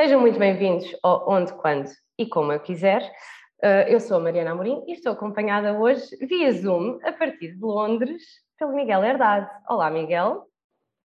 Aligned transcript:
Sejam 0.00 0.18
muito 0.18 0.38
bem-vindos 0.38 0.96
ao 1.02 1.28
Onde, 1.28 1.52
Quando 1.52 1.90
e 2.18 2.24
Como 2.24 2.50
Eu 2.50 2.58
Quiser. 2.58 3.02
Uh, 3.62 3.84
eu 3.86 4.00
sou 4.00 4.16
a 4.16 4.20
Mariana 4.20 4.52
Amorim 4.52 4.82
e 4.86 4.92
estou 4.92 5.12
acompanhada 5.12 5.78
hoje 5.78 6.16
via 6.22 6.50
Zoom, 6.52 6.98
a 7.04 7.12
partir 7.12 7.52
de 7.52 7.60
Londres, 7.60 8.22
pelo 8.58 8.74
Miguel 8.74 9.04
Herdade. 9.04 9.50
Olá, 9.68 9.90
Miguel. 9.90 10.46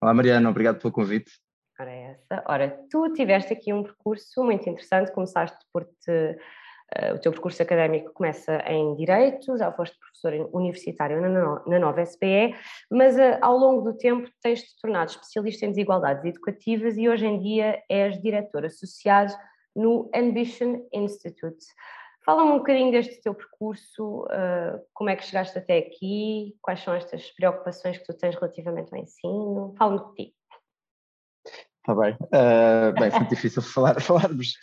Olá, 0.02 0.13
Mariana, 0.13 0.49
obrigado 0.49 0.79
pelo 0.79 0.93
convite. 0.93 1.34
Ora, 1.77 1.91
é 1.91 2.12
essa. 2.12 2.41
Ora, 2.48 2.79
tu 2.89 3.12
tiveste 3.12 3.52
aqui 3.52 3.73
um 3.73 3.84
percurso 3.84 4.41
muito 4.41 4.70
interessante, 4.70 5.12
começaste 5.12 5.57
por 5.73 5.84
te 5.84 6.38
o 7.14 7.20
teu 7.20 7.32
percurso 7.32 7.62
académico 7.62 8.14
começa 8.14 8.64
em 8.66 8.96
Direito, 8.96 9.58
já 9.58 9.72
foste 9.72 9.98
professor 10.00 10.50
universitário 10.54 11.22
na, 11.22 11.80
nova 11.80 12.05
SPE, 12.05 12.55
mas 12.90 13.16
uh, 13.18 13.38
ao 13.41 13.58
longo 13.58 13.82
do 13.82 13.98
tempo 13.98 14.30
tens-te 14.41 14.80
tornado 14.82 15.12
especialista 15.12 15.66
em 15.66 15.70
desigualdades 15.70 16.23
educativas 16.23 16.98
e 16.98 17.10
hoje 17.10 17.26
em 17.26 17.40
dia 17.40 17.84
és 17.90 18.22
diretor 18.22 18.66
associado 18.66 19.34
no 19.76 20.10
Ambition 20.16 20.88
Institute. 20.94 21.66
Fala-me 22.26 22.52
um 22.52 22.57
bocadinho 22.57 22.91
deste 22.91 23.22
teu 23.22 23.34
percurso, 23.34 24.24
uh, 24.24 24.82
como 24.94 25.10
é 25.10 25.16
que 25.16 25.26
chegaste 25.26 25.57
até 25.57 25.77
aqui, 25.77 26.55
quais 26.62 26.82
são 26.82 26.94
estas 26.94 27.32
preocupações 27.32 27.98
que 27.98 28.05
tu 28.05 28.13
tens 28.13 28.35
relativamente 28.35 28.94
ao 28.94 28.99
ensino, 28.99 29.74
fala-me 29.77 30.05
de 30.10 30.13
ti. 30.16 30.35
Está 31.77 31.96
bem, 31.96 32.13
uh, 32.13 32.99
bem, 32.99 33.12
foi 33.12 33.26
difícil 33.27 33.62
falar, 33.74 34.01
falarmos 34.01 34.55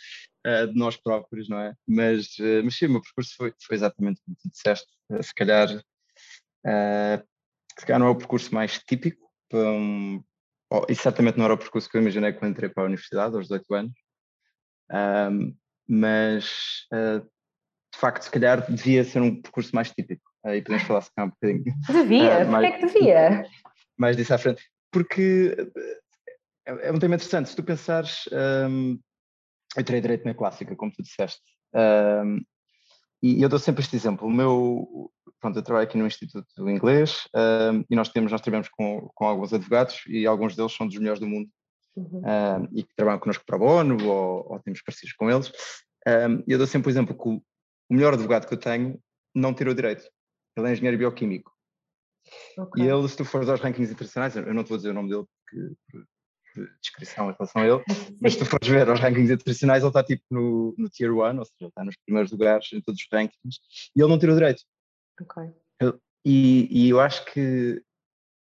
uh, 0.45 0.67
de 0.67 0.77
nós 0.77 0.95
próprios, 0.95 1.49
não 1.49 1.59
é? 1.59 1.73
Mas, 1.87 2.37
uh, 2.39 2.63
mas 2.63 2.75
sim, 2.75 2.85
o 2.85 2.91
meu 2.91 3.01
percurso 3.01 3.35
foi, 3.35 3.53
foi 3.61 3.75
exatamente 3.75 4.21
como 4.23 4.37
tu 4.37 4.49
disseste, 4.49 4.87
uh, 5.11 5.23
se 5.23 5.33
calhar, 5.33 5.67
se 5.67 7.85
calhar 7.85 7.99
não 7.99 8.07
é 8.07 8.09
o 8.09 8.15
percurso 8.15 8.53
mais 8.53 8.79
típico, 8.79 9.29
um, 9.53 10.23
oh, 10.71 10.85
e 10.89 10.95
certamente 10.95 11.37
não 11.37 11.45
era 11.45 11.53
o 11.53 11.57
percurso 11.57 11.89
que 11.89 11.97
eu 11.97 12.01
imaginei 12.01 12.33
quando 12.33 12.51
entrei 12.51 12.69
para 12.69 12.83
a 12.83 12.87
universidade, 12.87 13.35
aos 13.35 13.45
18 13.45 13.75
anos, 13.75 13.93
um, 15.31 15.55
mas 15.87 16.87
de 17.95 17.99
facto, 17.99 18.23
se 18.23 18.31
calhar 18.31 18.69
devia 18.69 19.03
ser 19.03 19.21
um 19.21 19.41
percurso 19.41 19.73
mais 19.73 19.89
típico, 19.91 20.21
aí 20.43 20.61
podemos 20.61 20.85
falar 20.85 21.01
se 21.01 21.11
calhar 21.15 21.29
um 21.29 21.31
bocadinho. 21.31 21.75
Devia? 21.87 22.45
Uh, 22.45 22.51
mais, 22.51 22.65
Porquê 22.65 22.65
é 22.65 22.87
que 22.87 22.93
devia? 22.93 23.45
Mais 23.97 24.17
disso 24.17 24.33
à 24.33 24.37
frente. 24.37 24.61
Porque 24.91 25.55
é, 26.65 26.87
é 26.87 26.91
um 26.91 26.99
tema 26.99 27.15
interessante, 27.15 27.49
se 27.49 27.55
tu 27.55 27.63
pensares, 27.63 28.27
um, 28.69 28.99
eu 29.75 29.83
tirei 29.83 30.01
direito 30.01 30.25
na 30.25 30.33
clássica, 30.33 30.75
como 30.75 30.91
tu 30.91 31.01
disseste. 31.01 31.41
Um, 31.73 32.41
e 33.21 33.41
eu 33.41 33.49
dou 33.49 33.59
sempre 33.59 33.81
este 33.81 33.95
exemplo. 33.95 34.27
O 34.27 34.31
meu, 34.31 35.11
pronto, 35.39 35.57
eu 35.57 35.63
trabalho 35.63 35.87
aqui 35.87 35.97
no 35.97 36.05
Instituto 36.05 36.69
Inglês 36.69 37.27
um, 37.35 37.83
e 37.89 37.95
nós 37.95 38.09
temos, 38.09 38.31
nós 38.31 38.41
trabalhamos 38.41 38.69
com, 38.69 39.09
com 39.13 39.25
alguns 39.25 39.53
advogados 39.53 40.03
e 40.07 40.25
alguns 40.25 40.55
deles 40.55 40.73
são 40.73 40.87
dos 40.87 40.97
melhores 40.97 41.19
do 41.19 41.27
mundo 41.27 41.49
uhum. 41.95 42.21
um, 42.21 42.77
e 42.77 42.83
que 42.83 42.95
trabalham 42.95 43.19
connosco 43.19 43.43
para 43.45 43.57
bono 43.57 43.97
ou, 44.07 44.53
ou 44.53 44.59
temos 44.59 44.81
parecidos 44.81 45.15
com 45.15 45.29
eles. 45.29 45.51
E 46.47 46.51
eu 46.51 46.57
dou 46.57 46.67
sempre 46.67 46.89
o 46.89 46.91
exemplo 46.91 47.17
que 47.17 47.27
o, 47.27 47.41
o 47.89 47.93
melhor 47.93 48.13
advogado 48.13 48.47
que 48.47 48.53
eu 48.53 48.59
tenho 48.59 48.99
não 49.33 49.53
tirou 49.53 49.73
direito. 49.73 50.05
Ele 50.55 50.69
é 50.69 50.71
engenheiro 50.73 50.97
bioquímico. 50.97 51.51
Okay. 52.57 52.83
E 52.83 52.87
ele, 52.87 53.07
se 53.07 53.17
tu 53.17 53.25
fores 53.25 53.49
aos 53.49 53.59
rankings 53.59 53.91
internacionais, 53.91 54.35
eu 54.35 54.53
não 54.53 54.63
te 54.63 54.69
vou 54.69 54.77
dizer 54.77 54.91
o 54.91 54.93
nome 54.93 55.09
dele 55.09 55.25
porque 55.45 56.05
de 56.55 56.69
descrição 56.81 57.29
em 57.29 57.33
relação 57.33 57.61
a 57.61 57.67
ele, 57.67 57.83
mas 58.21 58.33
se 58.33 58.39
tu 58.39 58.45
fores 58.45 58.67
ver 58.67 58.89
os 58.89 58.99
rankings 58.99 59.33
internacionais, 59.33 59.83
ele 59.83 59.89
está 59.89 60.03
tipo 60.03 60.23
no, 60.31 60.73
no 60.77 60.89
Tier 60.89 61.11
1, 61.11 61.15
ou 61.17 61.45
seja, 61.45 61.55
ele 61.61 61.69
está 61.69 61.83
nos 61.83 61.95
primeiros 62.05 62.31
lugares 62.31 62.71
em 62.73 62.81
todos 62.81 62.99
os 63.01 63.07
rankings, 63.11 63.59
e 63.95 64.01
ele 64.01 64.09
não 64.09 64.19
tirou 64.19 64.35
direito. 64.35 64.63
Ok. 65.21 65.43
E, 66.25 66.67
e 66.71 66.89
eu 66.89 66.99
acho 66.99 67.23
que 67.25 67.81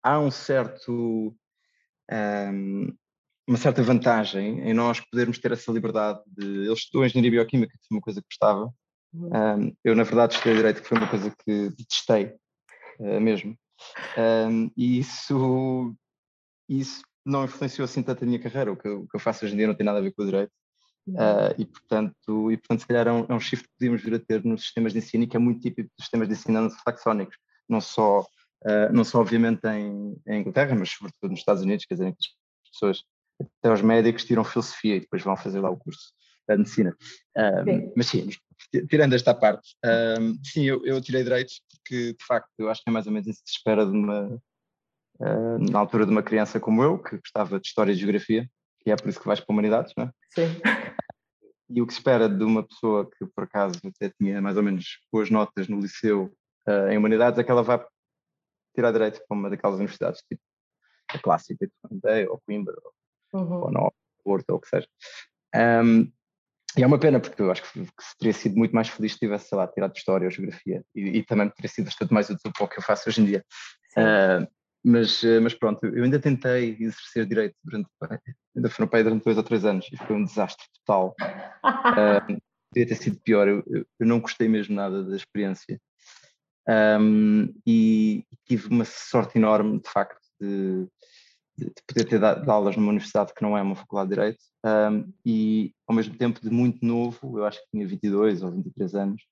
há 0.02 0.18
um 0.18 0.30
certo. 0.30 1.36
Um, 2.10 2.96
uma 3.46 3.58
certa 3.58 3.82
vantagem 3.82 4.60
em 4.60 4.72
nós 4.72 5.00
podermos 5.00 5.38
ter 5.38 5.52
essa 5.52 5.70
liberdade 5.70 6.22
de. 6.26 6.44
Ele 6.44 6.72
estudou 6.72 7.04
engenharia 7.04 7.30
bioquímica, 7.30 7.72
que 7.72 7.86
foi 7.86 7.96
uma 7.96 8.02
coisa 8.02 8.22
que 8.22 8.28
gostava. 8.30 8.72
Uhum. 9.12 9.28
Um, 9.28 9.76
eu, 9.84 9.94
na 9.94 10.02
verdade, 10.02 10.34
estudei 10.34 10.56
direito, 10.56 10.82
que 10.82 10.88
foi 10.88 10.98
uma 10.98 11.08
coisa 11.08 11.30
que 11.44 11.68
detestei 11.70 12.34
uh, 12.98 13.20
mesmo. 13.20 13.56
Um, 14.16 14.70
e 14.76 14.98
isso, 14.98 15.94
isso 16.68 17.02
não 17.24 17.44
influenciou 17.44 17.84
assim 17.84 18.02
tanto 18.02 18.24
a 18.24 18.26
minha 18.26 18.38
carreira. 18.38 18.72
O 18.72 18.76
que, 18.76 18.86
eu, 18.86 19.02
o 19.02 19.08
que 19.08 19.16
eu 19.16 19.20
faço 19.20 19.44
hoje 19.44 19.54
em 19.54 19.56
dia 19.56 19.66
não 19.66 19.74
tem 19.74 19.86
nada 19.86 19.98
a 19.98 20.02
ver 20.02 20.12
com 20.12 20.22
o 20.22 20.26
direito. 20.26 20.52
Uh, 21.06 21.52
e, 21.58 21.66
portanto, 21.66 22.50
e, 22.50 22.56
portanto, 22.56 22.80
se 22.80 22.86
calhar 22.86 23.06
é 23.06 23.12
um, 23.12 23.26
é 23.28 23.34
um 23.34 23.40
shift 23.40 23.66
que 23.66 23.74
podíamos 23.78 24.02
vir 24.02 24.14
a 24.14 24.18
ter 24.18 24.42
nos 24.44 24.62
sistemas 24.62 24.92
de 24.92 25.00
ensino 25.00 25.24
e 25.24 25.26
que 25.26 25.36
é 25.36 25.40
muito 25.40 25.60
típico 25.60 25.90
dos 25.96 26.06
sistemas 26.06 26.28
de 26.28 26.34
ensino 26.34 26.58
anglo-saxónicos, 26.58 27.36
não 27.68 27.80
só, 27.80 28.20
uh, 28.20 28.92
não 28.92 29.04
só 29.04 29.20
obviamente 29.20 29.66
em, 29.66 30.16
em, 30.26 30.40
Inglaterra, 30.40 30.74
mas 30.74 30.90
sobretudo 30.90 31.30
nos 31.30 31.40
Estados 31.40 31.62
Unidos, 31.62 31.84
quer 31.84 31.94
dizer, 31.94 32.12
que 32.12 32.18
as 32.64 32.70
pessoas, 32.70 33.02
até 33.38 33.72
os 33.72 33.82
médicos, 33.82 34.24
tiram 34.24 34.44
filosofia 34.44 34.96
e 34.96 35.00
depois 35.00 35.22
vão 35.22 35.36
fazer 35.36 35.60
lá 35.60 35.68
o 35.68 35.76
curso 35.76 36.12
de 36.48 36.56
medicina. 36.56 36.96
Uh, 37.36 37.92
mas 37.94 38.06
sim, 38.06 38.26
tirando 38.88 39.14
esta 39.14 39.34
parte, 39.34 39.76
sim, 40.42 40.64
eu, 40.64 40.84
eu 40.86 41.00
tirei 41.02 41.22
direitos 41.22 41.60
porque, 41.70 42.14
de 42.14 42.24
facto, 42.24 42.48
eu 42.58 42.70
acho 42.70 42.82
que 42.82 42.88
é 42.88 42.92
mais 42.92 43.06
ou 43.06 43.12
menos 43.12 43.28
isso 43.28 43.42
que 43.44 43.50
se 43.50 43.56
espera 43.58 43.84
de 43.84 43.92
uma 43.92 44.40
uh, 45.20 45.58
na 45.70 45.78
altura 45.78 46.06
de 46.06 46.12
uma 46.12 46.22
criança 46.22 46.60
como 46.60 46.82
eu, 46.82 46.98
que 46.98 47.16
gostava 47.16 47.60
de 47.60 47.66
História 47.66 47.92
e 47.92 47.96
Geografia, 47.96 48.48
e 48.86 48.90
é 48.90 48.96
por 48.96 49.08
isso 49.08 49.20
que 49.20 49.26
vais 49.26 49.40
para 49.40 49.52
Humanidades, 49.52 49.92
não 49.96 50.04
é? 50.04 50.10
Sim. 50.30 50.60
E 51.66 51.80
o 51.80 51.86
que 51.86 51.94
se 51.94 51.98
espera 51.98 52.28
de 52.28 52.44
uma 52.44 52.62
pessoa 52.62 53.10
que, 53.10 53.24
por 53.34 53.44
acaso, 53.44 53.80
até 53.84 54.12
tinha 54.20 54.40
mais 54.40 54.56
ou 54.56 54.62
menos 54.62 54.98
boas 55.10 55.30
notas 55.30 55.66
no 55.66 55.80
liceu 55.80 56.30
uh, 56.68 56.88
em 56.90 56.98
Humanidades, 56.98 57.38
é 57.38 57.42
que 57.42 57.50
ela 57.50 57.62
vai 57.62 57.82
tirar 58.74 58.92
direito 58.92 59.20
para 59.26 59.36
uma 59.36 59.48
daquelas 59.48 59.76
universidades, 59.76 60.20
tipo 60.28 60.42
a 61.08 61.18
clássica, 61.18 61.66
de 61.66 62.26
ou 62.26 62.40
Coimbra, 62.46 62.74
ou, 63.32 63.40
uhum. 63.40 63.62
ou 63.62 63.70
Nova, 63.70 63.94
Porto, 64.22 64.50
ou 64.50 64.56
o 64.56 64.60
que 64.60 64.68
seja. 64.68 64.86
Um, 65.54 66.12
e 66.76 66.82
é 66.82 66.86
uma 66.86 66.98
pena, 66.98 67.20
porque 67.20 67.40
eu 67.40 67.50
acho 67.50 67.62
que, 67.62 67.84
que 67.84 68.18
teria 68.18 68.32
sido 68.32 68.56
muito 68.56 68.74
mais 68.74 68.88
feliz 68.88 69.12
se 69.12 69.18
tivesse, 69.18 69.48
sei 69.48 69.56
lá, 69.56 69.66
tirado 69.68 69.96
História 69.96 70.26
ou 70.26 70.30
Geografia, 70.30 70.84
e, 70.94 71.18
e 71.18 71.22
também 71.24 71.48
teria 71.50 71.70
sido 71.70 71.84
bastante 71.84 72.12
mais 72.12 72.28
útil 72.28 72.52
para 72.52 72.64
o 72.64 72.68
que 72.68 72.78
eu 72.78 72.82
faço 72.82 73.08
hoje 73.08 73.20
em 73.20 73.24
dia. 73.26 73.44
Uh, 73.96 74.46
mas, 74.84 75.24
eh, 75.24 75.40
mas 75.40 75.54
pronto, 75.54 75.86
eu 75.86 76.04
ainda 76.04 76.20
tentei 76.20 76.76
exercer 76.78 77.26
direito 77.26 77.56
durante, 77.64 77.88
ainda 78.54 78.68
fui 78.68 78.84
no 78.84 78.90
pai 78.90 79.02
durante 79.02 79.24
dois 79.24 79.38
ou 79.38 79.42
três 79.42 79.64
anos 79.64 79.88
e 79.90 79.96
foi 79.96 80.14
um 80.14 80.24
desastre 80.24 80.66
total. 80.84 81.14
um, 82.30 82.38
podia 82.70 82.86
ter 82.88 82.96
sido 82.96 83.18
pior, 83.20 83.48
eu, 83.48 83.64
eu, 83.66 84.06
não 84.06 84.20
gostei 84.20 84.48
mesmo 84.48 84.74
nada 84.74 85.02
da 85.02 85.16
experiência. 85.16 85.80
Um, 86.68 87.54
e 87.66 88.24
tive 88.46 88.68
uma 88.68 88.84
sorte 88.84 89.38
enorme, 89.38 89.80
de 89.80 89.88
facto, 89.88 90.20
de, 90.40 90.86
de, 91.56 91.72
poder 91.86 92.04
ter 92.04 92.18
dado 92.18 92.50
aulas 92.50 92.76
numa 92.76 92.88
universidade 92.88 93.32
que 93.32 93.42
não 93.42 93.56
é 93.56 93.62
uma 93.62 93.76
faculdade 93.76 94.10
de 94.10 94.14
Direito 94.16 94.44
um, 94.64 95.12
e, 95.24 95.74
ao 95.86 95.94
mesmo 95.94 96.16
tempo, 96.16 96.40
de 96.40 96.50
muito 96.50 96.84
novo, 96.84 97.38
eu 97.38 97.44
acho 97.44 97.60
que 97.60 97.70
tinha 97.70 97.86
22 97.86 98.42
ou 98.42 98.50
23 98.50 98.94
anos, 98.94 99.22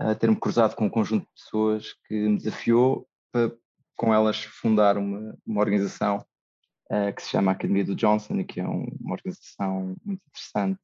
uh, 0.00 0.14
ter-me 0.14 0.38
cruzado 0.38 0.74
com 0.74 0.86
um 0.86 0.90
conjunto 0.90 1.24
de 1.24 1.42
pessoas 1.42 1.94
que 2.06 2.14
me 2.14 2.38
desafiou 2.38 3.06
para 3.32 3.52
com 3.96 4.12
elas 4.12 4.42
fundar 4.42 4.96
uma, 4.96 5.36
uma 5.46 5.60
organização 5.60 6.24
uh, 6.90 7.14
que 7.14 7.22
se 7.22 7.30
chama 7.30 7.52
Academia 7.52 7.84
do 7.84 7.94
Johnson 7.94 8.40
e 8.40 8.44
que 8.44 8.60
é 8.60 8.68
um, 8.68 8.86
uma 9.00 9.14
organização 9.14 9.96
muito 10.04 10.22
interessante, 10.28 10.80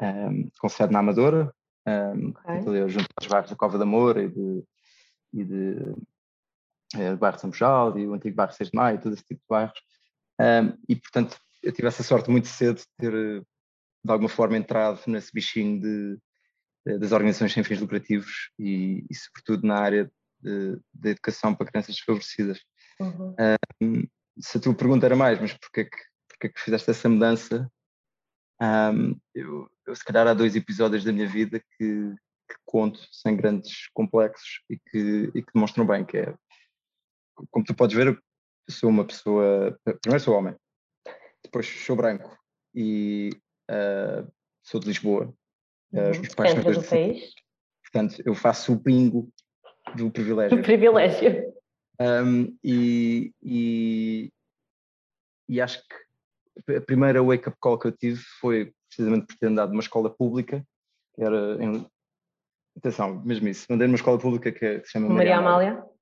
um, 0.00 0.06
ehm, 0.06 0.48
com 0.58 0.68
sede 0.68 0.92
na 0.92 0.98
Amadora, 0.98 1.52
um, 1.86 1.90
ehm, 1.90 2.28
okay. 2.30 2.88
junto 2.88 3.08
aos 3.16 3.26
bairros 3.26 3.50
da 3.50 3.56
Cova 3.56 3.78
da 3.78 3.86
Moura 3.86 4.22
e 4.22 4.28
de, 4.28 4.64
e 5.32 5.44
de, 5.44 5.76
é, 6.94 7.10
de 7.10 7.16
bairro 7.16 7.36
de 7.36 7.40
São 7.40 7.50
Bujal 7.50 7.98
e 7.98 8.06
o 8.06 8.14
antigo 8.14 8.36
bairro 8.36 8.52
6 8.52 8.70
de 8.70 8.76
Maio, 8.76 9.00
todo 9.00 9.14
esse 9.14 9.24
tipo 9.24 9.40
de 9.40 9.46
bairros. 9.48 9.78
Um, 10.40 10.44
ehm, 10.44 10.72
e, 10.88 10.96
portanto, 10.96 11.36
eu 11.62 11.72
tive 11.72 11.88
essa 11.88 12.02
sorte 12.02 12.30
muito 12.30 12.48
cedo 12.48 12.76
de 12.76 12.86
ter, 12.98 13.12
de 14.02 14.12
alguma 14.12 14.28
forma, 14.28 14.56
entrado 14.56 15.00
nesse 15.06 15.32
bichinho 15.32 15.80
de, 15.80 16.18
de 16.86 16.98
das 16.98 17.12
organizações 17.12 17.52
sem 17.52 17.64
fins 17.64 17.80
lucrativos 17.80 18.50
e, 18.58 19.04
e, 19.08 19.14
sobretudo, 19.14 19.66
na 19.66 19.78
área 19.78 20.10
de, 20.44 20.78
de 20.92 21.10
educação 21.10 21.54
para 21.54 21.66
crianças 21.66 21.94
desfavorecidas. 21.94 22.60
Uhum. 23.00 23.34
Um, 23.82 24.02
se 24.38 24.58
a 24.58 24.60
tua 24.60 24.74
pergunta 24.74 25.06
era 25.06 25.16
mais, 25.16 25.40
mas 25.40 25.52
porquê 25.54 25.84
que, 25.84 25.96
porquê 26.28 26.48
que 26.48 26.60
fizeste 26.60 26.90
essa 26.90 27.08
mudança? 27.08 27.70
Um, 28.60 29.18
eu, 29.34 29.68
eu, 29.86 29.94
se 29.94 30.04
calhar, 30.04 30.26
há 30.26 30.34
dois 30.34 30.54
episódios 30.54 31.04
da 31.04 31.12
minha 31.12 31.26
vida 31.26 31.58
que, 31.58 32.14
que 32.48 32.56
conto 32.64 33.00
sem 33.10 33.36
grandes 33.36 33.88
complexos 33.92 34.62
e 34.70 34.78
que, 34.78 35.30
e 35.34 35.42
que 35.42 35.52
demonstram 35.52 35.86
bem 35.86 36.04
que 36.04 36.18
é, 36.18 36.34
como 37.50 37.64
tu 37.64 37.74
podes 37.74 37.96
ver, 37.96 38.08
eu 38.08 38.18
sou 38.70 38.88
uma 38.88 39.04
pessoa, 39.04 39.78
primeiro 40.00 40.24
sou 40.24 40.36
homem, 40.36 40.54
depois 41.42 41.66
sou 41.66 41.96
branco, 41.96 42.38
e 42.74 43.30
uh, 43.70 44.30
sou 44.62 44.80
de 44.80 44.86
Lisboa. 44.86 45.34
Uh, 45.92 46.10
os 46.10 46.18
meus 46.18 46.34
pais 46.34 46.52
são 46.52 46.72
do 46.72 46.82
país. 46.82 47.32
Portanto, 47.82 48.22
eu 48.26 48.34
faço 48.34 48.72
o 48.72 48.76
bingo 48.76 49.32
do 49.94 50.10
privilégio. 50.10 50.56
Do 50.56 50.62
privilégio. 50.62 51.54
Um, 52.00 52.56
e, 52.62 53.32
e, 53.42 54.32
e, 55.48 55.60
acho 55.60 55.80
que 56.66 56.76
a 56.76 56.80
primeira 56.80 57.22
wake-up 57.22 57.56
call 57.60 57.78
que 57.78 57.86
eu 57.86 57.92
tive 57.92 58.20
foi 58.40 58.72
precisamente 58.88 59.26
por 59.26 59.36
ter 59.36 59.46
andado 59.46 59.70
numa 59.70 59.82
escola 59.82 60.10
pública, 60.10 60.64
que 61.14 61.22
era 61.22 61.62
em, 61.62 61.86
atenção, 62.76 63.22
mesmo 63.24 63.48
isso, 63.48 63.66
andei 63.70 63.86
numa 63.86 63.96
escola 63.96 64.18
pública 64.18 64.50
que, 64.50 64.80
que 64.80 64.86
se 64.86 64.92
chama 64.92 65.08
Maria, 65.08 65.16
Maria 65.16 65.36
Amália. 65.36 65.70
Amália. 65.70 65.94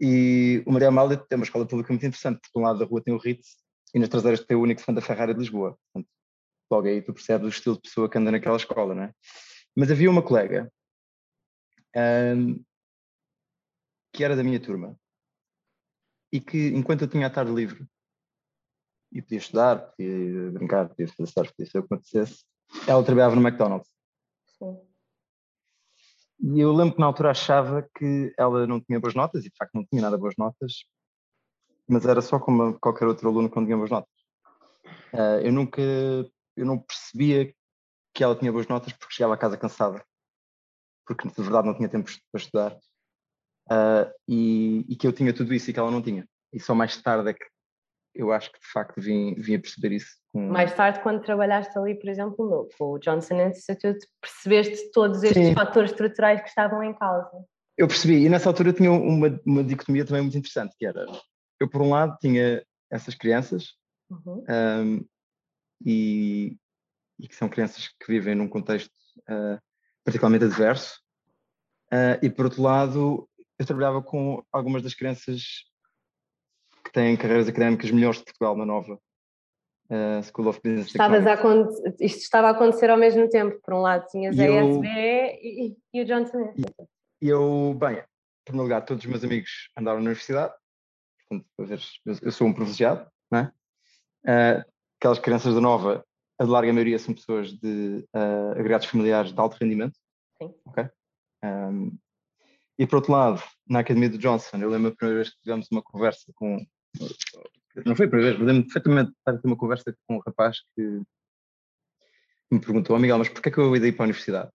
E 0.00 0.62
o 0.66 0.72
Maria 0.72 0.88
Amália 0.88 1.16
tem 1.16 1.36
uma 1.36 1.44
escola 1.44 1.66
pública 1.66 1.92
muito 1.92 2.06
interessante, 2.06 2.40
porque 2.40 2.52
de 2.54 2.58
um 2.58 2.66
lado 2.66 2.78
da 2.78 2.84
rua 2.86 3.02
tem 3.02 3.14
o 3.14 3.18
Ritz 3.18 3.56
e 3.94 3.98
nas 3.98 4.08
traseiras 4.08 4.40
tem 4.40 4.56
o 4.56 4.62
único 4.62 4.80
fã 4.80 4.94
da 4.94 5.02
Ferrari 5.02 5.34
de 5.34 5.40
Lisboa. 5.40 5.76
Portanto, 5.92 6.10
logo 6.70 6.88
aí 6.88 7.02
tu 7.02 7.12
percebes 7.12 7.46
o 7.46 7.50
estilo 7.50 7.76
de 7.76 7.82
pessoa 7.82 8.08
que 8.08 8.16
anda 8.16 8.30
naquela 8.30 8.56
escola, 8.56 8.94
não 8.94 9.02
é? 9.04 9.12
Mas 9.76 9.90
havia 9.90 10.10
uma 10.10 10.22
colega 10.22 10.72
um, 11.94 12.62
que 14.12 14.22
era 14.22 14.36
da 14.36 14.44
minha 14.44 14.60
turma 14.60 14.96
e 16.32 16.40
que, 16.40 16.68
enquanto 16.68 17.02
eu 17.02 17.08
tinha 17.08 17.26
a 17.26 17.30
tarde 17.30 17.52
livre 17.52 17.86
e 19.12 19.20
podia 19.20 19.38
estudar, 19.38 19.78
podia 19.90 20.50
brincar, 20.50 20.88
podia 20.88 21.08
fazer 21.08 21.30
surf, 21.30 21.52
podia 21.54 21.70
ser 21.70 21.78
o 21.78 21.82
que 21.82 21.94
acontecesse, 21.94 22.44
ela 22.86 23.04
trabalhava 23.04 23.36
no 23.36 23.46
McDonald's. 23.46 23.90
Sim. 24.58 24.80
E 26.40 26.60
eu 26.60 26.72
lembro 26.72 26.94
que 26.94 27.00
na 27.00 27.06
altura 27.06 27.30
achava 27.30 27.88
que 27.96 28.34
ela 28.38 28.66
não 28.66 28.80
tinha 28.80 28.98
boas 28.98 29.14
notas, 29.14 29.44
e 29.44 29.50
de 29.50 29.56
facto 29.56 29.74
não 29.74 29.84
tinha 29.84 30.02
nada 30.02 30.18
boas 30.18 30.34
notas, 30.36 30.84
mas 31.86 32.06
era 32.06 32.22
só 32.22 32.38
como 32.38 32.78
qualquer 32.80 33.06
outro 33.06 33.28
aluno 33.28 33.50
que 33.50 33.56
não 33.56 33.64
tinha 33.64 33.76
boas 33.76 33.90
notas. 33.90 34.10
Uh, 35.12 35.40
eu 35.44 35.52
nunca, 35.52 35.82
eu 35.82 36.64
não 36.64 36.78
percebia 36.78 37.54
que 38.14 38.24
ela 38.24 38.34
tinha 38.34 38.50
boas 38.50 38.66
notas 38.66 38.92
porque 38.94 39.14
chegava 39.14 39.34
a 39.34 39.38
casa 39.38 39.58
cansada, 39.58 40.02
porque 41.06 41.28
de 41.28 41.42
verdade 41.42 41.68
não 41.68 41.76
tinha 41.76 41.88
tempo 41.88 42.10
para 42.32 42.40
estudar, 42.40 42.78
uh, 43.72 44.12
e, 44.28 44.84
e, 44.88 44.96
que 44.96 45.06
eu 45.06 45.12
tinha 45.12 45.32
tudo 45.32 45.54
isso 45.54 45.70
e 45.70 45.72
que 45.72 45.78
ela 45.78 45.90
não 45.90 46.02
tinha. 46.02 46.26
E 46.52 46.60
só 46.60 46.74
mais 46.74 47.00
tarde 47.00 47.30
é 47.30 47.32
que 47.32 47.44
eu 48.14 48.30
acho 48.30 48.52
que 48.52 48.60
de 48.60 48.66
facto 48.66 49.00
vim, 49.00 49.34
vim 49.34 49.54
a 49.54 49.60
perceber 49.60 49.92
isso 49.92 50.16
com... 50.32 50.48
Mais 50.48 50.74
tarde, 50.74 51.00
quando 51.00 51.22
trabalhaste 51.22 51.76
ali, 51.78 51.94
por 51.94 52.08
exemplo, 52.08 52.48
no, 52.48 52.68
com 52.76 52.92
o 52.92 52.98
Johnson 52.98 53.40
Institute, 53.40 54.06
percebeste 54.20 54.90
todos 54.92 55.22
estes 55.22 55.48
Sim. 55.48 55.54
fatores 55.54 55.90
estruturais 55.90 56.40
que 56.40 56.48
estavam 56.48 56.82
em 56.82 56.94
causa. 56.94 57.30
Eu 57.76 57.88
percebi, 57.88 58.24
e 58.24 58.28
nessa 58.28 58.48
altura 58.48 58.68
eu 58.68 58.74
tinha 58.74 58.92
uma, 58.92 59.40
uma 59.46 59.64
dicotomia 59.64 60.04
também 60.04 60.22
muito 60.22 60.36
interessante, 60.36 60.74
que 60.78 60.86
era, 60.86 61.06
eu 61.58 61.68
por 61.68 61.80
um 61.80 61.90
lado 61.90 62.16
tinha 62.20 62.62
essas 62.90 63.14
crianças, 63.14 63.72
uhum. 64.10 64.44
um, 64.48 65.04
e, 65.84 66.56
e, 67.18 67.26
que 67.26 67.34
são 67.34 67.48
crianças 67.48 67.88
que 67.88 68.06
vivem 68.06 68.34
num 68.34 68.48
contexto 68.48 68.92
uh, 69.22 69.58
particularmente 70.04 70.44
adverso, 70.44 71.00
uh, 71.92 72.18
e 72.22 72.28
por 72.28 72.44
outro 72.44 72.62
lado 72.62 73.28
eu 73.58 73.66
trabalhava 73.66 74.02
com 74.02 74.42
algumas 74.52 74.82
das 74.82 74.94
crianças 74.94 75.64
que 76.84 76.92
têm 76.92 77.16
carreiras 77.16 77.48
académicas 77.48 77.90
melhores 77.90 78.18
de 78.18 78.24
Portugal 78.24 78.56
na 78.56 78.66
Nova, 78.66 78.94
uh, 78.94 80.22
School 80.24 80.48
of 80.48 80.60
Business 80.62 80.88
Estavas 80.88 81.26
a, 81.26 81.34
Isto 82.00 82.18
estava 82.18 82.48
a 82.48 82.50
acontecer 82.50 82.90
ao 82.90 82.98
mesmo 82.98 83.28
tempe 83.28 83.58
Por 83.62 83.74
um 83.74 83.80
lado 83.80 84.06
tinhas 84.08 84.38
a 84.38 84.44
eu, 84.44 84.82
e, 84.84 85.76
e, 85.94 86.02
o 86.02 86.04
Johnson. 86.04 86.52
E 87.20 87.28
eu, 87.28 87.76
bem, 87.78 87.98
em 87.98 88.44
primeiro 88.44 88.64
lugar, 88.64 88.84
todos 88.84 89.04
os 89.04 89.10
meus 89.10 89.22
amigos 89.22 89.70
andaram 89.76 89.98
na 89.98 90.06
universidade, 90.06 90.52
portanto, 91.28 92.20
eu 92.22 92.32
sou 92.32 92.48
um 92.48 92.52
privilegiado, 92.52 93.08
não 93.30 93.38
é? 93.38 93.52
Uh, 94.24 94.64
aquelas 94.98 95.18
crianças 95.18 95.54
da 95.54 95.60
Nova, 95.60 96.04
a 96.38 96.44
larga 96.44 96.72
maioria 96.72 96.98
são 96.98 97.14
pessoas 97.14 97.52
de 97.52 98.04
uh, 98.14 98.52
agregados 98.52 98.86
familiares 98.86 99.32
de 99.32 99.40
alto 99.40 99.56
rendimento. 99.60 99.96
Sim. 100.38 100.54
Ok? 100.66 100.88
Um, 101.44 101.96
e 102.82 102.86
por 102.86 102.96
outro 102.96 103.12
lado, 103.12 103.40
na 103.68 103.78
Academia 103.78 104.10
do 104.10 104.18
Johnson, 104.18 104.56
eu 104.56 104.68
lembro 104.68 104.90
a 104.90 104.96
primeira 104.96 105.22
vez 105.22 105.30
que 105.30 105.40
tivemos 105.40 105.68
uma 105.70 105.82
conversa 105.82 106.32
com 106.34 106.66
não 107.86 107.94
foi 107.94 108.06
a 108.06 108.08
primeira 108.08 108.30
vez, 108.30 108.38
mas 108.38 108.46
lembro 108.48 108.64
perfeitamente 108.64 109.10
de 109.10 109.40
ter 109.40 109.46
uma 109.46 109.56
conversa 109.56 109.96
com 110.04 110.16
um 110.16 110.20
rapaz 110.26 110.58
que 110.74 110.82
me 112.50 112.60
perguntou, 112.60 112.96
oh, 112.96 112.98
Miguel, 112.98 113.18
mas 113.18 113.28
porquê 113.28 113.50
é 113.50 113.52
que 113.52 113.58
eu 113.58 113.76
ia 113.76 113.86
ir 113.86 113.92
para 113.92 114.02
a 114.02 114.06
universidade? 114.06 114.50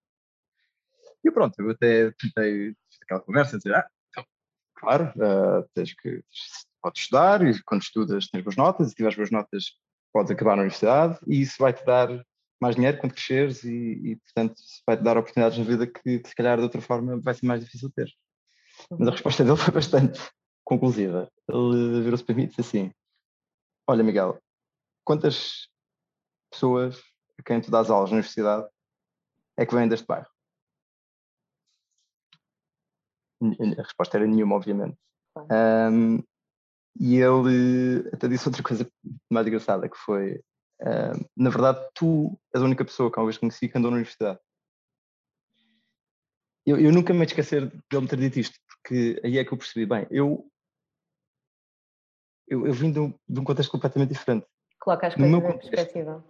E 1.24 1.32
pronto, 1.32 1.58
eu 1.58 1.70
até 1.70 2.12
tentei 2.12 2.76
aquela 3.02 3.22
conversa, 3.22 3.58
dizer, 3.58 3.76
ah, 3.76 3.88
então, 4.10 4.26
claro, 4.76 5.06
uh, 5.16 5.68
tens 5.74 5.94
que, 5.94 6.22
podes 6.82 7.04
estudar 7.04 7.48
e 7.48 7.64
quando 7.64 7.82
estudas 7.82 8.28
tens 8.28 8.44
boas 8.44 8.58
notas 8.58 8.88
e 8.88 8.90
se 8.90 8.96
tiveres 8.98 9.16
boas 9.16 9.32
notas 9.32 9.72
podes 10.12 10.32
acabar 10.32 10.58
na 10.58 10.64
universidade 10.64 11.18
e 11.28 11.42
isso 11.42 11.56
vai-te 11.60 11.86
dar 11.86 12.10
mais 12.60 12.76
dinheiro 12.76 12.98
quando 12.98 13.14
cresceres 13.14 13.64
e, 13.64 14.12
e 14.12 14.16
portanto, 14.18 14.56
vai-te 14.86 15.04
dar 15.04 15.18
oportunidades 15.18 15.58
na 15.58 15.64
vida 15.64 15.88
que, 15.88 16.22
se 16.26 16.36
calhar 16.36 16.58
de 16.58 16.64
outra 16.64 16.82
forma 16.82 17.20
vai 17.20 17.34
ser 17.34 17.46
mais 17.46 17.64
difícil 17.64 17.92
ter. 17.92 18.12
Mas 18.92 19.02
a 19.02 19.04
uhum. 19.04 19.12
resposta 19.12 19.44
dele 19.44 19.58
foi 19.58 19.74
bastante 19.74 20.20
conclusiva. 20.64 21.32
Ele 21.48 22.02
virou-se 22.02 22.24
para 22.24 22.36
mim 22.36 22.44
e 22.44 22.48
disse 22.48 22.62
assim: 22.62 22.92
Olha, 23.88 24.04
Miguel, 24.04 24.40
quantas 25.04 25.68
pessoas 26.52 27.02
a 27.40 27.44
quem 27.44 27.62
tu 27.62 27.72
dás 27.72 27.90
aulas 27.90 28.10
na 28.10 28.16
universidade 28.16 28.68
é 29.58 29.66
que 29.66 29.76
vêm 29.76 29.88
deste 29.88 30.06
bairro? 30.06 30.28
A 33.78 33.82
resposta 33.82 34.18
era 34.18 34.26
nenhuma, 34.26 34.56
obviamente. 34.56 34.98
Um, 35.52 36.24
e 37.00 37.18
ele 37.18 38.10
até 38.12 38.28
disse 38.28 38.48
outra 38.48 38.64
coisa 38.64 38.92
mais 39.30 39.46
engraçada, 39.46 39.88
que 39.88 39.98
foi, 39.98 40.42
um, 40.82 41.44
na 41.44 41.50
verdade, 41.50 41.88
tu 41.94 42.40
és 42.54 42.62
a 42.62 42.66
única 42.66 42.86
pessoa 42.86 43.12
que 43.12 43.20
uma 43.20 43.26
vez 43.26 43.38
conheci 43.38 43.68
que 43.68 43.78
andou 43.78 43.92
na 43.92 43.98
universidade. 43.98 44.40
Eu, 46.66 46.80
eu 46.80 46.92
nunca 46.92 47.14
me 47.14 47.26
esquecer 47.26 47.68
de 47.68 47.82
ele 47.92 48.02
me 48.02 48.08
ter 48.08 48.18
dito 48.18 48.40
isto, 48.40 48.60
porque 48.68 49.20
aí 49.24 49.38
é 49.38 49.46
que 49.46 49.54
eu 49.54 49.58
percebi, 49.58 49.86
bem, 49.86 50.06
eu 50.12 50.50
eu, 52.48 52.66
eu 52.66 52.74
vim 52.74 52.92
de 52.92 53.00
um, 53.00 53.14
de 53.28 53.40
um, 53.40 53.44
contexto 53.44 53.72
completamente 53.72 54.14
diferente. 54.14 54.46
Coloca 54.80 55.08
as 55.08 55.16
coisas 55.16 55.34
em 55.34 55.58
perspectiva. 55.58 56.24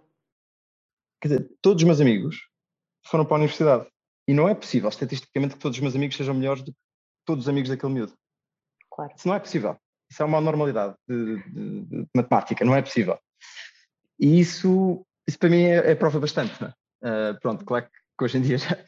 Quer 1.20 1.28
dizer, 1.28 1.50
todos 1.62 1.82
os 1.82 1.86
meus 1.86 2.00
amigos 2.00 2.48
foram 3.06 3.24
para 3.24 3.36
a 3.36 3.38
universidade. 3.38 3.88
E 4.26 4.34
não 4.34 4.48
é 4.48 4.54
possível, 4.54 4.88
estatisticamente, 4.88 5.54
que 5.54 5.60
todos 5.60 5.78
os 5.78 5.82
meus 5.82 5.94
amigos 5.94 6.16
sejam 6.16 6.34
melhores 6.34 6.62
do 6.62 6.72
que 6.72 6.78
todos 7.24 7.44
os 7.44 7.48
amigos 7.48 7.70
daquele 7.70 7.92
miúdo. 7.92 8.14
Claro. 8.90 9.12
Isso 9.16 9.28
não 9.28 9.34
é 9.34 9.38
possível. 9.38 9.76
Isso 10.10 10.22
é 10.22 10.26
uma 10.26 10.40
normalidade 10.40 10.96
de, 11.08 11.42
de, 11.50 11.84
de 11.84 12.08
matemática, 12.14 12.64
não 12.64 12.74
é 12.74 12.82
possível. 12.82 13.18
E 14.18 14.40
isso, 14.40 15.06
isso 15.26 15.38
para 15.38 15.50
mim 15.50 15.62
é, 15.62 15.92
é 15.92 15.94
prova 15.94 16.18
bastante. 16.18 16.64
Uh, 16.64 17.38
pronto, 17.40 17.64
claro 17.64 17.88
que 18.18 18.24
hoje 18.24 18.38
em 18.38 18.42
dia 18.42 18.58
já, 18.58 18.84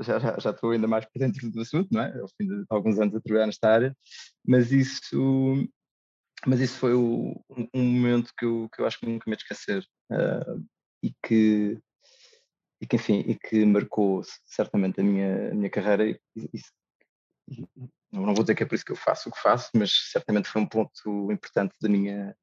já, 0.00 0.18
já, 0.18 0.38
já, 0.38 0.50
estou 0.50 0.70
ainda 0.70 0.88
mais 0.88 1.04
por 1.04 1.18
dentro 1.18 1.50
do 1.50 1.60
assunto, 1.60 1.88
não 1.92 2.02
é? 2.02 2.18
Ao 2.20 2.28
fim 2.28 2.46
de 2.46 2.64
alguns 2.68 2.98
anos 2.98 3.14
a 3.14 3.20
trabalhar 3.20 3.46
nesta 3.46 3.68
área, 3.68 3.96
mas 4.44 4.72
isso, 4.72 5.68
mas 6.46 6.60
isso 6.60 6.78
foi 6.78 6.94
o, 6.94 7.40
um 7.72 7.84
momento 7.84 8.32
que 8.36 8.44
eu, 8.44 8.68
que 8.74 8.82
eu 8.82 8.86
acho 8.86 8.98
que 8.98 9.06
nunca 9.06 9.30
me 9.30 9.36
esquecer 9.36 9.84
uh, 10.10 10.64
e 11.02 11.12
que 11.22 11.78
e 12.80 12.86
que 12.86 12.96
enfim 12.96 13.20
e 13.26 13.36
que 13.36 13.64
marcou 13.64 14.22
certamente 14.44 15.00
a 15.00 15.04
minha 15.04 15.52
a 15.52 15.54
minha 15.54 15.70
carreira 15.70 16.08
e, 16.08 16.18
não 18.10 18.34
vou 18.34 18.42
dizer 18.42 18.56
que 18.56 18.62
é 18.64 18.66
por 18.66 18.74
isso 18.74 18.84
que 18.84 18.92
eu 18.92 18.96
faço 18.96 19.28
o 19.28 19.32
que 19.32 19.40
faço 19.40 19.70
mas 19.74 19.92
certamente 20.10 20.48
foi 20.48 20.62
um 20.62 20.66
ponto 20.66 21.30
importante 21.30 21.74
da 21.80 21.88
minha 21.88 22.36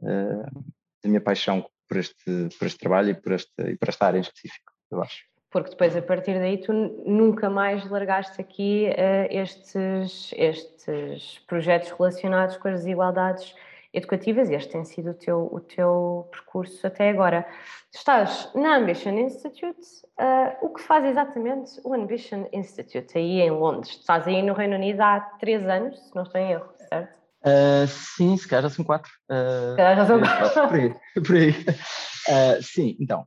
uh, 0.00 0.64
da 1.02 1.08
minha 1.08 1.20
paixão 1.20 1.66
por 1.88 1.96
este 1.98 2.48
por 2.58 2.66
este 2.66 2.78
trabalho 2.78 3.10
e 3.10 3.14
por 3.14 3.32
esta 3.32 3.70
e 3.70 3.76
por 3.76 3.88
esta 3.88 4.06
área 4.06 4.18
em 4.18 4.22
específico 4.22 4.72
eu 4.90 5.02
acho 5.02 5.32
porque 5.52 5.70
depois 5.70 5.94
a 5.94 6.02
partir 6.02 6.38
daí 6.38 6.56
tu 6.56 6.72
nunca 6.72 7.50
mais 7.50 7.88
largaste 7.88 8.40
aqui 8.40 8.88
uh, 8.88 9.26
estes, 9.30 10.32
estes 10.34 11.38
projetos 11.46 11.90
relacionados 11.90 12.56
com 12.56 12.68
as 12.68 12.80
desigualdades 12.80 13.54
educativas 13.92 14.48
e 14.48 14.54
este 14.54 14.72
tem 14.72 14.84
sido 14.84 15.10
o 15.10 15.14
teu, 15.14 15.50
o 15.52 15.60
teu 15.60 16.28
percurso 16.30 16.86
até 16.86 17.10
agora. 17.10 17.46
Estás 17.92 18.50
na 18.54 18.76
Ambition 18.76 19.12
Institute, 19.18 19.86
uh, 20.18 20.64
o 20.64 20.70
que 20.70 20.80
faz 20.80 21.04
exatamente 21.04 21.78
o 21.84 21.92
Ambition 21.92 22.46
Institute 22.50 23.18
aí 23.18 23.42
em 23.42 23.50
Londres? 23.50 23.90
Estás 23.90 24.26
aí 24.26 24.42
no 24.42 24.54
Reino 24.54 24.76
Unido 24.76 25.02
há 25.02 25.20
três 25.38 25.68
anos, 25.68 25.98
se 25.98 26.16
não 26.16 26.22
estou 26.22 26.40
em 26.40 26.52
erro, 26.52 26.72
certo? 26.88 27.21
Uh, 27.44 27.88
sim, 27.88 28.36
se 28.36 28.46
calhar 28.46 28.62
já 28.62 28.70
são 28.70 28.84
quatro. 28.84 29.10
Uh, 29.28 29.70
se 29.70 29.76
calhar 29.76 29.96
já 29.96 30.06
são 30.06 30.20
quatro. 30.20 30.62
Por 30.68 30.78
aí. 30.78 30.94
Por 31.22 31.36
aí. 31.36 31.50
Uh, 31.50 32.62
sim, 32.62 32.96
então, 33.00 33.26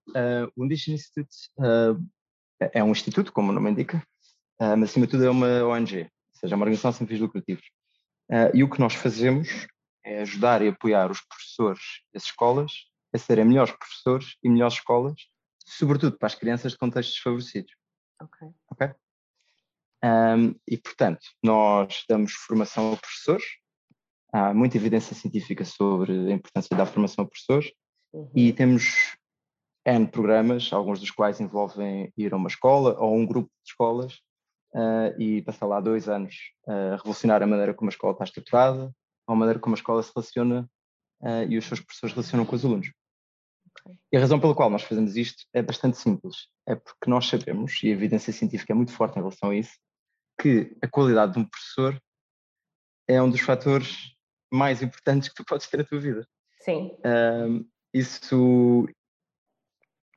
o 0.56 0.64
Ambition 0.64 0.94
Institute 0.94 1.36
é 2.60 2.84
um 2.84 2.92
instituto, 2.92 3.34
como 3.34 3.52
o 3.52 3.54
nome 3.54 3.72
indica, 3.72 4.02
mas 4.60 4.84
acima 4.84 5.06
de 5.06 5.12
tudo 5.12 5.26
é 5.26 5.30
uma 5.30 5.66
ONG, 5.66 6.04
ou 6.04 6.40
seja, 6.40 6.54
é 6.54 6.56
uma 6.56 6.64
organização 6.64 6.94
sem 6.94 7.06
fins 7.06 7.20
lucrativos. 7.20 7.66
E 8.54 8.64
o 8.64 8.70
que 8.70 8.80
nós 8.80 8.94
fazemos 8.94 9.68
é 10.04 10.22
ajudar 10.22 10.62
e 10.62 10.70
apoiar 10.70 11.12
os 11.12 11.20
professores 11.20 11.82
das 12.14 12.24
escolas 12.24 12.72
a 13.14 13.18
serem 13.18 13.44
melhores 13.46 13.74
professores 13.74 14.38
e 14.42 14.50
melhores 14.50 14.76
escolas, 14.76 15.16
sobretudo 15.66 16.18
para 16.18 16.28
as 16.28 16.36
crianças 16.36 16.72
de 16.72 16.78
contextos 16.78 17.16
desfavorecidos. 17.16 17.74
Ok. 18.22 18.48
Ok? 18.72 18.90
Um, 20.04 20.56
e, 20.68 20.78
portanto, 20.78 21.26
nós 21.44 22.04
damos 22.08 22.34
formação 22.34 22.94
a 22.94 22.98
professores, 22.98 23.44
há 24.36 24.54
muita 24.54 24.78
evidência 24.78 25.16
científica 25.16 25.64
sobre 25.64 26.12
a 26.12 26.34
importância 26.34 26.76
da 26.76 26.86
formação 26.86 27.24
a 27.24 27.28
professores, 27.28 27.72
Uhum. 28.16 28.32
E 28.34 28.54
temos 28.54 29.18
N 29.86 30.08
programas, 30.08 30.72
alguns 30.72 31.02
dos 31.02 31.12
quais 31.12 31.42
envolvem 31.42 32.12
ir 32.18 32.34
a 32.34 32.38
uma 32.38 32.48
escola 32.48 32.98
ou 32.98 33.14
um 33.14 33.26
grupo 33.26 33.50
de 33.62 33.72
escolas 33.72 34.14
uh, 34.74 35.20
e 35.20 35.42
passar 35.42 35.66
lá 35.66 35.82
dois 35.82 36.08
anos 36.08 36.34
a 36.66 36.96
revolucionar 36.96 37.44
a 37.44 37.48
maneira 37.48 37.74
como 37.74 37.90
a 37.90 37.94
escola 37.94 38.14
está 38.14 38.24
estruturada, 38.24 38.92
ou 39.28 39.34
a 39.34 39.36
maneira 39.36 39.60
como 39.60 39.76
a 39.76 39.78
escola 39.78 40.02
se 40.02 40.14
relaciona 40.16 40.70
uh, 41.22 41.44
e 41.50 41.58
os 41.58 41.66
seus 41.66 41.82
professores 41.82 42.16
relacionam 42.16 42.46
com 42.46 42.56
os 42.56 42.64
alunos. 42.64 42.90
Okay. 43.82 44.00
E 44.14 44.18
a 44.18 44.22
razão 44.22 44.40
pela 44.40 44.56
qual 44.56 44.70
nós 44.70 44.84
fazemos 44.84 45.18
isto 45.18 45.44
é 45.54 45.62
bastante 45.62 45.98
simples. 45.98 46.48
É 46.66 46.76
porque 46.76 47.10
nós 47.10 47.28
sabemos, 47.28 47.84
e 47.84 47.90
a 47.90 47.92
evidência 47.92 48.32
científica 48.32 48.72
é 48.72 48.76
muito 48.76 48.94
forte 48.94 49.18
em 49.18 49.20
relação 49.20 49.50
a 49.50 49.56
isso, 49.56 49.78
que 50.40 50.76
a 50.82 50.88
qualidade 50.88 51.34
de 51.34 51.40
um 51.40 51.46
professor 51.46 52.02
é 53.08 53.22
um 53.22 53.30
dos 53.30 53.42
fatores 53.42 54.15
mais 54.56 54.82
importantes 54.82 55.30
que 55.30 55.36
tu 55.36 55.46
podes 55.46 55.68
ter 55.68 55.78
na 55.78 55.84
tua 55.84 56.00
vida. 56.00 56.28
Sim. 56.62 56.98
Um, 57.06 57.66
isso 57.94 58.88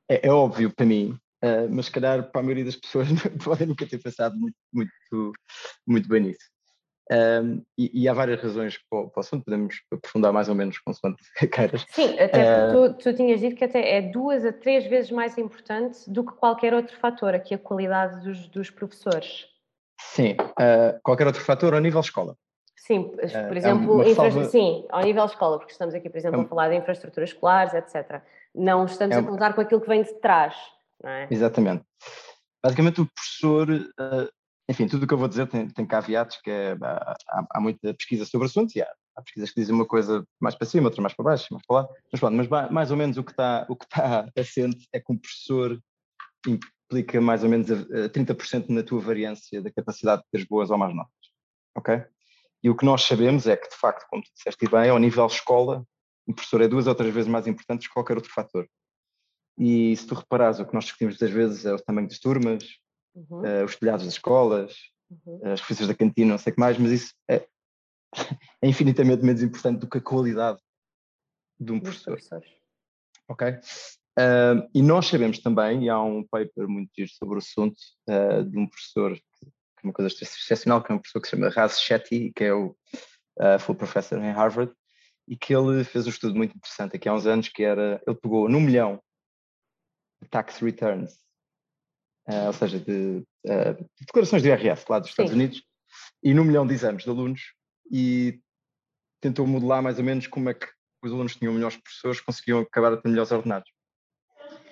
é, 0.09 0.27
é, 0.27 0.31
óbvio 0.31 0.73
para 0.75 0.85
mim, 0.85 1.17
uh, 1.43 1.69
mas 1.69 1.85
se 1.85 1.91
calhar 1.91 2.31
para 2.31 2.41
a 2.41 2.43
maioria 2.43 2.65
das 2.65 2.75
pessoas 2.75 3.07
podem 3.43 3.67
nunca 3.67 3.85
ter 3.85 3.99
pensado 3.99 4.35
muito, 4.35 4.57
muito, 4.73 5.31
muito 5.87 6.09
bem 6.09 6.21
nisso. 6.21 6.49
Um, 7.11 7.63
e, 7.75 8.03
e, 8.03 8.07
há 8.07 8.13
várias 8.13 8.39
razões 8.39 8.77
para 8.87 8.99
o, 8.99 9.11
assunto, 9.17 9.43
podemos 9.43 9.81
aprofundar 9.91 10.31
mais 10.31 10.47
ou 10.47 10.53
menos 10.53 10.77
consoante 10.77 11.23
queiras. 11.51 11.83
Sim, 11.89 12.19
até 12.19 12.67
uh, 12.67 12.93
tu, 12.93 13.03
tu, 13.03 13.13
tinhas 13.15 13.39
dito 13.39 13.55
que 13.55 13.63
até 13.63 13.97
é 13.97 14.01
duas 14.01 14.45
a 14.45 14.53
três 14.53 14.85
vezes 14.85 15.09
mais 15.09 15.35
importante 15.35 16.07
do 16.07 16.23
que 16.23 16.33
qualquer 16.33 16.71
outro 16.71 16.95
fator, 16.99 17.33
aqui 17.33 17.55
a 17.55 17.57
qualidade 17.57 18.23
dos, 18.23 18.47
dos 18.49 18.69
professores. 18.69 19.47
Sim, 19.99 20.33
uh, 20.33 20.99
qualquer 21.03 21.25
outro 21.25 21.41
fator 21.41 21.73
ao 21.73 21.81
nível 21.81 21.99
escola. 21.99 22.35
Sim, 22.89 23.03
por 23.03 23.23
é 23.23 23.57
exemplo, 23.57 24.01
é 24.01 24.09
infra... 24.09 24.45
sim, 24.45 24.83
ao 24.89 25.03
nível 25.03 25.23
escola, 25.25 25.59
porque 25.59 25.73
estamos 25.73 25.93
aqui, 25.93 26.09
por 26.09 26.17
exemplo, 26.17 26.41
é 26.41 26.43
a 26.43 26.47
falar 26.47 26.69
de 26.69 26.75
infraestruturas 26.75 27.29
escolares, 27.29 27.71
etc. 27.75 28.23
Não 28.55 28.85
estamos 28.85 29.15
é 29.15 29.19
a 29.19 29.23
contar 29.23 29.53
com 29.53 29.61
aquilo 29.61 29.79
que 29.79 29.87
vem 29.87 30.01
de 30.01 30.11
trás, 30.15 30.55
não 31.03 31.11
é? 31.11 31.27
Exatamente. 31.29 31.85
Basicamente, 32.63 33.01
o 33.01 33.05
professor, 33.05 33.69
eh, 33.69 34.29
enfim, 34.67 34.87
tudo 34.87 35.03
o 35.03 35.07
que 35.07 35.13
eu 35.13 35.19
vou 35.19 35.27
dizer 35.27 35.45
tem, 35.45 35.69
tem 35.69 35.85
caveatos, 35.85 36.37
que 36.37 36.49
é, 36.49 36.75
há, 36.81 37.15
há, 37.51 37.61
muita 37.61 37.93
pesquisa 37.93 38.25
sobre 38.25 38.47
o 38.47 38.49
assunto 38.49 38.75
e 38.75 38.81
há, 38.81 38.91
há, 39.15 39.21
pesquisas 39.21 39.51
que 39.51 39.61
dizem 39.61 39.75
uma 39.75 39.85
coisa 39.85 40.25
mais 40.39 40.55
para 40.55 40.65
cima, 40.65 40.87
outra 40.87 40.99
mais 41.03 41.13
para 41.13 41.25
baixo, 41.25 41.45
mais 41.51 41.63
para 41.67 41.81
lá, 41.81 41.89
mas 42.11 42.19
pronto, 42.19 42.35
mas 42.35 42.71
mais 42.71 42.89
ou 42.89 42.97
menos 42.97 43.17
o 43.17 43.23
que 43.23 43.31
está, 43.31 43.67
o 43.69 43.75
que 43.75 43.85
está 43.85 44.25
assente 44.35 44.87
é 44.91 44.99
que 44.99 45.13
um 45.13 45.17
professor 45.17 45.79
implica 46.47 47.21
mais 47.21 47.43
ou 47.43 47.51
menos 47.51 47.69
a, 47.69 47.75
a 47.75 48.09
30% 48.09 48.69
na 48.69 48.81
tua 48.81 48.99
variância 48.99 49.61
da 49.61 49.71
capacidade 49.71 50.23
de 50.23 50.39
ter 50.39 50.47
boas 50.49 50.71
ou 50.71 50.77
más 50.79 50.91
notas, 50.95 51.13
ok? 51.77 52.03
E 52.63 52.69
o 52.69 52.75
que 52.75 52.85
nós 52.85 53.03
sabemos 53.03 53.47
é 53.47 53.55
que, 53.55 53.69
de 53.69 53.75
facto, 53.75 54.05
como 54.09 54.21
tu 54.21 54.29
disseste 54.35 54.67
bem, 54.69 54.89
ao 54.89 54.99
nível 54.99 55.25
escola, 55.27 55.85
o 56.27 56.33
professor 56.33 56.61
é 56.61 56.67
duas 56.67 56.87
ou 56.87 56.95
três 56.95 57.13
vezes 57.13 57.29
mais 57.29 57.47
importante 57.47 57.87
que 57.87 57.93
qualquer 57.93 58.17
outro 58.17 58.31
fator. 58.31 58.67
E 59.57 59.95
se 59.95 60.05
tu 60.05 60.15
reparares, 60.15 60.59
o 60.59 60.65
que 60.65 60.73
nós 60.73 60.85
discutimos 60.85 61.15
muitas 61.15 61.31
vezes 61.31 61.65
é 61.65 61.73
o 61.73 61.79
tamanho 61.79 62.07
das 62.07 62.19
turmas, 62.19 62.63
uhum. 63.15 63.41
uh, 63.41 63.65
os 63.65 63.75
telhados 63.75 64.05
das 64.05 64.13
escolas, 64.13 64.73
uhum. 65.09 65.51
as 65.51 65.59
refeições 65.61 65.87
da 65.87 65.95
cantina, 65.95 66.31
não 66.31 66.37
sei 66.37 66.51
o 66.51 66.53
que 66.55 66.59
mais, 66.59 66.77
mas 66.77 66.91
isso 66.91 67.13
é, 67.29 67.47
é, 68.61 68.67
infinitamente 68.67 69.23
menos 69.23 69.41
importante 69.41 69.79
do 69.79 69.89
que 69.89 69.97
a 69.97 70.01
qualidade 70.01 70.59
de 71.59 71.71
um 71.71 71.79
professor. 71.79 72.19
Ok? 73.27 73.47
Uh, 73.49 74.69
e 74.73 74.81
nós 74.81 75.07
sabemos 75.07 75.39
também, 75.39 75.85
e 75.85 75.89
há 75.89 76.01
um 76.01 76.23
paper 76.23 76.67
muito 76.67 76.91
giro 76.95 77.09
sobre 77.09 77.35
o 77.35 77.37
assunto, 77.37 77.77
uh, 78.09 78.43
de 78.43 78.57
um 78.57 78.67
professor 78.67 79.15
que 79.15 79.47
é 79.83 79.87
uma 79.87 79.93
coisa 79.93 80.13
excepcional, 80.13 80.83
que 80.83 80.91
é 80.91 80.95
uma 80.95 81.01
pessoa 81.01 81.21
que 81.21 81.27
se 81.27 81.35
chama 81.35 81.49
Raz 81.49 81.79
Shetty, 81.79 82.31
que 82.35 82.43
é 82.43 82.53
o 82.53 82.75
uh, 83.39 83.59
full 83.59 83.75
professor 83.75 84.19
em 84.19 84.31
Harvard, 84.31 84.73
e 85.27 85.37
que 85.37 85.55
ele 85.55 85.83
fez 85.83 86.05
um 86.07 86.09
estudo 86.09 86.35
muito 86.35 86.55
interessante 86.55 86.95
aqui 86.95 87.07
há 87.07 87.13
uns 87.13 87.25
anos, 87.25 87.49
que 87.49 87.63
era, 87.63 88.01
ele 88.05 88.15
pegou 88.17 88.49
num 88.49 88.59
milhão 88.59 89.01
de 90.21 90.29
tax 90.29 90.57
returns, 90.59 91.13
uh, 92.29 92.47
ou 92.47 92.53
seja, 92.53 92.79
de, 92.79 93.23
uh, 93.45 93.73
de, 93.75 94.05
declarações 94.05 94.41
de 94.41 94.49
IRS 94.49 94.85
lá 94.89 94.99
dos 94.99 95.09
Estados 95.09 95.31
Sim. 95.31 95.37
Unidos, 95.37 95.63
e 96.23 96.33
num 96.33 96.43
milhão 96.43 96.65
de 96.65 96.73
exames 96.73 97.03
de 97.03 97.09
alunos, 97.09 97.53
e 97.91 98.39
tentou 99.21 99.45
modelar 99.45 99.81
mais 99.81 99.97
ou 99.97 100.03
menos 100.03 100.27
como 100.27 100.49
é 100.49 100.53
que 100.53 100.67
os 101.03 101.11
alunos 101.11 101.35
tinham 101.35 101.53
melhores 101.53 101.77
professores, 101.77 102.21
conseguiam 102.21 102.59
acabar 102.59 102.93
a 102.93 102.97
ter 102.97 103.09
melhores 103.09 103.31
ordenados. 103.31 103.71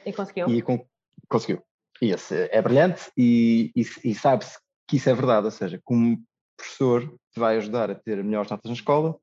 E 0.06 0.14
conseguiu? 0.14 0.50
E 0.50 0.62
com, 0.62 0.86
conseguiu. 1.30 1.64
E 2.02 2.12
esse 2.12 2.50
é 2.52 2.62
brilhante 2.62 3.12
e, 3.18 3.72
e, 3.76 3.82
e 4.04 4.16
sabe-se 4.16 4.58
que 4.88 4.98
isso 4.98 5.10
é 5.10 5.14
verdade, 5.14 5.46
ou 5.46 5.52
seja, 5.52 5.80
como 5.84 6.18
professor 6.58 7.08
te 7.32 7.40
vai 7.40 7.58
ajudar 7.58 7.92
a 7.92 7.96
ter 7.96 8.24
melhores 8.24 8.50
notas 8.50 8.70
na 8.70 8.76
escola 8.76 9.18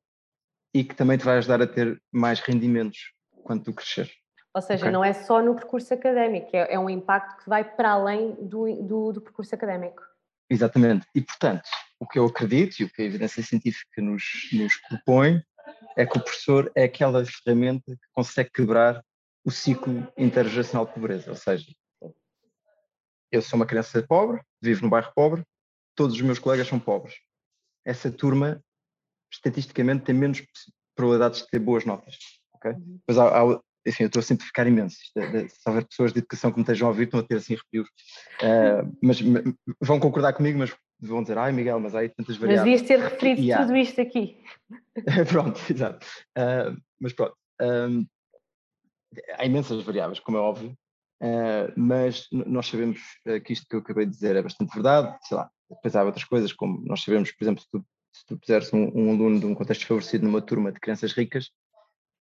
e 0.73 0.83
que 0.83 0.95
também 0.95 1.17
te 1.17 1.25
vai 1.25 1.37
ajudar 1.37 1.61
a 1.61 1.67
ter 1.67 2.01
mais 2.11 2.39
rendimentos 2.39 3.11
quando 3.43 3.63
tu 3.63 3.73
crescer. 3.73 4.11
Ou 4.53 4.61
seja, 4.61 4.83
okay? 4.83 4.91
não 4.91 5.03
é 5.03 5.13
só 5.13 5.41
no 5.41 5.53
percurso 5.53 5.93
académico, 5.93 6.49
é, 6.53 6.73
é 6.73 6.79
um 6.79 6.89
impacto 6.89 7.43
que 7.43 7.49
vai 7.49 7.63
para 7.63 7.91
além 7.91 8.33
do, 8.35 8.73
do, 8.83 9.11
do, 9.13 9.21
percurso 9.21 9.53
académico. 9.53 10.01
Exatamente. 10.49 11.05
E, 11.13 11.21
portanto, 11.21 11.67
o 11.99 12.07
que 12.07 12.17
eu 12.17 12.25
acredito 12.25 12.79
e 12.79 12.85
o 12.85 12.89
que 12.89 13.01
a 13.01 13.05
evidência 13.05 13.43
científica 13.43 14.01
nos, 14.01 14.23
nos 14.53 14.77
propõe 14.87 15.41
é 15.97 16.05
que 16.05 16.17
o 16.17 16.21
professor 16.21 16.71
é 16.75 16.83
aquela 16.83 17.25
ferramenta 17.25 17.91
que 17.91 18.07
consegue 18.13 18.49
quebrar 18.51 19.03
o 19.43 19.51
ciclo 19.51 20.07
intergeracional 20.17 20.85
de 20.85 20.93
pobreza. 20.93 21.29
Ou 21.29 21.35
seja, 21.35 21.65
eu 23.31 23.41
sou 23.41 23.57
uma 23.57 23.65
criança 23.65 24.01
pobre, 24.07 24.41
vivo 24.61 24.83
num 24.83 24.89
bairro 24.89 25.11
pobre, 25.13 25.43
todos 25.95 26.15
os 26.15 26.21
meus 26.21 26.39
colegas 26.39 26.67
são 26.67 26.79
pobres. 26.79 27.15
Essa 27.85 28.11
turma, 28.11 28.61
estatisticamente, 29.31 30.05
tem 30.05 30.15
menos 30.15 30.43
probabilidades 30.95 31.41
de 31.41 31.47
ter 31.49 31.59
boas 31.59 31.85
notas. 31.85 32.17
Okay? 32.55 32.71
Uhum. 32.71 32.99
Pois 33.05 33.17
há, 33.17 33.27
há, 33.27 33.59
enfim, 33.85 34.03
eu 34.03 34.07
estou 34.07 34.19
a 34.19 34.23
simplificar 34.23 34.67
imenso. 34.67 34.97
Se 34.97 35.69
houver 35.69 35.85
pessoas 35.85 36.11
de 36.11 36.19
educação 36.19 36.51
que 36.51 36.57
me 36.57 36.63
estejam 36.63 36.87
a 36.87 36.91
ouvir, 36.91 37.03
estão 37.03 37.19
a 37.19 37.23
ter 37.23 37.35
assim 37.35 37.53
arrepios. 37.53 37.87
Uh, 38.41 38.97
mas 39.01 39.19
vão 39.79 39.99
concordar 39.99 40.33
comigo, 40.33 40.57
mas 40.57 40.75
vão 40.99 41.21
dizer, 41.21 41.37
ai 41.37 41.51
Miguel, 41.51 41.79
mas 41.79 41.93
há 41.93 41.99
aí 41.99 42.09
tantas 42.09 42.37
variáveis. 42.37 42.81
Mas 42.81 42.81
devias 42.81 43.03
ter 43.03 43.11
referido 43.11 43.41
e, 43.41 43.55
tudo 43.55 43.75
isto 43.75 44.01
aqui. 44.01 44.39
pronto, 45.29 45.61
exato. 45.69 46.05
Uh, 46.37 46.81
mas 46.99 47.13
pronto. 47.13 47.35
Um, 47.61 48.05
há 49.37 49.45
imensas 49.45 49.83
variáveis, 49.83 50.19
como 50.19 50.37
é 50.37 50.41
óbvio, 50.41 50.75
uh, 51.21 51.71
mas 51.75 52.27
nós 52.31 52.67
sabemos 52.67 52.99
que 53.45 53.53
isto 53.53 53.65
que 53.67 53.75
eu 53.75 53.79
acabei 53.79 54.05
de 54.05 54.11
dizer 54.11 54.35
é 54.35 54.41
bastante 54.41 54.73
verdade, 54.73 55.17
sei 55.23 55.37
lá, 55.37 55.49
depois 55.69 55.95
há 55.95 56.03
outras 56.03 56.23
coisas, 56.23 56.53
como 56.53 56.83
nós 56.85 57.03
sabemos, 57.03 57.31
por 57.31 57.43
exemplo, 57.43 57.61
se 57.61 57.69
tu, 57.69 57.85
se 58.13 58.25
tu 58.25 58.37
puseres 58.37 58.71
um, 58.73 58.91
um, 58.95 59.11
aluno 59.11 59.39
de 59.39 59.45
um 59.45 59.55
contexto 59.55 59.81
desfavorecido 59.81 60.25
numa 60.25 60.41
turma 60.41 60.71
de 60.71 60.79
crianças 60.79 61.11
ricas, 61.11 61.49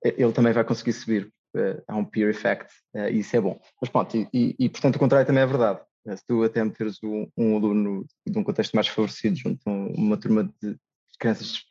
ele 0.02 0.32
também 0.32 0.52
vai 0.52 0.64
conseguir 0.64 0.92
subir. 0.92 1.32
Uh, 1.54 1.82
há 1.88 1.96
um 1.96 2.04
peer 2.04 2.30
effect 2.30 2.72
e 2.94 3.18
isso 3.18 3.37
é 3.37 3.40
bom. 3.40 3.60
Mas 3.80 3.90
pronto, 3.90 4.16
e, 4.16 4.28
e, 4.32 4.54
e, 4.56 4.68
portanto 4.68 4.94
o 4.94 4.99
contrário 5.00 5.26
também 5.26 5.42
é 5.42 5.46
verdade. 5.46 5.80
Se 6.16 6.25
tu 6.26 6.42
até 6.44 6.62
meteres 6.62 6.99
um, 7.02 7.26
um, 7.37 7.56
aluno 7.56 8.06
de 8.26 8.38
um 8.38 8.44
contexto 8.44 8.72
mais 8.75 8.87
favorecido 8.87 9.37
junto 9.37 9.60
a 9.68 9.70
uma 9.70 10.16
turma 10.16 10.44
de 10.62 10.76
crianças 11.18 11.49
de 11.49 11.64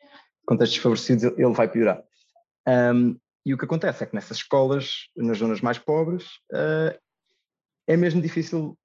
contextos 0.46 0.74
desfavorecidos, 0.74 1.24
ele 1.24 1.52
vai 1.52 1.68
piorar. 1.68 2.02
Um, 2.66 3.18
e 3.44 3.54
o 3.54 3.58
que 3.58 3.64
acontece 3.64 4.02
é 4.02 4.06
que 4.06 4.14
nessas 4.14 4.38
escolas, 4.38 5.08
nas 5.16 5.38
zonas 5.38 5.60
mais 5.60 5.78
pobres, 5.78 6.28
é 7.88 7.96
mesmo 7.96 8.20
difícil 8.20 8.78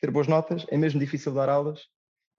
ter 0.00 0.10
boas 0.10 0.26
notas, 0.26 0.66
é 0.68 0.76
mesmo 0.76 0.98
difícil 0.98 1.32
dar 1.32 1.48
aulas 1.48 1.80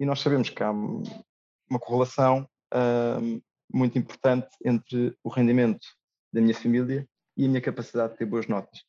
e 0.02 0.06
nós 0.06 0.20
sabemos 0.20 0.50
que 0.50 0.64
há 0.64 0.72
uma 0.72 1.80
correlação 1.80 2.48
uh, 2.74 3.42
muito 3.72 4.00
importante 4.00 4.50
entre 4.66 5.16
o 5.24 5.30
rendimento 5.30 5.88
da 6.34 6.42
minha 6.42 6.56
família 6.56 7.08
e 7.38 7.46
a 7.46 7.48
minha 7.48 7.62
capacidade 7.62 8.14
de 8.14 8.18
ter 8.18 8.26
boas 8.26 8.48
notas. 8.48 8.80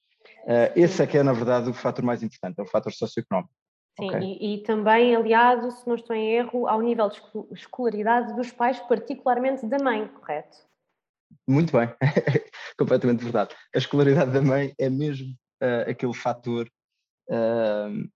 Uh, 0.44 0.72
esse 0.74 1.02
é 1.02 1.06
que 1.06 1.18
é, 1.18 1.22
na 1.22 1.34
verdade, 1.34 1.68
o 1.68 1.74
fator 1.74 2.02
mais 2.02 2.22
importante, 2.22 2.58
é 2.58 2.62
o 2.62 2.66
fator 2.66 2.90
socioeconómico. 2.92 3.52
Sim, 4.00 4.06
okay? 4.06 4.20
e, 4.22 4.54
e, 4.54 4.62
também 4.62 5.14
aliado, 5.14 5.70
se 5.70 5.86
não 5.86 5.96
estou 5.96 6.16
em 6.16 6.32
erro, 6.32 6.66
ao 6.66 6.80
nível 6.80 7.10
de 7.10 7.20
escolaridade 7.52 8.34
dos 8.34 8.50
pais, 8.50 8.80
particularmente 8.80 9.66
da 9.66 9.78
mãe, 9.78 10.08
correto? 10.08 10.56
Muito 11.46 11.76
bem, 11.76 11.88
completamente 12.76 13.22
verdade. 13.22 13.54
A 13.74 13.78
escolaridade 13.78 14.32
da 14.32 14.42
mãe 14.42 14.74
é 14.78 14.88
mesmo 14.88 15.34
uh, 15.62 15.90
aquele 15.90 16.14
fator 16.14 16.68
uh, 17.28 18.10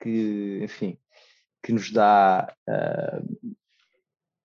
que, 0.00 0.60
enfim, 0.62 0.98
que 1.62 1.72
nos 1.72 1.90
dá. 1.90 2.54
Uh, 2.68 3.56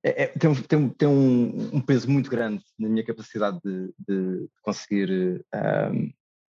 é, 0.03 0.27
tem 0.27 0.53
tem, 0.53 0.89
tem 0.89 1.07
um, 1.07 1.75
um, 1.75 1.81
peso 1.81 2.09
muito 2.09 2.29
grande 2.29 2.63
na 2.79 2.87
minha 2.87 3.03
capacidade 3.03 3.59
de, 3.61 3.93
de 4.07 4.47
conseguir 4.61 5.43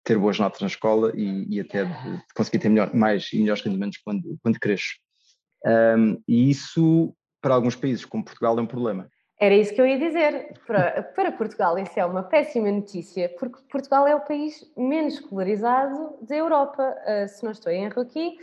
ter 0.03 0.17
boas 0.17 0.37
notas 0.37 0.59
na 0.59 0.67
escola 0.67 1.11
e, 1.15 1.47
e 1.49 1.59
até 1.61 1.85
de, 1.85 1.91
de, 1.91 2.33
conseguir 2.35 2.59
ter 2.59 2.69
melhor, 2.69 2.93
mais 2.93 3.31
e 3.31 3.39
melhores 3.39 3.63
rendimentos 3.63 3.99
quando, 3.99 4.37
quando 4.41 4.59
cresço. 4.59 4.95
Um, 5.65 6.21
e 6.27 6.49
isso, 6.49 7.15
para 7.41 7.55
alguns 7.55 7.75
países 7.75 8.05
como 8.05 8.23
Portugal, 8.23 8.57
é 8.57 8.61
um 8.61 8.67
problema. 8.67 9.09
Era 9.39 9.53
isso 9.53 9.73
que 9.73 9.81
eu 9.81 9.85
ia 9.85 9.99
dizer. 9.99 10.53
Para, 10.65 11.03
para 11.03 11.31
Portugal, 11.31 11.77
isso 11.77 11.99
é 11.99 12.05
uma 12.05 12.23
péssima 12.23 12.71
notícia, 12.71 13.29
porque 13.37 13.61
Portugal 13.69 14.07
é 14.07 14.15
o 14.15 14.21
país 14.21 14.63
menos 14.77 15.15
escolarizado 15.15 16.17
da 16.21 16.35
Europa. 16.35 16.95
Uh, 17.05 17.27
se 17.27 17.43
não 17.43 17.51
estou 17.51 17.71
em 17.71 17.83
erro 17.83 18.01
aqui, 18.01 18.37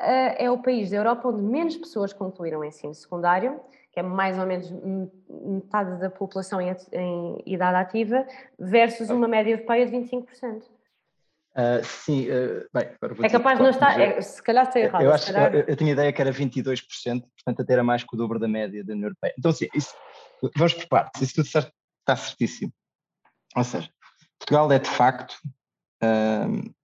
eh, 0.00 0.44
é 0.44 0.50
o 0.50 0.58
país 0.58 0.90
da 0.90 0.96
Europa 0.96 1.28
onde 1.28 1.42
menos 1.42 1.76
pessoas 1.76 2.12
concluíram 2.12 2.60
o 2.60 2.64
ensino 2.64 2.94
secundário, 2.94 3.60
que 3.92 3.98
é 3.98 4.02
mais 4.02 4.38
ou 4.38 4.46
menos 4.46 4.70
metade 5.28 5.98
da 5.98 6.08
população 6.08 6.60
em, 6.60 7.42
idade 7.44 7.76
ativa, 7.76 8.24
versus 8.58 9.10
uma 9.10 9.26
média 9.26 9.50
europeia 9.50 9.84
de 9.86 9.92
25%. 9.92 10.62
Uh, 11.58 11.82
sim, 11.82 12.28
uh, 12.30 12.64
bem, 12.72 12.88
É 13.24 13.28
capaz 13.28 13.58
de 13.58 13.64
não 13.64 13.70
estar, 13.70 14.00
é, 14.00 14.20
se 14.20 14.40
calhar 14.40 14.68
está 14.68 14.78
errado. 14.78 15.02
Eu, 15.02 15.12
acho, 15.12 15.32
calhar... 15.32 15.52
eu, 15.52 15.64
eu 15.66 15.74
tinha 15.74 15.90
ideia 15.90 16.12
que 16.12 16.22
era 16.22 16.30
22%, 16.30 16.84
portanto 17.20 17.62
até 17.62 17.72
era 17.72 17.82
mais 17.82 18.04
que 18.04 18.14
o 18.14 18.16
dobro 18.16 18.38
da 18.38 18.46
média 18.46 18.84
da 18.84 18.92
União 18.92 19.06
Europeia. 19.06 19.34
Então, 19.36 19.50
sim, 19.50 19.66
isso, 19.74 19.92
vamos 20.56 20.74
por 20.74 20.88
partes, 20.88 21.22
isso 21.22 21.34
tudo 21.34 21.46
está 21.46 22.16
certíssimo. 22.16 22.72
Ou 23.56 23.64
seja, 23.64 23.90
Portugal 24.38 24.70
é 24.72 24.78
de 24.78 24.88
facto 24.88 25.36
uh, 26.02 26.74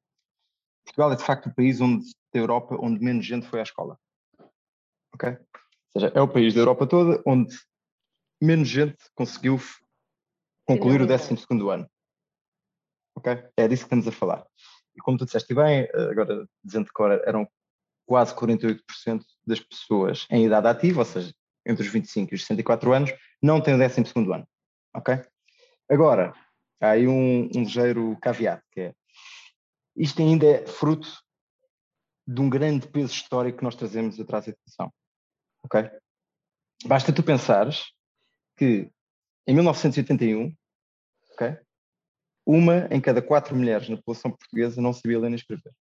Portugal 0.84 1.12
é 1.12 1.16
de 1.16 1.24
facto 1.24 1.46
o 1.46 1.54
país 1.54 1.80
onde, 1.80 2.04
da 2.32 2.40
Europa 2.40 2.76
onde 2.80 3.02
menos 3.02 3.26
gente 3.26 3.46
foi 3.46 3.60
à 3.60 3.62
escola. 3.62 3.98
Ok? 5.12 5.30
Ou 5.30 6.00
seja, 6.00 6.12
é 6.14 6.20
o 6.20 6.28
país 6.28 6.54
da 6.54 6.60
Europa 6.60 6.86
toda 6.86 7.22
onde 7.26 7.56
menos 8.40 8.68
gente 8.68 8.98
conseguiu 9.14 9.58
concluir 10.66 11.00
o 11.00 11.06
12 11.06 11.46
ano. 11.70 11.88
Ok? 13.16 13.32
É 13.56 13.68
disso 13.68 13.82
que 13.82 13.86
estamos 13.86 14.06
a 14.06 14.12
falar. 14.12 14.46
E 14.94 15.00
como 15.00 15.18
tu 15.18 15.24
disseste 15.24 15.54
bem, 15.54 15.88
agora 16.10 16.46
dizendo 16.62 16.86
que 16.86 17.02
eram 17.26 17.48
quase 18.06 18.34
48% 18.34 19.24
das 19.46 19.60
pessoas 19.60 20.26
em 20.30 20.44
idade 20.44 20.68
ativa, 20.68 21.00
ou 21.00 21.04
seja, 21.04 21.34
entre 21.66 21.84
os 21.84 21.92
25 21.92 22.32
e 22.32 22.36
os 22.36 22.42
64 22.42 22.92
anos, 22.92 23.12
não 23.42 23.60
têm 23.60 23.74
o 23.74 23.78
12 23.78 24.02
ano. 24.32 24.46
Ok? 24.94 25.20
Agora, 25.88 26.34
há 26.80 26.90
aí 26.90 27.06
um, 27.06 27.44
um 27.54 27.62
ligeiro 27.62 28.16
caveat, 28.20 28.62
que 28.72 28.80
é 28.80 28.94
isto 29.96 30.20
ainda 30.20 30.46
é 30.46 30.66
fruto 30.66 31.08
de 32.26 32.40
um 32.40 32.50
grande 32.50 32.88
peso 32.88 33.12
histórico 33.12 33.58
que 33.58 33.64
nós 33.64 33.76
trazemos 33.76 34.18
atrás 34.18 34.46
da 34.46 34.52
educação. 34.52 34.92
Ok? 35.62 35.90
Basta 36.86 37.12
tu 37.12 37.22
pensares 37.22 37.92
que 38.56 38.90
em 39.46 39.54
1981, 39.54 40.54
ok? 41.32 41.58
Uma 42.46 42.88
em 42.90 43.00
cada 43.00 43.22
quatro 43.22 43.54
mulheres 43.54 43.88
na 43.88 43.96
população 43.96 44.30
portuguesa 44.30 44.80
não 44.80 44.92
sabia 44.92 45.18
ler 45.18 45.28
nem 45.28 45.36
escrever. 45.36 45.72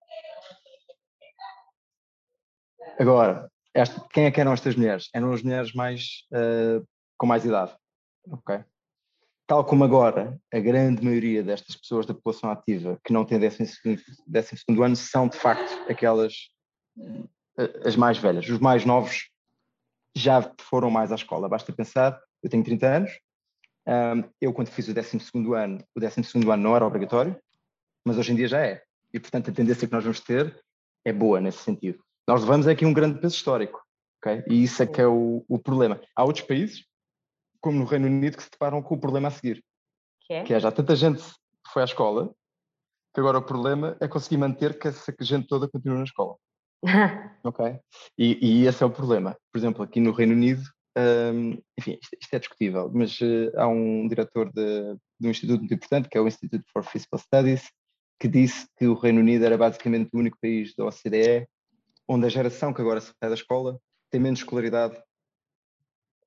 Agora, 3.00 3.52
esta, 3.74 4.06
quem 4.12 4.26
é 4.26 4.32
que 4.32 4.40
eram 4.40 4.54
estas 4.54 4.76
mulheres? 4.76 5.10
Eram 5.14 5.32
as 5.32 5.42
mulheres 5.42 5.74
mais 5.74 6.26
uh, 6.32 6.86
com 7.18 7.26
mais 7.26 7.44
idade, 7.46 7.76
ok? 8.30 8.64
Tal 9.46 9.66
como 9.66 9.84
agora, 9.84 10.40
a 10.54 10.60
grande 10.60 11.04
maioria 11.04 11.44
destas 11.44 11.76
pessoas 11.76 12.06
da 12.06 12.14
população 12.14 12.50
ativa 12.50 13.00
que 13.04 13.12
não 13.12 13.26
têm 13.26 13.40
12 13.40 13.68
ano 14.82 14.96
são, 14.96 15.28
de 15.28 15.38
facto, 15.38 15.92
aquelas 15.92 16.34
eh, 17.58 17.82
as 17.86 17.96
mais 17.96 18.18
velhas. 18.18 18.48
Os 18.48 18.60
mais 18.60 18.86
novos 18.86 19.30
já 20.16 20.42
foram 20.62 20.90
mais 20.90 21.12
à 21.12 21.16
escola. 21.16 21.50
Basta 21.50 21.74
pensar, 21.74 22.20
eu 22.42 22.50
tenho 22.50 22.64
30 22.64 22.88
anos, 22.88 23.20
eu 24.40 24.54
quando 24.54 24.70
fiz 24.70 24.88
o 24.88 24.94
12 24.94 25.20
ano, 25.56 25.84
o 25.96 26.00
12 26.00 26.22
ano 26.36 26.64
não 26.64 26.76
era 26.76 26.86
obrigatório, 26.86 27.38
mas 28.06 28.18
hoje 28.18 28.32
em 28.32 28.36
dia 28.36 28.48
já 28.48 28.66
é. 28.66 28.84
E, 29.14 29.20
portanto, 29.20 29.52
a 29.52 29.54
tendência 29.54 29.88
que 29.88 29.94
nós 29.94 30.04
vamos 30.04 30.20
ter 30.20 30.64
é 31.06 31.12
boa 31.12 31.40
nesse 31.40 31.60
sentido. 31.60 32.04
Nós 32.28 32.42
levamos 32.42 32.68
aqui 32.68 32.86
um 32.86 32.94
grande 32.94 33.20
peso 33.20 33.36
histórico, 33.36 33.82
ok? 34.22 34.44
E 34.48 34.64
isso 34.64 34.82
é 34.82 34.88
que 34.88 35.02
é 35.02 35.08
o, 35.08 35.44
o 35.48 35.60
problema. 35.60 36.00
Há 36.16 36.24
outros 36.24 36.46
países 36.46 36.86
como 37.64 37.80
no 37.80 37.86
Reino 37.86 38.08
Unido, 38.08 38.36
que 38.36 38.44
se 38.44 38.52
deparam 38.52 38.84
com 38.84 38.96
o 38.96 39.00
problema 39.00 39.30
a 39.30 39.32
seguir. 39.32 39.64
Que 40.28 40.34
é? 40.34 40.44
Que 40.44 40.54
é 40.54 40.60
já 40.60 40.70
tanta 40.70 40.96
gente 40.98 41.24
que 41.24 41.72
foi 41.72 41.82
à 41.82 41.86
escola, 41.86 42.30
que 43.14 43.22
agora 43.22 43.38
o 43.38 43.42
problema 43.42 43.96
é 44.02 44.08
conseguir 44.08 44.38
manter 44.38 44.78
que 44.78 44.90
essa 44.90 45.16
gente 45.22 45.48
toda 45.48 45.70
continue 45.70 45.98
na 45.98 46.04
escola. 46.04 46.36
ok? 47.42 47.80
E, 48.18 48.38
e, 48.64 48.68
esse 48.68 48.84
é 48.84 48.86
o 48.86 48.92
problema. 48.92 49.38
Por 49.50 49.58
exemplo, 49.58 49.82
aqui 49.82 50.02
no 50.02 50.12
Reino 50.12 50.34
Unido, 50.34 50.62
um, 50.98 51.58
enfim, 51.80 51.98
isto, 52.02 52.18
isto, 52.20 52.34
é 52.34 52.40
discutível, 52.40 52.92
mas 52.94 53.20
uh, 53.22 53.52
há 53.58 53.68
um 53.68 54.08
diretor 54.10 54.52
de, 54.52 54.96
de 55.20 55.28
um 55.28 55.32
instituto 55.32 55.60
muito 55.60 55.74
importante, 55.74 56.10
que 56.10 56.18
é 56.18 56.22
o 56.22 56.28
Institute 56.28 56.66
for 56.74 56.84
Fiscal 56.84 57.18
Studies, 57.18 57.64
que 58.20 58.28
disse 58.28 58.68
que 58.78 58.88
o 58.88 58.94
Reino 58.94 59.22
Unido 59.22 59.46
era 59.46 59.58
basicamente 59.58 60.10
o 60.14 60.20
único 60.20 60.38
país 60.42 60.76
da 60.76 60.86
OCDE 60.86 61.48
onde 62.08 62.26
a 62.26 62.30
geração 62.30 62.74
que 62.74 62.82
agora 62.82 63.02
sai 63.02 63.14
da 63.22 63.34
escola 63.34 63.80
tem 64.10 64.20
menos 64.20 64.40
escolaridade 64.40 64.96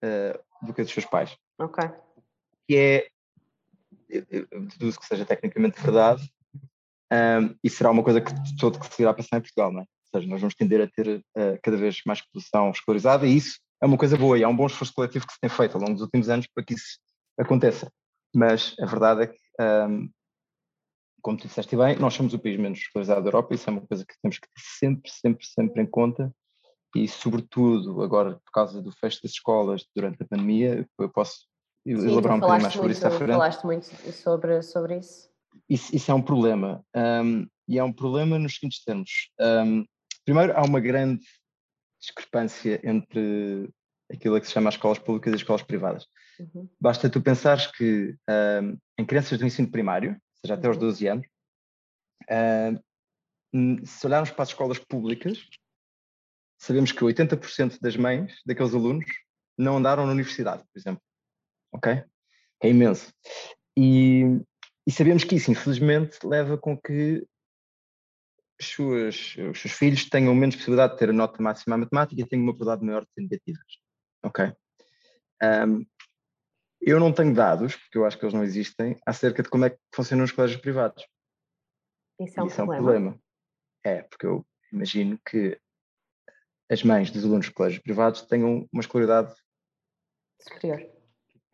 uh, 0.03 0.67
do 0.67 0.73
que 0.73 0.81
a 0.81 0.85
dos 0.85 0.93
seus 0.93 1.07
pais. 1.07 1.37
Ok. 1.59 1.89
Que 2.69 2.77
é, 2.77 3.09
eu 4.09 4.67
deduzo 4.67 4.99
que 4.99 5.07
seja 5.07 5.25
tecnicamente 5.25 5.81
verdade, 5.81 6.29
um, 7.13 7.55
e 7.63 7.71
será 7.71 7.91
uma 7.91 8.03
coisa 8.03 8.21
que 8.21 8.33
todo 8.57 8.79
que 8.79 8.95
se 8.95 9.03
irá 9.03 9.15
passar 9.15 9.39
em 9.39 9.41
Portugal, 9.41 9.73
não 9.73 9.81
é? 9.81 9.85
Ou 9.85 10.21
seja, 10.21 10.31
nós 10.31 10.41
vamos 10.41 10.55
tender 10.55 10.81
a 10.81 10.89
ter 10.89 11.19
uh, 11.19 11.59
cada 11.63 11.77
vez 11.77 12.01
mais 12.07 12.21
população 12.21 12.71
escolarizada 12.71 13.27
e 13.27 13.37
isso 13.37 13.59
é 13.83 13.87
uma 13.87 13.99
coisa 13.99 14.17
boa 14.17 14.39
e 14.39 14.45
há 14.45 14.49
um 14.49 14.57
bom 14.57 14.67
esforço 14.67 14.93
coletivo 14.93 15.27
que 15.27 15.33
se 15.33 15.41
tem 15.41 15.51
feito 15.51 15.75
ao 15.75 15.81
longo 15.81 15.93
dos 15.93 16.03
últimos 16.03 16.29
anos 16.29 16.47
para 16.53 16.65
que 16.65 16.75
isso 16.75 16.99
aconteça. 17.39 17.91
Mas 18.35 18.75
a 18.81 18.87
verdade 18.87 19.23
é 19.23 19.27
que, 19.29 19.39
um, 19.61 20.11
como 21.27 21.37
tu 21.37 21.49
disseste 21.49 21.77
bem, 21.77 21.99
nós 21.99 22.15
somos 22.15 22.35
o 22.35 22.39
país 22.39 22.57
menos 22.57 22.79
escolarizado 22.79 23.21
da 23.23 23.27
Europa, 23.27 23.53
isso 23.53 23.69
é 23.69 23.73
uma 23.73 23.85
coisa 23.85 24.07
que 24.07 24.15
temos 24.23 24.39
que 24.39 24.47
ter 24.47 24.61
sempre, 24.79 25.11
sempre, 25.11 25.45
sempre 25.45 25.83
em 25.83 25.87
conta 25.87 26.33
e 26.95 27.09
sobretudo 27.09 28.01
agora 28.01 28.35
por 28.45 28.53
causa 28.53 28.81
do 28.81 28.93
fecho 28.93 29.21
das 29.25 29.33
escolas 29.33 29.85
durante 29.93 30.23
a 30.23 30.25
pandemia, 30.25 30.89
eu 30.97 31.09
posso 31.09 31.49
Sim, 31.85 31.95
elaborar 31.95 32.37
um 32.37 32.41
bocadinho 32.41 32.63
mais 32.63 32.75
sobre 32.75 32.93
isso 32.93 33.05
à 33.05 33.11
frente. 33.11 33.33
Falaste 33.33 33.65
muito 33.65 33.87
sobre, 34.13 34.63
sobre 34.63 34.99
isso. 34.99 35.29
Isso, 35.69 35.97
isso 35.97 36.11
é 36.13 36.15
um 36.15 36.23
problema, 36.23 36.85
um, 36.95 37.45
e 37.67 37.77
é 37.77 37.83
um 37.83 37.93
problema 37.93 38.39
nos 38.39 38.55
seguintes 38.55 38.85
termos. 38.85 39.11
Um, 39.41 39.85
primeiro, 40.25 40.57
há 40.57 40.63
uma 40.63 40.79
grande 40.79 41.25
discrepância 42.01 42.81
entre 42.89 43.69
aquilo 44.13 44.41
que 44.41 44.47
se 44.47 44.53
chama 44.53 44.69
as 44.69 44.77
escolas 44.77 45.01
públicas 45.01 45.33
e 45.33 45.35
as 45.35 45.41
escolas 45.41 45.63
privadas. 45.63 46.07
Uhum. 46.39 46.69
Basta 46.81 47.11
tu 47.11 47.21
pensares 47.21 47.67
que 47.67 48.15
um, 48.31 48.79
em 48.97 49.05
crianças 49.05 49.37
do 49.37 49.45
ensino 49.45 49.69
primário, 49.69 50.17
seja, 50.47 50.55
até 50.55 50.69
aos 50.69 50.79
12 50.79 51.07
uhum. 51.07 51.13
anos, 51.13 51.27
se 53.85 54.07
olharmos 54.07 54.31
para 54.31 54.43
as 54.43 54.49
escolas 54.51 54.79
públicas, 54.79 55.49
sabemos 56.59 56.93
que 56.93 57.01
80% 57.01 57.81
das 57.81 57.97
mães 57.97 58.41
daqueles 58.47 58.75
alunos 58.75 59.07
não 59.59 59.77
andaram 59.77 60.07
na 60.07 60.13
universidade, 60.13 60.63
por 60.63 60.79
exemplo. 60.79 61.03
Ok? 61.73 62.05
É 62.63 62.69
imenso. 62.69 63.13
E, 63.77 64.23
e 64.87 64.93
sabemos 64.93 65.25
que 65.25 65.37
isso, 65.37 65.51
infelizmente, 65.51 66.19
leva 66.25 66.57
com 66.57 66.79
que 66.79 67.27
os 68.59 68.67
seus, 68.69 69.37
os 69.51 69.61
seus 69.61 69.75
filhos 69.75 70.09
tenham 70.09 70.35
menos 70.35 70.57
possibilidade 70.57 70.95
de 70.95 70.99
ter 70.99 71.11
a 71.11 71.13
nota 71.13 71.43
máxima 71.43 71.77
à 71.77 71.79
matemática 71.79 72.21
e 72.21 72.27
tenham 72.27 72.45
uma 72.45 72.57
probabilidade 72.57 72.87
maior 72.87 73.03
de 73.03 73.09
ter 73.15 73.23
negativas. 73.23 73.67
Ok? 74.25 74.53
Um, 75.43 75.87
eu 76.87 77.01
não 77.01 77.13
tenho 77.13 77.35
dados, 77.35 77.75
porque 77.75 77.99
eu 77.99 78.07
acho 78.07 78.17
que 78.17 78.25
eles 78.25 78.35
não 78.35 78.45
existem, 78.45 78.97
acerca 79.05 79.43
de 79.43 79.49
como 79.49 79.65
é 79.65 79.71
que 79.71 79.79
funcionam 79.93 80.25
os 80.25 80.31
colégios 80.31 80.61
privados. 80.61 81.05
Isso 82.21 82.39
é 82.39 82.43
um, 82.45 82.47
isso 82.47 82.57
problema. 82.57 82.77
é 82.77 82.81
um 82.81 82.85
problema. 82.85 83.21
É, 83.85 84.03
porque 84.03 84.27
eu 84.27 84.47
imagino 84.73 85.19
que 85.29 85.61
as 86.71 86.83
mães 86.83 87.11
dos 87.11 87.25
alunos 87.25 87.47
de 87.47 87.53
colégios 87.53 87.83
privados 87.83 88.23
tenham 88.23 88.69
uma 88.73 88.81
escolaridade 88.81 89.35
superior. 90.41 90.89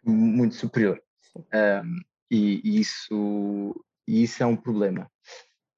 muito 0.05 0.55
superior. 0.55 1.03
Um, 1.37 2.01
e, 2.31 2.61
e, 2.63 2.81
isso, 2.81 3.85
e 4.07 4.23
isso 4.23 4.43
é 4.43 4.47
um 4.47 4.57
problema. 4.57 5.11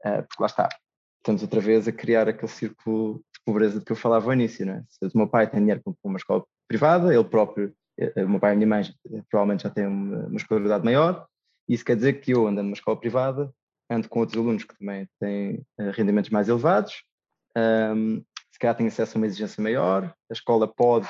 Uh, 0.05 0.23
porque 0.29 0.43
lá 0.43 0.47
está, 0.47 0.69
estamos 1.19 1.43
outra 1.43 1.61
vez 1.61 1.89
a 1.89 1.93
criar 1.93 2.29
aquele 2.29 2.51
círculo 2.51 3.25
de 3.35 3.41
pobreza 3.45 3.79
de 3.79 3.85
que 3.85 3.93
eu 3.93 3.97
falava 3.97 4.27
ao 4.27 4.33
início. 4.33 4.67
Não 4.67 4.75
é? 4.75 4.85
Se 4.89 5.07
o 5.15 5.19
meu 5.19 5.29
pai 5.29 5.49
tem 5.49 5.61
dinheiro 5.61 5.83
para 5.83 5.95
uma 6.05 6.19
escola 6.19 6.45
privada, 6.69 7.15
ele 7.15 7.25
próprio, 7.25 7.75
o 8.17 8.29
meu 8.29 8.41
pai 8.41 8.51
e 8.51 8.55
a 8.55 8.57
minha 8.57 8.69
mãe 8.69 8.83
provavelmente 9.31 9.63
já 9.65 9.71
têm 9.71 9.87
uma, 9.87 10.37
escolaridade 10.37 10.85
maior, 10.85 11.27
e 11.69 11.75
isso 11.75 11.85
quer 11.85 11.97
dizer 11.97 12.21
que 12.21 12.33
eu 12.33 12.47
ando 12.47 12.63
numa 12.63 12.75
escola 12.75 12.99
privada, 12.99 13.53
ando 13.91 14.09
com 14.09 14.21
outros 14.21 14.39
alunos 14.39 14.65
que 14.65 14.77
também 14.77 15.09
têm 15.21 15.65
rendimentos 15.93 16.31
mais 16.31 16.49
elevados, 16.49 17.05
um, 17.57 18.23
se 18.51 18.59
calhar 18.59 18.77
tem 18.77 18.87
acesso 18.87 19.17
a 19.17 19.19
uma 19.19 19.27
exigência 19.27 19.63
maior, 19.63 20.15
a 20.31 20.33
escola 20.33 20.67
pode 20.67 21.09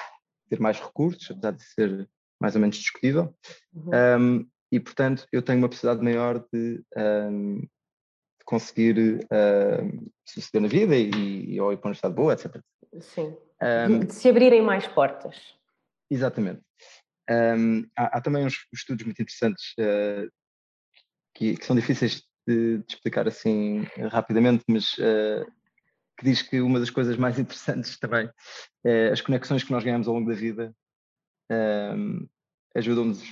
ter 0.49 0.61
mais 0.61 0.81
recursos, 0.81 1.31
apesar 1.31 1.53
de 1.53 1.62
ser 1.62 2.09
mais 2.40 2.55
ou 2.55 2.61
menos 2.61 2.77
discutível, 2.77 3.35
uhum. 3.73 3.90
um, 4.18 4.47
e 4.70 4.81
portanto 4.81 5.27
eu 5.33 5.42
tenho 5.42 5.59
uma 5.59 5.68
possibilidade 5.68 6.05
maior 6.05 6.44
de, 6.53 6.83
um, 6.97 7.61
de 7.61 8.44
conseguir 8.44 9.20
uh, 9.25 10.11
suceder 10.25 10.62
na 10.62 10.68
vida 10.68 10.97
e, 10.97 11.55
e 11.55 11.61
ou 11.61 11.73
ir 11.73 11.77
para 11.77 11.88
uma 11.88 11.90
universidade 11.90 12.14
boa, 12.14 12.33
etc. 12.33 12.61
Sim, 13.01 13.37
um, 13.90 14.01
de 14.01 14.14
se 14.14 14.29
abrirem 14.29 14.62
mais 14.62 14.87
portas. 14.87 15.55
Exatamente. 16.14 16.62
Há, 17.96 18.18
há, 18.18 18.20
também 18.20 18.44
uns 18.44 18.66
estudos 18.72 19.05
muito 19.05 19.20
interessantes 19.20 19.72
uh, 19.79 20.31
que, 21.35 21.57
que, 21.57 21.64
são 21.64 21.74
difíceis 21.74 22.22
de, 22.46 22.79
de, 22.79 22.85
explicar 22.88 23.27
assim 23.27 23.83
rapidamente, 24.11 24.62
mas 24.68 24.92
uh, 24.98 25.44
que 26.18 26.24
diz 26.24 26.42
que 26.42 26.61
uma 26.61 26.79
das 26.79 26.90
coisas 26.90 27.16
mais 27.16 27.38
interessantes 27.40 27.98
também 27.98 28.31
é 28.85 29.09
as 29.09 29.20
conexões 29.20 29.64
que 29.64 29.72
nós 29.72 29.83
ganhamos 29.83 30.07
ao 30.07 30.14
longo 30.14 30.29
da 30.29 30.37
vida 30.37 30.74
um, 31.50 32.29
ajudam-nos 32.74 33.22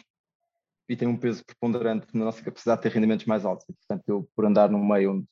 e 0.88 0.96
têm 0.96 1.08
um 1.08 1.16
peso 1.16 1.44
preponderante 1.44 2.06
na 2.12 2.24
nossa 2.24 2.42
capacidade 2.42 2.80
de 2.80 2.88
ter 2.88 2.94
rendimentos 2.94 3.26
mais 3.26 3.44
altos. 3.44 3.64
Portanto, 3.66 4.02
eu, 4.08 4.28
por 4.34 4.44
andar 4.44 4.70
num 4.70 4.84
meio 4.84 5.12
onde 5.12 5.26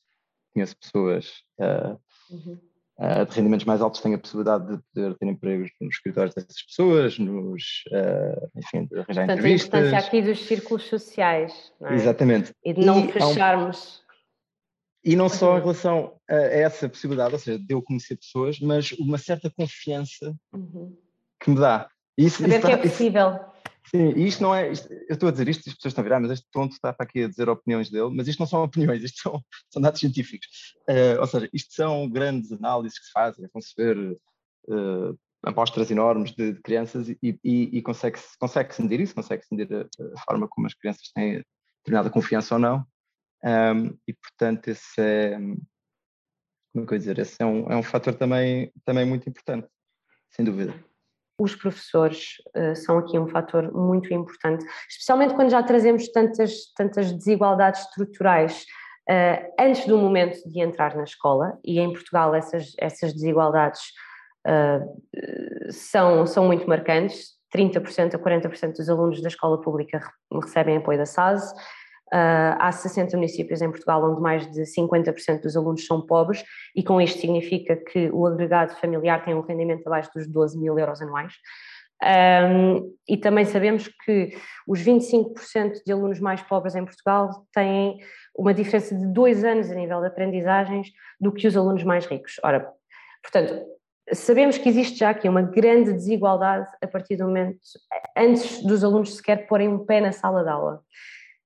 conheço 0.53 0.77
pessoas 0.77 1.43
uh, 1.59 1.99
uhum. 2.29 2.70
Uh, 3.01 3.25
de 3.25 3.35
rendimentos 3.35 3.65
mais 3.65 3.81
altos, 3.81 3.99
tenho 3.99 4.15
a 4.15 4.19
possibilidade 4.19 4.67
de 4.67 4.83
poder 4.93 5.17
ter 5.17 5.27
empregos 5.27 5.71
nos 5.81 5.95
escritórios 5.95 6.35
dessas 6.35 6.61
pessoas, 6.61 7.17
nos, 7.17 7.83
uh, 7.91 8.51
enfim, 8.55 8.85
de 8.85 8.99
arranjar 8.99 9.05
portanto, 9.05 9.31
entrevistas. 9.31 9.69
Portanto, 9.69 9.83
a 9.83 9.87
importância 9.87 10.07
aqui 10.07 10.21
dos 10.21 10.45
círculos 10.45 10.83
sociais, 10.83 11.73
é? 11.81 11.93
Exatamente. 11.95 12.53
E 12.63 12.73
de 12.73 12.85
não 12.85 13.05
e 13.05 13.11
fecharmos 13.11 14.03
E 15.03 15.15
não 15.15 15.27
só 15.27 15.57
em 15.57 15.61
relação 15.61 16.13
a 16.29 16.35
essa 16.35 16.87
possibilidade, 16.87 17.33
ou 17.33 17.39
seja, 17.39 17.57
de 17.57 17.73
eu 17.73 17.81
conhecer 17.81 18.17
pessoas, 18.17 18.59
mas 18.59 18.91
uma 18.93 19.17
certa 19.17 19.49
confiança 19.49 20.35
uhum. 20.53 20.95
que 21.39 21.49
me 21.49 21.59
dá. 21.59 21.89
Isso, 22.17 22.41
Saber 22.41 22.57
isso 22.57 22.67
que 22.67 22.73
é 22.73 22.77
possível. 22.77 23.29
Isso, 23.31 23.50
sim, 23.91 24.13
e 24.15 24.27
isto 24.27 24.41
não 24.41 24.55
é. 24.55 24.71
Isto, 24.71 24.91
eu 24.91 25.13
estou 25.13 25.29
a 25.29 25.31
dizer 25.31 25.47
isto, 25.49 25.69
as 25.69 25.75
pessoas 25.75 25.91
estão 25.91 26.01
a 26.01 26.05
virar, 26.05 26.19
mas 26.19 26.31
este 26.31 26.47
tonto 26.51 26.73
está 26.73 26.93
para 26.93 27.05
aqui 27.05 27.23
a 27.23 27.27
dizer 27.27 27.49
opiniões 27.49 27.89
dele, 27.89 28.09
mas 28.15 28.27
isto 28.27 28.39
não 28.39 28.47
são 28.47 28.63
opiniões, 28.63 29.03
isto 29.03 29.21
são, 29.21 29.43
são 29.69 29.81
dados 29.81 29.99
científicos. 29.99 30.47
Uh, 30.89 31.19
ou 31.19 31.27
seja, 31.27 31.49
isto 31.53 31.73
são 31.73 32.09
grandes 32.09 32.51
análises 32.51 32.97
que 32.97 33.05
se 33.05 33.11
fazem, 33.11 33.47
vão-se 33.53 33.73
ver 33.77 33.97
uh, 33.97 35.19
amostras 35.43 35.91
enormes 35.91 36.31
de, 36.31 36.53
de 36.53 36.61
crianças 36.61 37.09
e, 37.09 37.17
e, 37.21 37.37
e 37.43 37.81
consegue-se 37.81 38.37
consegue 38.37 38.73
-se 38.73 38.81
medir 38.81 38.99
isso, 39.01 39.15
consegue-se 39.15 39.53
medir 39.53 39.73
a, 39.75 39.81
a, 39.81 40.21
forma 40.25 40.47
como 40.47 40.67
as 40.67 40.73
crianças 40.73 41.11
têm 41.13 41.43
determinada 41.79 42.09
confiança 42.09 42.55
ou 42.55 42.59
não. 42.59 42.85
Um, 43.43 43.97
e 44.07 44.13
portanto, 44.13 44.67
esse 44.67 45.01
é. 45.01 45.37
Como 46.73 46.85
é 46.85 46.87
que 46.87 46.93
eu 46.93 46.97
dizer? 46.97 47.19
Esse 47.19 47.41
é 47.41 47.45
um, 47.45 47.71
é 47.71 47.75
um 47.75 47.83
fator 47.83 48.13
também, 48.15 48.71
também 48.85 49.05
muito 49.05 49.27
importante, 49.27 49.67
sem 50.29 50.45
dúvida 50.45 50.73
os 51.41 51.55
professores 51.55 52.35
uh, 52.55 52.75
são 52.75 52.99
aqui 52.99 53.17
um 53.17 53.27
fator 53.27 53.73
muito 53.73 54.13
importante, 54.13 54.63
especialmente 54.87 55.33
quando 55.33 55.49
já 55.49 55.63
trazemos 55.63 56.07
tantas, 56.09 56.71
tantas 56.75 57.11
desigualdades 57.11 57.81
estruturais 57.81 58.63
uh, 59.09 59.53
antes 59.59 59.87
do 59.87 59.97
momento 59.97 60.37
de 60.47 60.61
entrar 60.61 60.95
na 60.95 61.03
escola, 61.03 61.57
e 61.65 61.79
em 61.79 61.91
Portugal 61.91 62.35
essas, 62.35 62.73
essas 62.77 63.13
desigualdades 63.13 63.81
uh, 64.47 65.71
são, 65.71 66.27
são 66.27 66.45
muito 66.45 66.67
marcantes. 66.69 67.39
30% 67.53 68.15
a 68.15 68.19
40% 68.19 68.77
dos 68.77 68.89
alunos 68.89 69.21
da 69.21 69.27
escola 69.27 69.59
pública 69.59 69.99
recebem 70.41 70.77
apoio 70.77 70.97
da 70.97 71.05
SAS, 71.05 71.53
Uh, 72.13 72.59
há 72.59 72.73
60 72.73 73.15
municípios 73.15 73.61
em 73.61 73.69
Portugal 73.69 74.03
onde 74.03 74.21
mais 74.21 74.45
de 74.51 74.63
50% 74.63 75.43
dos 75.43 75.55
alunos 75.55 75.85
são 75.85 76.05
pobres 76.05 76.43
e 76.75 76.83
com 76.83 76.99
isto 76.99 77.21
significa 77.21 77.77
que 77.77 78.09
o 78.11 78.27
agregado 78.27 78.75
familiar 78.75 79.23
tem 79.23 79.33
um 79.33 79.39
rendimento 79.39 79.87
abaixo 79.87 80.11
dos 80.13 80.27
12 80.27 80.59
mil 80.59 80.77
euros 80.77 81.01
anuais. 81.01 81.33
Um, 82.03 82.93
e 83.07 83.15
também 83.15 83.45
sabemos 83.45 83.87
que 83.87 84.35
os 84.67 84.81
25% 84.81 85.83
de 85.85 85.93
alunos 85.93 86.19
mais 86.19 86.41
pobres 86.41 86.75
em 86.75 86.83
Portugal 86.83 87.45
têm 87.53 87.99
uma 88.35 88.53
diferença 88.53 88.93
de 88.93 89.05
dois 89.07 89.43
anos 89.45 89.69
a 89.69 89.75
nível 89.75 90.01
de 90.01 90.07
aprendizagens 90.07 90.87
do 91.19 91.31
que 91.31 91.47
os 91.47 91.55
alunos 91.55 91.83
mais 91.83 92.05
ricos. 92.05 92.39
Ora, 92.43 92.67
portanto, 93.21 93.53
sabemos 94.11 94.57
que 94.57 94.67
existe 94.67 94.97
já 94.97 95.11
aqui 95.11 95.29
uma 95.29 95.43
grande 95.43 95.93
desigualdade 95.93 96.67
a 96.81 96.87
partir 96.87 97.15
do 97.15 97.25
momento, 97.25 97.59
antes 98.17 98.63
dos 98.63 98.83
alunos 98.83 99.15
sequer 99.15 99.47
porem 99.47 99.69
um 99.69 99.85
pé 99.85 100.01
na 100.01 100.11
sala 100.11 100.43
de 100.43 100.49
aula 100.49 100.81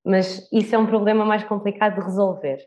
mas 0.06 0.48
isso 0.52 0.74
é 0.74 0.78
um 0.78 0.86
problema 0.86 1.24
mais 1.24 1.42
complicado 1.42 1.96
de 1.96 2.06
resolver. 2.06 2.58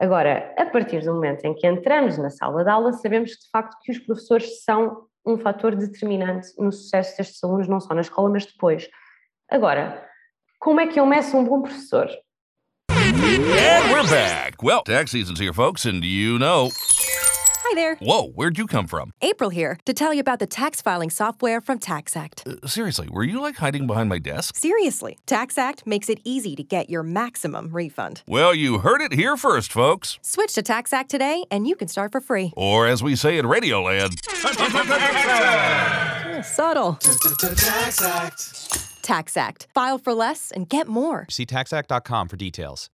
Agora, 0.00 0.52
a 0.58 0.66
partir 0.66 1.00
do 1.04 1.14
momento 1.14 1.44
em 1.44 1.54
que 1.54 1.66
entramos 1.66 2.18
na 2.18 2.28
sala 2.28 2.64
de 2.64 2.70
aula, 2.70 2.92
sabemos 2.92 3.30
de 3.30 3.48
facto 3.50 3.76
que 3.82 3.92
os 3.92 3.98
professores 3.98 4.64
são 4.64 5.06
um 5.24 5.38
fator 5.38 5.76
determinante 5.76 6.48
no 6.58 6.72
sucesso 6.72 7.16
destes 7.16 7.42
alunos, 7.44 7.68
não 7.68 7.80
só 7.80 7.94
na 7.94 8.00
escola, 8.00 8.28
mas 8.28 8.44
depois. 8.44 8.88
Agora, 9.48 10.04
como 10.58 10.80
é 10.80 10.86
que 10.88 10.98
eu 10.98 11.06
meço 11.06 11.36
um 11.36 11.44
bom 11.44 11.62
professor? 11.62 12.08
And 12.90 13.92
we're 13.92 14.08
back. 14.10 14.56
Well, 14.62 14.82
tax 14.82 15.12
season's 15.12 15.40
here, 15.40 15.54
folks, 15.54 15.86
and 15.86 16.04
you 16.04 16.38
know. 16.38 16.70
Hi 17.74 17.76
there. 17.76 17.96
Whoa, 17.96 18.28
where'd 18.28 18.56
you 18.56 18.68
come 18.68 18.86
from? 18.86 19.10
April 19.20 19.50
here 19.50 19.80
to 19.84 19.92
tell 19.92 20.14
you 20.14 20.20
about 20.20 20.38
the 20.38 20.46
tax 20.46 20.80
filing 20.80 21.10
software 21.10 21.60
from 21.60 21.80
TaxAct. 21.80 22.62
Uh, 22.62 22.68
seriously, 22.68 23.08
were 23.10 23.24
you 23.24 23.40
like 23.40 23.56
hiding 23.56 23.88
behind 23.88 24.08
my 24.08 24.20
desk? 24.20 24.56
Seriously, 24.56 25.18
TaxAct 25.26 25.84
makes 25.84 26.08
it 26.08 26.20
easy 26.22 26.54
to 26.54 26.62
get 26.62 26.88
your 26.88 27.02
maximum 27.02 27.72
refund. 27.72 28.22
Well, 28.28 28.54
you 28.54 28.78
heard 28.78 29.00
it 29.00 29.12
here 29.12 29.36
first, 29.36 29.72
folks. 29.72 30.20
Switch 30.22 30.52
to 30.52 30.62
TaxAct 30.62 31.08
today 31.08 31.42
and 31.50 31.66
you 31.66 31.74
can 31.74 31.88
start 31.88 32.12
for 32.12 32.20
free. 32.20 32.52
Or 32.56 32.86
as 32.86 33.02
we 33.02 33.16
say 33.16 33.38
in 33.38 33.44
Radioland, 33.44 34.24
subtle. 36.44 36.92
TaxAct. 37.00 39.02
TaxAct. 39.02 39.66
File 39.74 39.98
for 39.98 40.14
less 40.14 40.52
and 40.52 40.68
get 40.68 40.86
more. 40.86 41.26
See 41.28 41.44
taxact.com 41.44 42.28
for 42.28 42.36
details. 42.36 42.88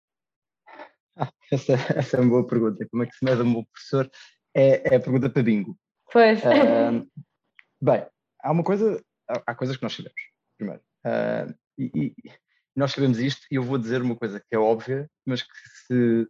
essa, 1.51 1.73
essa 1.73 2.17
é 2.17 2.21
uma 2.21 2.31
boa 2.31 2.47
pergunta. 2.47 2.87
Como 2.91 3.03
é 3.03 3.07
que 3.07 3.17
se 3.17 3.25
mede 3.25 3.43
um 3.43 3.53
bom 3.53 3.65
professor? 3.65 4.11
É, 4.55 4.95
é 4.95 4.97
a 4.97 5.01
pergunta 5.01 5.31
para 5.31 5.43
bingo. 5.43 5.79
Pois. 6.13 6.41
Uh, 6.41 7.07
bem, 7.81 8.07
há 8.43 8.51
uma 8.51 8.65
coisa, 8.65 9.03
há, 9.29 9.43
há 9.47 9.55
coisas 9.55 9.77
que 9.77 9.83
nós 9.83 9.95
sabemos, 9.95 10.21
primeiro. 10.57 10.83
Uh, 11.05 11.55
e, 11.79 11.91
e, 11.95 12.33
nós 12.75 12.93
sabemos 12.93 13.19
isto, 13.19 13.47
e 13.51 13.57
eu 13.57 13.63
vou 13.63 13.77
dizer 13.77 14.01
uma 14.01 14.17
coisa 14.17 14.39
que 14.41 14.55
é 14.55 14.59
óbvia, 14.59 15.11
mas 15.27 15.43
que 15.43 15.51
se, 15.87 16.29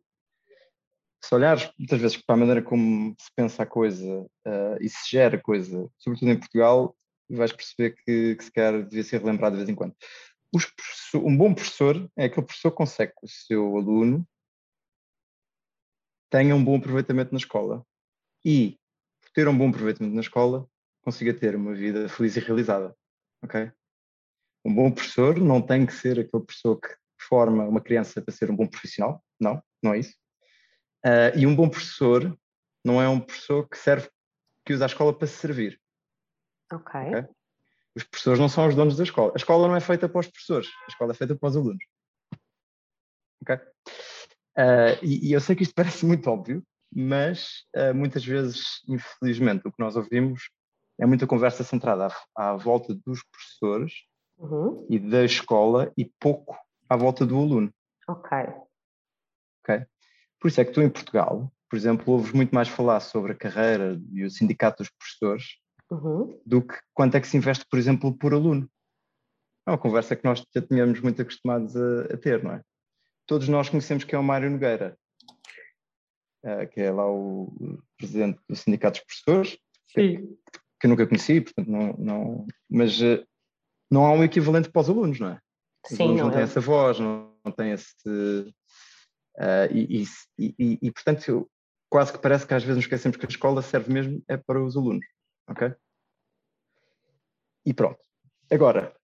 se 1.23 1.35
olhares 1.35 1.71
muitas 1.79 2.01
vezes 2.01 2.17
para 2.17 2.35
a 2.35 2.39
maneira 2.39 2.63
como 2.63 3.15
se 3.21 3.31
pensa 3.37 3.63
a 3.63 3.67
coisa 3.67 4.21
uh, 4.47 4.77
e 4.81 4.89
se 4.89 5.11
gera 5.11 5.37
a 5.37 5.43
coisa, 5.43 5.91
sobretudo 5.99 6.31
em 6.31 6.39
Portugal, 6.39 6.97
vais 7.31 7.53
perceber 7.53 7.97
que, 8.03 8.35
que 8.37 8.45
se 8.45 8.51
quer 8.51 8.83
devia 8.83 9.05
ser 9.05 9.21
relembrado 9.21 9.57
de 9.57 9.59
vez 9.59 9.69
em 9.69 9.75
quando. 9.75 9.95
um 11.15 11.37
bom 11.37 11.53
professor 11.53 12.11
é 12.17 12.25
aquele 12.25 12.47
professor 12.47 12.71
que 12.71 12.77
consegue 12.79 13.13
que 13.13 13.27
o 13.27 13.29
seu 13.29 13.77
aluno 13.77 14.27
tenha 16.31 16.55
um 16.55 16.65
bom 16.65 16.77
aproveitamento 16.77 17.33
na 17.33 17.39
escola 17.39 17.85
e, 18.45 18.79
por 19.21 19.31
ter 19.31 19.49
um 19.49 19.57
bom 19.57 19.69
aproveitamento 19.69 20.15
na 20.15 20.21
escola, 20.21 20.69
consiga 21.03 21.33
ter 21.33 21.57
uma 21.57 21.75
vida 21.75 22.09
feliz 22.09 22.37
e 22.37 22.41
realizada. 22.41 22.95
Ok? 23.43 23.71
Um 24.65 24.75
bom 24.75 24.91
professor 24.91 25.39
não 25.39 25.63
tem 25.63 25.87
que 25.87 25.93
ser 25.93 26.21
aquele 26.21 26.45
professor 26.45 26.81
que 26.81 26.89
forma 27.19 27.65
uma 27.65 27.81
criança 27.81 28.21
para 28.21 28.35
ser 28.35 28.51
um 28.51 28.57
bom 28.57 28.67
profissional. 28.67 29.25
Não, 29.41 29.63
não 29.83 29.95
é 29.95 29.99
isso. 29.99 30.15
Uh, 31.05 31.37
e 31.37 31.47
um 31.47 31.55
bom 31.55 31.69
professor 31.69 32.37
não 32.85 33.01
é 33.01 33.09
um 33.09 33.21
professor 33.21 33.69
que 33.69 33.79
serve, 33.79 34.09
que 34.65 34.73
usa 34.73 34.85
a 34.85 34.87
escola 34.87 35.17
para 35.17 35.27
se 35.27 35.37
servir. 35.37 35.81
Ok. 36.73 37.01
okay? 37.01 37.29
Os 37.95 38.05
professores 38.05 38.39
não 38.39 38.49
são 38.49 38.69
os 38.69 38.75
donos 38.75 38.97
da 38.97 39.05
escola. 39.05 39.33
A 39.35 39.39
escola 39.39 39.69
não 39.69 39.77
é 39.77 39.81
feita 39.81 40.09
para 40.09 40.21
os 40.21 40.29
professores, 40.29 40.69
a 40.87 40.91
escola 40.91 41.13
é 41.13 41.15
feita 41.15 41.35
para 41.35 41.49
os 41.49 41.57
alunos. 41.57 41.85
Ok? 43.43 43.57
Uh, 43.57 44.99
e, 45.03 45.29
e, 45.29 45.33
eu 45.33 45.41
sei 45.41 45.55
que 45.55 45.63
isto 45.63 45.75
parece 45.77 46.05
muito 46.05 46.29
óbvio, 46.29 46.63
mas 46.93 47.65
uh, 47.77 47.95
muitas 47.95 48.25
vezes, 48.25 48.83
infelizmente, 48.89 49.67
o 49.67 49.73
que 49.73 49.81
nós 49.83 49.97
ouvimos 49.97 50.51
é 50.99 51.07
muita 51.07 51.27
conversa 51.27 51.63
centrada 51.63 52.09
à, 52.37 52.51
à 52.51 52.57
volta 52.57 52.95
dos 53.07 53.23
professores 53.25 53.93
uhum. 54.39 54.87
e 54.91 54.99
da 54.99 55.25
escola 55.25 55.93
e 55.97 56.05
pouco 56.19 56.57
à 56.89 56.97
volta 56.97 57.25
do 57.25 57.37
aluno. 57.37 57.73
Ok. 58.09 58.31
Ok. 59.63 59.87
Por 60.41 60.49
isso 60.49 60.61
é 60.61 60.65
que 60.65 60.73
tu 60.73 60.81
em 60.81 60.89
Portugal, 60.89 61.53
por 61.69 61.77
exemplo, 61.77 62.15
ouves 62.15 62.33
muito 62.33 62.55
mais 62.55 62.69
falar 62.69 63.01
sobre 63.01 63.33
a 63.33 63.37
carreira 63.37 64.01
e 64.13 64.25
o 64.25 64.31
sindicato 64.31 64.83
dos 64.83 64.91
professores 64.91 65.59
uhum. 65.91 66.41
do 66.45 66.63
que 66.63 66.75
quanto 66.95 67.17
é 67.17 67.21
que 67.21 67.29
se 67.29 67.37
investe, 67.37 67.67
por 67.69 67.79
exemplo, 67.79 68.17
por 68.17 68.33
aluno. 68.33 68.69
É 69.67 69.71
uma 69.71 69.79
conversa 69.79 70.17
que 70.17 70.25
nós 70.25 70.43
já 70.55 70.63
tínhamos 70.63 71.01
muito 71.01 71.21
acostumados 71.21 71.77
a, 71.77 72.15
a 72.15 72.17
ter, 72.17 72.43
não 72.43 72.53
é? 72.53 72.63
Todos 73.27 73.49
nós 73.49 73.69
conhecemos 73.69 74.05
que 74.05 74.15
é 74.15 74.19
o 74.19 74.23
Mário 74.23 74.51
Nogueira, 74.51 74.97
eh, 74.97 75.08
que 76.73 76.81
é 76.81 76.91
lá 76.91 77.11
o 77.11 77.53
presidente 77.97 78.41
do 78.49 78.57
Sindicato 78.57 79.01
dos 79.01 79.07
Professores, 79.07 79.59
que, 79.89 80.19
que, 80.19 80.87
eu 80.87 80.91
nunca 80.91 81.07
conheci, 81.07 81.41
portanto, 81.41 81.69
não, 81.69 81.93
não, 81.95 82.47
mas 82.71 83.01
eh, 83.01 83.25
não 83.91 84.05
há 84.05 84.13
um 84.13 84.23
equivalente 84.23 84.71
para 84.71 84.83
os 84.83 84.89
alunos, 84.89 85.19
não 85.19 85.31
é? 85.31 85.41
Os 85.85 85.97
Sim, 85.97 86.03
alunos 86.05 86.21
não, 86.21 86.27
não 86.27 86.33
têm 86.33 86.43
é. 86.43 86.45
essa 86.45 86.61
voz, 86.61 87.01
não, 87.01 87.35
não 87.45 87.53
têm 87.53 87.73
esse. 87.73 87.95
Uh, 88.07 89.73
e, 89.73 90.05
e, 90.39 90.55
e, 90.59 90.79
e, 90.83 90.93
portanto, 90.93 91.49
quase 91.89 92.13
que 92.13 92.19
parece 92.19 92.47
que 92.47 92.55
às 92.55 92.63
vezes 92.63 92.77
nos 92.77 92.85
esquecemos 92.85 93.17
que 93.17 93.25
a 93.25 93.29
escola 93.29 93.63
serve 93.63 93.93
mesmo 93.93 94.23
é 94.29 94.37
para 94.37 94.63
os 94.63 94.77
alunos, 94.77 95.07
ok? 95.49 95.75
E 97.65 97.73
pronto. 97.73 98.01
Agora, 98.51 98.95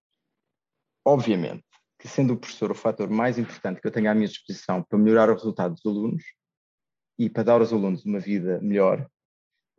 obviamente, 1.05 1.65
que 1.99 2.09
sendo 2.09 2.35
o 2.35 2.37
professor 2.37 2.71
o 2.71 2.75
fator 2.75 3.09
mais 3.09 3.39
importante 3.39 3.81
que 3.81 3.87
eu 3.87 3.93
tenho 3.93 4.11
à 4.11 4.15
minha 4.15 4.27
disposição 4.27 4.83
para 4.83 4.99
melhorar 4.99 5.31
o 5.31 5.35
resultado 5.35 5.75
dos 5.75 5.87
alunos, 5.87 6.25
e 7.19 7.29
para 7.31 7.43
dar 7.45 7.61
aos 7.61 7.73
alunos 7.73 8.05
uma 8.05 8.19
vida 8.19 8.61
melhor, 8.61 9.01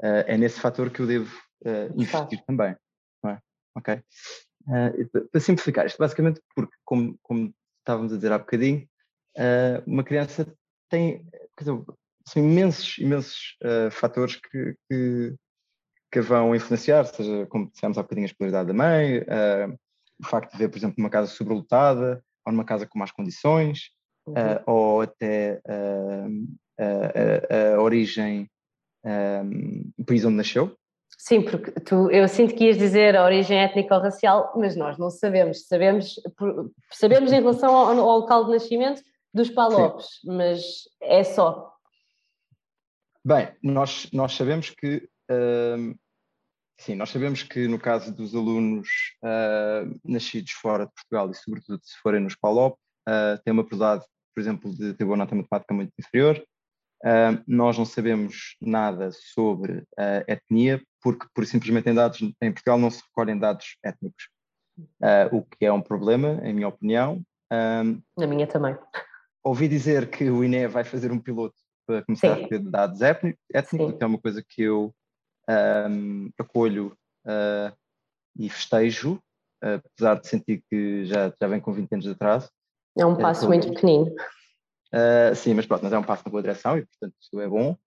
uh, 0.01 0.23
é 0.25 0.37
nesse 0.37 0.59
fator 0.59 0.89
que 0.89 1.01
eu 1.01 1.07
devo 1.07 1.35
uh, 1.65 2.01
investir 2.01 2.43
também. 2.45 2.75
É? 3.25 3.37
Ok? 3.75 4.01
Uh, 4.67 5.29
para 5.31 5.41
simplificar 5.41 5.85
isto, 5.85 5.97
basicamente 5.97 6.41
porque, 6.55 6.75
como, 6.83 7.17
como 7.21 7.53
estávamos 7.79 8.13
a 8.13 8.15
dizer 8.15 8.31
há 8.31 8.37
bocadinho, 8.37 8.87
uma 9.85 10.03
criança 10.03 10.47
tem 10.89 11.27
dizer, 11.59 11.83
são 12.25 12.41
imensos, 12.41 12.97
imensos 12.97 13.57
fatores 13.91 14.37
que, 14.37 14.75
que, 14.89 15.35
que, 16.11 16.21
vão 16.21 16.55
influenciar, 16.55 17.05
seja, 17.05 17.45
como 17.47 17.69
dissemos 17.69 17.97
há 17.97 18.01
bocadinho, 18.01 18.25
a 18.25 18.29
escolaridade 18.29 18.67
da 18.69 18.73
mãe, 18.73 19.19
o 20.19 20.25
facto 20.25 20.53
de 20.53 20.57
ver, 20.57 20.69
por 20.69 20.77
exemplo, 20.77 20.95
uma 20.97 21.09
casa 21.09 21.27
sobrelotada, 21.27 22.23
ou 22.45 22.53
numa 22.53 22.65
casa 22.65 22.87
com 22.87 22.97
más 22.97 23.11
condições, 23.11 23.91
uhum. 24.25 24.33
ou 24.65 25.01
até 25.01 25.61
origem, 27.95 28.49
um, 29.05 29.91
o 29.97 30.05
país 30.05 30.25
onde 30.25 30.35
nasceu? 30.35 30.75
Sim, 31.17 31.41
porque 31.41 31.71
tu, 31.71 32.09
eu 32.11 32.27
sinto 32.27 32.53
que 32.53 32.65
ias 32.65 32.77
dizer 32.77 33.15
a 33.15 33.23
origem 33.23 33.57
étnica 33.57 33.95
ou 33.95 34.01
racial, 34.01 34.53
mas 34.57 34.75
nós 34.75 34.97
não 34.97 35.09
sabemos. 35.09 35.65
Sabemos, 35.67 36.15
sabemos 36.91 37.31
em 37.31 37.39
relação 37.39 37.75
ao, 37.75 37.97
ao 37.97 38.19
local 38.19 38.45
de 38.45 38.51
nascimento 38.51 39.01
dos 39.33 39.49
Palopes, 39.49 40.05
Sim. 40.21 40.35
mas 40.35 40.61
é 41.01 41.23
só. 41.23 41.73
Bem, 43.23 43.49
nós, 43.63 44.09
nós 44.11 44.33
sabemos 44.33 44.69
que 44.69 45.09
uh, 45.31 45.97
sim, 46.79 46.95
nós 46.95 47.09
sabemos 47.09 47.43
que 47.43 47.67
no 47.67 47.79
caso 47.79 48.13
dos 48.13 48.35
alunos 48.35 48.87
uh, 49.23 49.99
nascidos 50.03 50.51
fora 50.51 50.85
de 50.85 50.93
Portugal 50.93 51.31
e 51.31 51.35
sobretudo 51.35 51.79
se 51.83 51.97
forem 52.01 52.21
nos 52.21 52.35
PALOP, 52.35 52.77
uh, 53.09 53.41
têm 53.43 53.51
uma 53.51 53.63
probabilidade, 53.63 54.05
por 54.33 54.41
exemplo, 54.41 54.75
de 54.75 54.93
ter 54.93 55.05
boa 55.05 55.17
nota 55.17 55.33
matemática 55.33 55.73
muito 55.73 55.91
inferior. 55.99 56.45
Uh, 57.03 57.41
nós 57.47 57.77
não 57.77 57.85
sabemos 57.85 58.55
nada 58.61 59.11
sobre 59.11 59.83
a 59.97 60.23
etnia, 60.27 60.81
porque 61.01 61.27
por 61.33 61.45
simplesmente 61.45 61.89
em 61.89 61.93
dados 61.93 62.19
em 62.21 62.51
Portugal 62.51 62.79
não 62.79 62.89
se 62.89 63.03
recolhem 63.03 63.37
dados 63.37 63.77
étnicos, 63.83 64.29
o 65.31 65.43
que 65.43 65.65
é 65.65 65.71
um 65.71 65.81
problema, 65.81 66.39
em 66.43 66.53
minha 66.53 66.67
opinião. 66.67 67.21
Na 67.51 68.27
minha 68.27 68.47
também. 68.47 68.75
Ouvi 69.43 69.67
dizer 69.67 70.09
que 70.09 70.29
o 70.29 70.43
INE 70.43 70.67
vai 70.67 70.83
fazer 70.83 71.11
um 71.11 71.19
piloto 71.19 71.55
para 71.85 72.03
começar 72.03 72.35
Sim. 72.35 72.45
a 72.45 72.47
ter 72.47 72.59
dados 72.59 73.01
étnicos, 73.01 73.39
que 73.69 74.03
é 74.03 74.05
uma 74.05 74.17
coisa 74.17 74.43
que 74.47 74.63
eu 74.63 74.93
um, 75.49 76.29
acolho 76.37 76.97
uh, 77.25 77.75
e 78.37 78.49
festejo, 78.49 79.19
uh, 79.63 79.81
apesar 79.93 80.19
de 80.19 80.27
sentir 80.27 80.63
que 80.69 81.05
já, 81.05 81.31
já 81.39 81.47
vem 81.47 81.59
com 81.59 81.73
20 81.73 81.93
anos 81.93 82.05
de 82.05 82.11
atraso. 82.11 82.49
É 82.97 83.05
um 83.05 83.15
passo 83.15 83.45
é, 83.45 83.47
muito 83.47 83.69
pequenino. 83.69 84.13
Uh, 84.93 85.35
sim, 85.35 85.53
mas 85.53 85.65
pronto, 85.65 85.83
mas 85.83 85.93
é 85.93 85.97
um 85.97 86.03
passo 86.03 86.23
na 86.25 86.31
boa 86.31 86.41
direção 86.41 86.77
e 86.77 86.85
portanto 86.85 87.13
isso 87.19 87.39
é 87.39 87.47
bom. 87.47 87.77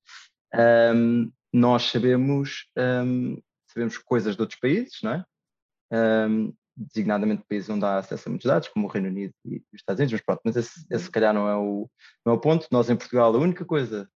Um, 0.94 1.30
nós 1.52 1.90
sabemos, 1.90 2.66
um, 2.76 3.40
sabemos 3.66 3.98
coisas 3.98 4.36
de 4.36 4.42
outros 4.42 4.58
países, 4.58 4.98
não 5.02 5.12
é? 5.12 5.24
Um, 5.92 6.52
designadamente 6.76 7.44
países 7.48 7.68
onde 7.68 7.84
há 7.84 7.98
acesso 7.98 8.28
a 8.28 8.30
muitos 8.30 8.46
dados, 8.46 8.68
como 8.68 8.86
o 8.86 8.90
Reino 8.90 9.08
Unido 9.08 9.34
e 9.44 9.56
os 9.56 9.80
Estados 9.80 9.98
Unidos, 9.98 10.12
mas 10.12 10.22
pronto, 10.22 10.40
mas 10.44 10.56
esse, 10.56 10.86
esse 10.90 11.04
se 11.04 11.10
calhar 11.10 11.34
não 11.34 11.48
é, 11.48 11.56
o, 11.56 11.90
não 12.24 12.34
é 12.34 12.36
o 12.36 12.40
ponto. 12.40 12.68
Nós 12.70 12.88
em 12.88 12.96
Portugal, 12.96 13.34
a 13.34 13.38
única 13.38 13.64
coisa, 13.64 14.08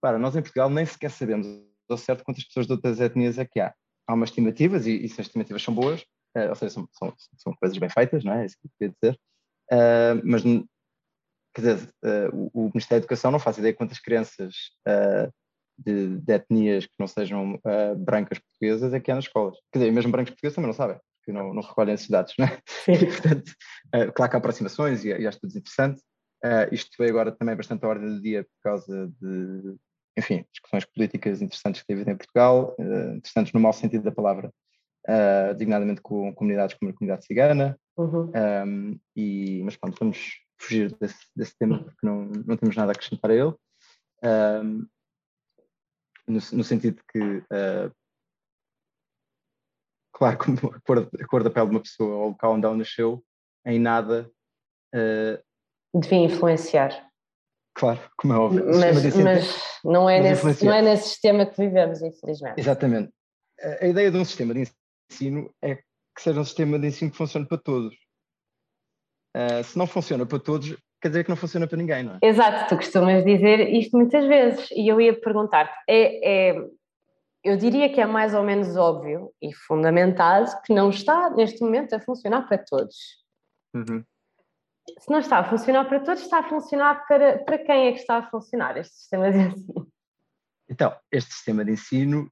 para 0.00 0.18
nós 0.18 0.36
em 0.36 0.42
Portugal 0.42 0.70
nem 0.70 0.86
sequer 0.86 1.10
sabemos 1.10 1.46
ao 1.88 1.96
certo 1.96 2.22
quantas 2.22 2.44
pessoas 2.44 2.66
de 2.66 2.72
outras 2.72 3.00
etnias 3.00 3.38
é 3.38 3.44
que 3.44 3.60
há. 3.60 3.74
Há 4.06 4.14
umas 4.14 4.30
estimativas, 4.30 4.86
e, 4.86 5.04
e 5.04 5.08
se 5.08 5.20
as 5.20 5.26
estimativas 5.26 5.62
são 5.62 5.74
boas, 5.74 6.00
uh, 6.36 6.48
ou 6.48 6.54
seja, 6.54 6.74
são, 6.74 6.88
são, 6.92 7.14
são, 7.36 7.54
coisas 7.54 7.76
bem 7.76 7.90
feitas, 7.90 8.24
não 8.24 8.32
é? 8.32 8.42
É 8.42 8.46
isso 8.46 8.56
que 8.58 8.66
eu 8.66 8.70
queria 8.78 8.94
dizer. 9.00 9.20
Uh, 9.70 10.22
mas, 10.24 10.42
quer 11.54 11.60
dizer, 11.60 11.88
uh, 12.04 12.36
o, 12.36 12.50
o, 12.52 12.64
Ministério 12.68 13.00
da 13.00 13.04
Educação 13.04 13.30
não 13.30 13.38
faz 13.38 13.58
ideia 13.58 13.74
quantas 13.74 13.98
crianças 13.98 14.54
de, 15.78 16.18
de, 16.18 16.32
etnias 16.32 16.86
que 16.86 16.94
não 16.98 17.06
sejam 17.06 17.60
brancas 17.98 18.38
portuguesas 18.38 18.92
é 18.92 19.00
que 19.00 19.10
há 19.10 19.14
nas 19.14 19.24
escolas. 19.24 19.56
Quer 19.72 19.80
dizer, 19.80 19.92
mesmo 19.92 20.10
brancos 20.10 20.30
portugueses 20.30 20.54
também 20.54 20.68
não 20.68 20.74
sabem, 20.74 20.98
porque 21.18 21.32
não, 21.32 21.54
não 21.54 21.62
recolhem 21.62 21.94
esses 21.94 22.08
dados, 22.08 22.34
não 22.38 22.46
é? 22.46 22.58
E, 22.88 23.06
portanto, 23.06 23.52
claro 24.14 24.30
que 24.30 24.36
há 24.36 24.38
aproximações 24.38 25.04
e, 25.04 25.08
e 25.08 25.26
há 25.26 25.30
estudos 25.30 25.54
interessantes. 25.54 26.02
isto 26.72 26.90
veio 26.98 27.10
agora 27.10 27.30
também 27.30 27.54
bastante 27.54 27.84
à 27.84 27.88
ordem 27.88 28.08
do 28.08 28.20
dia 28.20 28.42
por 28.42 28.62
causa 28.62 29.08
de 29.20 29.78
enfim, 30.18 30.44
discussões 30.52 30.84
políticas 30.84 31.40
interessantes 31.40 31.80
que 31.82 31.86
teve 31.86 32.10
em 32.10 32.16
Portugal, 32.16 32.74
uh, 32.78 33.14
interessantes 33.14 33.52
no 33.52 33.60
mau 33.60 33.72
sentido 33.72 34.02
da 34.02 34.12
palavra, 34.12 34.52
uh, 35.08 35.54
designadamente 35.54 36.00
com 36.00 36.34
comunidades 36.34 36.76
como 36.76 36.90
a 36.90 36.94
comunidade 36.94 37.24
cigana, 37.24 37.78
uhum. 37.96 38.32
um, 38.66 39.00
e, 39.14 39.62
mas 39.64 39.76
pronto, 39.76 39.96
vamos 39.98 40.32
fugir 40.60 40.96
desse, 40.98 41.26
desse, 41.34 41.56
tema 41.58 41.84
porque 41.84 42.06
não, 42.06 42.24
não 42.24 42.56
temos 42.56 42.76
nada 42.76 42.92
a 42.92 42.94
acrescentar 42.94 43.30
a 43.30 43.34
ele, 43.34 43.54
um, 44.24 44.86
no, 46.26 46.40
no, 46.52 46.64
sentido 46.64 46.96
de 46.96 47.02
que, 47.10 47.38
uh, 47.38 47.94
claro, 50.12 50.38
como 50.44 50.74
a 50.74 50.80
cor, 50.80 51.10
a 51.20 51.26
cor 51.26 51.44
da 51.44 51.50
pele 51.50 51.66
de 51.66 51.76
uma 51.76 51.82
pessoa 51.82 52.16
ou 52.16 52.24
o 52.24 52.28
local 52.28 52.54
onde 52.54 52.66
ela 52.66 52.76
nasceu, 52.76 53.24
em 53.66 53.78
nada... 53.78 54.30
Devia 55.94 56.18
influenciar 56.18 57.08
Claro, 57.78 58.00
como 58.16 58.32
é 58.32 58.36
óbvio. 58.36 58.64
Mas, 58.66 59.16
mas 59.16 59.62
não, 59.84 60.10
é 60.10 60.20
nesse, 60.20 60.64
não 60.64 60.72
é 60.72 60.82
nesse 60.82 61.10
sistema 61.10 61.46
que 61.46 61.56
vivemos, 61.56 62.02
infelizmente. 62.02 62.58
Exatamente. 62.58 63.12
A, 63.60 63.84
a 63.84 63.86
ideia 63.86 64.10
de 64.10 64.16
um 64.16 64.24
sistema 64.24 64.52
de 64.52 64.68
ensino 65.08 65.54
é 65.62 65.76
que 65.76 65.82
seja 66.18 66.40
um 66.40 66.44
sistema 66.44 66.76
de 66.76 66.88
ensino 66.88 67.12
que 67.12 67.16
funcione 67.16 67.46
para 67.46 67.58
todos. 67.58 67.94
Uh, 69.38 69.62
se 69.62 69.78
não 69.78 69.86
funciona 69.86 70.26
para 70.26 70.38
todos, 70.38 70.76
quer 71.00 71.08
dizer 71.08 71.24
que 71.24 71.30
não 71.30 71.36
funciona 71.36 71.66
para 71.66 71.78
ninguém, 71.78 72.02
não 72.02 72.14
é? 72.14 72.18
Exato, 72.22 72.68
tu 72.68 72.76
costumas 72.76 73.24
dizer 73.24 73.72
isto 73.72 73.96
muitas 73.96 74.26
vezes 74.26 74.68
e 74.72 74.88
eu 74.88 75.00
ia 75.00 75.18
perguntar-te, 75.18 75.72
é, 75.88 76.50
é, 76.50 76.64
eu 77.44 77.56
diria 77.56 77.88
que 77.92 78.00
é 78.00 78.06
mais 78.06 78.34
ou 78.34 78.42
menos 78.42 78.76
óbvio 78.76 79.30
e 79.40 79.54
fundamentado 79.54 80.50
que 80.64 80.74
não 80.74 80.90
está 80.90 81.30
neste 81.30 81.60
momento 81.60 81.94
a 81.94 82.00
funcionar 82.00 82.48
para 82.48 82.58
todos. 82.58 82.96
Uhum 83.74 84.02
se 84.98 85.10
não 85.10 85.18
está 85.18 85.38
a 85.38 85.44
funcionar 85.44 85.84
para 85.84 86.00
todos, 86.00 86.22
está 86.22 86.38
a 86.38 86.48
funcionar 86.48 87.06
para, 87.06 87.38
para 87.44 87.58
quem 87.58 87.88
é 87.88 87.92
que 87.92 87.98
está 87.98 88.18
a 88.18 88.30
funcionar 88.30 88.76
este 88.76 88.94
sistema 88.96 89.30
de 89.30 89.38
ensino? 89.38 89.88
Então, 90.68 90.96
este 91.10 91.32
sistema 91.32 91.64
de 91.64 91.72
ensino, 91.72 92.30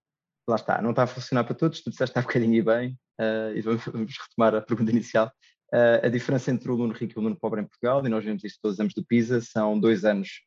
lá 0.49 0.57
está, 0.57 0.81
não 0.81 0.91
está 0.91 1.05
a 1.05 1.07
funcionar 1.07 1.45
para 1.45 1.55
todos, 1.55 1.83
tu 1.83 1.91
disseste 1.91 2.19
há 2.19 2.23
bocadinho 2.23 2.55
e 2.55 2.63
bem, 2.63 2.99
uh, 3.21 3.55
e 3.55 3.61
vamos, 3.61 3.85
vamos, 3.85 4.15
retomar 4.19 4.55
a 4.55 4.63
pergunta 4.63 4.91
inicial. 4.91 5.31
Uh, 5.73 6.07
a 6.07 6.09
diferença 6.09 6.51
entre 6.51 6.71
o 6.71 6.75
aluno 6.75 6.93
rico 6.93 7.13
e 7.13 7.17
o 7.17 7.21
aluno 7.21 7.37
pobre 7.37 7.61
em 7.61 7.65
Portugal, 7.65 8.05
e 8.05 8.09
nós 8.09 8.25
vemos 8.25 8.45
isto 8.45 8.61
todos 8.63 8.77
os 8.77 8.81
anos 8.81 8.95
do 8.95 9.05
PISA, 9.05 9.41
são 9.41 9.79
dois 9.79 10.05
anos 10.05 10.43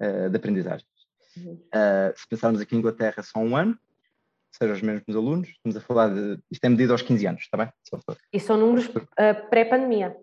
uh, 0.00 0.30
de 0.30 0.36
aprendizagem. 0.36 0.86
Uhum. 1.36 1.60
se 2.16 2.26
pensarmos 2.30 2.62
aqui 2.62 2.74
em 2.74 2.78
Inglaterra, 2.78 3.22
são 3.22 3.44
um 3.44 3.54
ano, 3.54 3.78
seja 4.50 4.72
os 4.72 4.80
mesmos 4.80 5.14
alunos, 5.14 5.48
estamos 5.50 5.76
a 5.76 5.82
falar 5.82 6.08
de. 6.08 6.40
Isto 6.50 6.64
é 6.64 6.68
medido 6.70 6.92
aos 6.92 7.02
15 7.02 7.26
anos, 7.26 7.42
está 7.42 7.58
bem? 7.58 7.70
E 8.32 8.40
são 8.40 8.56
números 8.56 8.88
pré-pandemia. 9.50 10.16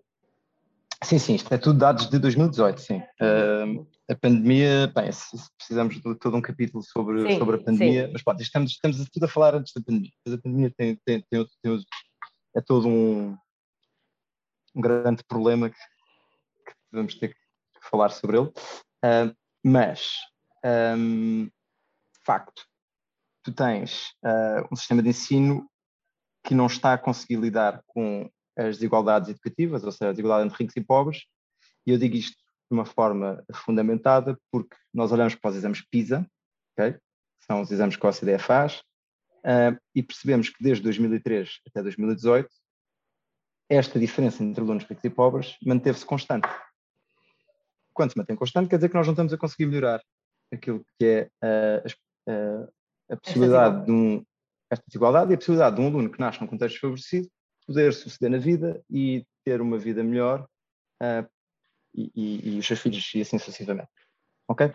Sim, 1.03 1.19
sim, 1.19 1.35
isto 1.35 1.53
é 1.53 1.57
tudo 1.57 1.77
dados 1.77 2.09
de 2.09 2.17
2018, 2.17 2.81
sim. 2.81 2.97
Uh, 3.21 3.85
a 4.09 4.15
pandemia, 4.15 4.87
bem, 4.95 5.09
precisamos 5.57 5.95
de 5.95 6.15
todo 6.15 6.37
um 6.37 6.41
capítulo 6.41 6.83
sobre, 6.83 7.27
sim, 7.27 7.39
sobre 7.39 7.57
a 7.57 7.63
pandemia, 7.63 8.05
sim. 8.05 8.13
mas 8.13 8.23
pronto, 8.23 8.41
estamos, 8.41 8.71
estamos 8.71 9.09
tudo 9.09 9.25
a 9.25 9.27
falar 9.27 9.55
antes 9.55 9.73
da 9.75 9.81
pandemia. 9.81 10.11
Mas 10.25 10.35
a 10.35 10.41
pandemia 10.41 10.73
tem, 10.77 10.97
tem, 11.05 11.23
tem, 11.29 11.45
tem 11.61 11.85
é 12.55 12.61
todo 12.61 12.87
um, 12.87 13.35
um 14.75 14.81
grande 14.81 15.23
problema 15.23 15.69
que, 15.69 15.75
que, 15.75 16.73
vamos 16.91 17.15
ter 17.15 17.29
que 17.29 17.89
falar 17.89 18.09
sobre 18.09 18.38
ele. 18.38 18.47
Uh, 18.47 19.36
mas, 19.63 20.17
um, 20.97 21.49
facto, 22.25 22.65
tu 23.43 23.51
tens 23.51 24.13
uh, 24.23 24.67
um 24.71 24.75
sistema 24.75 25.01
de 25.01 25.09
ensino 25.09 25.69
que 26.43 26.55
não 26.55 26.67
está 26.67 26.93
a 26.93 26.97
conseguir 26.97 27.38
lidar 27.38 27.81
com 27.88 28.29
as 28.57 28.75
desigualdades 28.75 29.29
educativas, 29.29 29.83
ou 29.83 29.91
seja, 29.91 30.09
a 30.09 30.12
desigualdade 30.12 30.47
entre 30.47 30.57
ricos 30.57 30.75
e 30.75 30.81
pobres, 30.81 31.25
e 31.86 31.91
eu 31.91 31.97
digo 31.97 32.15
isto 32.15 32.38
de 32.38 32.77
uma 32.77 32.86
forma 32.86 33.43
fundamentada 33.53 34.38
porque 34.51 34.75
nós 34.93 35.12
olhamos 35.12 35.36
para 35.36 35.51
os 35.51 35.57
exames 35.57 35.81
PISA, 35.89 36.25
okay? 36.73 36.97
são 37.39 37.62
os 37.62 37.71
exames 37.71 37.95
que 37.95 38.05
a 38.05 38.09
OCDE 38.09 38.39
faz, 38.39 38.81
uh, 39.39 39.77
e 39.95 40.03
percebemos 40.03 40.49
que 40.49 40.62
desde 40.63 40.83
2003 40.83 41.59
até 41.67 41.81
2018 41.81 42.49
esta 43.73 43.99
diferença 43.99 44.43
entre 44.43 44.62
alunos 44.62 44.83
ricos 44.83 45.03
e 45.03 45.09
pobres 45.09 45.57
manteve-se 45.65 46.05
constante. 46.05 46.47
Quando 47.93 48.12
se 48.12 48.17
mantém 48.17 48.36
constante, 48.36 48.69
quer 48.69 48.77
dizer 48.77 48.89
que 48.89 48.95
nós 48.95 49.05
não 49.05 49.13
estamos 49.13 49.33
a 49.33 49.38
conseguir 49.38 49.65
melhorar 49.67 50.01
aquilo 50.51 50.86
que 50.97 51.05
é 51.05 51.29
uh, 51.43 52.31
uh, 52.31 52.73
a 53.09 53.17
possibilidade 53.17 53.86
de 53.86 53.91
um, 53.91 54.25
esta 54.69 54.83
desigualdade 54.88 55.31
e 55.31 55.33
a 55.36 55.38
possibilidade 55.38 55.75
de 55.75 55.81
um 55.81 55.88
aluno 55.88 56.09
que 56.09 56.19
nasce 56.19 56.41
num 56.41 56.47
contexto 56.47 56.79
favorecido 56.79 57.29
poder 57.65 57.93
suceder 57.93 58.29
na 58.29 58.38
vida 58.38 58.83
e 58.89 59.25
ter 59.43 59.62
uma 59.62 59.77
vida 59.77 60.03
melhor 60.03 60.47
uh, 61.01 61.29
e, 61.93 62.12
e, 62.15 62.55
e, 62.55 62.59
os 62.59 62.65
seus 62.65 62.79
filhos 62.79 63.12
e 63.13 63.21
assim 63.21 63.38
sucessivamente. 63.38 63.89
Ok? 64.47 64.67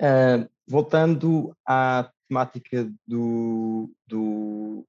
Uh, 0.00 0.48
voltando 0.66 1.56
à 1.66 2.10
temática 2.28 2.90
do. 3.06 3.90
do 4.06 4.86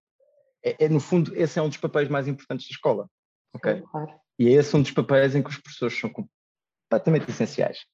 é, 0.66 0.86
é, 0.86 0.90
no 0.90 1.00
fundo, 1.00 1.36
esse 1.36 1.60
é 1.60 1.62
um 1.62 1.70
dos 1.70 1.78
papéis 1.78 2.10
mais 2.10 2.28
importantes 2.28 2.68
da 2.68 2.72
escola. 2.72 3.10
Ok? 3.54 3.82
Claro. 3.90 4.14
E 4.40 4.50
é 4.50 4.52
esse 4.54 4.76
um 4.76 4.82
dos 4.82 4.92
papéis 4.92 5.36
em 5.36 5.42
que 5.42 5.50
os 5.50 5.58
professores 5.58 5.98
são 5.98 6.10
completamente 6.10 7.30
essenciais. 7.30 7.86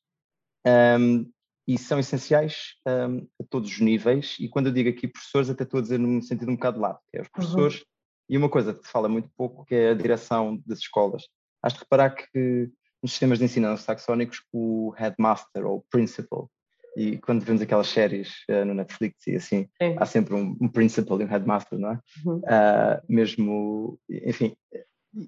Um, 0.66 1.30
e 1.68 1.78
são 1.78 2.00
essenciais 2.00 2.76
um, 2.88 3.28
a 3.40 3.46
todos 3.50 3.70
os 3.70 3.80
níveis, 3.80 4.36
e 4.40 4.50
quando 4.50 4.68
eu 4.68 4.74
digo 4.74 4.90
aqui 4.90 5.08
professores, 5.08 5.50
até 5.50 5.64
estou 5.64 5.80
a 5.80 5.82
dizer 5.82 6.00
num 6.00 6.22
sentido 6.22 6.50
um 6.50 6.56
bocado 6.56 6.80
lado, 6.80 7.00
que 7.12 7.18
é 7.18 7.22
os 7.22 7.28
uhum. 7.28 7.32
professores 7.32 7.76
uhum. 7.80 7.92
E 8.32 8.38
uma 8.38 8.50
coisa 8.50 8.74
que 8.74 8.86
se 8.86 8.90
fala 8.90 9.10
muito 9.10 9.30
pouco, 9.36 9.66
que 9.66 9.76
é 9.76 9.90
a 9.90 9.94
direção 9.94 10.58
das 10.66 10.80
escolas. 10.80 11.24
Has 11.62 11.74
de 11.74 11.80
reparar 11.80 12.12
que 12.12 12.72
nos 13.04 13.12
sistemas 13.12 13.40
de 13.40 13.44
ensino 13.44 13.78
saxónicos 13.78 14.42
o 14.54 14.92
headmaster 14.92 15.66
ou 15.66 15.86
principal, 15.92 16.50
e 16.96 17.18
quando 17.18 17.44
vemos 17.44 17.62
aquelas 17.62 17.88
séries 17.88 18.30
uh, 18.50 18.66
no 18.66 18.74
Netflix 18.74 19.28
e 19.28 19.36
assim, 19.36 19.68
Sim. 19.82 19.96
há 19.98 20.06
sempre 20.06 20.34
um, 20.34 20.58
um, 20.60 20.68
principal 20.68 21.20
e 21.22 21.24
um 21.24 21.28
headmaster, 21.28 21.80
não 21.80 21.92
é? 21.92 22.00
Uhum. 22.26 22.38
Uh, 22.38 23.02
mesmo, 23.08 24.00
enfim, 24.10 24.56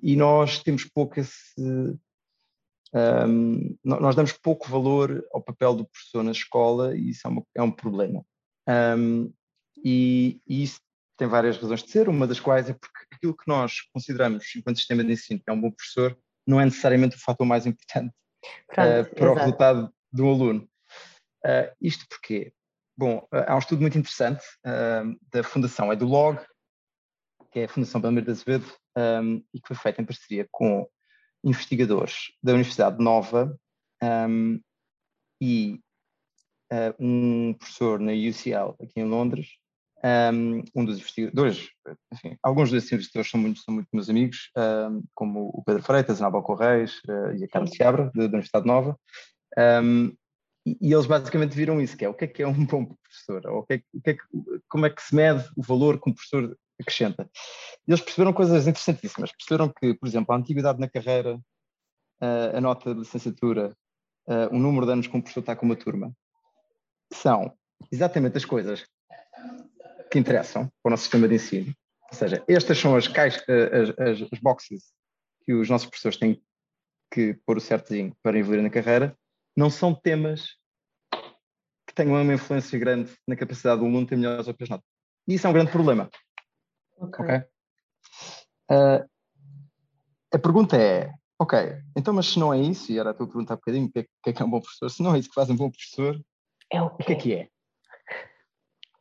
e 0.01 0.15
nós 0.15 0.61
temos 0.61 0.85
pouco 0.85 1.19
esse... 1.19 1.61
Um, 2.95 3.75
nós 3.83 4.15
damos 4.15 4.33
pouco 4.33 4.69
valor 4.69 5.25
ao 5.33 5.41
papel 5.41 5.73
do 5.73 5.85
professor 5.85 6.23
na 6.23 6.31
escola 6.31 6.95
e 6.95 7.09
isso 7.09 7.25
é, 7.25 7.29
uma, 7.29 7.43
é 7.55 7.61
um 7.63 7.71
problema. 7.71 8.23
Um, 8.69 9.33
e, 9.83 10.39
e, 10.47 10.63
isso 10.63 10.79
tem 11.17 11.27
várias 11.27 11.57
razões 11.57 11.81
de 11.81 11.89
ser, 11.89 12.07
uma 12.07 12.27
das 12.27 12.39
quais 12.39 12.69
é 12.69 12.73
porque 12.73 13.07
aquilo 13.11 13.35
que 13.35 13.47
nós 13.47 13.81
consideramos 13.91 14.45
enquanto 14.55 14.77
sistema 14.77 15.03
de 15.03 15.13
ensino, 15.13 15.39
que 15.39 15.49
é 15.49 15.53
um 15.53 15.59
bom 15.59 15.71
professor, 15.71 16.15
não 16.45 16.61
é 16.61 16.65
necessariamente 16.65 17.15
o 17.15 17.19
fator 17.19 17.47
mais 17.47 17.65
importante 17.65 18.13
Pronto, 18.67 18.89
uh, 18.89 19.15
para 19.15 19.25
exato. 19.25 19.31
o 19.31 19.33
resultado 19.33 19.93
de 20.11 20.21
um 20.21 20.29
aluno. 20.29 20.69
Uh, 21.45 21.69
isto 21.81 22.05
porque, 22.07 22.53
bom, 22.97 23.17
uh, 23.33 23.45
há 23.47 23.55
um 23.55 23.59
estudo 23.59 23.81
muito 23.81 23.97
interessante 23.97 24.43
uh, 24.65 25.17
da 25.31 25.43
Fundação 25.43 25.91
EduLog, 25.91 26.39
que 27.51 27.59
é 27.59 27.63
a 27.65 27.69
Fundação 27.69 28.01
Belmiro 28.01 28.25
de 28.25 28.31
Azevedo, 28.31 28.65
um, 28.97 29.43
e 29.53 29.59
que 29.59 29.67
foi 29.67 29.75
feita 29.75 30.01
em 30.01 30.05
parceria 30.05 30.47
com 30.51 30.87
investigadores 31.43 32.31
da 32.41 32.53
Universidade 32.53 33.03
Nova 33.03 33.55
um, 34.01 34.59
e 35.41 35.79
um 36.99 37.53
professor 37.53 37.99
na 37.99 38.13
UCL, 38.13 38.75
aqui 38.81 38.99
em 38.99 39.03
Londres, 39.03 39.49
um, 40.73 40.85
dos 40.85 40.97
investigadores, 40.97 41.69
enfim, 42.11 42.37
alguns 42.41 42.71
desses 42.71 42.91
investigadores 42.91 43.29
são 43.29 43.39
muito, 43.39 43.59
são 43.59 43.73
muito 43.73 43.87
meus 43.93 44.09
amigos, 44.09 44.49
um, 44.57 45.03
como 45.13 45.51
o 45.53 45.63
Pedro 45.63 45.83
Freitas, 45.83 46.19
a 46.19 46.25
Nabal 46.25 46.41
Correios 46.41 46.99
uh, 47.07 47.35
e 47.37 47.43
a 47.43 47.47
Carlos 47.47 47.71
Seabra, 47.75 48.11
da 48.13 48.23
Universidade 48.23 48.65
Nova, 48.65 48.99
um, 49.83 50.11
e, 50.65 50.93
eles 50.93 51.05
basicamente 51.05 51.55
viram 51.55 51.81
isso, 51.81 51.97
que 51.97 52.05
é 52.05 52.09
o 52.09 52.13
que 52.13 52.25
é 52.25 52.27
que 52.27 52.43
é 52.43 52.47
um 52.47 52.53
bom 52.65 52.85
professor, 52.85 53.45
ou 53.47 53.59
o 53.59 53.63
que 53.63 53.73
é, 53.73 53.83
o 53.93 54.01
que 54.01 54.09
é 54.11 54.13
que, 54.13 54.23
como 54.69 54.85
é 54.85 54.89
que 54.89 55.01
se 55.01 55.15
mede 55.15 55.49
o 55.55 55.61
valor 55.61 55.99
que 55.99 56.09
um 56.09 56.13
professor 56.13 56.57
acrescenta. 56.79 57.29
E 57.87 57.91
eles 57.91 58.01
perceberam 58.01 58.33
coisas 58.33 58.67
interessantíssimas, 58.67 59.31
perceberam 59.31 59.69
que, 59.69 59.93
por 59.93 60.07
exemplo, 60.07 60.33
a 60.33 60.37
antiguidade 60.37 60.79
na 60.79 60.89
carreira, 60.89 61.39
a 62.55 62.61
nota 62.61 62.93
de 62.93 63.01
licenciatura, 63.01 63.75
o 64.51 64.57
número 64.57 64.85
de 64.85 64.93
anos 64.93 65.07
que 65.07 65.15
um 65.15 65.21
professor 65.21 65.41
está 65.41 65.55
com 65.55 65.65
uma 65.65 65.75
turma, 65.75 66.11
são 67.11 67.53
exatamente 67.91 68.37
as 68.37 68.45
coisas 68.45 68.85
que 70.11 70.17
interessam 70.17 70.67
para 70.81 70.89
o 70.89 70.91
nosso 70.91 71.03
sistema 71.03 71.27
de 71.27 71.35
ensino. 71.35 71.73
Ou 72.11 72.17
seja, 72.17 72.43
estas 72.47 72.77
são 72.77 72.95
as, 72.95 73.07
caixas, 73.07 73.43
as, 73.49 74.21
as, 74.21 74.27
as 74.31 74.39
boxes 74.39 74.93
que 75.43 75.53
os 75.53 75.69
nossos 75.69 75.87
professores 75.87 76.17
têm 76.17 76.41
que 77.11 77.33
pôr 77.45 77.57
o 77.57 77.61
certinho 77.61 78.15
para 78.23 78.37
evoluir 78.37 78.61
na 78.61 78.69
carreira, 78.69 79.17
não 79.55 79.69
são 79.69 79.93
temas 79.93 80.57
que 81.87 81.93
tenham 81.93 82.21
uma 82.21 82.33
influência 82.33 82.77
grande 82.79 83.15
na 83.27 83.35
capacidade 83.35 83.79
do 83.79 83.85
aluno 83.85 84.07
ter 84.07 84.15
melhores 84.15 84.47
ou 84.47 84.53
piores 84.53 84.69
notas. 84.69 84.87
E 85.27 85.35
isso 85.35 85.45
é 85.45 85.49
um 85.49 85.53
grande 85.53 85.71
problema. 85.71 86.09
Ok. 86.97 87.23
okay? 87.23 87.37
Uh, 88.71 89.07
a 90.33 90.39
pergunta 90.39 90.75
é, 90.75 91.13
ok, 91.39 91.59
então 91.95 92.13
mas 92.13 92.27
se 92.27 92.39
não 92.39 92.53
é 92.53 92.59
isso, 92.59 92.91
e 92.91 92.97
era 92.97 93.11
a 93.11 93.13
tua 93.13 93.27
pergunta 93.27 93.53
há 93.53 93.55
bocadinho, 93.55 93.85
o 93.85 93.91
que, 93.91 93.99
é, 93.99 94.03
que 94.03 94.29
é 94.29 94.33
que 94.33 94.41
é 94.41 94.45
um 94.45 94.49
bom 94.49 94.59
professor? 94.59 94.89
Se 94.89 95.03
não 95.03 95.13
é 95.13 95.19
isso 95.19 95.29
que 95.29 95.35
faz 95.35 95.49
um 95.49 95.55
bom 95.55 95.69
professor, 95.69 96.19
é 96.71 96.81
o, 96.81 96.87
o 96.87 96.97
que 96.97 97.13
é 97.13 97.15
que 97.15 97.33
é? 97.33 97.49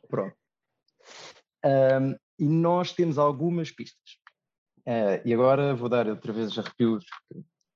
Pronto. 0.08 0.36
Um, 1.64 2.16
e 2.38 2.44
nós 2.44 2.92
temos 2.92 3.16
algumas 3.18 3.70
pistas. 3.70 4.18
Uh, 4.80 5.22
e 5.24 5.32
agora 5.32 5.74
vou 5.74 5.88
dar 5.88 6.06
outra 6.08 6.32
vez 6.32 6.58
arrepios 6.58 7.04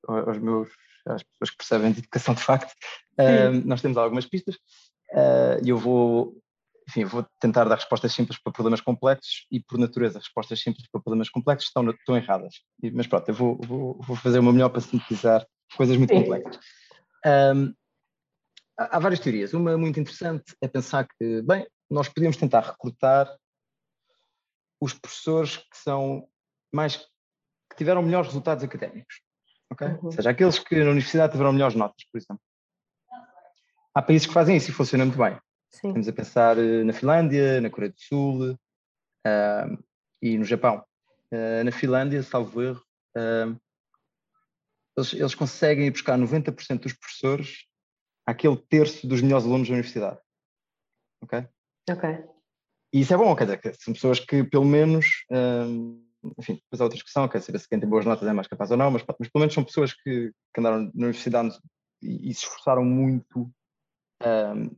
aos 0.06 0.38
meus, 0.38 0.68
às 1.06 1.22
pessoas 1.22 1.50
que 1.50 1.56
percebem 1.56 1.92
de 1.92 1.98
educação 2.00 2.34
de 2.34 2.42
facto. 2.42 2.72
Uh, 3.18 3.66
nós 3.66 3.80
temos 3.80 3.96
algumas 3.96 4.26
pistas 4.26 4.56
uh, 5.12 5.64
e 5.64 5.68
eu 5.68 5.78
vou, 5.78 6.36
enfim, 6.88 7.04
vou 7.04 7.26
tentar 7.40 7.64
dar 7.64 7.76
respostas 7.76 8.12
simples 8.12 8.38
para 8.42 8.52
problemas 8.52 8.80
complexos 8.80 9.46
e, 9.50 9.60
por 9.60 9.78
natureza, 9.78 10.18
respostas 10.18 10.60
simples 10.60 10.86
para 10.90 11.00
problemas 11.00 11.28
complexos 11.28 11.68
estão, 11.68 11.88
estão 11.90 12.16
erradas. 12.16 12.54
Mas 12.92 13.06
pronto, 13.06 13.28
eu 13.28 13.34
vou, 13.34 13.58
vou, 13.62 14.00
vou 14.02 14.16
fazer 14.16 14.38
o 14.38 14.42
meu 14.42 14.52
melhor 14.52 14.68
para 14.68 14.80
sintetizar 14.80 15.46
coisas 15.76 15.96
muito 15.96 16.14
Sim. 16.14 16.22
complexas. 16.22 16.58
Um, 17.24 17.74
há 18.78 18.98
várias 18.98 19.20
teorias. 19.20 19.52
Uma 19.52 19.76
muito 19.76 19.98
interessante 19.98 20.54
é 20.60 20.68
pensar 20.68 21.06
que, 21.18 21.42
bem, 21.42 21.66
nós 21.90 22.08
podíamos 22.08 22.36
tentar 22.36 22.60
recrutar 22.60 23.28
os 24.80 24.92
professores 24.92 25.56
que 25.56 25.76
são 25.76 26.28
mais 26.72 26.96
que 26.96 27.76
tiveram 27.76 28.02
melhores 28.02 28.28
resultados 28.28 28.62
académicos, 28.62 29.20
ok? 29.70 29.86
Uhum. 29.86 29.98
Ou 30.04 30.12
seja, 30.12 30.30
aqueles 30.30 30.58
que 30.58 30.76
na 30.76 30.90
universidade 30.90 31.32
tiveram 31.32 31.52
melhores 31.52 31.76
notas, 31.76 32.04
por 32.10 32.18
exemplo. 32.18 32.40
Há 33.94 34.02
países 34.02 34.26
que 34.26 34.32
fazem 34.32 34.56
isso 34.56 34.70
e 34.70 34.74
funciona 34.74 35.04
muito 35.04 35.18
bem. 35.18 35.38
Sim. 35.70 35.88
Estamos 35.88 36.08
a 36.08 36.12
pensar 36.12 36.58
eh, 36.58 36.84
na 36.84 36.92
Finlândia, 36.92 37.60
na 37.60 37.70
Coreia 37.70 37.92
do 37.92 38.00
Sul 38.00 38.52
uh, 38.52 39.84
e 40.22 40.38
no 40.38 40.44
Japão. 40.44 40.84
Uh, 41.32 41.64
na 41.64 41.72
Finlândia, 41.72 42.22
salvo 42.22 42.62
erro, 42.62 42.82
uh, 43.16 43.58
eles, 44.96 45.12
eles 45.12 45.34
conseguem 45.34 45.90
buscar 45.90 46.18
90% 46.18 46.80
dos 46.80 46.92
professores 46.92 47.66
àquele 48.26 48.56
terço 48.56 49.06
dos 49.06 49.20
melhores 49.20 49.44
alunos 49.44 49.68
da 49.68 49.74
universidade. 49.74 50.18
Ok? 51.22 51.46
Ok. 51.90 52.24
E 52.92 53.00
isso 53.00 53.12
é 53.12 53.16
bom, 53.16 53.34
quer 53.36 53.44
dizer, 53.44 53.76
são 53.78 53.92
pessoas 53.92 54.20
que 54.20 54.42
pelo 54.44 54.64
menos, 54.64 55.06
hum, 55.30 56.02
enfim, 56.38 56.54
depois 56.54 56.80
há 56.80 56.84
outra 56.84 56.96
discussão, 56.96 57.28
quer 57.28 57.40
saber 57.40 57.58
se 57.58 57.68
quem 57.68 57.80
tem 57.80 57.88
boas 57.88 58.04
notas 58.04 58.26
é 58.28 58.32
mais 58.32 58.48
capaz 58.48 58.70
ou 58.70 58.76
não, 58.76 58.90
mas, 58.90 59.02
mas 59.18 59.28
pelo 59.28 59.40
menos 59.40 59.54
são 59.54 59.64
pessoas 59.64 59.92
que, 59.92 60.32
que 60.54 60.60
andaram 60.60 60.84
na 60.94 61.06
universidade 61.06 61.58
e, 62.02 62.30
e 62.30 62.34
se 62.34 62.44
esforçaram 62.44 62.84
muito 62.84 63.50
hum, 64.24 64.70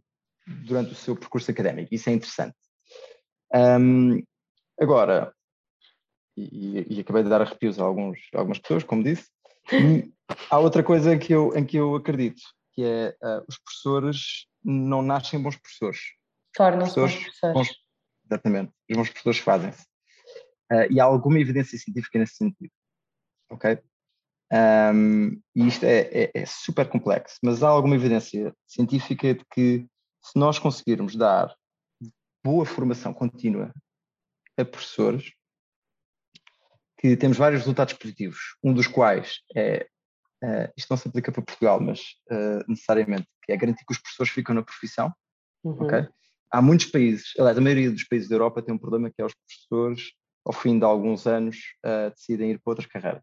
durante 0.65 0.93
o 0.93 0.97
seu 0.97 1.17
percurso 1.17 1.51
académico, 1.51 1.95
isso 1.95 2.09
é 2.11 2.13
interessante. 2.13 2.57
Hum, 3.55 4.23
agora, 4.81 5.33
e, 6.37 6.97
e, 6.97 7.01
acabei 7.01 7.23
de 7.23 7.29
dar 7.29 7.43
arrepios 7.43 7.81
a, 7.81 7.85
alguns, 7.85 8.19
a 8.35 8.39
algumas 8.39 8.59
pessoas, 8.59 8.85
como 8.85 9.03
disse, 9.03 9.29
há 10.51 10.59
outra 10.59 10.83
coisa 10.83 11.19
que 11.19 11.33
eu, 11.33 11.57
em 11.57 11.65
que 11.65 11.77
eu 11.77 11.97
acredito, 11.97 12.41
que 12.73 12.85
é 12.85 13.17
uh, 13.23 13.45
os 13.49 13.59
professores 13.59 14.47
não 14.63 15.03
nascem 15.03 15.43
bons 15.43 15.57
professores. 15.57 16.01
Tornam-se 16.55 17.01
bons 17.01 17.15
professores. 17.15 17.55
Bons, 17.55 17.89
Exatamente. 18.31 18.73
Os 18.91 18.97
bons 18.97 19.09
professores 19.09 19.39
fazem-se. 19.39 19.87
Uh, 20.71 20.91
e 20.91 21.01
há 21.01 21.05
alguma 21.05 21.39
evidência 21.39 21.79
científica 21.79 22.19
nesse 22.19 22.37
sentido. 22.37 22.71
Ok? 23.51 23.79
Um, 24.53 25.41
e 25.55 25.67
isto 25.67 25.85
é, 25.85 26.01
é, 26.01 26.31
é, 26.35 26.47
super 26.47 26.89
complexo, 26.89 27.37
mas 27.43 27.63
há 27.63 27.69
alguma 27.69 27.95
evidência 27.95 28.55
científica 28.67 29.35
de 29.35 29.45
que 29.53 29.87
se 30.23 30.39
nós 30.39 30.59
conseguirmos 30.59 31.17
dar 31.17 31.55
boa 32.43 32.65
formação 32.65 33.13
contínua 33.13 33.73
a 34.59 34.65
professores, 34.65 35.33
que 36.99 37.17
temos 37.17 37.37
vários 37.37 37.61
resultados 37.61 37.95
positivos, 37.95 38.57
um 38.63 38.73
dos 38.73 38.87
quais 38.87 39.41
é, 39.55 39.87
uh, 40.43 40.73
isto 40.77 40.91
não 40.91 40.97
se 40.97 41.09
aplica 41.09 41.31
para 41.31 41.43
Portugal, 41.43 41.81
mas 41.81 42.01
uh, 42.31 42.65
necessariamente, 42.67 43.29
que 43.43 43.53
é 43.53 43.57
garantir 43.57 43.85
que 43.85 43.93
os 43.93 43.99
professores 43.99 44.33
ficam 44.33 44.55
na 44.55 44.63
profissão, 44.63 45.13
uhum. 45.63 45.85
ok? 45.85 46.09
há 46.51 46.63
muitos 46.63 46.87
países, 46.87 47.33
aliás, 47.39 47.59
a 47.59 47.61
maioria 47.61 47.91
dos 47.91 48.05
países 48.05 48.29
da 48.29 48.35
Europa 48.35 48.63
tem 48.63 48.75
um 48.75 48.79
problema 48.79 49.11
que 49.11 49.21
é 49.21 49.25
os 49.25 49.35
professores, 49.35 50.13
ao 50.49 50.55
fim 50.55 50.79
de 50.79 50.85
alguns 50.85 51.27
anos, 51.27 51.59
uh, 51.85 52.11
decidem 52.11 52.53
ir 52.53 52.59
para 52.59 52.71
outras 52.71 52.87
carreiras. 52.87 53.23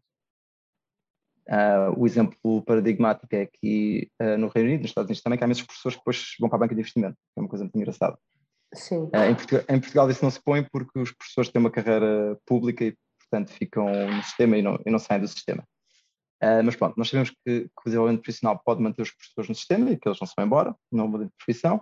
Uh, 1.48 1.90
o 1.96 2.06
exemplo 2.06 2.62
paradigmático 2.62 3.34
é 3.34 3.42
aqui 3.42 4.08
uh, 4.22 4.38
no 4.38 4.46
Reino 4.48 4.68
Unido, 4.68 4.82
nos 4.82 4.90
Estados 4.90 5.08
Unidos 5.08 5.22
também, 5.22 5.36
que 5.36 5.42
há 5.42 5.46
muitos 5.48 5.64
professores 5.64 5.96
que 5.96 6.00
depois 6.00 6.34
vão 6.38 6.48
para 6.48 6.56
a 6.56 6.60
banca 6.60 6.74
de 6.74 6.80
investimento, 6.80 7.14
que 7.14 7.38
é 7.38 7.40
uma 7.40 7.48
coisa 7.48 7.64
muito 7.64 7.76
engraçada. 7.76 8.16
Sim. 8.72 9.10
Em 9.12 9.34
Portugal, 9.34 9.64
em, 9.68 9.80
Portugal, 9.80 10.10
isso 10.10 10.24
não 10.24 10.30
se 10.30 10.40
põe 10.40 10.62
porque 10.62 10.98
os 11.00 11.10
professores 11.12 11.50
têm 11.50 11.60
uma 11.60 11.70
carreira 11.70 12.38
pública 12.46 12.84
e, 12.84 12.96
portanto, 13.18 13.50
ficam 13.50 13.86
no 13.86 14.22
sistema 14.22 14.56
e 14.56 14.62
não, 14.62 14.78
e 14.86 14.90
não 14.90 14.98
saem 14.98 15.20
do 15.20 15.28
sistema. 15.28 15.64
mas 16.64 16.76
pronto, 16.76 16.94
nós 16.96 17.08
sabemos 17.08 17.30
que, 17.30 17.62
que, 17.62 17.70
o 17.80 17.84
desenvolvimento 17.84 18.22
profissional 18.22 18.60
pode 18.64 18.82
manter 18.82 19.02
os 19.02 19.10
professores 19.10 19.48
no 19.48 19.54
sistema 19.54 19.90
e 19.90 19.96
que 19.96 20.08
eles 20.08 20.20
não 20.20 20.26
se 20.26 20.34
vão 20.36 20.46
embora, 20.46 20.74
não 20.92 21.08
mudam 21.08 21.26
de 21.26 21.32
profissão. 21.38 21.80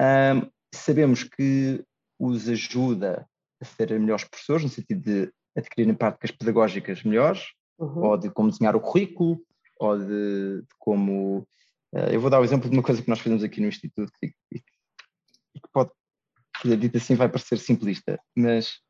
Um, 0.00 0.50
sabemos 0.72 1.24
que 1.24 1.82
os 2.18 2.48
ajuda 2.48 3.26
ser 3.66 3.98
melhores 3.98 4.24
professores, 4.24 4.62
no 4.62 4.68
sentido 4.68 5.02
de 5.02 5.32
adquirirem 5.56 5.94
práticas 5.94 6.30
pedagógicas 6.30 7.02
melhores, 7.02 7.52
uhum. 7.78 8.04
ou 8.04 8.16
de 8.16 8.30
como 8.30 8.50
desenhar 8.50 8.76
o 8.76 8.80
currículo, 8.80 9.40
ou 9.78 9.98
de, 9.98 10.62
de 10.62 10.74
como. 10.78 11.46
Uh, 11.92 12.10
eu 12.10 12.20
vou 12.20 12.30
dar 12.30 12.40
o 12.40 12.44
exemplo 12.44 12.68
de 12.68 12.76
uma 12.76 12.82
coisa 12.82 13.02
que 13.02 13.08
nós 13.08 13.20
fazemos 13.20 13.42
aqui 13.42 13.60
no 13.60 13.68
Instituto, 13.68 14.12
e, 14.22 14.32
e, 14.52 14.62
e 15.54 15.60
que 15.60 15.68
pode, 15.72 15.90
dito 16.64 16.96
assim, 16.96 17.14
vai 17.14 17.28
parecer 17.28 17.58
simplista, 17.58 18.18
mas 18.36 18.80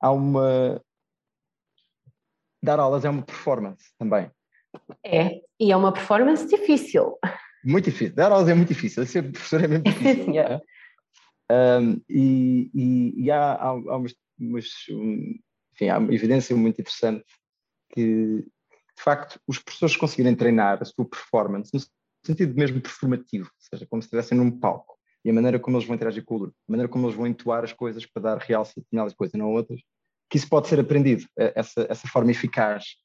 há 0.00 0.10
uma. 0.10 0.80
Dar 2.62 2.78
aulas 2.78 3.04
é 3.04 3.10
uma 3.10 3.22
performance 3.22 3.84
também. 3.98 4.30
É, 5.04 5.40
e 5.60 5.70
é 5.70 5.76
uma 5.76 5.92
performance 5.92 6.46
difícil. 6.46 7.18
Muito 7.64 7.86
difícil. 7.86 8.14
Dar 8.14 8.32
aulas 8.32 8.48
é 8.48 8.54
muito 8.54 8.68
difícil. 8.68 9.04
Ser 9.06 9.30
professor 9.30 9.62
é 9.62 9.68
mesmo 9.68 9.84
difícil. 9.84 10.24
Sim, 10.24 10.38
é? 10.38 10.60
Um, 11.50 12.00
e, 12.08 12.70
e, 12.74 13.24
e, 13.24 13.30
há, 13.30 13.52
há, 13.52 13.68
há 13.68 13.96
umas, 13.96 14.14
umas 14.38 14.68
um, 14.90 15.38
enfim, 15.74 15.88
há 15.88 15.98
uma 15.98 16.14
evidência 16.14 16.56
muito 16.56 16.80
interessante 16.80 17.24
que, 17.90 18.44
de 18.96 19.02
facto, 19.02 19.38
os 19.46 19.58
professores 19.58 19.96
conseguirem 19.96 20.34
treinar 20.34 20.78
a 20.80 20.84
sua 20.84 21.04
performance 21.04 21.70
no 21.72 21.80
sentido 22.24 22.54
mesmo 22.54 22.80
performativo, 22.80 23.44
ou 23.46 23.66
seja, 23.70 23.86
como 23.86 24.00
se 24.00 24.06
estivessem 24.06 24.38
num 24.38 24.50
palco, 24.50 24.96
e 25.24 25.30
a 25.30 25.32
maneira 25.32 25.58
como 25.58 25.76
eles 25.76 25.86
vão 25.86 25.94
interagir 25.94 26.24
com 26.24 26.34
o 26.34 26.36
aluno, 26.38 26.54
a 26.68 26.72
maneira 26.72 26.88
como 26.88 27.06
eles 27.06 27.16
vão 27.16 27.26
entoar 27.26 27.64
as 27.64 27.72
coisas 27.72 28.06
para 28.06 28.22
dar 28.22 28.38
realce 28.38 28.72
a 28.76 28.80
determinadas 28.80 29.14
coisas, 29.14 29.38
não 29.38 29.52
outras, 29.52 29.80
que 30.30 30.38
isso 30.38 30.48
pode 30.48 30.68
ser 30.68 30.80
aprendido, 30.80 31.26
essa, 31.36 31.86
essa 31.88 32.08
forma 32.08 32.30
eficaz 32.30 32.96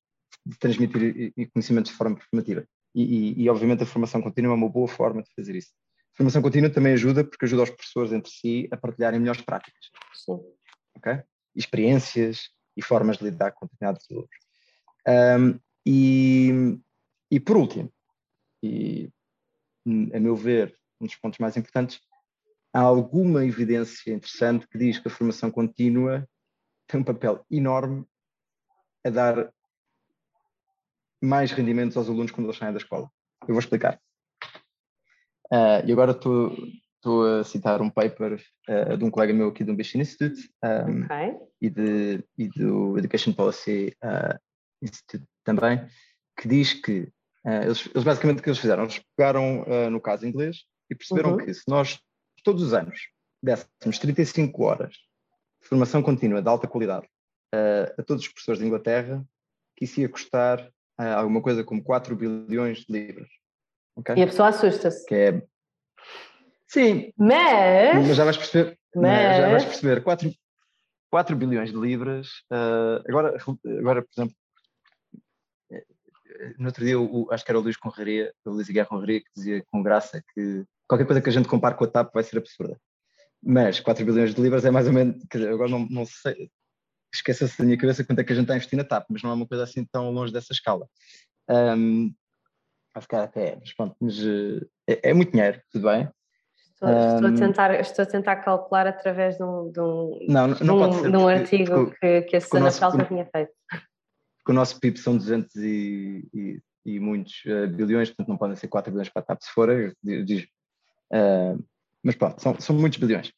de 0.46 0.58
transmitir 0.58 1.34
conhecimentos 1.54 1.92
de 1.92 1.98
forma 1.98 2.16
performativa. 2.16 2.66
E, 2.96 3.04
e, 3.04 3.44
e, 3.44 3.50
obviamente 3.50 3.84
a 3.84 3.86
formação 3.86 4.22
contínua 4.22 4.52
é 4.52 4.56
uma 4.56 4.70
boa 4.70 4.88
forma 4.88 5.22
de 5.22 5.30
fazer 5.36 5.56
isso. 5.56 5.72
Formação 6.20 6.42
contínua 6.42 6.70
também 6.70 6.92
ajuda 6.92 7.24
porque 7.24 7.46
ajuda 7.46 7.64
os 7.64 7.70
professores 7.70 8.12
entre 8.12 8.30
si 8.30 8.68
a 8.74 8.76
partilharem 8.76 9.22
melhores 9.22 9.40
práticas. 9.40 9.90
Sim. 10.14 10.38
Ok? 10.98 11.24
Experiências 11.56 12.50
e 12.76 12.84
formas 12.84 13.20
de 13.20 13.24
lidar 13.24 13.54
com 13.54 13.66
determinados 13.66 14.06
alunos. 14.12 14.30
Um, 15.08 15.60
e, 15.86 16.78
e 17.32 17.40
por 17.40 17.56
último, 17.56 17.90
e 18.62 19.10
a 20.14 20.20
meu 20.20 20.36
ver, 20.36 20.78
um 21.00 21.06
dos 21.06 21.16
pontos 21.16 21.40
mais 21.40 21.56
importantes, 21.56 22.02
há 22.74 22.82
alguma 22.82 23.46
evidência 23.46 24.14
interessante 24.14 24.68
que 24.68 24.78
diz 24.78 25.00
que 25.00 25.08
a 25.08 25.12
formação 25.12 25.50
contínua 25.50 26.28
tem 26.86 27.00
um 27.00 27.04
papel 27.06 27.46
enorme 27.50 28.06
a 29.06 29.10
dar 29.10 29.54
mais 31.24 31.54
rendimentos 31.54 31.96
aos 31.96 32.10
alunos 32.10 32.32
quando 32.32 32.48
eles 32.48 32.58
saem 32.58 32.74
da 32.74 32.78
escola. 32.78 33.10
Eu 33.44 33.54
vou 33.54 33.60
explicar. 33.60 34.02
Uh, 35.52 35.82
e 35.84 35.92
agora 35.92 36.12
estou 36.12 37.40
a 37.40 37.44
citar 37.44 37.82
um 37.82 37.90
paper 37.90 38.40
uh, 38.70 38.96
de 38.96 39.04
um 39.04 39.10
colega 39.10 39.34
meu 39.34 39.48
aqui 39.48 39.64
do 39.64 39.72
Ambition 39.72 40.00
Institute 40.00 40.48
um, 40.64 41.06
okay. 41.06 41.36
e, 41.60 41.70
de, 41.70 42.24
e, 42.38 42.48
do 42.50 42.98
Education 43.00 43.34
Policy 43.34 43.96
uh, 44.04 44.38
Institute 44.82 45.26
também, 45.44 45.84
que 46.40 46.48
diz 46.48 46.74
que 46.74 47.12
eles, 47.46 47.88
eles, 47.88 48.04
basicamente 48.04 48.40
o 48.40 48.44
que 48.44 48.50
eles 48.50 48.60
fizeram, 48.60 48.84
eles 48.84 49.02
pegaram 49.18 49.66
no 49.90 50.00
caso 50.00 50.28
inglês 50.28 50.66
e 50.90 50.94
perceberam 50.94 51.32
uhum. 51.32 51.38
que 51.38 51.54
se 51.54 51.64
nós 51.68 52.00
todos 52.44 52.62
os 52.62 52.74
anos 52.74 53.08
dessemos 53.42 53.98
35 53.98 54.62
horas 54.64 54.94
de 55.62 55.68
formação 55.68 56.04
contínua 56.04 56.42
de 56.42 56.48
alta 56.48 56.68
qualidade 56.68 57.08
a 57.98 58.04
todos 58.04 58.24
os 58.24 58.30
professores 58.30 58.60
de 58.60 58.68
Inglaterra, 58.68 59.26
que 59.76 59.86
isso 59.86 60.02
ia 60.02 60.10
custar 60.10 60.70
alguma 60.98 61.42
coisa 61.42 61.64
como 61.64 61.82
4 61.82 62.16
bilhões 62.16 62.80
de 62.80 62.92
libras. 62.92 63.30
Okay? 64.00 64.16
E 64.16 64.24
a 64.24 64.28
pessoa 64.28 64.50
assusta-se. 64.50 65.06
Que 65.06 65.16
é... 65.16 65.44
Sim. 66.68 67.14
Mas... 67.18 68.08
Mas 68.08 68.16
já 68.16 68.24
vais 68.24 68.38
perceber. 68.38 68.78
Mas... 68.96 69.38
Já 69.38 69.50
vais 69.50 69.66
perceber. 69.66 70.04
4, 70.04 70.32
4 71.12 71.36
bilhões 71.36 71.72
de 71.72 71.78
libras. 71.78 72.28
Uh, 72.52 73.04
agora, 73.08 73.38
agora, 73.80 74.02
por 74.02 74.10
exemplo, 74.16 74.36
no 76.58 76.68
outro 76.68 76.86
dia, 76.86 77.00
o, 77.00 77.28
acho 77.32 77.44
que 77.44 77.52
era 77.52 77.60
o 77.60 77.62
Luís 77.62 77.78
Conraria, 77.78 78.34
o 78.46 78.52
Luís 78.52 78.70
Guerra 78.70 78.88
Conraria, 78.88 79.20
que 79.20 79.30
dizia 79.36 79.64
com 79.72 79.84
graça 79.84 80.24
que 80.34 80.64
qualquer 80.88 81.06
coisa 81.06 81.22
que 81.22 81.30
a 81.30 81.32
gente 81.32 81.48
compare 81.48 81.76
com 81.76 81.84
a 81.84 81.88
TAP 81.88 82.14
vai 82.14 82.24
ser 82.24 82.38
absurda. 82.38 82.80
Mas 83.42 83.80
4 83.80 84.06
bilhões 84.06 84.34
de 84.34 84.42
libras 84.42 84.66
é 84.66 84.72
mais 84.72 84.88
ou 84.88 84.94
menos, 84.94 85.22
agora 85.52 85.70
não, 85.70 85.88
não 85.90 86.06
sei, 86.06 86.50
esqueça-se 87.14 87.58
da 87.58 87.66
minha 87.66 87.78
cabeça 87.78 88.04
quanto 88.04 88.20
é 88.20 88.24
que 88.24 88.34
a 88.34 88.36
gente 88.36 88.44
está 88.44 88.54
a 88.54 88.58
investir 88.58 88.78
na 88.78 88.84
TAP, 88.84 89.06
mas 89.10 89.24
não 89.24 89.32
é 89.32 89.34
uma 89.34 89.48
coisa 89.48 89.64
assim 89.64 89.86
tão 89.86 90.12
longe 90.12 90.32
dessa 90.34 90.54
escala. 90.54 90.88
Um, 91.50 92.14
a 92.94 93.02
ficar 93.02 93.24
até, 93.24 93.58
mas 93.60 93.74
pronto, 93.74 93.96
mas 94.00 94.18
é, 94.88 95.10
é 95.10 95.14
muito 95.14 95.32
dinheiro, 95.32 95.62
tudo 95.72 95.88
bem. 95.88 96.10
Estou, 96.74 96.90
um, 96.90 97.16
estou, 97.16 97.30
a 97.30 97.34
tentar, 97.34 97.80
estou 97.80 98.04
a 98.04 98.06
tentar 98.06 98.36
calcular 98.38 98.88
através 98.88 99.38
de 99.38 99.44
um, 99.44 99.72
de 99.72 99.80
um, 99.82 100.20
não, 100.30 100.48
não, 100.48 100.90
um, 100.90 100.94
ser, 100.94 101.12
de 101.12 101.18
um 101.18 101.28
artigo 101.28 101.74
porque, 101.86 102.22
que, 102.22 102.22
que 102.22 102.36
a 102.38 102.42
Susana 102.42 102.72
Felta 102.72 103.06
tinha 103.06 103.26
feito. 103.26 103.52
Porque 103.70 104.52
o 104.52 104.54
nosso 104.54 104.80
PIB 104.80 104.98
são 104.98 105.18
200 105.18 105.56
e, 105.58 106.28
e, 106.34 106.62
e 106.86 107.00
muitos 107.00 107.44
uh, 107.46 107.68
bilhões, 107.68 108.10
portanto 108.10 108.30
não 108.30 108.38
podem 108.38 108.56
ser 108.56 108.70
4 108.70 108.92
bilhões 108.92 109.10
para 109.10 109.22
a 109.22 109.26
TAP 109.26 109.42
se 109.42 109.52
for, 109.52 109.70
diz, 110.02 110.44
uh, 111.14 111.62
mas 112.02 112.16
pronto, 112.16 112.42
são, 112.42 112.60
são 112.60 112.76
muitos 112.76 112.98
bilhões. 112.98 113.32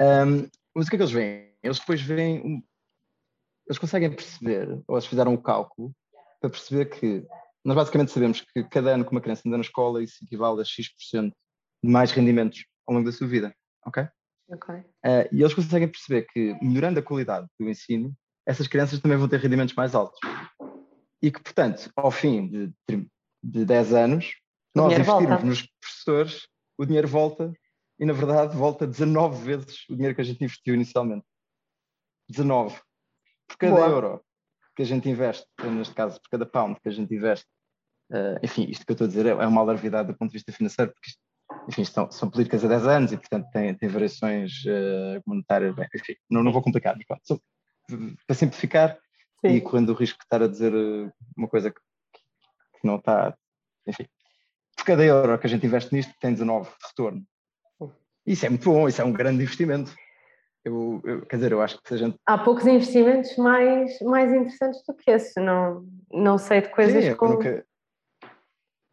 Um, 0.00 0.48
mas 0.74 0.86
o 0.86 0.90
que 0.90 0.96
é 0.96 0.98
que 0.98 1.02
eles 1.02 1.12
veem? 1.12 1.52
Eles 1.62 1.78
depois 1.78 2.02
veem, 2.02 2.62
eles 3.66 3.78
conseguem 3.78 4.10
perceber, 4.10 4.68
ou 4.86 4.96
eles 4.96 5.06
fizeram 5.06 5.32
o 5.32 5.40
cálculo, 5.40 5.94
para 6.40 6.50
perceber 6.50 6.86
que 6.86 7.24
nós 7.64 7.76
basicamente 7.76 8.10
sabemos 8.10 8.40
que 8.40 8.64
cada 8.64 8.94
ano 8.94 9.04
que 9.04 9.12
uma 9.12 9.20
criança 9.20 9.42
anda 9.46 9.56
na 9.56 9.62
escola 9.62 10.02
isso 10.02 10.24
equivale 10.24 10.60
a 10.60 10.64
X% 10.64 11.32
de 11.82 11.90
mais 11.90 12.10
rendimentos 12.10 12.64
ao 12.86 12.94
longo 12.94 13.06
da 13.06 13.12
sua 13.12 13.26
vida, 13.26 13.54
ok? 13.86 14.06
Ok. 14.48 14.74
Uh, 14.74 15.28
e 15.32 15.40
eles 15.40 15.54
conseguem 15.54 15.88
perceber 15.88 16.26
que, 16.32 16.54
melhorando 16.62 16.98
a 16.98 17.02
qualidade 17.02 17.46
do 17.58 17.68
ensino, 17.68 18.14
essas 18.46 18.66
crianças 18.66 19.00
também 19.00 19.16
vão 19.16 19.28
ter 19.28 19.40
rendimentos 19.40 19.74
mais 19.74 19.94
altos. 19.94 20.18
E 21.22 21.30
que, 21.30 21.40
portanto, 21.40 21.90
ao 21.96 22.10
fim 22.10 22.48
de, 22.48 23.08
de 23.42 23.64
10 23.64 23.94
anos, 23.94 24.34
nós 24.74 24.92
investirmos 24.92 25.28
volta. 25.28 25.46
nos 25.46 25.66
professores, 25.80 26.48
o 26.76 26.84
dinheiro 26.84 27.08
volta 27.08 27.52
e, 27.98 28.04
na 28.04 28.12
verdade, 28.12 28.56
volta 28.56 28.86
19 28.86 29.44
vezes 29.44 29.88
o 29.88 29.94
dinheiro 29.94 30.14
que 30.14 30.20
a 30.20 30.24
gente 30.24 30.42
investiu 30.42 30.74
inicialmente. 30.74 31.24
19. 32.28 32.78
Por 33.46 33.56
cada 33.56 33.74
Boa. 33.76 33.88
euro 33.88 34.24
que 34.82 34.84
a 34.84 34.86
gente 34.96 35.08
investe, 35.08 35.46
neste 35.62 35.94
caso, 35.94 36.20
por 36.20 36.28
cada 36.28 36.44
pound 36.44 36.80
que 36.80 36.88
a 36.88 36.92
gente 36.92 37.14
investe, 37.14 37.46
uh, 38.10 38.38
enfim, 38.42 38.66
isto 38.68 38.84
que 38.84 38.90
eu 38.90 38.94
estou 38.94 39.04
a 39.04 39.08
dizer 39.08 39.26
é, 39.26 39.30
é 39.30 39.46
uma 39.46 39.60
alarvidade 39.60 40.08
do 40.08 40.18
ponto 40.18 40.30
de 40.30 40.38
vista 40.38 40.50
financeiro, 40.50 40.92
porque 40.92 41.10
isto, 41.10 41.20
enfim, 41.68 41.84
são, 41.84 42.10
são 42.10 42.28
políticas 42.28 42.64
há 42.64 42.68
10 42.68 42.86
anos 42.88 43.12
e, 43.12 43.16
portanto, 43.16 43.48
tem, 43.52 43.72
tem 43.74 43.88
variações 43.88 44.64
uh, 44.64 45.22
monetárias, 45.24 45.74
bem, 45.76 45.86
enfim, 45.94 46.16
não, 46.28 46.42
não 46.42 46.52
vou 46.52 46.62
complicar, 46.62 46.96
mas 46.96 47.06
pronto, 47.06 47.22
só, 47.24 47.38
para 48.26 48.34
simplificar 48.34 48.98
Sim. 49.40 49.54
e 49.54 49.60
correndo 49.60 49.90
o 49.90 49.94
risco 49.94 50.18
de 50.18 50.24
estar 50.24 50.42
a 50.42 50.48
dizer 50.48 50.72
eh, 50.72 51.12
uma 51.36 51.48
coisa 51.48 51.70
que, 51.70 51.80
que 52.80 52.86
não 52.86 52.96
está, 52.96 53.36
enfim, 53.86 54.06
por 54.76 54.84
cada 54.84 55.04
euro 55.04 55.38
que 55.38 55.46
a 55.46 55.50
gente 55.50 55.66
investe 55.66 55.94
nisto 55.94 56.12
tem 56.20 56.32
19 56.32 56.68
de 56.68 56.86
retorno. 56.88 57.26
Isso 58.24 58.46
é 58.46 58.48
muito 58.48 58.64
bom, 58.64 58.88
isso 58.88 59.02
é 59.02 59.04
um 59.04 59.12
grande 59.12 59.42
investimento. 59.42 59.94
Eu, 60.64 61.00
eu, 61.04 61.26
quer 61.26 61.36
dizer, 61.36 61.52
eu 61.52 61.60
acho 61.60 61.80
que 61.82 61.94
a 61.94 61.96
gente. 61.96 62.16
Há 62.26 62.38
poucos 62.38 62.66
investimentos 62.66 63.36
mais, 63.36 63.98
mais 64.00 64.32
interessantes 64.32 64.82
do 64.86 64.94
que 64.94 65.10
esse, 65.10 65.40
não, 65.40 65.84
não 66.10 66.38
sei 66.38 66.60
de 66.60 66.68
coisas 66.68 67.04
Sim, 67.04 67.14
como. 67.16 67.34
Nunca... 67.34 67.66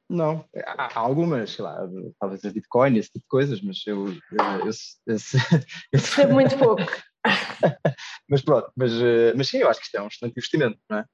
Não, 0.10 0.44
há, 0.66 1.00
algumas, 1.00 1.52
sei 1.52 1.64
lá, 1.64 1.88
talvez 2.20 2.44
a 2.44 2.50
Bitcoin, 2.50 2.98
esse 2.98 3.12
tipo 3.12 3.24
de 3.24 3.30
coisas, 3.30 3.62
mas 3.62 3.86
eu. 3.86 4.08
eu, 4.08 4.72
eu, 5.06 6.30
muito 6.34 6.58
pouco. 6.58 6.82
mas 8.28 8.42
pronto, 8.42 8.72
mas, 8.76 8.92
eh, 8.94 9.34
mas 9.36 9.48
sim, 9.48 9.60
eu 9.60 9.70
acho 9.70 9.80
que 9.80 9.86
isto 9.86 9.98
é 9.98 10.02
um 10.02 10.08
excelente 10.08 10.34
investimento, 10.34 10.80
não 10.90 11.00
é? 11.00 11.06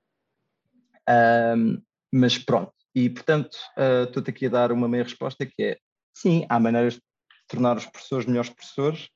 Um, 1.58 1.82
mas 2.14 2.38
pronto, 2.38 2.74
e 2.96 3.10
portanto, 3.10 3.56
uh, 3.78 4.06
estou-te 4.06 4.30
aqui 4.30 4.46
a 4.46 4.50
dar 4.50 4.72
uma 4.72 4.88
meia 4.88 5.04
resposta 5.04 5.46
que 5.46 5.62
é: 5.62 5.78
sim, 6.16 6.46
há 6.48 6.58
maneiras 6.58 6.94
de 6.94 7.02
tornar 7.50 7.76
os 7.76 7.86
professores 7.86 8.26
melhores 8.26 8.50
professores 8.50 9.10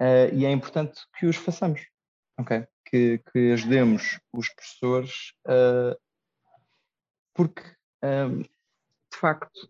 uh, 0.00 0.34
e 0.34 0.44
é 0.44 0.50
importante 0.50 1.00
que 1.18 1.26
os 1.26 1.36
façamos, 1.36 1.80
ok? 2.38 2.66
Que, 2.86 3.18
que 3.32 3.52
ajudemos 3.52 4.18
os 4.32 4.48
professores, 4.52 5.32
uh, 5.46 5.96
porque 7.34 7.62
um, 8.02 8.42
de 8.42 9.18
facto 9.18 9.68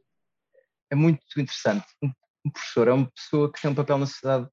é 0.90 0.94
muito 0.94 1.22
interessante. 1.36 1.86
Um 2.02 2.50
professor 2.50 2.88
é 2.88 2.92
uma 2.92 3.10
pessoa 3.10 3.52
que 3.52 3.60
tem 3.60 3.70
um 3.70 3.74
papel 3.74 3.98
na 3.98 4.06
sociedade 4.06 4.48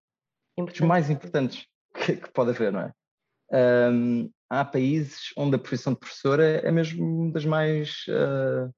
dos 0.57 0.80
mais 0.82 1.09
importantes 1.09 1.65
que, 1.95 2.17
que, 2.17 2.30
pode 2.32 2.51
haver, 2.51 2.72
não 2.72 2.82
é? 2.82 2.93
Um, 3.91 4.32
há 4.49 4.63
países 4.63 5.34
onde 5.38 5.55
a 5.55 5.59
profissão 5.59 5.93
de 5.93 5.99
professor 5.99 6.39
é, 6.39 6.65
é 6.65 6.72
mesmo 6.72 7.32
das 7.32 7.45
mais 7.45 8.05
uh, 8.07 8.70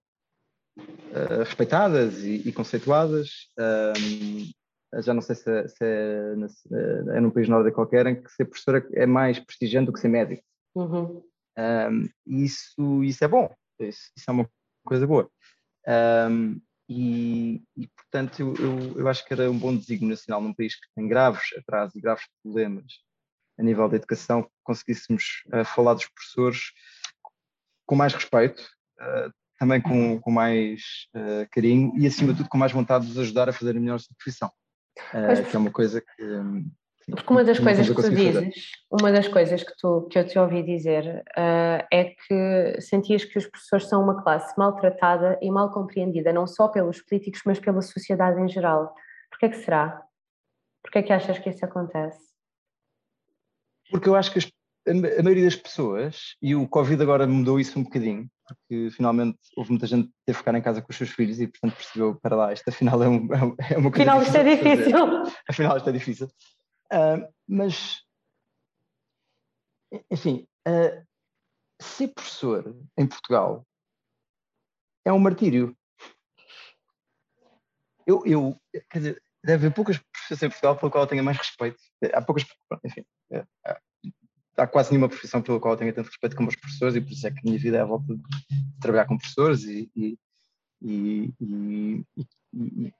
uh, 0.77 1.43
respeitadas 1.43 2.19
e, 2.23 2.47
e 2.47 2.51
conceituadas. 2.51 3.49
Um, 3.59 4.51
já 4.99 5.13
não 5.13 5.21
sei 5.21 5.35
se, 5.35 5.49
é, 5.49 5.67
se 5.67 5.83
é, 5.83 7.17
é, 7.17 7.19
num 7.19 7.31
país 7.31 7.47
nórdico 7.47 7.75
qualquer, 7.75 8.05
em 8.07 8.21
que 8.21 8.29
ser 8.31 8.45
professora 8.45 8.85
é 8.93 9.05
mais 9.05 9.39
prestigiante 9.39 9.85
do 9.87 9.93
que 9.93 9.99
ser 9.99 10.09
médico. 10.09 10.43
Uhum. 10.75 11.23
Um, 11.57 12.09
isso, 12.25 13.03
isso 13.03 13.23
é 13.23 13.27
bom, 13.27 13.53
isso, 13.79 14.11
isso 14.15 14.29
é 14.29 14.31
uma 14.31 14.49
coisa 14.85 15.07
boa. 15.07 15.29
Um, 16.29 16.59
e, 16.89 17.63
e, 17.77 17.87
portanto, 17.87 18.41
eu, 18.41 18.53
eu, 18.55 18.99
eu, 18.99 19.07
acho 19.07 19.25
que 19.25 19.33
era 19.33 19.49
um 19.49 19.57
bom 19.57 19.75
desígnio 19.75 20.09
nacional 20.09 20.41
num 20.41 20.53
país 20.53 20.75
que 20.75 20.87
tem 20.93 21.07
graves 21.07 21.53
atrasos 21.57 21.95
e 21.95 22.01
graves 22.01 22.25
problemas 22.43 22.85
a 23.57 23.63
nível 23.63 23.87
da 23.87 23.95
educação, 23.95 24.49
conseguíssemos 24.63 25.43
uh, 25.53 25.63
falar 25.63 25.93
dos 25.93 26.07
professores 26.07 26.71
com 27.85 27.95
mais 27.95 28.13
respeito, 28.13 28.61
uh, 28.99 29.31
também 29.59 29.79
com, 29.79 30.19
com 30.19 30.31
mais 30.31 31.07
uh, 31.15 31.47
carinho 31.51 31.93
e, 31.97 32.07
acima 32.07 32.33
de 32.33 32.39
tudo, 32.39 32.49
com 32.49 32.57
mais 32.57 32.71
vontade 32.71 33.05
de 33.05 33.11
os 33.11 33.19
ajudar 33.19 33.47
a 33.47 33.53
fazer 33.53 33.77
a 33.77 33.79
melhor 33.79 33.99
sua 33.99 34.15
profissão. 34.17 34.51
Uh, 35.13 35.49
que 35.49 35.55
é 35.55 35.59
uma 35.59 35.71
coisa 35.71 36.01
que. 36.01 36.23
Sim, 37.03 37.15
porque 37.15 37.33
uma 37.33 37.43
das 37.43 37.59
coisas 37.59 37.89
que 37.89 37.95
tu 37.95 38.09
dizes, 38.11 38.33
fazer. 38.35 38.51
uma 38.91 39.11
das 39.11 39.27
coisas 39.27 39.63
que, 39.63 39.73
tu, 39.77 40.07
que 40.09 40.19
eu 40.19 40.27
te 40.27 40.37
ouvi 40.37 40.61
dizer 40.61 41.23
uh, 41.31 41.83
é 41.91 42.15
que 42.15 42.79
sentias 42.79 43.25
que 43.25 43.39
os 43.39 43.47
professores 43.47 43.87
são 43.87 44.03
uma 44.03 44.21
classe 44.21 44.53
maltratada 44.55 45.39
e 45.41 45.49
mal 45.49 45.71
compreendida, 45.71 46.31
não 46.31 46.45
só 46.45 46.67
pelos 46.67 47.01
políticos, 47.01 47.41
mas 47.43 47.59
pela 47.59 47.81
sociedade 47.81 48.39
em 48.39 48.47
geral. 48.47 48.93
Porquê 49.31 49.47
é 49.47 49.49
que 49.49 49.57
será? 49.57 50.01
Porquê 50.83 50.99
é 50.99 51.03
que 51.03 51.13
achas 51.13 51.39
que 51.39 51.49
isso 51.49 51.65
acontece? 51.65 52.19
Porque 53.89 54.07
eu 54.07 54.15
acho 54.15 54.31
que 54.31 54.39
as, 54.39 54.51
a, 54.87 55.23
maioria 55.23 55.45
das 55.45 55.55
pessoas, 55.55 56.35
e 56.41 56.55
o 56.55 56.67
Covid 56.67 57.01
agora 57.01 57.27
mudou 57.27 57.59
isso 57.59 57.77
um 57.77 57.83
bocadinho, 57.83 58.29
porque 58.45 58.89
finalmente 58.91 59.37
houve 59.55 59.71
muita 59.71 59.85
gente 59.85 60.07
que 60.07 60.13
teve 60.25 60.37
que 60.37 60.39
ficar 60.39 60.55
em 60.55 60.61
casa 60.61 60.81
com 60.81 60.91
os 60.91 60.97
seus 60.97 61.09
filhos 61.09 61.39
e 61.39 61.47
portanto 61.47 61.75
percebeu, 61.75 62.15
para 62.15 62.35
lá, 62.35 62.53
isto 62.53 62.67
afinal 62.67 63.01
é, 63.03 63.07
um, 63.07 63.27
é 63.69 63.77
uma 63.77 63.91
coisa 63.91 64.11
Afinal 64.11 64.21
isto 64.21 64.37
é 64.37 64.43
difícil. 64.43 64.97
Afinal 65.47 65.77
isto 65.77 65.89
é 65.89 65.91
difícil. 65.91 66.27
Uh, 66.91 67.33
mas, 67.47 68.03
enfim, 70.09 70.47
uh, 70.67 71.05
ser 71.81 72.09
professor 72.09 72.75
em 72.97 73.07
Portugal 73.07 73.65
é 75.05 75.11
um 75.13 75.19
martírio. 75.19 75.75
Eu, 78.05 78.25
eu 78.25 78.61
quer 78.89 78.97
dizer, 78.97 79.23
deve 79.43 79.65
haver 79.67 79.75
poucas 79.75 79.97
profissões 79.97 80.43
em 80.43 80.49
Portugal 80.49 80.77
pela 80.77 80.91
qual 80.91 81.03
eu 81.03 81.07
tenha 81.07 81.23
mais 81.23 81.37
respeito. 81.37 81.77
Há 82.13 82.21
poucas, 82.21 82.45
enfim, 82.83 83.05
é, 83.31 83.45
há 84.57 84.67
quase 84.67 84.91
nenhuma 84.91 85.09
profissão 85.09 85.41
pela 85.41 85.59
qual 85.59 85.73
eu 85.73 85.77
tenho 85.77 85.93
tanto 85.93 86.07
respeito 86.07 86.35
como 86.35 86.49
os 86.49 86.55
professores 86.55 86.95
e 86.95 87.01
por 87.01 87.11
isso 87.11 87.27
é 87.27 87.31
que 87.31 87.39
a 87.39 87.43
minha 87.43 87.59
vida 87.59 87.77
é 87.77 87.81
a 87.81 87.85
volta 87.85 88.15
de 88.15 88.21
trabalhar 88.79 89.05
com 89.05 89.17
professores 89.17 89.63
e, 89.63 89.89
e, 89.95 90.17
e, 90.81 91.33
e 92.53 92.93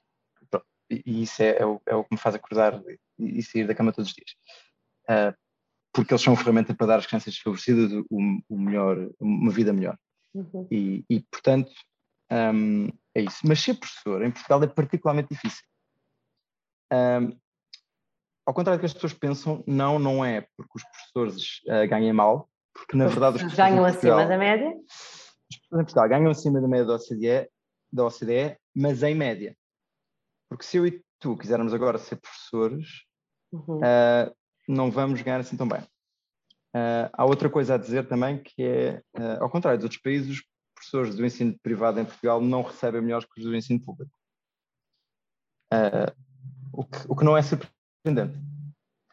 e 0.92 1.24
isso 1.24 1.42
é, 1.42 1.58
é, 1.58 1.66
o, 1.66 1.82
é, 1.86 1.96
o, 1.96 2.04
que 2.04 2.14
me 2.14 2.20
faz 2.20 2.36
acordar 2.36 2.82
e, 3.18 3.40
e, 3.40 3.42
sair 3.42 3.66
da 3.66 3.74
cama 3.74 3.94
todos 3.94 4.10
os 4.10 4.16
dias. 4.16 4.32
Uh, 5.10 5.36
porque 5.94 6.14
eles 6.14 6.22
são 6.22 6.34
uma 6.34 6.40
ferramenta 6.40 6.74
para 6.74 6.88
dar 6.88 7.00
às 7.00 7.06
crianças 7.06 7.34
desfavorecidas 7.34 7.92
o, 8.10 8.42
o 8.50 8.58
melhor, 8.58 9.10
uma 9.20 9.52
vida 9.52 9.74
melhor. 9.74 9.98
Uhum. 10.34 10.68
E, 10.70 11.04
e, 11.10 11.20
portanto, 11.32 11.72
um, 12.32 12.88
é 13.16 13.22
isso. 13.22 13.40
Mas 13.46 13.60
ser 13.60 13.76
professor 13.76 14.24
em 14.24 14.32
Portugal 14.32 14.64
é 14.64 14.68
particularmente 14.68 15.30
difícil. 15.30 15.64
Um, 16.92 17.38
ao 18.46 18.54
contrário 18.54 18.78
do 18.78 18.82
que 18.82 18.86
as 18.86 18.94
pessoas 18.94 19.14
pensam, 19.14 19.64
não, 19.68 20.00
não 20.00 20.24
é 20.24 20.48
porque 20.58 20.72
os 20.76 20.84
professores 20.84 21.62
uh, 21.68 21.88
ganhem 21.88 22.14
mal, 22.14 22.50
porque 22.74 22.98
na 22.98 23.08
verdade 23.08 23.38
os 23.38 23.42
professores 23.44 23.72
ganham 23.72 23.84
Portugal, 23.84 24.20
acima 24.20 24.30
da 24.30 24.38
média. 24.38 24.70
Os 24.70 25.58
professores 25.58 25.82
em 25.82 25.86
Portugal 25.86 26.10
ganham 26.10 26.32
acima 26.32 26.62
da 26.62 26.68
média 26.68 26.86
da 26.86 26.96
OCDE, 26.96 27.50
da 27.92 28.06
OCDE, 28.06 28.58
mas 28.76 29.04
em 29.04 29.16
média. 29.16 29.56
Porque 30.50 30.66
se 30.66 30.78
eu 30.78 30.88
e 30.88 31.04
tu 31.20 31.38
quisermos 31.38 31.74
agora 31.74 31.98
ser 31.98 32.18
professores, 32.18 33.06
uhum. 33.52 33.78
uh, 33.78 34.36
não 34.68 34.92
vamos 34.92 35.22
ganhar 35.22 35.40
assim 35.40 35.56
tão 35.56 35.68
bem. 35.68 35.82
Uh, 36.76 37.08
há 37.14 37.26
outra 37.26 37.50
coisa 37.50 37.76
a 37.76 37.78
dizer 37.78 38.08
também 38.08 38.42
que 38.42 38.64
é, 38.64 39.02
uh, 39.18 39.44
ao 39.44 39.50
contrário 39.50 39.78
dos 39.78 39.86
outros 39.86 40.02
países, 40.02 40.40
os 40.40 40.44
professores 40.74 41.16
do 41.16 41.26
ensino 41.26 41.58
privado 41.62 42.00
em 42.00 42.06
Portugal 42.06 42.42
não 42.42 42.64
recebem 42.64 43.02
melhores 43.02 43.26
que 43.26 43.40
os 43.40 43.46
do 43.46 43.56
ensino 43.56 43.80
público. 43.80 44.12
O, 46.74 46.84
que, 46.84 46.98
o, 47.08 47.16
que, 47.16 47.24
não 47.24 47.38
é 47.38 47.42
surpreendente. 47.42 47.81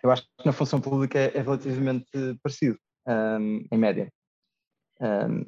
Eu 0.02 0.10
acho 0.10 0.22
que 0.22 0.46
na 0.46 0.52
função 0.52 0.80
pública 0.80 1.18
é, 1.18 1.36
é 1.36 1.40
relativamente 1.40 2.10
parecido, 2.42 2.78
um, 3.06 3.66
em 3.70 3.78
média. 3.78 4.12
Um, 5.00 5.44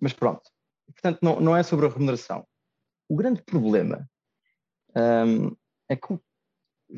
mas 0.00 0.12
pronto. 0.12 0.42
Portanto, 0.86 1.18
não, 1.22 1.40
não 1.40 1.56
é 1.56 1.62
sobre 1.62 1.86
a 1.86 1.88
remuneração. 1.88 2.46
O 3.08 3.16
grande 3.16 3.42
problema 3.42 4.08
um, 4.96 5.56
é 5.88 5.96
que, 5.96 6.18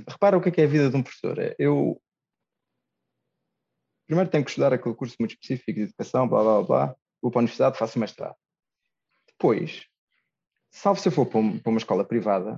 repara 0.09 0.37
o 0.37 0.41
que 0.41 0.49
é, 0.49 0.53
que 0.53 0.61
é 0.61 0.65
a 0.65 0.69
vida 0.69 0.91
de 0.91 0.97
um 0.97 1.03
professor. 1.03 1.37
Eu, 1.59 2.01
primeiro 4.07 4.31
tenho 4.31 4.45
que 4.45 4.51
estudar 4.51 4.73
aquele 4.73 4.95
curso 4.95 5.17
muito 5.19 5.33
específico 5.33 5.73
de 5.73 5.83
educação, 5.83 6.29
blá 6.29 6.43
blá 6.43 6.63
blá, 6.63 6.97
vou 7.23 7.31
para 7.31 7.41
a 7.41 7.43
universidade, 7.43 7.79
faço 7.79 7.99
mestrado. 7.99 8.37
Depois, 9.27 9.87
salvo 10.71 11.01
se 11.01 11.09
eu 11.09 11.13
for 11.13 11.27
para 11.27 11.41
uma 11.41 11.79
escola 11.79 12.05
privada, 12.05 12.57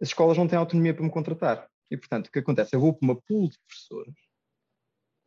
as 0.00 0.08
escolas 0.08 0.36
não 0.36 0.48
têm 0.48 0.58
autonomia 0.58 0.94
para 0.94 1.04
me 1.04 1.10
contratar. 1.10 1.68
E, 1.90 1.96
portanto, 1.96 2.26
o 2.26 2.30
que 2.30 2.38
acontece? 2.38 2.74
Eu 2.74 2.80
vou 2.80 2.94
para 2.94 3.06
uma 3.06 3.20
pool 3.22 3.48
de 3.48 3.58
professores 3.66 4.14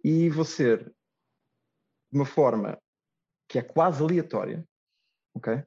e 0.04 0.30
vou 0.30 0.46
ser, 0.46 0.86
de 0.86 2.18
uma 2.18 2.26
forma 2.26 2.78
que 3.48 3.60
é 3.60 3.62
quase 3.62 4.02
aleatória, 4.02 4.66
ok? 5.36 5.64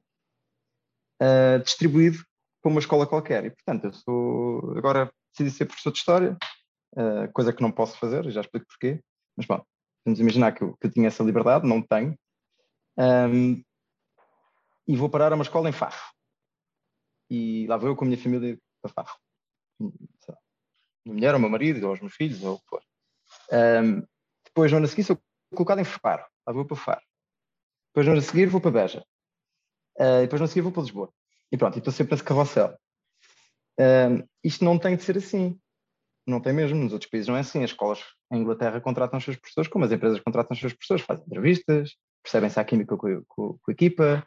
Uh, 1.21 1.63
distribuído 1.63 2.23
para 2.61 2.71
uma 2.71 2.79
escola 2.79 3.07
qualquer. 3.07 3.45
E, 3.45 3.51
portanto, 3.51 3.85
eu 3.85 3.93
sou. 3.93 4.77
Agora 4.77 5.11
decidi 5.31 5.55
ser 5.55 5.65
professor 5.65 5.91
de 5.91 5.97
História, 5.99 6.37
uh, 6.93 7.31
coisa 7.33 7.53
que 7.53 7.61
não 7.61 7.71
posso 7.71 7.97
fazer, 7.97 8.29
já 8.31 8.41
explico 8.41 8.67
porquê. 8.67 9.01
Mas 9.35 9.45
bom, 9.45 9.63
vamos 10.05 10.19
imaginar 10.19 10.51
que 10.53 10.63
eu, 10.63 10.75
que 10.77 10.87
eu 10.87 10.91
tinha 10.91 11.07
essa 11.07 11.23
liberdade, 11.23 11.67
não 11.67 11.81
tenho. 11.81 12.17
Um, 12.97 13.63
e 14.87 14.95
vou 14.95 15.09
parar 15.09 15.31
a 15.31 15.35
uma 15.35 15.43
escola 15.43 15.69
em 15.69 15.73
Fafo. 15.73 16.13
E 17.29 17.65
lá 17.67 17.77
vou 17.77 17.89
eu 17.89 17.95
com 17.95 18.03
a 18.03 18.07
minha 18.07 18.21
família 18.21 18.59
para 18.81 18.91
Fafo. 18.91 19.17
Minha 21.05 21.15
mulher, 21.15 21.35
o 21.35 21.39
meu 21.39 21.49
marido, 21.49 21.87
ou 21.87 21.93
os 21.93 21.99
meus 21.99 22.13
filhos, 22.13 22.43
ou 22.43 22.55
o 22.55 22.59
que 22.59 22.67
for. 22.67 22.81
Um, 23.51 24.05
depois, 24.45 24.71
no 24.71 24.77
ano 24.77 24.85
a 24.85 24.89
seguir, 24.89 25.03
sou 25.03 25.19
colocado 25.53 25.79
em 25.79 25.83
Faro. 25.83 26.25
Lá 26.45 26.53
vou 26.53 26.65
para 26.65 26.77
Faro. 26.77 27.01
Depois, 27.89 28.05
no 28.05 28.13
ano 28.13 28.21
a 28.21 28.23
seguir, 28.23 28.47
vou 28.47 28.61
para 28.61 28.71
Beja. 28.71 29.03
Uh, 29.97 30.21
depois, 30.21 30.39
no 30.39 30.43
ano 30.43 30.45
a 30.45 30.47
seguir, 30.47 30.61
vou 30.61 30.71
para 30.71 30.83
Lisboa. 30.83 31.13
E 31.51 31.57
pronto, 31.57 31.77
estou 31.77 31.91
sempre 31.91 32.13
nesse 32.13 32.23
carrossel. 32.23 32.77
Um, 33.79 34.27
isto 34.43 34.63
não 34.63 34.77
tem 34.77 34.95
de 34.95 35.03
ser 35.03 35.17
assim. 35.17 35.59
Não 36.25 36.39
tem 36.39 36.53
mesmo. 36.53 36.77
Nos 36.77 36.93
outros 36.93 37.09
países 37.09 37.27
não 37.27 37.35
é 37.35 37.41
assim. 37.41 37.63
As 37.63 37.71
escolas 37.71 38.03
em 38.31 38.37
Inglaterra 38.37 38.79
contratam 38.79 39.17
os 39.17 39.23
seus 39.23 39.37
professores, 39.37 39.69
como 39.69 39.85
as 39.85 39.91
empresas 39.91 40.19
contratam 40.19 40.53
os 40.53 40.59
seus 40.59 40.73
professores, 40.73 41.03
fazem 41.03 41.25
entrevistas, 41.25 41.95
percebem 42.23 42.49
se 42.49 42.59
há 42.59 42.63
química 42.63 42.95
com, 42.95 43.23
com, 43.27 43.57
com 43.61 43.69
a 43.69 43.71
equipa, 43.71 44.25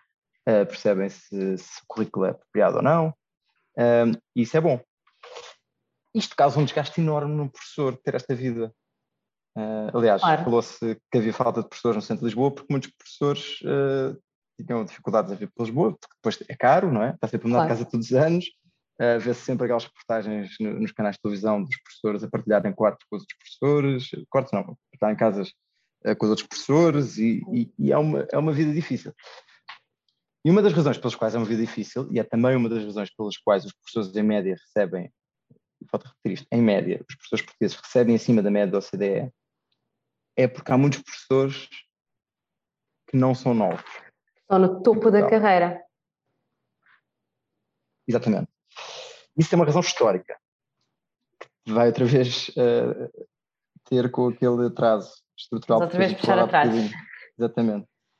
uh, 0.48 0.66
percebem 0.66 1.08
se, 1.08 1.58
se, 1.58 1.80
o 1.82 1.86
currículo 1.86 2.26
é 2.26 2.30
apropriado 2.30 2.76
ou 2.76 2.82
não. 2.82 3.14
Um, 3.78 4.12
isso 4.36 4.56
é 4.56 4.60
bom. 4.60 4.80
Isto 6.14 6.36
causa 6.36 6.60
um 6.60 6.64
desgaste 6.64 7.00
enorme 7.00 7.34
no 7.34 7.50
professor 7.50 7.96
ter 7.96 8.14
esta 8.14 8.34
vida. 8.34 8.72
Uh, 9.56 9.96
aliás, 9.96 10.20
claro. 10.20 10.44
falou-se 10.44 11.00
que 11.10 11.18
havia 11.18 11.32
falta 11.32 11.62
de 11.62 11.68
professores 11.68 11.96
no 11.96 12.02
centro 12.02 12.20
de 12.20 12.26
Lisboa 12.26 12.52
porque 12.52 12.72
muitos 12.72 12.90
professores 12.90 13.60
uh, 13.62 14.18
tinham 14.60 14.84
dificuldades 14.84 15.30
a 15.30 15.34
vir 15.34 15.50
para 15.52 15.64
Lisboa, 15.64 15.92
porque 15.92 16.14
depois 16.16 16.38
é 16.48 16.56
caro, 16.56 16.92
não 16.92 17.02
é? 17.02 17.10
Está 17.10 17.28
sempre 17.28 17.46
a 17.46 17.48
mudar 17.48 17.60
claro. 17.60 17.74
de 17.74 17.78
casa 17.80 17.90
todos 17.90 18.06
os 18.06 18.12
anos. 18.12 18.46
Uh, 19.00 19.18
Vê-se 19.18 19.40
sempre 19.40 19.64
aquelas 19.64 19.84
reportagens 19.84 20.54
no, 20.60 20.80
nos 20.80 20.92
canais 20.92 21.16
de 21.16 21.22
televisão 21.22 21.62
dos 21.62 21.76
professores 21.82 22.22
a 22.22 22.28
partilharem 22.28 22.72
quartos 22.72 23.04
com 23.10 23.16
os 23.16 23.22
outros 23.22 23.38
professores, 23.38 24.10
quartos 24.28 24.52
não, 24.52 24.76
estar 24.92 25.12
em 25.12 25.16
casas 25.16 25.48
uh, 26.06 26.16
com 26.16 26.26
os 26.26 26.30
outros 26.30 26.46
professores 26.46 27.18
e, 27.18 27.42
e, 27.52 27.72
e, 27.78 27.92
é, 27.92 27.98
uma, 27.98 28.26
é 28.30 28.38
uma 28.38 28.52
vida 28.52 28.72
difícil. 28.72 29.12
E 30.44 30.50
uma 30.50 30.62
das 30.62 30.72
razões 30.72 30.98
pelas 30.98 31.14
quais 31.14 31.34
é 31.34 31.38
uma 31.38 31.46
vida 31.46 31.62
difícil, 31.62 32.06
e 32.12 32.20
é 32.20 32.22
também 32.22 32.54
uma 32.54 32.68
das 32.68 32.84
razões 32.84 33.10
pelas 33.16 33.36
quais 33.38 33.64
os 33.64 33.72
professores 33.72 34.14
em 34.14 34.22
média 34.22 34.54
recebem, 34.54 35.10
falta 35.88 36.08
repetir 36.08 36.32
isto, 36.32 36.46
em 36.50 36.62
média, 36.62 37.04
os 37.08 37.14
professores 37.16 37.44
portugueses 37.44 37.76
recebem 37.76 38.14
acima 38.14 38.42
da 38.42 38.50
média 38.50 38.72
da 38.72 38.78
OCDE, 38.78 39.32
é 40.36 40.48
porque 40.48 40.72
há 40.72 40.78
muitos 40.78 41.02
professores 41.02 41.68
que 43.08 43.16
não 43.16 43.34
são 43.34 43.54
novos. 43.54 43.84
Estão 44.40 44.58
no 44.58 44.82
topo 44.82 45.10
da 45.10 45.28
carreira. 45.28 45.82
Exatamente. 48.06 48.48
Isso 49.36 49.54
é 49.54 49.56
uma 49.56 49.64
razão 49.64 49.80
histórica, 49.80 50.38
vai 51.66 51.88
outra 51.88 52.04
vez 52.04 52.48
uh, 52.50 53.26
ter 53.84 54.10
com 54.10 54.28
aquele 54.28 54.66
atraso 54.66 55.22
estrutural. 55.36 55.82
outra 55.82 55.98
vez 55.98 56.12
puxar 56.12 56.38
atrás. 56.38 56.70
Exatamente. 57.38 57.88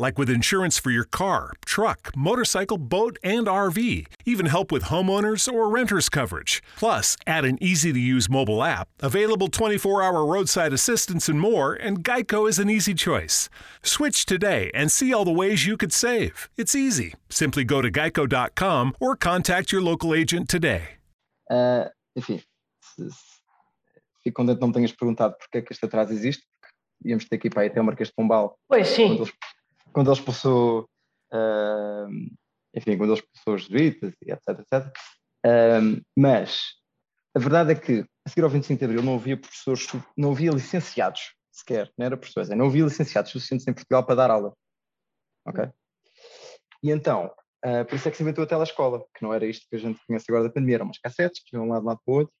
like 0.00 0.18
with 0.18 0.30
insurance 0.30 0.78
for 0.78 0.90
your 0.90 1.04
car, 1.04 1.52
truck, 1.66 2.10
motorcycle, 2.16 2.78
boat, 2.78 3.18
and 3.22 3.46
RV. 3.46 4.06
Even 4.24 4.46
help 4.46 4.72
with 4.72 4.84
homeowners 4.84 5.46
or 5.52 5.68
renters 5.68 6.08
coverage. 6.08 6.62
Plus, 6.76 7.16
add 7.26 7.44
an 7.44 7.58
easy 7.62 7.92
to 7.92 8.00
use 8.00 8.30
mobile 8.30 8.64
app, 8.64 8.88
available 9.00 9.48
24 9.48 10.02
hour 10.02 10.24
roadside 10.24 10.72
assistance, 10.72 11.28
and 11.28 11.38
more, 11.38 11.74
and 11.74 12.02
Geico 12.02 12.48
is 12.48 12.58
an 12.58 12.70
easy 12.70 12.94
choice. 12.94 13.50
Switch 13.82 14.24
today 14.24 14.70
and 14.72 14.90
see 14.90 15.12
all 15.12 15.26
the 15.26 15.30
ways 15.30 15.66
you 15.66 15.76
could 15.76 15.92
save. 15.92 16.48
It's 16.56 16.74
easy. 16.74 17.14
Simply 17.28 17.64
go 17.64 17.82
to 17.82 17.90
geico.com 17.90 18.94
or 18.98 19.14
contact 19.16 19.70
your 19.70 19.82
local 19.82 20.14
agent 20.14 20.48
today. 20.48 20.96
Uh, 21.50 21.84
enfim, 22.16 22.40
fico 24.22 24.34
contente 24.34 24.58
que 24.58 24.60
não 24.60 24.68
me 24.68 24.74
tenhas 24.74 24.92
perguntado 24.92 25.36
porque 25.36 25.58
é 25.58 25.62
que 25.62 25.72
este 25.72 25.84
atraso 25.84 26.12
existe, 26.12 26.44
porque 26.60 26.74
íamos 27.04 27.24
ter 27.24 27.38
que 27.38 27.48
ir 27.48 27.50
para 27.50 27.62
aí 27.62 27.68
até 27.68 27.80
o 27.80 27.84
Marquês 27.84 28.08
de 28.08 28.14
Pombal. 28.14 28.56
Pois 28.68 28.86
sim. 28.86 29.08
Quando 29.08 29.22
eles, 29.22 29.32
quando 29.92 30.08
ele 30.08 30.18
expulsou, 30.18 30.88
uh, 31.32 32.08
enfim, 32.74 32.96
quando 32.96 33.12
ele 33.12 33.20
expulsou 33.20 33.54
os 33.54 33.62
jesuítas 33.62 34.14
e 34.22 34.32
etc, 34.32 34.48
etc. 34.60 34.92
Uh, 35.46 36.02
mas 36.16 36.74
a 37.34 37.38
verdade 37.38 37.72
é 37.72 37.74
que 37.74 38.04
a 38.26 38.28
seguir 38.28 38.42
ao 38.42 38.50
25 38.50 38.78
de 38.78 38.84
Abril 38.84 39.02
não 39.02 39.14
havia 39.14 39.36
professores, 39.36 39.86
não 40.16 40.32
havia 40.32 40.50
licenciados 40.50 41.34
sequer, 41.52 41.92
não 41.96 42.06
era 42.06 42.16
professores, 42.16 42.50
é, 42.50 42.54
não 42.54 42.66
havia 42.66 42.84
licenciados 42.84 43.30
suficientes 43.32 43.66
em 43.66 43.72
Portugal 43.72 44.04
para 44.04 44.14
dar 44.14 44.30
aula. 44.30 44.54
Ok? 45.46 45.68
E 46.82 46.90
então, 46.90 47.32
uh, 47.64 47.84
por 47.84 47.94
isso 47.94 48.08
é 48.08 48.10
que 48.10 48.16
se 48.16 48.22
inventou 48.22 48.44
a 48.44 48.46
telescola, 48.46 49.04
que 49.14 49.22
não 49.22 49.32
era 49.32 49.46
isto 49.46 49.66
que 49.68 49.76
a 49.76 49.78
gente 49.78 50.00
conhece 50.06 50.26
agora 50.28 50.44
da 50.44 50.52
pandemia, 50.52 50.76
eram 50.76 50.86
umas 50.86 50.98
cassetes 50.98 51.42
que 51.44 51.56
iam 51.56 51.64
de 51.64 51.70
um 51.70 51.72
lado 51.72 51.84
para 51.84 52.12
o 52.12 52.16
outro. 52.16 52.34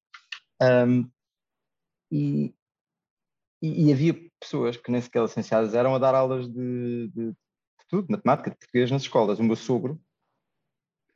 Um, 0.62 1.10
e, 2.12 2.54
e, 3.62 3.88
e, 3.88 3.92
havia 3.92 4.14
pessoas 4.40 4.76
que 4.76 4.90
nem 4.90 5.00
sequer 5.00 5.22
licenciadas 5.22 5.74
eram 5.74 5.94
a 5.94 5.98
dar 5.98 6.14
aulas 6.14 6.48
de, 6.48 7.08
de, 7.08 7.30
de 7.30 7.36
tudo, 7.88 8.06
de 8.06 8.12
matemática, 8.12 8.50
de 8.50 8.56
português 8.56 8.90
nas 8.90 9.02
escolas. 9.02 9.38
O 9.38 9.44
meu 9.44 9.56
sogro, 9.56 10.00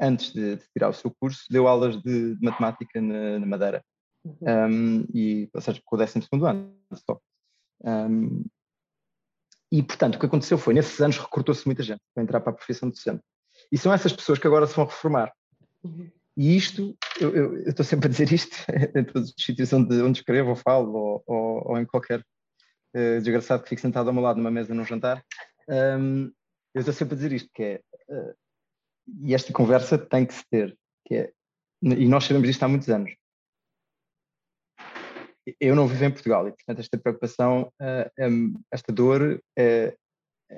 antes 0.00 0.32
de, 0.32 0.56
de 0.56 0.62
tirar 0.72 0.90
o 0.90 0.94
seu 0.94 1.10
curso, 1.10 1.44
deu 1.50 1.66
aulas 1.66 2.00
de, 2.02 2.36
matemática 2.42 3.00
na, 3.00 3.38
na 3.38 3.46
Madeira. 3.46 3.84
Uhum. 4.24 4.36
Um, 4.40 5.06
e, 5.14 5.48
ou 5.52 5.60
seja, 5.60 5.80
com 5.84 5.96
o 5.96 5.98
12 5.98 6.20
ano 6.46 6.74
só. 6.94 7.20
Um, 7.82 8.44
e, 9.72 9.82
portanto, 9.82 10.16
o 10.16 10.18
que 10.18 10.26
aconteceu 10.26 10.56
foi, 10.56 10.74
nesses 10.74 11.00
anos, 11.00 11.18
recrutou-se 11.18 11.66
muita 11.66 11.82
gente 11.82 12.00
para 12.14 12.22
entrar 12.22 12.40
para 12.40 12.52
a 12.52 12.54
profissão 12.54 12.88
de 12.88 12.94
docente. 12.94 13.22
E 13.72 13.78
são 13.78 13.92
essas 13.92 14.12
pessoas 14.12 14.38
que 14.38 14.46
agora 14.46 14.66
se 14.66 14.76
vão 14.76 14.84
reformar. 14.84 15.32
Uhum. 15.82 16.10
E 16.36 16.56
isto, 16.56 16.96
eu, 17.20 17.34
eu, 17.34 17.56
eu, 17.58 17.68
estou 17.68 17.84
sempre 17.84 18.08
a 18.08 18.10
dizer 18.10 18.32
isto 18.32 18.56
em 18.94 19.04
todas 19.04 19.28
as 19.28 19.44
sítios 19.44 19.72
onde, 19.72 20.00
onde 20.02 20.18
escrevo 20.18 20.50
ou 20.50 20.56
falo, 20.56 20.92
ou, 20.92 21.22
ou, 21.26 21.70
ou 21.70 21.78
em 21.78 21.86
qualquer 21.86 22.24
uh, 22.94 23.20
desgraçado 23.20 23.62
que 23.62 23.68
fique 23.68 23.80
sentado 23.80 24.08
ao 24.08 24.14
meu 24.14 24.22
lado 24.22 24.36
numa 24.36 24.50
mesa 24.50 24.74
num 24.74 24.84
jantar, 24.84 25.24
um, 25.68 26.32
eu 26.74 26.80
estou 26.80 26.92
sempre 26.92 27.14
a 27.14 27.16
dizer 27.16 27.32
isto, 27.32 27.50
que 27.54 27.62
é, 27.62 27.82
uh, 28.08 28.34
e 29.20 29.34
esta 29.34 29.52
conversa 29.52 29.98
tem 29.98 30.26
que 30.26 30.34
se 30.34 30.44
ter, 30.50 30.76
que 31.06 31.14
é, 31.14 31.32
e 31.82 32.08
nós 32.08 32.24
sabemos 32.24 32.48
isto 32.48 32.62
há 32.62 32.68
muitos 32.68 32.88
anos. 32.88 33.14
Eu 35.60 35.76
não 35.76 35.86
vivo 35.86 36.04
em 36.04 36.10
Portugal 36.10 36.48
e, 36.48 36.52
portanto, 36.52 36.80
esta 36.80 36.96
preocupação, 36.96 37.70
uh, 37.80 38.64
esta 38.70 38.92
dor 38.92 39.42
é, 39.56 39.94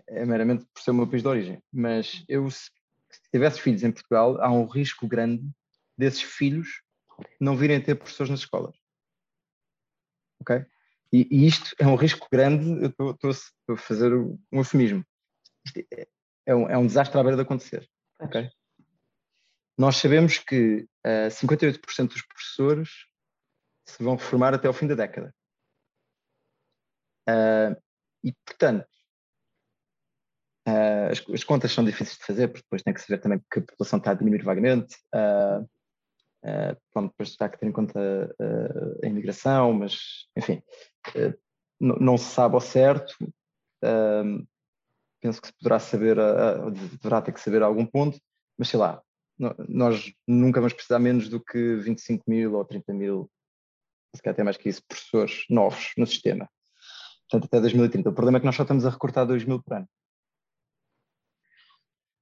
é 0.06 0.24
meramente 0.24 0.64
por 0.72 0.80
ser 0.80 0.92
o 0.92 0.94
meu 0.94 1.08
país 1.08 1.22
de 1.22 1.28
origem. 1.28 1.62
Mas 1.72 2.24
eu, 2.28 2.48
se, 2.50 2.70
se 3.10 3.30
tivesse 3.32 3.60
filhos 3.60 3.82
em 3.82 3.90
Portugal, 3.90 4.40
há 4.40 4.50
um 4.50 4.64
risco 4.64 5.08
grande 5.08 5.42
desses 5.98 6.22
filhos 6.22 6.82
não 7.40 7.56
virem 7.56 7.80
ter 7.80 7.94
professores 7.94 8.30
nas 8.30 8.40
escolas. 8.40 8.76
Ok? 10.40 10.64
E, 11.12 11.26
e 11.30 11.46
isto 11.46 11.74
é 11.78 11.86
um 11.86 11.94
risco 11.94 12.26
grande, 12.30 12.92
eu 12.98 13.10
estou 13.10 13.30
a 13.70 13.76
fazer 13.76 14.12
um 14.14 14.38
eufemismo. 14.52 15.04
Isto 15.64 15.80
é, 15.92 16.06
é, 16.46 16.54
um, 16.54 16.68
é 16.68 16.76
um 16.76 16.86
desastre 16.86 17.18
à 17.18 17.22
beira 17.22 17.36
de 17.36 17.42
acontecer. 17.42 17.88
Ok? 18.20 18.48
Nós 19.78 19.96
sabemos 19.96 20.38
que 20.38 20.88
uh, 21.06 21.26
eh, 21.26 21.28
58% 21.28 22.08
dos 22.08 22.22
professores 22.22 22.88
se 23.86 24.02
vão 24.02 24.16
reformar 24.16 24.54
até 24.54 24.66
ao 24.66 24.72
fim 24.72 24.86
da 24.86 24.94
década. 24.94 25.34
Uh, 27.28 27.76
e, 28.24 28.32
portanto, 28.44 28.88
uh, 30.66 31.10
as, 31.10 31.22
as, 31.32 31.44
contas 31.44 31.72
são 31.72 31.84
difíceis 31.84 32.18
de 32.18 32.24
fazer, 32.24 32.48
porque 32.48 32.62
depois 32.62 32.82
tem 32.82 32.94
que 32.94 33.00
se 33.00 33.08
ver 33.08 33.20
também 33.20 33.40
que 33.50 33.58
a 33.58 33.62
população 33.62 33.98
está 33.98 34.12
a 34.12 34.14
diminuir 34.14 34.42
vagamente. 34.42 34.96
Uh, 35.14 35.68
pronto, 36.92 37.10
depois 37.10 37.28
está 37.28 37.48
que 37.48 37.58
ter 37.58 37.66
em 37.66 37.72
conta 37.72 37.98
a 39.02 39.06
imigração, 39.06 39.72
mas, 39.72 40.26
enfim, 40.36 40.62
não 41.80 42.16
se 42.16 42.32
sabe 42.32 42.54
ao 42.54 42.60
certo. 42.60 43.16
penso 45.20 45.40
que 45.40 45.48
se 45.48 45.54
poderá 45.54 45.78
saber, 45.78 46.16
deverá 46.72 47.20
ter 47.22 47.32
que 47.32 47.40
saber 47.40 47.62
a 47.62 47.66
algum 47.66 47.86
ponto, 47.86 48.18
mas 48.58 48.68
sei 48.68 48.78
lá, 48.78 49.02
nós 49.68 50.12
nunca 50.26 50.60
vamos 50.60 50.72
precisar 50.72 50.98
menos 50.98 51.28
do 51.28 51.42
que 51.42 51.76
25 51.76 52.24
mil 52.26 52.54
ou 52.54 52.64
30 52.64 52.92
mil, 52.92 53.30
se 54.14 54.22
calhar 54.22 54.34
até 54.34 54.42
mais 54.42 54.56
que 54.56 54.68
isso, 54.68 54.82
professores 54.86 55.44
novos 55.50 55.92
no 55.96 56.06
sistema. 56.06 56.48
Portanto, 57.28 57.46
até 57.46 57.60
2030. 57.60 58.08
O 58.08 58.12
problema 58.12 58.38
é 58.38 58.40
que 58.40 58.46
nós 58.46 58.54
só 58.54 58.62
estamos 58.62 58.86
a 58.86 58.90
recortar 58.90 59.26
2 59.26 59.44
mil 59.44 59.60
por 59.60 59.74
ano. 59.74 59.88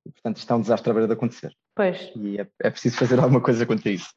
E, 0.07 0.13
portanto, 0.13 0.37
isto 0.37 0.53
é 0.53 0.57
um 0.57 0.61
desastre 0.61 0.91
à 0.91 0.93
beira 0.93 1.07
de 1.07 1.15
acontecer. 1.15 1.53
Pois. 1.75 2.13
E 2.17 2.41
é, 2.41 2.47
é 2.63 2.71
preciso 2.71 2.97
fazer 2.97 3.19
alguma 3.19 3.41
coisa 3.41 3.67
quanto 3.67 3.89
a 3.89 3.91
isso. 3.91 4.11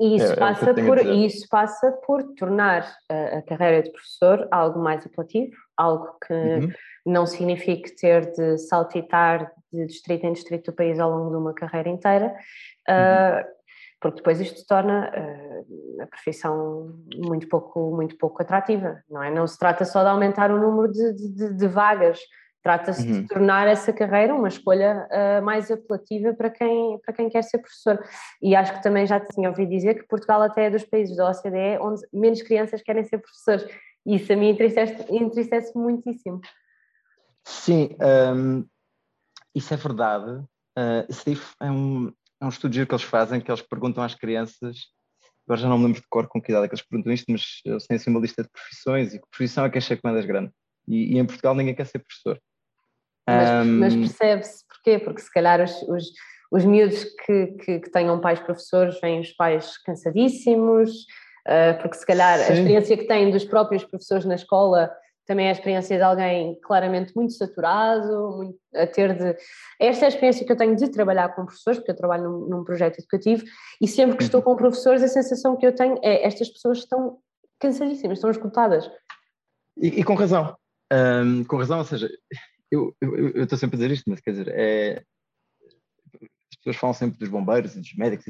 E 0.00 0.14
isso, 0.14 0.26
é, 0.26 0.32
é 0.32 0.36
passa, 0.36 0.70
é 0.70 0.74
por, 0.74 0.98
isso 0.98 1.48
passa 1.48 1.92
por 2.06 2.22
tornar 2.34 2.96
a, 3.08 3.38
a, 3.38 3.42
carreira 3.42 3.82
de 3.82 3.90
professor 3.90 4.46
algo 4.50 4.78
mais 4.78 5.04
apelativo, 5.04 5.56
algo 5.76 6.16
que 6.24 6.32
uhum. 6.32 6.72
não 7.04 7.26
signifique 7.26 7.96
ter 7.96 8.30
de 8.30 8.58
saltitar 8.58 9.52
de 9.72 9.86
distrito 9.86 10.24
em 10.24 10.32
distrito 10.32 10.70
do 10.70 10.76
país 10.76 11.00
ao 11.00 11.10
longo 11.10 11.30
de 11.30 11.36
uma 11.36 11.52
carreira 11.52 11.88
inteira, 11.88 12.26
uhum. 12.88 13.40
uh, 13.40 13.44
porque 14.00 14.18
depois 14.18 14.40
isto 14.40 14.64
torna 14.68 15.10
uh, 15.10 16.02
a 16.02 16.06
profissão 16.06 16.94
muito 17.16 17.48
pouco, 17.48 17.90
muito 17.90 18.16
pouco 18.16 18.40
atrativa, 18.40 19.02
não 19.10 19.20
é? 19.20 19.32
Não 19.32 19.48
se 19.48 19.58
trata 19.58 19.84
só 19.84 20.04
de 20.04 20.10
aumentar 20.10 20.52
o 20.52 20.60
número 20.60 20.92
de, 20.92 21.12
de, 21.12 21.54
de 21.54 21.66
vagas, 21.66 22.20
Trata-se 22.68 23.00
uhum. 23.00 23.22
de 23.22 23.28
tornar 23.28 23.66
essa 23.66 23.94
carreira 23.94 24.34
uma 24.34 24.48
escolha 24.48 25.08
uh, 25.10 25.42
mais 25.42 25.70
apelativa 25.70 26.34
para 26.34 26.50
quem, 26.50 26.98
para 26.98 27.14
quem 27.14 27.30
quer 27.30 27.42
ser 27.42 27.56
professor. 27.56 27.98
E 28.42 28.54
acho 28.54 28.74
que 28.74 28.82
também 28.82 29.06
já 29.06 29.18
te 29.18 29.34
tinha 29.34 29.48
ouvido 29.48 29.70
dizer 29.70 29.94
que 29.94 30.06
Portugal 30.06 30.42
até 30.42 30.66
é 30.66 30.70
dos 30.70 30.84
países 30.84 31.16
da 31.16 31.30
OCDE 31.30 31.78
onde 31.80 32.02
menos 32.12 32.42
crianças 32.42 32.82
querem 32.82 33.02
ser 33.04 33.20
professores. 33.20 33.66
E 34.04 34.16
isso 34.16 34.30
a 34.30 34.36
mim 34.36 34.50
entristece, 34.50 35.02
entristece 35.08 35.78
muitíssimo. 35.78 36.42
Sim, 37.42 37.96
um, 38.36 38.66
isso 39.54 39.72
é 39.72 39.76
verdade. 39.78 40.30
Uh, 40.30 41.08
isso 41.08 41.54
é 41.62 41.70
um, 41.70 42.12
é 42.38 42.44
um 42.44 42.50
estudo 42.50 42.86
que 42.86 42.94
eles 42.94 43.02
fazem, 43.02 43.40
que 43.40 43.50
eles 43.50 43.62
perguntam 43.62 44.04
às 44.04 44.14
crianças, 44.14 44.76
agora 45.46 45.62
já 45.62 45.68
não 45.70 45.78
me 45.78 45.86
lembro 45.86 46.02
de 46.02 46.06
cor 46.10 46.28
com 46.28 46.38
que 46.38 46.52
idade 46.52 46.66
é 46.66 46.68
que 46.68 46.74
eles 46.74 46.86
perguntam 46.86 47.14
isto, 47.14 47.32
mas 47.32 47.62
eles 47.64 47.86
têm 47.86 47.96
assim 47.96 48.10
uma 48.10 48.20
lista 48.20 48.42
de 48.42 48.50
profissões 48.50 49.14
e 49.14 49.18
que 49.18 49.26
profissão 49.30 49.64
é 49.64 49.70
que 49.70 49.78
achei 49.78 49.96
que 49.96 50.02
mais 50.04 50.22
grande. 50.26 50.52
E, 50.86 51.14
e, 51.14 51.18
em 51.18 51.24
Portugal 51.24 51.54
ninguém 51.54 51.74
quer 51.74 51.86
ser 51.86 52.00
professor. 52.00 52.38
Mas, 53.28 53.66
mas 53.66 53.94
percebe-se 53.94 54.64
porquê? 54.66 54.98
Porque 54.98 55.20
se 55.20 55.32
calhar 55.32 55.62
os, 55.62 55.82
os, 55.82 56.04
os 56.50 56.64
miúdos 56.64 57.04
que, 57.04 57.46
que, 57.46 57.80
que, 57.80 57.90
tenham 57.90 58.20
pais 58.20 58.40
professores 58.40 58.98
vêm 59.00 59.20
os 59.20 59.32
pais 59.32 59.76
cansadíssimos, 59.78 60.90
uh, 61.46 61.80
porque 61.82 61.96
se 61.96 62.06
calhar 62.06 62.38
Sim. 62.38 62.52
a 62.52 62.54
experiência 62.54 62.96
que 62.96 63.04
têm 63.04 63.30
dos 63.30 63.44
próprios 63.44 63.84
professores 63.84 64.24
na 64.24 64.34
escola 64.34 64.90
também 65.26 65.44
é 65.44 65.50
a 65.50 65.52
experiência 65.52 65.94
de 65.94 66.02
alguém 66.02 66.58
claramente 66.62 67.14
muito 67.14 67.34
saturado, 67.34 68.36
muito, 68.38 68.58
a 68.74 68.86
ter 68.86 69.14
de... 69.14 69.36
Esta 69.78 70.04
é 70.04 70.06
a 70.06 70.08
experiência 70.08 70.46
que 70.46 70.50
eu 70.50 70.56
tenho 70.56 70.74
de 70.74 70.88
trabalhar 70.90 71.28
com 71.34 71.44
professores, 71.44 71.78
porque 71.78 71.92
eu 71.92 71.96
trabalho 71.96 72.24
num, 72.24 72.48
num 72.48 72.64
projeto 72.64 72.98
educativo, 72.98 73.44
e 73.78 73.86
sempre 73.86 74.16
que 74.16 74.22
estou 74.22 74.40
uhum. 74.40 74.44
com 74.46 74.56
professores 74.56 75.02
a 75.02 75.08
sensação 75.08 75.54
que 75.54 75.66
eu 75.66 75.74
tenho 75.74 75.98
é 76.02 76.26
estas 76.26 76.48
pessoas 76.48 76.78
estão 76.78 77.18
cansadíssimas, 77.60 78.16
estão 78.16 78.30
escutadas. 78.30 78.90
E, 79.76 80.00
e 80.00 80.04
com 80.04 80.14
razão, 80.14 80.56
um, 80.90 81.44
com 81.44 81.58
razão, 81.58 81.78
ou 81.78 81.84
seja, 81.84 82.08
eu 82.70 83.42
estou 83.42 83.58
sempre 83.58 83.76
a 83.76 83.78
dizer 83.78 83.90
isto, 83.92 84.08
mas 84.08 84.20
quer 84.20 84.30
dizer, 84.32 84.48
é, 84.48 85.04
as 86.14 86.56
pessoas 86.58 86.76
falam 86.76 86.94
sempre 86.94 87.18
dos 87.18 87.28
bombeiros 87.28 87.74
e 87.76 87.80
dos 87.80 87.94
médicos, 87.94 88.26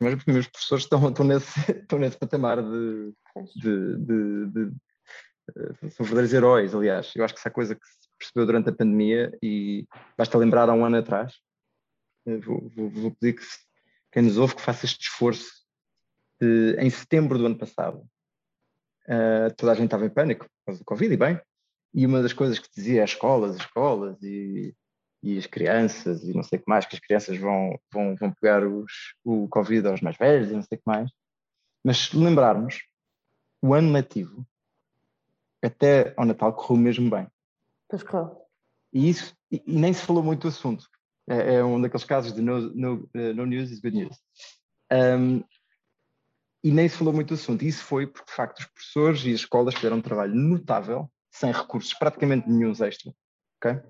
mas 0.00 0.14
os 0.14 0.24
meus 0.24 0.46
professores 0.46 0.84
estão, 0.84 1.08
estão, 1.08 1.24
nesse, 1.24 1.58
estão 1.70 1.98
nesse 1.98 2.18
patamar 2.18 2.62
de, 2.62 3.12
de, 3.56 3.96
de, 3.98 4.46
de, 4.46 4.76
eh, 5.56 5.90
são 5.90 6.04
verdadeiros 6.04 6.32
heróis, 6.32 6.74
aliás. 6.74 7.12
Eu 7.14 7.24
acho 7.24 7.34
que 7.34 7.40
essa 7.40 7.50
coisa 7.50 7.74
que 7.74 7.86
se 7.86 8.08
percebeu 8.18 8.46
durante 8.46 8.70
a 8.70 8.74
pandemia 8.74 9.36
e 9.42 9.86
basta 10.16 10.38
lembrar 10.38 10.68
há 10.68 10.74
um 10.74 10.84
ano 10.84 10.98
atrás, 10.98 11.34
eh, 12.26 12.38
vou, 12.38 12.68
vou, 12.70 12.90
vou 12.90 13.10
pedir 13.14 13.34
que 13.34 13.44
quem 14.12 14.22
nos 14.22 14.38
ouve 14.38 14.54
que 14.54 14.62
faça 14.62 14.86
este 14.86 15.02
esforço 15.02 15.64
de, 16.40 16.76
em 16.78 16.90
setembro 16.90 17.38
do 17.38 17.46
ano 17.46 17.58
passado. 17.58 18.06
Uh, 19.06 19.52
toda 19.58 19.72
a 19.72 19.74
gente 19.74 19.86
estava 19.86 20.06
em 20.06 20.10
pânico 20.10 20.46
por 20.46 20.66
causa 20.66 20.80
do 20.80 20.84
Covid, 20.84 21.12
e 21.12 21.16
bem, 21.16 21.38
e 21.94 22.04
uma 22.04 22.20
das 22.20 22.32
coisas 22.32 22.58
que 22.58 22.68
dizia 22.74 23.04
as 23.04 23.10
escolas, 23.10 23.52
as 23.52 23.62
escolas 23.62 24.20
e, 24.20 24.74
e 25.22 25.38
as 25.38 25.46
crianças 25.46 26.24
e 26.24 26.34
não 26.34 26.42
sei 26.42 26.58
o 26.58 26.62
que 26.62 26.68
mais, 26.68 26.84
que 26.84 26.96
as 26.96 27.00
crianças 27.00 27.38
vão, 27.38 27.78
vão, 27.92 28.16
vão 28.16 28.32
pegar 28.32 28.66
os, 28.66 29.14
o 29.24 29.48
Covid 29.48 29.86
aos 29.86 30.00
mais 30.00 30.16
velhos 30.16 30.50
e 30.50 30.54
não 30.54 30.62
sei 30.62 30.76
o 30.76 30.78
que 30.80 30.86
mais. 30.86 31.10
Mas 31.84 31.98
se 31.98 32.16
lembrarmos, 32.16 32.80
o 33.62 33.72
ano 33.72 33.92
letivo 33.92 34.44
até 35.62 36.12
ao 36.16 36.26
Natal 36.26 36.52
correu 36.52 36.82
mesmo 36.82 37.08
bem. 37.08 37.28
Pois 37.88 38.02
claro. 38.02 38.36
E 38.92 39.08
isso, 39.08 39.34
e, 39.50 39.62
e, 39.64 39.78
nem 39.78 39.92
se 39.92 40.02
falou 40.02 40.22
muito 40.22 40.42
do 40.42 40.48
assunto. 40.48 40.88
É, 41.28 41.54
é 41.54 41.64
um 41.64 41.80
daqueles 41.80 42.04
casos 42.04 42.32
de 42.32 42.42
no, 42.42 42.74
no, 42.74 43.10
uh, 43.14 43.34
no 43.34 43.46
news 43.46 43.70
is 43.70 43.80
good 43.80 43.96
news. 43.96 44.16
Um, 44.92 45.42
e 46.62 46.70
nem 46.70 46.88
se 46.88 46.96
falou 46.96 47.14
muito 47.14 47.28
do 47.28 47.34
assunto. 47.34 47.62
E 47.62 47.68
isso 47.68 47.84
foi 47.84 48.06
porque, 48.06 48.30
de 48.30 48.36
facto, 48.36 48.58
os 48.58 48.66
professores 48.66 49.24
e 49.24 49.32
as 49.32 49.40
escolas 49.40 49.74
fizeram 49.74 49.98
um 49.98 50.02
trabalho 50.02 50.34
notável 50.34 51.10
sem 51.34 51.50
recursos 51.52 51.92
praticamente 51.94 52.48
nenhum 52.48 52.70
extra. 52.70 53.12
Ok? 53.56 53.80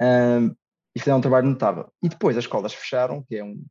Um, 0.00 0.56
isso 0.94 1.10
é 1.10 1.14
um 1.14 1.20
trabalho 1.20 1.48
notável. 1.48 1.92
E 2.02 2.08
depois 2.08 2.36
as 2.36 2.44
escolas 2.44 2.72
fecharam, 2.72 3.22
que 3.22 3.36
é 3.36 3.44
um. 3.44 3.62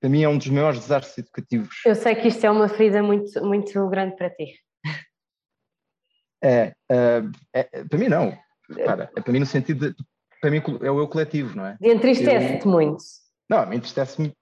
Para 0.00 0.10
mim 0.10 0.22
é 0.22 0.28
um 0.28 0.38
dos 0.38 0.48
maiores 0.48 0.80
desastres 0.80 1.18
educativos. 1.18 1.80
Eu 1.84 1.94
sei 1.94 2.14
que 2.14 2.28
isto 2.28 2.44
é 2.44 2.50
uma 2.50 2.68
ferida 2.68 3.02
muito, 3.02 3.44
muito 3.44 3.88
grande 3.88 4.16
para 4.16 4.30
ti. 4.30 4.60
É, 6.42 6.74
é, 6.90 7.22
é 7.52 7.84
para 7.84 7.98
mim 7.98 8.08
não. 8.08 8.36
Para, 8.84 9.10
é 9.16 9.20
para 9.20 9.32
mim 9.32 9.40
no 9.40 9.46
sentido 9.46 9.92
de. 9.92 10.04
Para 10.40 10.50
mim 10.50 10.60
é 10.82 10.90
o 10.90 10.98
eu 10.98 11.08
coletivo, 11.08 11.56
não 11.56 11.66
é? 11.66 11.76
Entristece-te 11.80 12.66
muito. 12.66 13.02
Não, 13.48 13.64
me 13.66 13.76
entristece-me, 13.76 14.32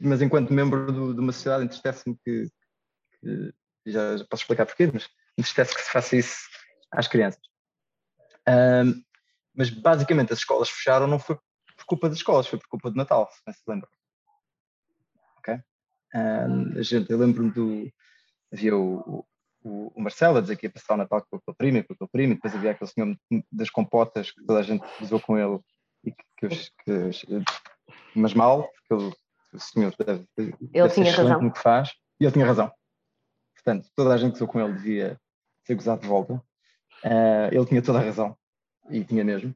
mas 0.00 0.22
enquanto 0.22 0.54
membro 0.54 0.90
do, 0.90 1.12
de 1.12 1.20
uma 1.20 1.32
sociedade, 1.32 1.64
entristece-me 1.64 2.16
que, 2.24 2.48
que 3.20 3.52
já, 3.86 4.24
posso 4.30 4.42
explicar 4.42 4.64
porquê, 4.64 4.90
mas 4.90 5.06
entristece 5.36 5.74
que 5.74 5.82
se 5.82 5.90
faça 5.90 6.16
isso 6.16 6.48
às 6.90 7.08
crianças. 7.08 7.42
Um, 8.48 9.02
mas 9.54 9.70
basicamente 9.70 10.32
as 10.32 10.40
escolas 10.40 10.68
fecharam 10.68 11.06
não 11.06 11.18
foi 11.18 11.36
por 11.76 11.86
culpa 11.86 12.08
das 12.08 12.18
escolas, 12.18 12.46
foi 12.46 12.58
por 12.58 12.68
culpa 12.68 12.90
do 12.90 12.96
Natal, 12.96 13.28
se 13.32 13.40
não 13.46 13.54
se 13.54 13.62
lembra. 13.66 13.88
Ok? 15.38 15.58
Um, 16.14 16.78
a 16.78 16.82
gente, 16.82 17.10
eu 17.10 17.18
lembro-me 17.18 17.50
do. 17.50 17.92
Havia 18.52 18.76
o, 18.76 19.26
o, 19.62 19.92
o 19.94 20.00
Marcelo 20.00 20.38
a 20.38 20.40
dizer 20.40 20.56
que 20.56 20.66
ia 20.66 20.70
passar 20.70 20.94
o 20.94 20.98
Natal 20.98 21.24
com 21.28 21.36
aquele 21.36 21.56
primo 21.56 21.78
e 21.78 21.82
com 21.82 21.94
aquele 21.94 22.10
primo, 22.10 22.32
e 22.32 22.34
depois 22.36 22.54
havia 22.54 22.70
aquele 22.70 22.90
senhor 22.90 23.16
das 23.50 23.70
compotas 23.70 24.30
que 24.30 24.44
toda 24.44 24.60
a 24.60 24.62
gente 24.62 24.84
usou 25.00 25.18
com 25.18 25.38
ele, 25.38 25.58
e 26.04 26.12
que, 26.12 26.24
que, 26.38 27.10
que 27.10 27.44
mas 28.14 28.34
mal, 28.34 28.70
porque 28.88 29.04
ele, 29.04 29.14
o 29.52 29.58
senhor 29.58 29.94
deve, 29.96 30.26
ele 30.36 30.56
deve 30.60 30.94
tinha 30.94 31.12
razão. 31.12 31.42
no 31.42 31.52
que 31.52 31.60
faz, 31.60 31.90
e 32.20 32.24
ele 32.24 32.32
tinha 32.32 32.46
razão. 32.46 32.72
Portanto, 33.54 33.88
toda 33.96 34.14
a 34.14 34.16
gente 34.16 34.32
que 34.32 34.36
usou 34.36 34.48
com 34.48 34.60
ele 34.60 34.74
devia 34.74 35.20
ser 35.64 35.74
gozado 35.74 36.02
de 36.02 36.08
volta. 36.08 36.34
Uh, 37.04 37.52
ele 37.52 37.66
tinha 37.66 37.82
toda 37.82 37.98
a 37.98 38.02
razão, 38.02 38.36
e 38.90 39.04
tinha 39.04 39.24
mesmo. 39.24 39.54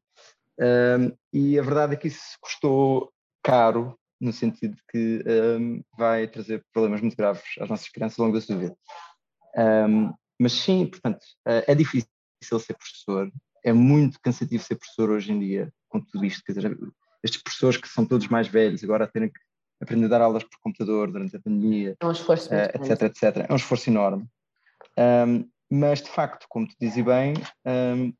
Um, 0.59 1.17
e 1.33 1.59
a 1.59 1.63
verdade 1.63 1.95
é 1.95 1.97
que 1.97 2.09
isso 2.09 2.37
custou 2.41 3.13
caro, 3.43 3.99
no 4.21 4.33
sentido 4.33 4.75
de 4.75 4.83
que 4.91 5.25
um, 5.29 5.83
vai 5.97 6.27
trazer 6.27 6.65
problemas 6.73 7.01
muito 7.01 7.17
graves 7.17 7.45
às 7.61 7.69
nossas 7.69 7.89
crianças 7.89 8.19
ao 8.19 8.27
longo 8.27 8.37
da 8.37 8.45
sua 8.45 8.57
vida. 8.57 8.77
Um, 9.57 10.13
mas 10.41 10.53
sim, 10.53 10.87
portanto, 10.87 11.25
é 11.45 11.75
difícil 11.75 12.09
ser 12.43 12.75
professor, 12.75 13.31
é 13.65 13.73
muito 13.73 14.21
cansativo 14.21 14.63
ser 14.63 14.77
professor 14.77 15.11
hoje 15.11 15.33
em 15.33 15.41
dia, 15.41 15.73
com 15.89 16.01
tudo 16.01 16.25
isto. 16.25 16.43
Quer 16.45 16.53
dizer, 16.53 16.79
estes 17.23 17.43
professores 17.43 17.77
que 17.77 17.89
são 17.89 18.07
todos 18.07 18.29
mais 18.29 18.49
velhos, 18.49 18.85
agora 18.85 19.05
a 19.05 19.09
terem 19.09 19.29
que 19.29 19.41
aprender 19.81 20.07
a 20.07 20.09
dar 20.09 20.21
aulas 20.21 20.45
por 20.45 20.59
computador 20.61 21.11
durante 21.11 21.37
a 21.37 21.41
pandemia, 21.41 21.97
é 22.01 22.07
um 22.07 22.13
esforço 22.13 22.51
uh, 22.51 22.57
etc, 22.75 23.03
etc. 23.03 23.47
É 23.49 23.53
um 23.53 23.57
esforço 23.57 23.91
enorme. 23.91 24.27
Um, 24.99 25.49
mas, 25.71 26.03
de 26.03 26.09
facto, 26.09 26.47
como 26.49 26.66
tu 26.66 26.75
dizes 26.81 27.05
bem, 27.05 27.35
um, 27.66 28.12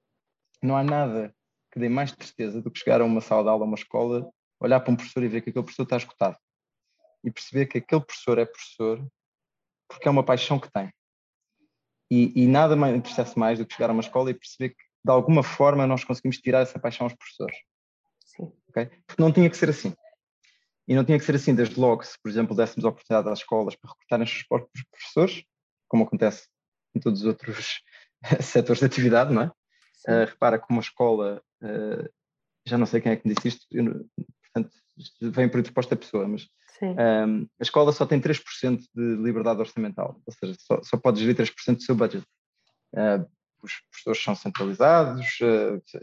não 0.63 0.77
há 0.77 0.85
nada 0.85 1.35
que 1.73 1.79
dê 1.79 1.89
mais 1.89 2.13
tristeza 2.13 2.61
do 2.61 2.71
que 2.71 2.79
chegar 2.79 3.01
a 3.01 3.05
uma 3.05 3.21
sala 3.21 3.43
de 3.43 3.49
aula, 3.49 3.65
a 3.65 3.67
uma 3.67 3.77
escola, 3.77 4.31
olhar 4.61 4.81
para 4.81 4.93
um 4.93 4.97
professor 4.97 5.23
e 5.23 5.29
ver 5.29 5.41
que 5.41 5.51
aquele 5.51 5.65
professor 5.65 5.85
está 5.85 5.97
escutado. 5.97 6.37
E 7.25 7.31
perceber 7.31 7.67
que 7.67 7.79
aquele 7.79 8.05
professor 8.05 8.39
é 8.39 8.45
professor 8.45 9.07
porque 9.89 10.07
é 10.07 10.11
uma 10.11 10.23
paixão 10.23 10.59
que 10.59 10.71
tem. 10.71 10.93
E, 12.11 12.43
e 12.43 12.47
nada 12.47 12.77
mais 12.77 12.95
entristece 12.95 13.39
mais 13.39 13.59
do 13.59 13.67
que 13.67 13.75
chegar 13.75 13.91
a 13.91 13.93
uma 13.93 14.03
escola 14.03 14.31
e 14.31 14.35
perceber 14.35 14.71
que, 14.71 14.85
de 15.05 15.11
alguma 15.11 15.43
forma, 15.43 15.87
nós 15.87 16.05
conseguimos 16.05 16.39
tirar 16.39 16.61
essa 16.61 16.79
paixão 16.79 17.07
aos 17.07 17.15
professores. 17.15 17.57
Sim. 18.25 18.53
Okay? 18.69 18.87
Porque 19.07 19.23
não 19.23 19.33
tinha 19.33 19.49
que 19.49 19.57
ser 19.57 19.71
assim. 19.71 19.95
E 20.87 20.95
não 20.95 21.05
tinha 21.05 21.19
que 21.19 21.25
ser 21.25 21.35
assim 21.35 21.55
desde 21.55 21.79
logo, 21.79 22.03
se, 22.03 22.19
por 22.23 22.31
exemplo, 22.31 22.57
dessemos 22.57 22.85
a 22.85 22.89
oportunidade 22.89 23.29
às 23.31 23.41
escolas 23.41 23.77
para 23.77 23.91
recrutarem 23.91 24.25
os 24.25 24.43
próprios 24.45 24.87
professores, 24.91 25.45
como 25.87 26.05
acontece 26.05 26.49
em 26.95 27.01
todos 27.01 27.21
os 27.21 27.27
outros 27.27 27.81
setores 28.41 28.81
de 28.81 28.87
atividade, 28.87 29.33
não 29.33 29.43
é? 29.43 29.47
Uh, 30.07 30.27
repara 30.27 30.59
que 30.59 30.67
uma 30.71 30.81
escola, 30.81 31.43
uh, 31.63 32.09
já 32.67 32.79
não 32.79 32.87
sei 32.87 33.01
quem 33.01 33.13
é 33.13 33.17
que 33.17 33.27
me 33.29 33.35
disse 33.35 33.49
isto, 33.49 33.67
eu, 33.71 34.07
portanto, 34.43 34.75
isto 34.97 35.31
vem 35.31 35.49
por 35.49 35.63
da 35.63 35.97
pessoa, 35.97 36.27
mas 36.27 36.49
um, 36.83 37.43
a 37.43 37.63
escola 37.63 37.93
só 37.93 38.07
tem 38.07 38.21
3% 38.21 38.81
de 38.95 39.17
liberdade 39.17 39.61
orçamental, 39.61 40.21
ou 40.25 40.33
seja, 40.33 40.57
só, 40.59 40.81
só 40.83 40.97
pode 40.97 41.21
gerir 41.21 41.37
3% 41.37 41.77
do 41.77 41.83
seu 41.83 41.95
budget. 41.95 42.25
Uh, 42.95 43.29
os 43.63 43.73
professores 43.91 44.23
são 44.23 44.35
centralizados, 44.37 45.27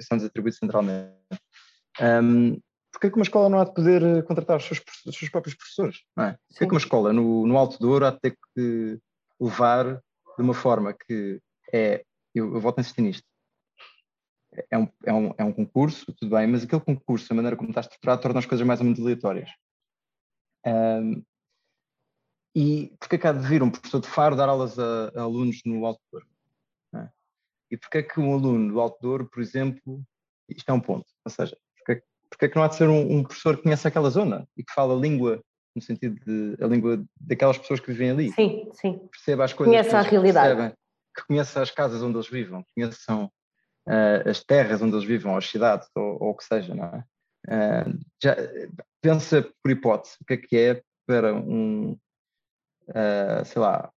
são 0.01 0.17
desatribuídos 0.17 0.59
centralmente. 0.59 1.15
Um, 2.01 2.59
porque 2.91 3.07
é 3.07 3.09
que 3.09 3.15
uma 3.15 3.23
escola 3.23 3.49
não 3.49 3.59
há 3.59 3.63
de 3.63 3.73
poder 3.73 4.23
contratar 4.23 4.57
os 4.57 4.65
seus, 4.65 4.81
os 5.05 5.17
seus 5.17 5.29
próprios 5.29 5.55
professores? 5.55 6.01
Não 6.15 6.25
é? 6.25 6.37
Porque 6.49 6.63
é 6.63 6.67
que 6.67 6.73
uma 6.73 6.79
escola 6.79 7.13
no, 7.13 7.45
no 7.45 7.57
Alto 7.57 7.79
Douro 7.79 8.05
há 8.05 8.11
de 8.11 8.19
ter 8.19 8.37
que 8.53 8.99
levar 9.39 10.01
de 10.37 10.43
uma 10.43 10.53
forma 10.53 10.93
que 10.93 11.41
é, 11.73 12.05
eu, 12.33 12.53
eu 12.53 12.59
volto 12.59 12.79
a 12.79 12.81
insistir 12.81 13.01
nisto, 13.01 13.25
é 14.69 14.77
um, 14.77 14.87
é, 15.05 15.13
um, 15.13 15.33
é 15.37 15.43
um 15.43 15.51
concurso, 15.51 16.13
tudo 16.13 16.35
bem, 16.35 16.47
mas 16.47 16.63
aquele 16.63 16.81
concurso, 16.81 17.31
a 17.31 17.35
maneira 17.35 17.57
como 17.57 17.69
está 17.69 17.81
estruturado, 17.81 18.21
torna 18.21 18.39
as 18.39 18.45
coisas 18.45 18.65
mais 18.65 18.79
ou 18.79 18.85
menos 18.85 18.99
aleatórias. 18.99 19.49
Um, 20.65 21.23
e 22.55 22.95
porque 22.99 23.15
é 23.17 23.19
que 23.19 23.27
há 23.27 23.33
de 23.33 23.45
vir 23.45 23.61
um 23.61 23.69
professor 23.69 23.99
de 23.99 24.07
Faro 24.07 24.35
dar 24.35 24.47
aulas 24.47 24.79
a, 24.79 25.11
a 25.15 25.21
alunos 25.21 25.61
no 25.65 25.81
Douro? 25.81 26.27
É? 26.95 27.09
E 27.71 27.77
porque 27.77 27.97
é 27.97 28.03
que 28.03 28.19
um 28.19 28.33
aluno 28.33 28.73
do 28.73 28.97
Douro, 29.01 29.27
por 29.27 29.41
exemplo, 29.41 30.01
isto 30.47 30.69
é 30.69 30.73
um 30.73 30.79
ponto, 30.79 31.05
ou 31.25 31.31
seja, 31.31 31.57
porque, 31.75 32.03
porque 32.29 32.45
é 32.45 32.49
que 32.49 32.55
não 32.55 32.63
há 32.63 32.67
de 32.67 32.75
ser 32.75 32.87
um, 32.87 33.17
um, 33.17 33.23
professor 33.23 33.57
que 33.57 33.63
conhece 33.63 33.87
aquela 33.87 34.09
zona 34.09 34.47
e 34.55 34.63
que 34.63 34.73
fala 34.73 34.95
a 34.95 34.99
língua, 34.99 35.43
no 35.75 35.81
sentido 35.81 36.19
de 36.25 36.63
a 36.63 36.67
língua 36.67 37.03
daquelas 37.19 37.57
pessoas 37.57 37.79
que 37.79 37.91
vivem 37.91 38.11
ali? 38.11 38.31
Sim, 38.31 38.69
sim. 38.73 38.99
Perceba 39.11 39.43
as 39.43 39.53
coisas. 39.53 39.73
Conhece 39.73 39.95
a 39.95 40.01
realidade. 40.01 40.55
Percebem, 40.55 40.77
que 41.15 41.27
conheça 41.27 41.61
as 41.61 41.71
casas 41.71 42.01
onde 42.01 42.17
eles 42.17 42.29
vivem, 42.29 42.65
conheçam 42.75 43.25
uh, 43.87 44.29
as 44.29 44.43
terras 44.43 44.81
onde 44.81 44.95
eles 44.95 45.05
vivem, 45.05 45.31
ou 45.31 45.37
as 45.37 45.47
cidades, 45.47 45.87
ou, 45.95 46.17
ou 46.21 46.29
o 46.31 46.35
que 46.35 46.43
seja, 46.43 46.75
não 46.75 46.85
é? 46.85 47.03
Uh, 47.47 47.99
já, 48.21 48.35
pensa 49.01 49.47
por 49.61 49.71
hipótese 49.71 50.15
o 50.21 50.25
que 50.25 50.33
é 50.33 50.37
que 50.37 50.57
é 50.57 50.81
para 51.05 51.33
um, 51.33 51.91
uh, 52.89 53.45
sei 53.45 53.61
lá, 53.61 53.91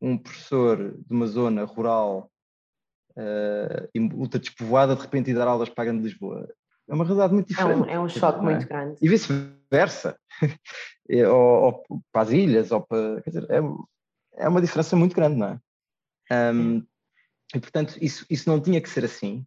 um 0.00 0.16
professor 0.16 0.92
de 0.92 1.12
uma 1.12 1.26
zona 1.26 1.64
rural 1.64 2.30
uh, 3.16 3.88
e 3.94 4.00
ultra 4.14 4.38
despovoada 4.38 4.94
de 4.94 5.02
repente 5.02 5.30
ir 5.30 5.34
dar 5.34 5.48
aulas 5.48 5.68
para 5.68 5.82
a 5.82 5.86
Grande 5.86 6.04
Lisboa. 6.04 6.48
É 6.88 6.94
uma 6.94 7.04
realidade 7.04 7.34
muito 7.34 7.48
diferente. 7.48 7.88
É 7.88 7.92
um, 7.92 7.94
é 7.96 8.00
um 8.00 8.08
choque 8.08 8.38
é? 8.38 8.42
muito 8.42 8.66
grande. 8.66 8.96
E 9.02 9.08
vice-versa. 9.08 9.59
ou, 11.28 11.84
ou, 11.88 12.02
para 12.12 12.22
as 12.22 12.30
ilhas, 12.30 12.70
ou 12.70 12.82
para. 12.82 13.22
Quer 13.22 13.30
dizer, 13.30 13.50
é, 13.50 13.58
é 14.44 14.48
uma 14.48 14.60
diferença 14.60 14.96
muito 14.96 15.14
grande, 15.14 15.36
não 15.36 15.48
é? 15.48 16.52
Um, 16.52 16.78
e, 17.54 17.60
portanto, 17.60 17.96
isso, 18.00 18.24
isso 18.30 18.48
não 18.48 18.60
tinha 18.60 18.80
que 18.80 18.88
ser 18.88 19.04
assim. 19.04 19.46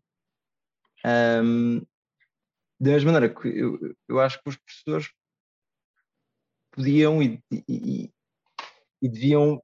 Um, 1.05 1.80
da 2.80 2.91
mesma 2.91 3.11
maneira 3.11 3.34
que 3.34 3.47
eu, 3.47 3.95
eu 4.09 4.19
acho 4.19 4.41
que 4.41 4.49
os 4.49 4.57
professores 4.57 5.09
podiam 6.71 7.21
e, 7.21 7.41
e, 7.67 8.11
e 9.01 9.09
deviam. 9.09 9.61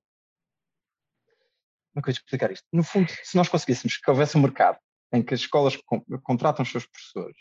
Como 1.92 2.00
é 2.00 2.02
que 2.02 2.10
eu 2.10 2.14
explicar 2.14 2.52
isto? 2.52 2.66
No 2.72 2.84
fundo, 2.84 3.10
se 3.24 3.36
nós 3.36 3.50
conseguíssemos 3.50 3.98
que 3.98 4.10
houvesse 4.10 4.38
um 4.38 4.42
mercado 4.42 4.78
em 5.12 5.24
que 5.24 5.34
as 5.34 5.42
escolas 5.42 5.78
contratam 6.24 6.64
os 6.64 6.72
seus 6.72 6.86
professores, 6.86 7.38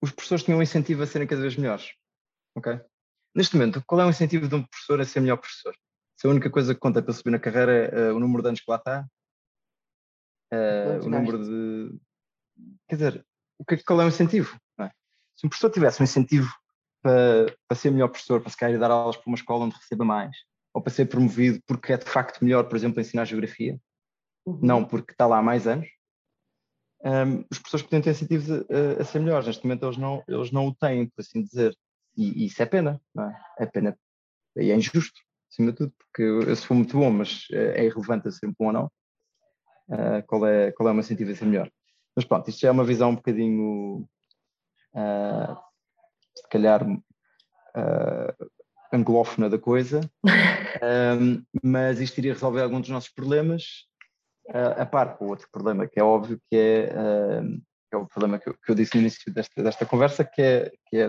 os 0.00 0.10
professores 0.10 0.44
tinham 0.44 0.58
um 0.58 0.62
incentivo 0.62 1.02
a 1.02 1.06
serem 1.06 1.26
cada 1.26 1.42
vez 1.42 1.56
melhores. 1.56 1.92
Ok? 2.56 2.80
Neste 3.34 3.56
momento, 3.56 3.82
qual 3.86 4.00
é 4.00 4.06
o 4.06 4.10
incentivo 4.10 4.48
de 4.48 4.54
um 4.54 4.64
professor 4.64 5.00
a 5.00 5.04
ser 5.04 5.20
melhor 5.20 5.36
professor? 5.36 5.74
se 6.18 6.26
a 6.26 6.30
única 6.30 6.50
coisa 6.50 6.74
que 6.74 6.80
conta 6.80 7.00
para 7.00 7.14
subir 7.14 7.30
na 7.30 7.38
carreira 7.38 7.72
é 7.72 8.12
uh, 8.12 8.16
o 8.16 8.18
número 8.18 8.42
de 8.42 8.48
anos 8.48 8.60
que 8.60 8.68
lá 8.68 8.76
está, 8.76 9.08
uh, 10.52 11.06
o 11.06 11.08
número 11.08 11.44
de. 11.44 11.96
Quer 12.88 12.96
dizer, 12.96 13.26
o 13.56 13.64
que, 13.64 13.74
é 13.74 13.78
qual 13.78 14.00
é 14.00 14.04
o 14.04 14.08
incentivo? 14.08 14.58
É? 14.80 14.90
Se 15.36 15.46
um 15.46 15.48
professor 15.48 15.70
tivesse 15.70 16.02
um 16.02 16.04
incentivo 16.04 16.52
para, 17.00 17.54
para 17.68 17.78
ser 17.78 17.92
melhor 17.92 18.08
professor, 18.08 18.40
para 18.40 18.50
se 18.50 18.56
querer 18.56 18.78
dar 18.80 18.90
aulas 18.90 19.16
para 19.16 19.28
uma 19.28 19.36
escola 19.36 19.64
onde 19.64 19.76
receba 19.76 20.04
mais, 20.04 20.36
ou 20.74 20.82
para 20.82 20.92
ser 20.92 21.06
promovido 21.06 21.62
porque 21.64 21.92
é 21.92 21.96
de 21.96 22.04
facto 22.04 22.44
melhor, 22.44 22.64
por 22.64 22.76
exemplo, 22.76 23.00
ensinar 23.00 23.24
geografia, 23.24 23.78
uhum. 24.44 24.58
não 24.60 24.84
porque 24.84 25.12
está 25.12 25.24
lá 25.24 25.38
há 25.38 25.42
mais 25.42 25.68
anos, 25.68 25.88
um, 27.04 27.44
os 27.50 27.58
professores 27.58 27.84
podiam 27.84 28.02
ter 28.02 28.10
incentivos 28.10 28.50
a, 28.50 29.00
a, 29.00 29.04
ser 29.04 29.20
melhores. 29.20 29.46
Neste 29.46 29.64
momento 29.64 29.86
eles 29.86 29.96
não, 29.96 30.22
eles 30.26 30.50
não 30.50 30.66
o 30.66 30.74
têm, 30.74 31.06
por 31.06 31.20
assim 31.20 31.42
dizer. 31.42 31.76
E, 32.16 32.42
e 32.42 32.46
isso 32.46 32.62
é 32.62 32.66
pena, 32.66 33.00
é? 33.18 33.62
é? 33.62 33.66
pena 33.66 33.96
e 34.56 34.70
é 34.70 34.76
injusto 34.76 35.20
acima 35.50 35.72
de 35.72 35.78
tudo, 35.78 35.92
porque 35.98 36.22
eu, 36.22 36.56
for 36.56 36.74
muito 36.74 36.96
bom, 36.96 37.10
mas 37.10 37.46
é, 37.52 37.80
é 37.80 37.84
irrelevante 37.86 38.28
a 38.28 38.30
ser 38.30 38.48
bom 38.58 38.66
ou 38.66 38.72
não, 38.72 38.84
uh, 39.88 40.22
qual, 40.26 40.46
é, 40.46 40.72
qual 40.72 40.88
é 40.88 40.92
o 40.92 40.94
meu 40.94 41.02
sentido 41.02 41.32
a 41.32 41.34
ser 41.34 41.46
melhor. 41.46 41.70
Mas 42.14 42.24
pronto, 42.24 42.48
isto 42.50 42.60
já 42.60 42.68
é 42.68 42.72
uma 42.72 42.84
visão 42.84 43.10
um 43.10 43.16
bocadinho, 43.16 44.08
uh, 44.94 45.56
se 46.36 46.48
calhar, 46.50 46.86
uh, 46.86 48.48
anglófona 48.92 49.48
da 49.48 49.58
coisa, 49.58 50.00
um, 51.20 51.42
mas 51.62 52.00
isto 52.00 52.18
iria 52.18 52.34
resolver 52.34 52.62
alguns 52.62 52.80
dos 52.80 52.90
nossos 52.90 53.10
problemas, 53.10 53.86
uh, 54.48 54.82
a 54.82 54.86
par 54.86 55.16
com 55.16 55.26
outro 55.26 55.48
problema 55.50 55.86
que 55.86 56.00
é 56.00 56.02
óbvio, 56.02 56.40
que 56.50 56.56
é, 56.56 56.92
é 57.92 57.96
o 57.96 58.06
problema 58.06 58.38
que 58.38 58.48
eu, 58.48 58.54
que 58.54 58.70
eu, 58.70 58.74
disse 58.74 58.94
no 58.94 59.00
início 59.00 59.32
desta, 59.32 59.62
desta 59.62 59.86
conversa, 59.86 60.24
que 60.24 60.42
é, 60.42 60.72
que 60.88 60.96
é 60.96 61.08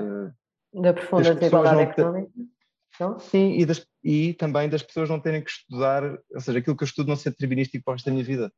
da 0.74 0.94
profunda 0.94 1.36
desigualdade 1.36 1.82
económica. 1.82 2.32
Não? 3.00 3.18
Sim, 3.20 3.54
e, 3.54 3.66
das, 3.66 3.86
e, 4.04 4.34
também 4.34 4.70
das 4.70 4.84
pessoas 4.84 5.10
não 5.10 5.20
terem 5.20 5.42
que 5.42 5.50
estudar, 5.50 6.04
ou 6.04 6.42
seja, 6.42 6.60
aquilo 6.60 6.76
que 6.76 6.84
eu 6.84 6.88
estudo 6.88 7.08
não 7.08 7.16
ser 7.16 7.30
determinístico 7.30 7.84
para 7.84 7.92
o 7.92 7.96
resto 7.96 8.06
da 8.06 8.12
minha 8.12 8.24
vida. 8.24 8.52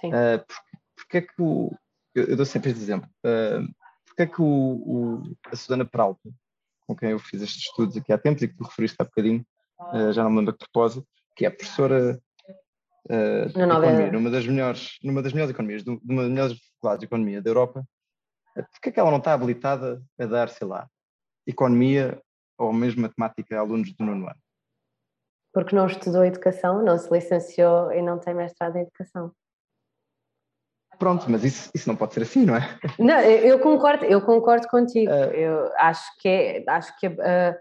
Sim. 0.00 0.08
Uh, 0.08 0.44
porque, 0.46 0.78
porque, 0.96 1.16
é 1.18 1.20
que 1.22 1.42
o. 1.42 1.72
Eu, 2.14 2.24
eu, 2.24 2.36
dou 2.36 2.46
sempre 2.46 2.70
este 2.70 2.82
exemplo. 2.82 3.08
Uh, 3.24 3.66
porque 4.06 4.22
é 4.22 4.26
que 4.26 4.40
o, 4.40 4.44
o, 4.44 5.36
a 5.50 5.56
Susana 5.56 5.84
Peralta, 5.84 6.30
com 6.86 6.94
quem 6.94 7.10
eu 7.10 7.18
fiz 7.18 7.42
estes 7.42 7.64
estudos 7.64 7.96
aqui 7.96 8.12
há 8.12 8.18
tempos 8.18 8.42
e 8.42 8.48
que 8.48 8.56
tu 8.56 8.64
referiste 8.64 8.96
há 9.00 9.04
bocadinho, 9.04 9.44
uh, 9.80 10.12
já 10.12 10.22
não 10.22 10.30
me 10.30 10.38
lembro 10.38 10.54
a 10.54 10.58
propósito, 10.58 11.06
que 11.34 11.44
é 11.44 11.48
a 11.48 11.50
professora 11.50 12.20
uh, 13.10 13.48
economia, 13.48 14.12
numa 14.12 14.30
das 14.30 14.46
melhores, 14.46 14.98
numa 15.02 15.22
das 15.22 15.32
melhores 15.32 15.54
economias, 15.54 15.82
de 15.82 15.90
uma 15.90 16.22
das 16.22 16.30
melhores 16.30 16.58
faculdades 16.74 17.00
de 17.00 17.06
economia 17.06 17.42
da 17.42 17.50
Europa, 17.50 17.84
porque 18.72 18.88
é 18.88 18.92
que 18.92 19.00
ela 19.00 19.10
não 19.10 19.18
está 19.18 19.32
habilitada 19.32 20.02
a 20.18 20.26
dar, 20.26 20.48
sei 20.48 20.66
lá, 20.66 20.88
economia 21.46 22.20
ou 22.58 22.72
mesmo 22.72 23.02
matemática 23.02 23.56
a 23.56 23.60
alunos 23.60 23.92
do 23.94 24.04
nono 24.04 24.26
ano? 24.26 24.40
Porque 25.52 25.74
não 25.74 25.86
estudou 25.86 26.24
educação, 26.24 26.82
não 26.82 26.98
se 26.98 27.10
licenciou 27.12 27.92
e 27.92 28.02
não 28.02 28.18
tem 28.18 28.34
mestrado 28.34 28.76
em 28.76 28.82
educação. 28.82 29.32
Pronto, 30.98 31.30
mas 31.30 31.44
isso, 31.44 31.70
isso 31.74 31.88
não 31.88 31.96
pode 31.96 32.14
ser 32.14 32.22
assim, 32.22 32.44
não 32.46 32.56
é? 32.56 32.78
Não, 32.98 33.20
eu 33.20 33.58
concordo, 33.58 34.04
eu 34.04 34.22
concordo 34.22 34.66
contigo. 34.68 35.10
Uh, 35.10 35.32
eu 35.32 35.72
acho 35.76 36.18
que, 36.18 36.28
é, 36.28 36.64
acho 36.66 36.98
que 36.98 37.06
a, 37.06 37.58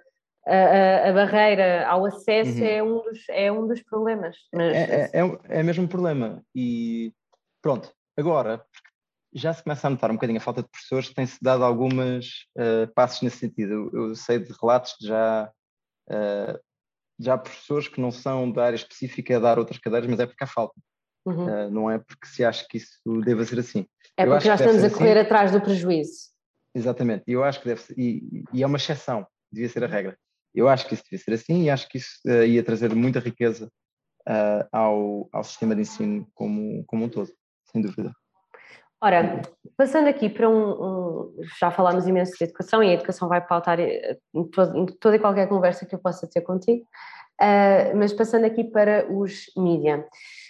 a, 0.47 1.09
a 1.09 1.13
barreira 1.13 1.87
ao 1.87 2.05
acesso 2.05 2.59
uhum. 2.59 2.65
é, 2.65 2.83
um 2.83 3.03
dos, 3.03 3.29
é 3.29 3.51
um 3.51 3.67
dos 3.67 3.81
problemas. 3.83 4.37
Mas... 4.53 4.75
É, 4.75 5.09
é, 5.13 5.21
é, 5.21 5.59
é 5.59 5.63
mesmo 5.63 5.87
problema. 5.87 6.43
E 6.53 7.11
pronto, 7.61 7.91
agora, 8.17 8.63
já 9.33 9.53
se 9.53 9.63
começa 9.63 9.85
a 9.85 9.89
notar 9.89 10.09
um 10.09 10.15
bocadinho 10.15 10.37
a 10.37 10.41
falta 10.41 10.63
de 10.63 10.69
professores, 10.69 11.09
tem-se 11.09 11.37
dado 11.41 11.63
algumas 11.63 12.45
uh, 12.57 12.91
passos 12.93 13.21
nesse 13.21 13.37
sentido. 13.37 13.73
Eu, 13.73 14.07
eu, 14.09 14.15
sei 14.15 14.39
de 14.39 14.53
relatos 14.61 14.95
de 14.99 15.07
já, 15.07 15.51
uh, 16.09 16.59
já 17.19 17.37
professores 17.37 17.89
que 17.89 17.99
não 17.99 18.11
são 18.11 18.49
da 18.49 18.65
área 18.65 18.77
específica 18.77 19.35
a 19.35 19.39
dar 19.39 19.59
outras 19.59 19.77
cadeiras, 19.77 20.09
mas 20.09 20.19
é 20.19 20.25
porque 20.25 20.43
há 20.43 20.47
falta. 20.47 20.75
Uhum. 21.25 21.47
Uh, 21.47 21.71
não 21.71 21.91
é 21.91 21.97
porque 21.97 22.27
se 22.27 22.45
acha 22.45 22.65
que 22.69 22.77
isso 22.77 22.99
deva 23.25 23.43
ser 23.43 23.59
assim. 23.59 23.85
É 24.15 24.25
porque 24.25 24.47
nós 24.47 24.59
estamos 24.59 24.83
a 24.83 24.89
correr 24.89 25.17
assim. 25.17 25.25
atrás 25.25 25.51
do 25.51 25.59
prejuízo. 25.59 26.33
Exatamente, 26.73 27.23
eu 27.27 27.43
acho 27.43 27.59
que 27.61 27.67
deve 27.67 27.81
ser, 27.81 27.97
e, 27.97 28.43
e, 28.53 28.61
é 28.61 28.67
uma 28.67 28.77
exceção, 28.77 29.25
devia 29.51 29.69
ser 29.69 29.83
a 29.83 29.87
regra. 29.87 30.17
Eu 30.55 30.69
acho 30.69 30.87
que 30.87 30.93
isso 30.93 31.03
devia 31.03 31.23
ser 31.23 31.33
assim 31.33 31.63
e 31.63 31.69
acho 31.69 31.87
que 31.87 31.97
isso 31.97 32.19
uh, 32.25 32.43
ia 32.43 32.63
trazer 32.63 32.93
muita 32.95 33.19
riqueza 33.19 33.69
uh, 34.27 34.67
ao, 34.71 35.29
ao 35.31 35.43
sistema 35.43 35.75
de 35.75 35.81
ensino 35.81 36.27
como, 36.33 36.83
como 36.85 37.05
um 37.05 37.09
todo, 37.09 37.29
sem 37.71 37.81
dúvida. 37.81 38.11
Ora, 39.01 39.41
passando 39.77 40.07
aqui 40.07 40.29
para 40.29 40.49
um, 40.49 40.71
um, 40.71 41.35
Já 41.59 41.69
falámos 41.69 42.07
imenso 42.07 42.31
de 42.37 42.45
educação 42.45 42.81
e 42.81 42.89
a 42.89 42.93
educação 42.93 43.27
vai 43.27 43.45
pautar 43.45 43.79
eh, 43.79 44.17
toda 44.99 45.15
e 45.15 45.19
qualquer 45.19 45.47
conversa 45.47 45.85
que 45.85 45.93
eu 45.93 45.99
possa 45.99 46.27
ter 46.27 46.41
contigo, 46.41 46.83
uh, 47.41 47.95
mas 47.95 48.13
passando 48.13 48.45
aqui 48.45 48.63
para 48.63 49.05
os 49.13 49.51
mídia. 49.57 50.07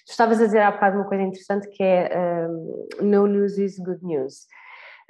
Estavas 0.07 0.39
a 0.39 0.45
dizer 0.45 0.59
há 0.59 0.71
bocado 0.71 0.97
uma 0.97 1.07
coisa 1.07 1.23
interessante 1.23 1.67
que 1.69 1.83
é 1.83 2.47
uh, 2.47 3.03
no 3.03 3.27
news 3.27 3.57
is 3.57 3.77
good 3.79 4.05
news. 4.05 4.45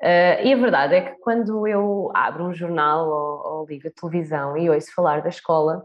Uh, 0.01 0.43
e 0.43 0.53
a 0.53 0.57
verdade 0.57 0.95
é 0.95 1.01
que 1.01 1.19
quando 1.19 1.67
eu 1.67 2.11
abro 2.13 2.45
um 2.45 2.53
jornal 2.53 3.07
ou, 3.07 3.59
ou 3.59 3.65
ligo 3.65 3.87
a 3.87 3.91
televisão 3.91 4.57
e 4.57 4.69
ouço 4.69 4.93
falar 4.93 5.21
da 5.21 5.29
escola, 5.29 5.83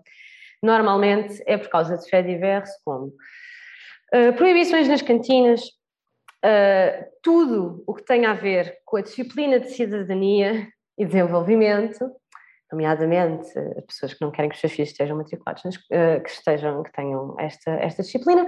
normalmente 0.63 1.43
é 1.47 1.57
por 1.57 1.69
causa 1.69 1.97
de 1.97 2.09
faits 2.09 2.31
diversos 2.31 2.75
como 2.85 3.13
proibições 4.37 4.89
nas 4.89 5.03
cantinas, 5.03 5.63
uh, 6.45 7.07
tudo 7.23 7.83
o 7.87 7.95
que 7.95 8.05
tem 8.05 8.27
a 8.27 8.35
ver 8.35 8.79
com 8.85 8.97
a 8.97 9.03
disciplina 9.03 9.61
de 9.61 9.71
cidadania 9.71 10.69
e 10.99 11.05
desenvolvimento, 11.05 12.11
nomeadamente 12.71 13.47
uh, 13.59 13.83
pessoas 13.87 14.15
que 14.15 14.21
não 14.21 14.31
querem 14.31 14.49
que 14.51 14.55
os 14.55 14.61
seus 14.61 14.73
filhos 14.73 14.91
estejam 14.91 15.17
matriculados, 15.17 15.65
uh, 15.65 16.23
que 16.23 16.31
estejam, 16.31 16.83
que 16.83 16.93
tenham 16.93 17.37
esta, 17.39 17.71
esta 17.73 18.03
disciplina, 18.03 18.47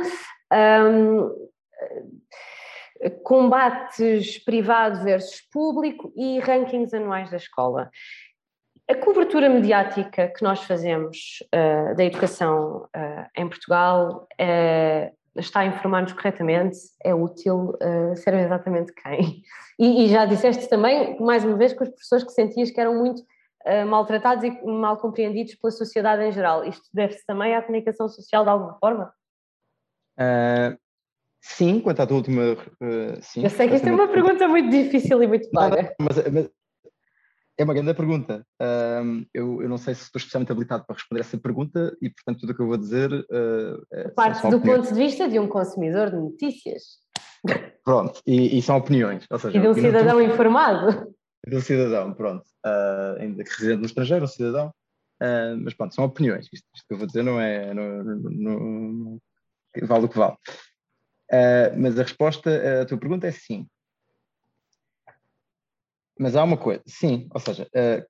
um, 0.53 1.31
combates 3.11 4.39
privado 4.45 5.03
versus 5.03 5.41
público 5.53 6.13
e 6.17 6.39
rankings 6.41 6.95
anuais 6.95 7.31
da 7.31 7.37
escola. 7.37 7.91
A 8.89 8.95
cobertura 8.95 9.49
mediática 9.49 10.29
que 10.29 10.43
nós 10.43 10.63
fazemos 10.65 11.39
uh, 11.55 11.95
da 11.95 12.05
educação 12.05 12.89
uh, 12.95 13.27
em 13.37 13.49
Portugal 13.49 14.27
uh, 14.33 15.41
está 15.41 15.61
a 15.61 15.67
informar-nos 15.67 16.13
corretamente, 16.13 16.77
é 17.03 17.15
útil 17.15 17.71
uh, 17.81 18.17
ser 18.17 18.35
exatamente 18.35 18.93
quem. 18.93 19.43
E, 19.79 20.05
e, 20.05 20.09
já 20.09 20.27
disseste 20.27 20.69
também, 20.69 21.19
mais 21.19 21.45
uma 21.45 21.57
vez, 21.57 21.73
que 21.73 21.83
os 21.83 21.89
professores 21.89 22.25
que 22.25 22.33
sentias 22.33 22.71
que 22.71 22.81
eram 22.81 22.95
muito 22.95 23.23
maltratados 23.89 24.45
e 24.45 24.51
mal 24.65 24.97
compreendidos 24.97 25.55
pela 25.55 25.71
sociedade 25.71 26.23
em 26.23 26.33
geral. 26.33 26.65
Isto 26.65 26.89
deve-se 26.93 27.25
também 27.25 27.55
à 27.55 27.63
comunicação 27.63 28.09
social 28.09 28.43
de 28.43 28.51
alguma 28.51 28.75
forma? 28.75 29.13
Uh, 31.43 31.57
sim, 31.57 31.81
quanto 31.81 32.01
à 32.01 32.07
tua 32.07 32.19
última. 32.19 32.57
sim, 33.21 33.43
Eu 33.43 33.51
sei 33.51 33.69
que 33.69 33.77
isto 33.77 33.89
é 33.89 33.93
uma 33.93 34.09
pergunta 34.09 34.49
muito 34.49 34.71
difícil 34.71 35.23
e 35.23 35.27
muito 35.27 35.49
vaga. 35.53 35.95
Mas, 35.99 36.17
mas, 36.33 36.51
é 37.59 37.65
uma 37.65 37.75
grande 37.75 37.95
pergunta. 37.95 38.47
Eu, 39.35 39.63
eu, 39.63 39.69
não 39.69 39.77
sei 39.77 39.95
se 39.95 40.03
estou 40.03 40.19
especialmente 40.19 40.51
habilitado 40.51 40.85
para 40.87 40.97
responder 40.97 41.21
essa 41.21 41.39
pergunta 41.39 41.97
e, 42.01 42.11
portanto, 42.11 42.41
tudo 42.41 42.53
o 42.53 42.57
que 42.57 42.63
eu 42.63 42.67
vou 42.67 42.77
dizer. 42.77 43.13
Uh, 43.13 43.85
é, 43.93 44.09
Parte 44.09 44.43
do 44.49 44.57
opiniões. 44.57 44.81
ponto 44.81 44.95
de 44.95 45.01
vista 45.01 45.29
de 45.29 45.39
um 45.39 45.47
consumidor 45.47 46.11
de 46.11 46.17
notícias. 46.17 46.83
Pronto, 47.85 48.21
e, 48.27 48.59
e 48.59 48.63
são 48.63 48.77
opiniões. 48.77 49.27
Seja, 49.39 49.57
e 49.57 49.61
de 49.61 49.69
um 49.69 49.75
cidadão 49.75 50.19
tô... 50.19 50.21
informado. 50.21 51.13
De 51.47 51.57
um 51.57 51.61
cidadão, 51.61 52.15
pronto. 52.15 52.45
Uh, 52.65 53.21
ainda 53.21 53.43
que 53.43 53.51
residente 53.51 53.81
no 53.81 53.87
estrangeiro, 53.87 54.25
um 54.25 54.29
cidadão. 54.29 54.73
Uh, 55.21 55.57
mas 55.63 55.75
pronto, 55.75 55.95
são 55.95 56.05
opiniões. 56.05 56.47
Isto, 56.53 56.67
isto, 56.75 56.87
que 56.87 56.95
eu 56.95 56.99
vou 56.99 57.07
dizer 57.07 57.23
não 57.23 57.41
é. 57.41 57.75
Não, 57.75 58.05
não, 58.05 58.31
não, 58.31 59.19
vale 59.83 60.05
o 60.05 60.09
que 60.09 60.19
vale. 60.19 60.37
Uh, 61.33 61.73
mas 61.79 61.99
a 61.99 62.03
resposta 62.03 62.83
à 62.83 62.85
tua 62.85 62.99
pergunta 62.99 63.27
é 63.27 63.33
sim. 63.33 63.67
Mas 66.19 66.37
há 66.37 66.45
uma 66.45 66.59
coisa, 66.59 66.83
sim, 66.87 67.27
ou 67.33 67.41
seja, 67.41 67.65
uh, 67.65 68.07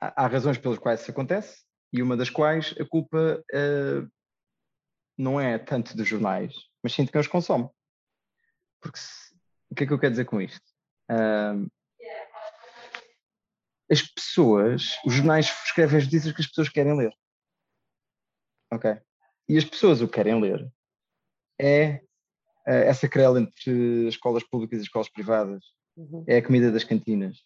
há, 0.00 0.26
razões 0.26 0.58
pelas 0.58 0.78
quais 0.78 1.00
isso 1.00 1.10
acontece 1.12 1.62
e 1.92 2.02
uma 2.02 2.16
das 2.16 2.28
quais 2.28 2.74
a 2.80 2.84
culpa 2.84 3.42
uh, 3.54 4.10
não 5.16 5.40
é 5.40 5.56
tanto 5.56 5.96
dos 5.96 6.08
jornais, 6.08 6.52
mas 6.82 6.92
sim 6.92 7.04
de 7.04 7.12
quem 7.12 7.20
os 7.20 7.28
consome. 7.28 7.70
Porque 8.80 8.98
se, 8.98 9.32
o 9.70 9.74
que 9.76 9.84
é 9.84 9.86
que 9.86 9.92
eu 9.92 9.98
quero 9.98 10.10
dizer 10.10 10.24
com 10.24 10.40
isto? 10.40 10.60
As 13.90 14.02
pessoas, 14.02 14.98
os 15.06 15.14
jornais 15.14 15.46
escrevem 15.64 15.98
as 15.98 16.04
notícias 16.04 16.34
que 16.34 16.40
as 16.40 16.46
pessoas 16.46 16.68
querem 16.68 16.96
ler. 16.96 17.12
Ok? 18.72 19.00
E 19.48 19.56
as 19.56 19.64
pessoas 19.64 20.02
o 20.02 20.08
que 20.08 20.14
querem 20.14 20.40
ler 20.40 20.70
é 21.58 22.02
essa 22.70 23.08
querela 23.08 23.40
entre 23.40 24.08
escolas 24.08 24.42
públicas 24.44 24.78
e 24.80 24.82
escolas 24.82 25.08
privadas, 25.08 25.64
uhum. 25.96 26.24
é 26.26 26.38
a 26.38 26.42
comida 26.42 26.70
das 26.70 26.84
cantinas, 26.84 27.38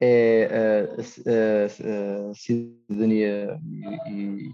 é 0.00 0.48
a, 0.50 2.28
a, 2.28 2.30
a 2.30 2.34
cidadania 2.34 3.58
e, 4.08 4.10
e 4.10 4.52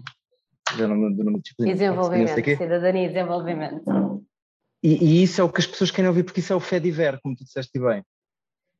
já 0.77 0.87
não 0.87 0.95
me 0.95 1.39
disciplina. 1.39 1.73
Desenvolvimento, 1.73 2.57
cidadania 2.57 3.05
e 3.05 3.07
desenvolvimento. 3.07 4.25
E, 4.83 4.93
e, 4.93 5.23
isso 5.23 5.41
é 5.41 5.43
o 5.43 5.51
que 5.51 5.59
as 5.59 5.67
pessoas 5.67 5.91
querem 5.91 6.07
ouvir, 6.07 6.23
porque 6.23 6.39
isso 6.39 6.53
é 6.53 6.55
o 6.55 6.59
fé 6.59 6.79
diver, 6.79 7.19
como 7.21 7.35
tu 7.35 7.43
disseste 7.43 7.79
bem. 7.79 8.03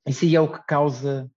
Isso 0.07 0.26
aí 0.26 0.36
é 0.36 0.41
o 0.41 0.51
que 0.51 0.66
causa. 0.66 1.30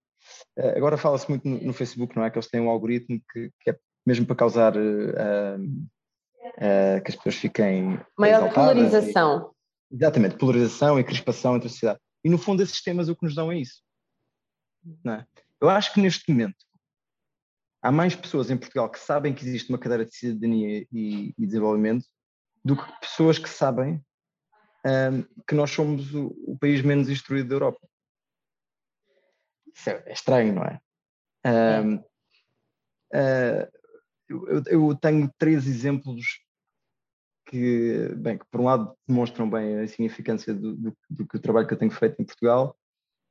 Eh, 0.57 0.77
agora 0.77 0.97
fala-se 0.97 1.29
muito 1.29 1.49
no, 1.49 1.59
no, 1.61 1.73
Facebook, 1.73 2.15
não 2.17 2.25
é? 2.25 2.31
Que 2.31 2.39
eles 2.39 2.49
têm 2.49 2.61
um 2.61 2.71
algoritmo 2.71 3.21
que, 3.33 3.51
que 3.61 3.71
é 3.71 3.79
mesmo 4.07 4.27
para 4.27 4.37
causar 4.37 4.77
uh, 4.77 5.61
uh, 5.61 7.03
que 7.05 7.11
as 7.11 7.17
pessoas 7.17 7.37
fiquem. 7.37 7.99
Maior 8.19 8.53
polarização. 8.53 9.52
Exatamente, 9.93 10.37
polarização 10.37 10.99
e 10.99 11.05
crispação 11.05 11.57
entre 11.57 11.69
a 11.69 11.71
sociedade. 11.71 12.01
E 12.25 12.31
no 12.31 12.39
fundo, 12.39 12.63
esses 12.63 12.75
sistemas 12.75 13.09
o 13.09 13.17
que 13.17 13.25
nos 13.25 13.35
dão 13.35 13.53
é 13.53 13.59
isso. 13.59 13.83
É? 15.07 15.27
Eu 15.61 15.69
acho 15.69 15.93
que 15.93 16.01
neste 16.01 16.31
momento 16.31 16.65
há 17.83 17.93
mais 17.93 18.17
pessoas 18.17 18.51
em 18.51 18.57
Portugal 18.57 18.91
que 18.91 18.99
sabem 18.99 19.35
que 19.35 19.45
existe 19.45 19.69
uma 19.69 19.79
cadeira 19.79 20.05
de 20.05 20.15
cidadania 20.15 20.87
e, 20.91 21.35
e 21.37 21.47
desenvolvimento 21.47 22.07
do 22.65 22.77
que 22.77 23.01
pessoas 23.01 23.39
que 23.39 23.49
sabem 23.49 24.05
um, 24.85 25.23
que 25.47 25.55
nós 25.55 25.71
somos 25.71 26.15
o, 26.15 26.35
o, 26.47 26.59
país 26.59 26.83
menos 26.83 27.09
instruído 27.09 27.49
da 27.49 27.55
Europa. 27.57 27.87
Isso 29.75 29.91
é, 29.91 30.03
é 30.07 30.13
estranho, 30.13 30.55
não 30.55 30.63
é? 30.63 30.81
Um, 31.45 31.97
uh, 31.97 32.03
ah, 33.15 33.69
eu, 34.29 34.63
eu, 34.67 34.95
tenho 34.97 35.33
três 35.39 35.67
exemplos 35.67 36.41
que, 37.53 38.09
bem, 38.17 38.39
que 38.39 38.47
por 38.51 38.63
um 38.63 38.65
lado 38.65 38.97
demonstram 39.07 39.49
bem 39.49 39.81
a 39.81 39.87
significância 39.87 40.55
do, 40.55 40.75
do, 40.75 40.97
do, 41.11 41.25
do 41.27 41.39
trabalho 41.39 41.67
que 41.67 41.75
eu 41.75 41.79
tenho 41.79 41.91
feito 41.91 42.17
em 42.19 42.25
Portugal 42.25 42.75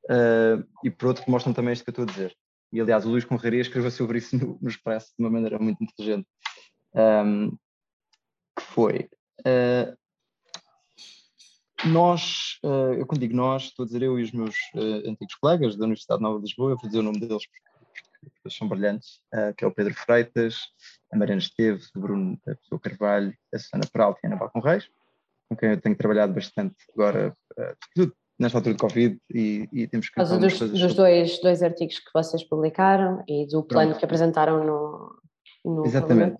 uh, 0.04 0.64
e 0.84 0.90
por 0.92 1.08
outro 1.08 1.24
mostram 1.26 1.52
também 1.52 1.72
isto 1.72 1.82
que 1.82 1.90
eu 1.90 1.92
estou 1.92 2.04
a 2.04 2.06
dizer. 2.06 2.36
E 2.72 2.80
aliás, 2.80 3.04
o 3.04 3.08
Luís 3.08 3.24
Conraria 3.24 3.60
escreveu 3.60 3.90
sobre 3.90 4.18
isso 4.18 4.36
no, 4.38 4.58
no 4.62 4.68
Expresso 4.68 5.08
de 5.18 5.24
uma 5.24 5.28
maneira 5.28 5.58
muito 5.58 5.82
inteligente. 5.82 6.28
Um, 6.94 7.50
que 8.56 8.62
foi. 8.62 9.08
Uh, 9.40 9.96
nós, 11.84 12.60
uh, 12.64 12.94
eu 12.94 13.04
quando 13.04 13.20
digo 13.20 13.34
nós, 13.34 13.64
estou 13.64 13.82
a 13.82 13.86
dizer 13.86 14.02
eu 14.02 14.20
e 14.20 14.22
os 14.22 14.30
meus 14.30 14.54
antigos 15.04 15.34
colegas 15.34 15.76
da 15.76 15.84
Universidade 15.84 16.22
Nova 16.22 16.38
de 16.38 16.44
Lisboa, 16.44 16.70
eu 16.70 16.76
vou 16.76 16.86
dizer 16.86 17.00
o 17.00 17.02
nome 17.02 17.18
deles 17.18 17.44
porque 17.44 17.71
eles 18.44 18.56
são 18.56 18.68
brilhantes, 18.68 19.20
uh, 19.34 19.54
que 19.56 19.64
é 19.64 19.66
o 19.66 19.72
Pedro 19.72 19.94
Freitas, 19.94 20.56
a 21.12 21.16
Mariana 21.16 21.40
Esteves, 21.40 21.90
o 21.94 22.00
Bruno 22.00 22.38
a 22.46 22.54
Pessoa 22.54 22.80
Carvalho, 22.80 23.34
a 23.52 23.58
Susana 23.58 23.84
Peralta 23.92 24.20
e 24.22 24.26
a 24.26 24.30
Ana 24.30 24.38
Balcon 24.38 24.60
Reis, 24.60 24.88
com 25.48 25.56
quem 25.56 25.70
eu 25.70 25.80
tenho 25.80 25.96
trabalhado 25.96 26.32
bastante 26.32 26.76
agora, 26.94 27.36
uh, 27.58 28.12
nesta 28.38 28.58
altura 28.58 28.74
de 28.74 28.80
Covid 28.80 29.18
e, 29.32 29.68
e 29.72 29.86
temos 29.86 30.08
que... 30.08 30.14
Por 30.14 30.20
causa 30.20 30.38
dos, 30.38 30.58
dos 30.58 30.94
dois, 30.94 31.40
dois 31.40 31.62
artigos 31.62 31.98
que 31.98 32.10
vocês 32.12 32.42
publicaram 32.44 33.22
e 33.28 33.46
do 33.46 33.62
plano 33.62 33.90
Pronto. 33.90 33.98
que 33.98 34.04
apresentaram 34.04 34.64
no... 34.64 35.20
no 35.64 35.86
Exatamente. 35.86 36.36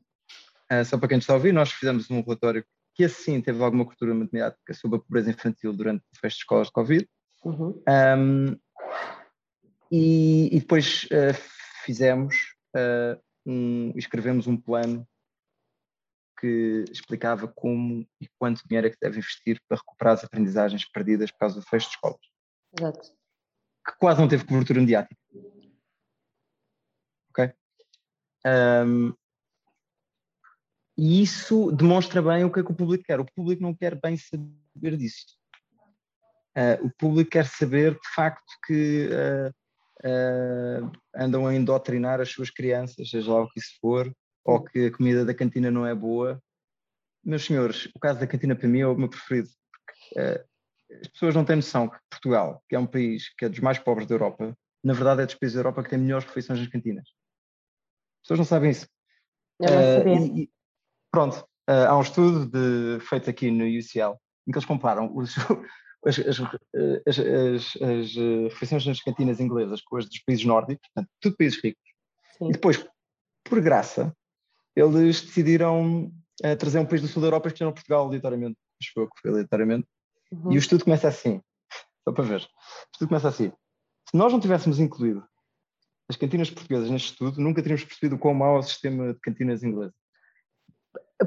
Uh, 0.72 0.84
só 0.84 0.98
para 0.98 1.08
quem 1.08 1.18
está 1.18 1.32
a 1.32 1.36
ouvir, 1.36 1.52
nós 1.52 1.70
fizemos 1.70 2.10
um 2.10 2.22
relatório 2.22 2.64
que 2.94 3.04
assim 3.04 3.40
teve 3.40 3.62
alguma 3.62 3.84
cultura 3.84 4.14
matemática 4.14 4.74
sobre 4.74 4.98
a 4.98 5.00
pobreza 5.00 5.30
infantil 5.30 5.72
durante 5.72 6.02
o 6.02 6.20
fecho 6.20 6.36
de 6.36 6.42
escolas 6.42 6.66
de 6.66 6.72
Covid. 6.72 7.08
Uhum. 7.44 7.82
Um, 7.88 8.56
e, 9.90 10.56
e, 10.56 10.60
depois 10.60 11.04
uh, 11.04 11.34
fizemos, 11.82 12.54
uh, 12.76 13.20
um, 13.46 13.92
escrevemos 13.96 14.46
um 14.46 14.56
plano 14.56 15.06
que 16.40 16.84
explicava 16.90 17.46
como 17.46 18.06
e 18.20 18.28
quanto 18.38 18.66
dinheiro 18.66 18.88
é 18.88 18.90
que 18.90 18.98
deve 19.00 19.18
investir 19.18 19.60
para 19.68 19.78
recuperar 19.78 20.14
as 20.14 20.24
aprendizagens 20.24 20.84
perdidas 20.84 21.30
por 21.30 21.38
causa 21.38 21.60
do 21.60 21.66
fecho 21.66 21.88
de 21.88 21.94
escolas. 21.94 22.20
Exato. 22.78 23.12
Que 23.86 23.96
quase 23.98 24.20
não 24.20 24.28
teve 24.28 24.44
cobertura 24.44 24.80
mediática. 24.80 25.16
Ok? 27.30 27.52
Um, 28.44 29.14
e 30.98 31.22
isso 31.22 31.70
demonstra 31.72 32.20
bem 32.20 32.44
o 32.44 32.52
que 32.52 32.60
é 32.60 32.62
que 32.62 32.72
o 32.72 32.76
público 32.76 33.04
quer. 33.04 33.20
O 33.20 33.24
público 33.24 33.62
não 33.62 33.74
quer 33.74 33.98
bem 34.00 34.16
saber 34.16 34.96
disso. 34.96 35.38
Uh, 36.56 36.86
o 36.86 36.90
público 36.98 37.30
quer 37.30 37.46
saber, 37.46 37.94
de 37.94 38.08
facto, 38.14 38.52
que 38.66 39.08
uh, 39.08 39.54
uh, 40.04 40.90
andam 41.14 41.46
a 41.46 41.54
endotrinar 41.54 42.20
as 42.20 42.30
suas 42.30 42.50
crianças, 42.50 43.10
seja 43.10 43.32
lá 43.32 43.42
o 43.42 43.48
que 43.48 43.60
isso 43.60 43.78
for, 43.80 44.12
ou 44.44 44.62
que 44.62 44.86
a 44.86 44.92
comida 44.92 45.24
da 45.24 45.34
cantina 45.34 45.70
não 45.70 45.86
é 45.86 45.94
boa. 45.94 46.42
Meus 47.24 47.44
senhores, 47.44 47.86
o 47.94 48.00
caso 48.00 48.18
da 48.20 48.26
cantina 48.26 48.56
para 48.56 48.68
mim 48.68 48.80
é 48.80 48.86
o 48.86 48.96
meu 48.96 49.08
preferido, 49.08 49.48
uh, 50.16 50.52
as 51.00 51.08
pessoas 51.08 51.34
não 51.34 51.44
têm 51.44 51.56
noção 51.56 51.88
que 51.88 51.98
Portugal, 52.10 52.62
que 52.68 52.76
é 52.76 52.78
um 52.78 52.86
país 52.86 53.32
que 53.36 53.44
é 53.44 53.48
dos 53.48 53.60
mais 53.60 53.78
pobres 53.78 54.06
da 54.06 54.14
Europa, 54.14 54.56
na 54.84 54.92
verdade 54.92 55.22
é 55.22 55.26
dos 55.26 55.34
países 55.34 55.54
da 55.54 55.60
Europa 55.60 55.82
que 55.82 55.90
tem 55.90 55.98
melhores 55.98 56.26
refeições 56.26 56.58
nas 56.58 56.68
cantinas. 56.68 57.08
As 57.08 58.22
pessoas 58.22 58.38
não 58.40 58.44
sabem 58.44 58.70
isso. 58.70 58.86
Não 59.60 59.68
uh. 59.68 60.36
E, 60.36 60.42
e, 60.42 60.50
pronto, 61.10 61.46
há 61.66 61.96
um 61.96 62.02
estudo 62.02 62.46
de, 62.46 63.04
feito 63.04 63.30
aqui 63.30 63.50
no 63.50 63.64
UCL 63.64 64.18
em 64.46 64.52
que 64.52 64.58
eles 64.58 64.66
comparam 64.66 65.16
os, 65.16 65.34
as, 66.04 66.18
as, 66.18 66.40
as, 67.06 67.76
as, 67.80 68.14
refeições 68.52 68.86
nas 68.86 69.00
cantinas 69.00 69.40
inglesas 69.40 69.80
com 69.82 69.96
as 69.96 70.06
dos 70.06 70.18
países 70.20 70.44
nórdicos, 70.44 70.88
portanto, 70.92 71.10
tudo 71.20 71.36
países 71.36 71.62
ricos. 71.62 71.82
Sim. 72.38 72.48
E 72.48 72.52
depois, 72.52 72.84
por 73.44 73.60
graça, 73.60 74.14
eles 74.74 75.20
decidiram 75.20 76.06
uh, 76.44 76.56
trazer 76.58 76.78
um 76.78 76.86
país 76.86 77.02
do 77.02 77.08
sul 77.08 77.20
da 77.22 77.28
Europa, 77.28 77.48
escolheram 77.48 77.72
Portugal 77.72 78.06
aleatoriamente, 78.06 78.58
acho 78.80 78.92
que 78.92 79.20
foi 79.20 79.30
aleatoriamente, 79.30 79.86
uhum. 80.32 80.52
e 80.52 80.56
o 80.56 80.58
estudo 80.58 80.84
começa 80.84 81.08
assim, 81.08 81.40
só 82.04 82.12
para 82.12 82.24
ver, 82.24 82.40
o 82.40 82.48
estudo 82.92 83.08
começa 83.08 83.28
assim, 83.28 83.52
se 84.08 84.16
nós 84.16 84.32
não 84.32 84.40
tivéssemos 84.40 84.80
incluído 84.80 85.24
as 86.08 86.16
cantinas 86.16 86.50
portuguesas 86.50 86.90
neste 86.90 87.12
estudo, 87.12 87.40
nunca 87.40 87.62
teríamos 87.62 87.84
percebido 87.84 88.16
o 88.16 88.18
quão 88.18 88.34
mau 88.34 88.56
é 88.56 88.58
o 88.58 88.62
sistema 88.62 89.14
de 89.14 89.20
cantinas 89.20 89.62
inglesas. 89.62 89.94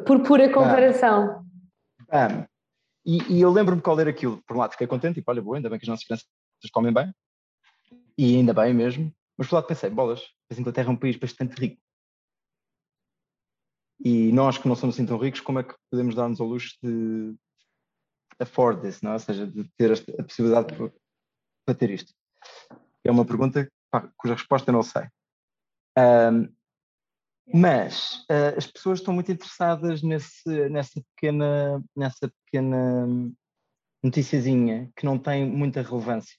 Por 0.06 0.22
pura 0.24 0.52
comparação. 0.52 1.46
Ah, 2.12 2.46
e, 3.06 3.34
e, 3.34 3.42
eu 3.42 3.52
lembro-me 3.52 3.82
qual 3.82 4.00
era 4.00 4.10
aquilo. 4.10 4.42
Por 4.48 4.56
um 4.56 4.60
lado 4.60 4.72
fiquei 4.72 4.88
contente, 4.88 5.16
tipo, 5.16 5.30
olha, 5.30 5.42
boa, 5.42 5.58
ainda 5.58 5.70
bem 5.70 5.78
que 5.78 5.86
as 5.86 5.90
nossas 5.90 6.06
crianças 6.06 6.28
comem 6.72 6.94
bem, 6.94 7.14
e 8.18 8.36
ainda 8.38 8.54
bem 8.54 8.74
mesmo, 8.74 9.14
mas 9.38 9.48
por 9.48 9.56
outro 9.56 9.56
lado 9.56 9.68
pensei, 9.68 9.90
bolas, 9.90 10.22
a 10.52 10.60
Inglaterra 10.60 10.90
é 10.90 10.92
um 10.92 10.98
país 10.98 11.18
bastante 11.18 11.54
rico. 11.60 11.82
E 14.04 14.32
nós 14.32 14.58
que 14.58 14.68
não 14.68 14.76
somos 14.76 14.96
assim 14.96 15.06
tão 15.06 15.18
ricos, 15.18 15.42
como 15.42 15.60
é 15.60 15.64
que 15.64 15.76
podemos 15.90 16.16
dar-nos 16.16 16.40
ao 16.40 16.48
luxo 16.48 16.76
de 16.82 17.36
afford 18.40 18.82
this, 18.82 19.02
não 19.02 19.12
é? 19.12 19.14
ou 19.14 19.20
seja, 19.20 19.48
de 19.48 19.70
ter 19.78 19.92
a 19.92 20.24
possibilidade 20.24 20.76
para 21.66 21.76
ter 21.76 21.90
isto? 21.90 22.14
É 23.04 23.12
uma 23.12 23.26
pergunta 23.26 23.70
pá, 23.92 24.12
cuja 24.18 24.36
resposta 24.36 24.70
eu 24.70 24.74
não 24.74 24.84
sei. 24.84 25.08
Um, 25.98 26.54
mas 27.54 28.26
uh, 28.32 28.58
as 28.58 28.66
pessoas 28.66 29.00
estão 29.00 29.14
muito 29.14 29.32
interessadas 29.32 30.02
nesse, 30.02 30.70
nessa, 30.70 31.02
pequena, 31.16 31.84
nessa 31.96 32.32
pequena 32.46 33.08
noticiazinha 34.04 34.90
que 34.96 35.06
não 35.06 35.18
tem 35.18 35.46
muita 35.46 35.82
relevância. 35.82 36.38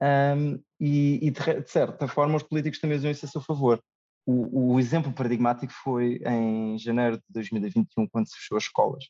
Um, 0.00 0.60
e, 0.80 1.26
e 1.26 1.30
de, 1.30 1.60
de, 1.62 1.70
certa 1.70 2.08
forma 2.08 2.36
os 2.36 2.42
políticos 2.42 2.80
também 2.80 2.96
usam 2.98 3.10
isso 3.10 3.24
a 3.24 3.28
seu 3.28 3.40
favor. 3.40 3.82
O, 4.26 4.74
o, 4.74 4.80
exemplo 4.80 5.12
paradigmático 5.12 5.72
foi 5.72 6.20
em 6.24 6.78
janeiro 6.78 7.16
de 7.16 7.24
2021, 7.30 8.06
quando 8.08 8.28
se 8.28 8.36
fechou 8.36 8.56
as 8.56 8.64
escolas, 8.64 9.04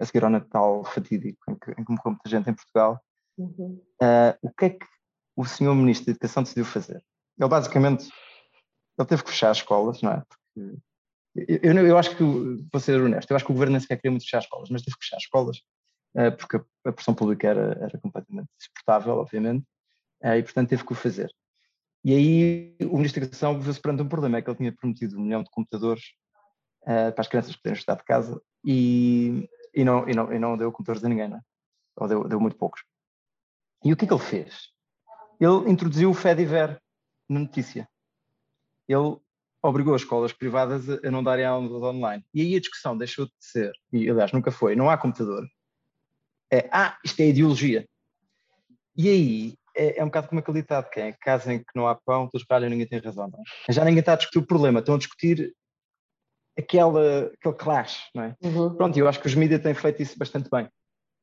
a 0.00 0.04
seguir 0.04 0.24
ao 0.24 0.30
Natal 0.30 0.84
fatídico, 0.84 1.38
em 1.48 1.54
que, 1.56 1.70
em 1.72 1.84
que 1.84 1.90
morreu 1.90 2.12
muita 2.12 2.28
gente 2.28 2.50
em 2.50 2.54
Portugal. 2.54 3.00
Uhum. 3.36 3.80
Uh, 4.00 4.38
o 4.42 4.50
que 4.50 4.64
é 4.66 4.70
que 4.70 4.86
o 5.36 5.44
senhor 5.44 5.74
Ministro 5.74 6.06
da 6.06 6.12
Educação 6.12 6.44
decidiu 6.44 6.64
fazer? 6.64 7.04
Ele 7.38 7.48
basicamente 7.48 8.08
ele 8.98 9.08
teve 9.08 9.24
que 9.24 9.30
fechar 9.30 9.50
as 9.50 9.58
escolas, 9.58 10.00
não 10.02 10.12
é? 10.12 10.22
Eu, 10.56 11.58
eu, 11.62 11.86
eu 11.86 11.98
acho 11.98 12.16
que, 12.16 12.22
vou 12.22 12.80
ser 12.80 13.00
honesto, 13.00 13.30
eu 13.30 13.36
acho 13.36 13.44
que 13.44 13.50
o 13.50 13.54
governo 13.54 13.72
nem 13.72 13.80
sequer 13.80 13.96
queria 13.96 14.10
muito 14.10 14.24
fechar 14.24 14.38
as 14.38 14.44
escolas, 14.44 14.70
mas 14.70 14.82
teve 14.82 14.96
que 14.96 15.04
fechar 15.04 15.16
as 15.16 15.22
escolas 15.22 15.58
uh, 16.16 16.36
porque 16.36 16.56
a, 16.84 16.92
pressão 16.92 17.14
pública 17.14 17.48
era, 17.48 17.78
era 17.80 17.98
completamente 17.98 18.48
insuportável, 18.60 19.14
obviamente, 19.14 19.66
uh, 20.22 20.34
e 20.36 20.42
portanto 20.42 20.68
teve 20.68 20.84
que 20.84 20.92
o 20.92 20.96
fazer. 20.96 21.30
E 22.04 22.14
aí 22.14 22.76
o 22.86 22.96
Ministro 22.96 23.20
da 23.20 23.26
Educação 23.26 23.60
viu-se 23.60 23.80
perante 23.80 24.02
um 24.02 24.08
problema, 24.08 24.38
é 24.38 24.42
que 24.42 24.50
ele 24.50 24.56
tinha 24.56 24.72
prometido 24.72 25.18
um 25.18 25.22
milhão 25.22 25.42
de 25.42 25.50
computadores 25.50 26.02
uh, 26.82 27.12
para 27.12 27.20
as 27.20 27.28
crianças 27.28 27.56
poderem 27.56 27.78
estudar 27.78 27.96
de 27.96 28.04
casa 28.04 28.40
e, 28.64 29.48
e, 29.74 29.84
não, 29.84 30.08
e, 30.08 30.14
não, 30.14 30.32
e 30.32 30.38
não 30.38 30.56
deu 30.56 30.70
computadores 30.70 31.04
a 31.04 31.08
ninguém, 31.08 31.28
não 31.28 31.38
é? 31.38 31.40
ou 31.96 32.08
deu, 32.08 32.28
deu 32.28 32.40
muito 32.40 32.56
poucos. 32.56 32.82
E 33.84 33.92
o 33.92 33.96
que 33.96 34.04
é 34.04 34.08
que 34.08 34.14
ele 34.14 34.22
fez? 34.22 34.70
Ele 35.40 35.70
introduziu 35.70 36.10
o 36.10 36.14
FEDIVER 36.14 36.80
na 37.28 37.40
notícia. 37.40 37.88
Ele 38.88 39.16
obrigou 39.64 39.94
as 39.94 40.02
escolas 40.02 40.32
privadas 40.32 40.88
a 41.02 41.10
não 41.10 41.24
darem 41.24 41.46
aulas 41.46 41.82
online. 41.82 42.22
E 42.34 42.42
aí 42.42 42.56
a 42.56 42.60
discussão 42.60 42.96
deixou 42.96 43.24
de 43.24 43.32
ser, 43.40 43.72
e 43.90 44.10
aliás 44.10 44.30
nunca 44.30 44.50
foi, 44.50 44.76
não 44.76 44.90
há 44.90 44.98
computador. 44.98 45.46
É, 46.52 46.68
ah, 46.70 46.98
isto 47.02 47.18
é 47.20 47.28
ideologia. 47.28 47.88
E 48.94 49.08
aí 49.08 49.54
é, 49.74 49.98
é 49.98 50.02
um 50.02 50.08
bocado 50.08 50.28
como 50.28 50.38
aquele 50.38 50.60
ditado 50.60 50.90
que 50.90 51.00
é 51.00 51.12
casa 51.12 51.54
em 51.54 51.60
que 51.60 51.72
não 51.74 51.88
há 51.88 51.94
pão, 51.94 52.28
todos 52.28 52.46
ralham 52.48 52.68
ninguém 52.68 52.86
tem 52.86 52.98
razão. 52.98 53.30
É? 53.66 53.72
Já 53.72 53.84
ninguém 53.84 54.00
está 54.00 54.12
a 54.12 54.16
discutir 54.16 54.38
o 54.38 54.46
problema, 54.46 54.80
estão 54.80 54.96
a 54.96 54.98
discutir 54.98 55.54
aquela, 56.58 57.32
aquele 57.34 57.54
clash, 57.54 58.10
não 58.14 58.24
é? 58.24 58.36
Uhum. 58.42 58.76
Pronto, 58.76 58.98
eu 58.98 59.08
acho 59.08 59.18
que 59.18 59.26
os 59.26 59.34
mídias 59.34 59.62
têm 59.62 59.72
feito 59.72 60.02
isso 60.02 60.18
bastante 60.18 60.50
bem, 60.50 60.68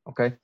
ok? 0.04 0.36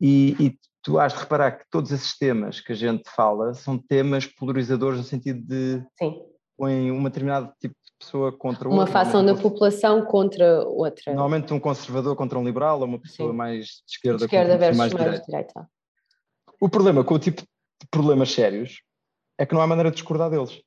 E, 0.00 0.36
e 0.40 0.58
tu 0.82 0.98
has 0.98 1.12
de 1.12 1.20
reparar 1.20 1.52
que 1.52 1.64
todos 1.70 1.92
esses 1.92 2.18
temas 2.18 2.60
que 2.60 2.72
a 2.72 2.76
gente 2.76 3.08
fala 3.14 3.54
são 3.54 3.78
temas 3.78 4.26
polarizadores 4.26 4.98
no 4.98 5.04
sentido 5.04 5.40
de 5.40 5.82
Sim. 5.96 6.33
Põem 6.56 6.90
uma 6.90 7.08
determinado 7.08 7.52
tipo 7.60 7.74
de 7.74 7.92
pessoa 7.98 8.32
contra 8.36 8.68
outra. 8.68 8.82
Uma 8.82 8.86
facção 8.86 9.24
da 9.24 9.34
população 9.34 10.04
contra 10.04 10.62
outra. 10.66 11.12
Normalmente 11.12 11.52
um 11.52 11.60
conservador 11.60 12.16
contra 12.16 12.38
um 12.38 12.44
liberal, 12.44 12.80
ou 12.80 12.86
uma 12.86 12.98
pessoa 12.98 13.30
Sim. 13.30 13.36
mais 13.36 13.66
de 13.66 13.72
esquerda, 13.88 14.18
de 14.18 14.24
esquerda 14.24 14.52
contra 14.52 14.58
versus 14.58 14.78
mais, 14.78 14.92
mais 14.92 15.04
direita. 15.04 15.26
direita. 15.26 15.70
O 16.60 16.68
problema 16.68 17.04
com 17.04 17.14
o 17.14 17.18
tipo 17.18 17.42
de 17.42 17.88
problemas 17.90 18.32
sérios 18.32 18.82
é 19.38 19.44
que 19.44 19.54
não 19.54 19.60
há 19.60 19.66
maneira 19.66 19.90
de 19.90 19.96
discordar 19.96 20.30
deles. 20.30 20.60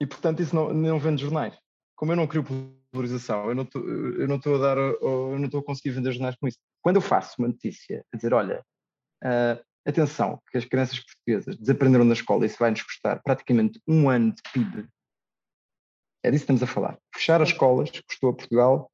E 0.00 0.06
portanto 0.06 0.40
isso 0.40 0.54
não, 0.54 0.72
não 0.72 0.98
vende 0.98 1.22
jornais. 1.22 1.58
Como 1.96 2.12
eu 2.12 2.16
não 2.16 2.26
crio 2.26 2.44
polarização, 2.92 3.48
eu 3.48 3.54
não 3.54 3.64
estou, 3.64 3.82
eu 3.82 4.28
não 4.28 4.36
estou 4.36 4.54
a 4.54 4.58
dar, 4.58 4.78
eu 4.78 5.36
não 5.36 5.46
estou 5.46 5.60
a 5.60 5.64
conseguir 5.64 5.90
vender 5.90 6.12
jornais 6.12 6.36
com 6.36 6.46
isso. 6.46 6.58
Quando 6.80 6.96
eu 6.96 7.02
faço 7.02 7.34
uma 7.38 7.48
notícia 7.48 8.04
a 8.12 8.16
dizer, 8.16 8.32
olha, 8.32 8.64
Uh, 9.24 9.58
atenção, 9.90 10.40
que 10.50 10.58
as 10.58 10.64
crianças 10.64 11.00
portuguesas 11.00 11.56
desaprenderam 11.56 12.04
na 12.04 12.12
escola 12.12 12.44
e 12.44 12.46
isso 12.46 12.58
vai 12.58 12.70
nos 12.70 12.82
custar 12.82 13.22
praticamente 13.22 13.80
um 13.86 14.08
ano 14.08 14.32
de 14.32 14.42
PIB. 14.52 14.88
É 16.22 16.30
disso 16.30 16.44
que 16.44 16.52
estamos 16.52 16.62
a 16.62 16.66
falar. 16.66 16.98
Fechar 17.14 17.40
as 17.40 17.48
escolas 17.48 17.90
custou 17.90 18.30
a 18.30 18.34
Portugal 18.34 18.90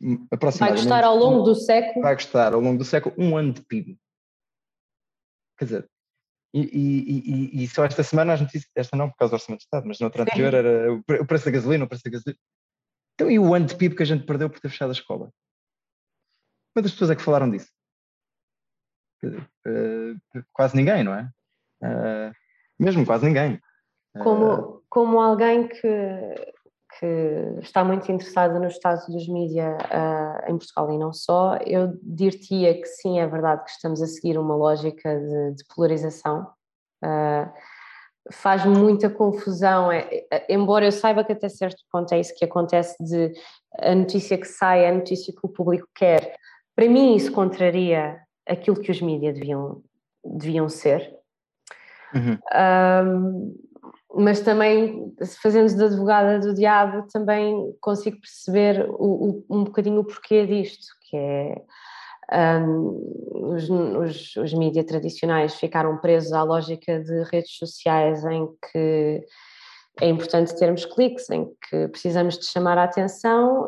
hum, 0.00 0.26
aproximadamente. 0.30 0.88
Vai 0.88 1.00
custar 1.00 1.04
ao 1.04 1.16
longo 1.16 1.42
do 1.42 1.54
século? 1.54 2.02
Vai 2.02 2.14
custar 2.16 2.54
ao 2.54 2.60
longo 2.60 2.78
do 2.78 2.84
século 2.84 3.14
um 3.18 3.36
ano 3.36 3.52
de 3.52 3.62
PIB. 3.64 3.98
Quer 5.58 5.64
dizer, 5.64 5.90
e, 6.54 6.60
e, 6.60 7.60
e, 7.60 7.64
e, 7.64 7.68
só 7.68 7.84
esta 7.84 8.02
semana 8.02 8.32
as 8.32 8.40
notícias, 8.40 8.70
esta 8.74 8.96
não 8.96 9.10
por 9.10 9.16
causa 9.16 9.32
do 9.32 9.34
Orçamento 9.34 9.60
de 9.60 9.64
Estado, 9.64 9.86
mas 9.86 9.98
na 10.00 10.06
outra 10.06 10.22
anterior 10.22 10.54
era 10.54 10.92
o 10.92 11.26
preço 11.26 11.44
da 11.44 11.50
gasolina, 11.50 11.84
o 11.84 11.88
preço 11.88 12.04
da 12.04 12.10
gasolina. 12.10 12.38
Então, 13.14 13.30
e 13.30 13.38
o 13.38 13.54
ano 13.54 13.66
de 13.66 13.76
PIB 13.76 13.94
que 13.94 14.02
a 14.02 14.06
gente 14.06 14.24
perdeu 14.24 14.48
por 14.48 14.58
ter 14.58 14.68
fechado 14.68 14.90
a 14.90 14.92
escola? 14.92 15.30
Quantas 16.74 16.92
pessoas 16.92 17.10
é 17.10 17.16
que 17.16 17.22
falaram 17.22 17.50
disso? 17.50 17.70
Uh, 19.24 20.42
quase 20.52 20.76
ninguém, 20.76 21.02
não 21.04 21.14
é? 21.14 21.28
Uh, 21.82 22.32
mesmo 22.78 23.04
quase 23.06 23.24
ninguém. 23.26 23.60
Como, 24.22 24.82
como 24.88 25.20
alguém 25.20 25.68
que, 25.68 26.34
que 26.98 27.58
está 27.60 27.84
muito 27.84 28.10
interessado 28.10 28.58
no 28.58 28.66
estado 28.66 29.06
dos 29.12 29.28
mídias 29.28 29.76
uh, 29.76 30.50
em 30.50 30.56
Portugal 30.56 30.92
e 30.92 30.98
não 30.98 31.12
só, 31.12 31.56
eu 31.66 31.98
dir-te-ia 32.02 32.74
que 32.74 32.86
sim, 32.86 33.18
é 33.18 33.26
verdade 33.26 33.64
que 33.64 33.70
estamos 33.70 34.00
a 34.00 34.06
seguir 34.06 34.38
uma 34.38 34.56
lógica 34.56 35.18
de, 35.18 35.54
de 35.56 35.64
polarização. 35.74 36.50
Uh, 37.04 37.52
faz 38.32 38.64
muita 38.64 39.08
confusão, 39.08 39.92
é, 39.92 40.26
é, 40.32 40.52
embora 40.52 40.84
eu 40.84 40.92
saiba 40.92 41.22
que 41.22 41.32
até 41.32 41.48
certo 41.48 41.82
ponto 41.90 42.12
é 42.12 42.20
isso 42.20 42.34
que 42.34 42.44
acontece 42.44 42.96
de 43.02 43.32
a 43.78 43.94
notícia 43.94 44.36
que 44.38 44.46
sai, 44.46 44.84
é 44.84 44.88
a 44.88 44.94
notícia 44.94 45.32
que 45.32 45.46
o 45.46 45.48
público 45.48 45.86
quer. 45.94 46.34
Para 46.74 46.88
mim 46.88 47.14
isso 47.14 47.30
contraria 47.32 48.18
aquilo 48.46 48.80
que 48.80 48.90
os 48.90 49.00
mídias 49.00 49.34
deviam, 49.34 49.82
deviam 50.24 50.68
ser. 50.68 51.14
Uhum. 52.14 52.38
Um, 52.54 53.66
mas 54.14 54.40
também, 54.40 55.14
fazendo 55.42 55.74
de 55.74 55.84
advogada 55.84 56.38
do 56.38 56.54
diabo, 56.54 57.06
também 57.08 57.74
consigo 57.80 58.18
perceber 58.18 58.86
o, 58.88 59.44
o, 59.48 59.56
um 59.58 59.64
bocadinho 59.64 60.00
o 60.00 60.04
porquê 60.04 60.46
disto, 60.46 60.86
que 61.02 61.16
é 61.16 62.60
um, 62.60 63.54
os, 63.54 63.68
os, 63.68 64.36
os 64.36 64.54
mídias 64.54 64.86
tradicionais 64.86 65.54
ficaram 65.56 65.98
presos 65.98 66.32
à 66.32 66.42
lógica 66.42 66.98
de 67.00 67.22
redes 67.24 67.56
sociais 67.56 68.24
em 68.24 68.48
que 68.72 69.24
é 70.00 70.08
importante 70.08 70.56
termos 70.56 70.84
cliques, 70.84 71.28
em 71.30 71.46
que 71.68 71.88
precisamos 71.88 72.38
de 72.38 72.46
chamar 72.46 72.78
a 72.78 72.84
atenção 72.84 73.66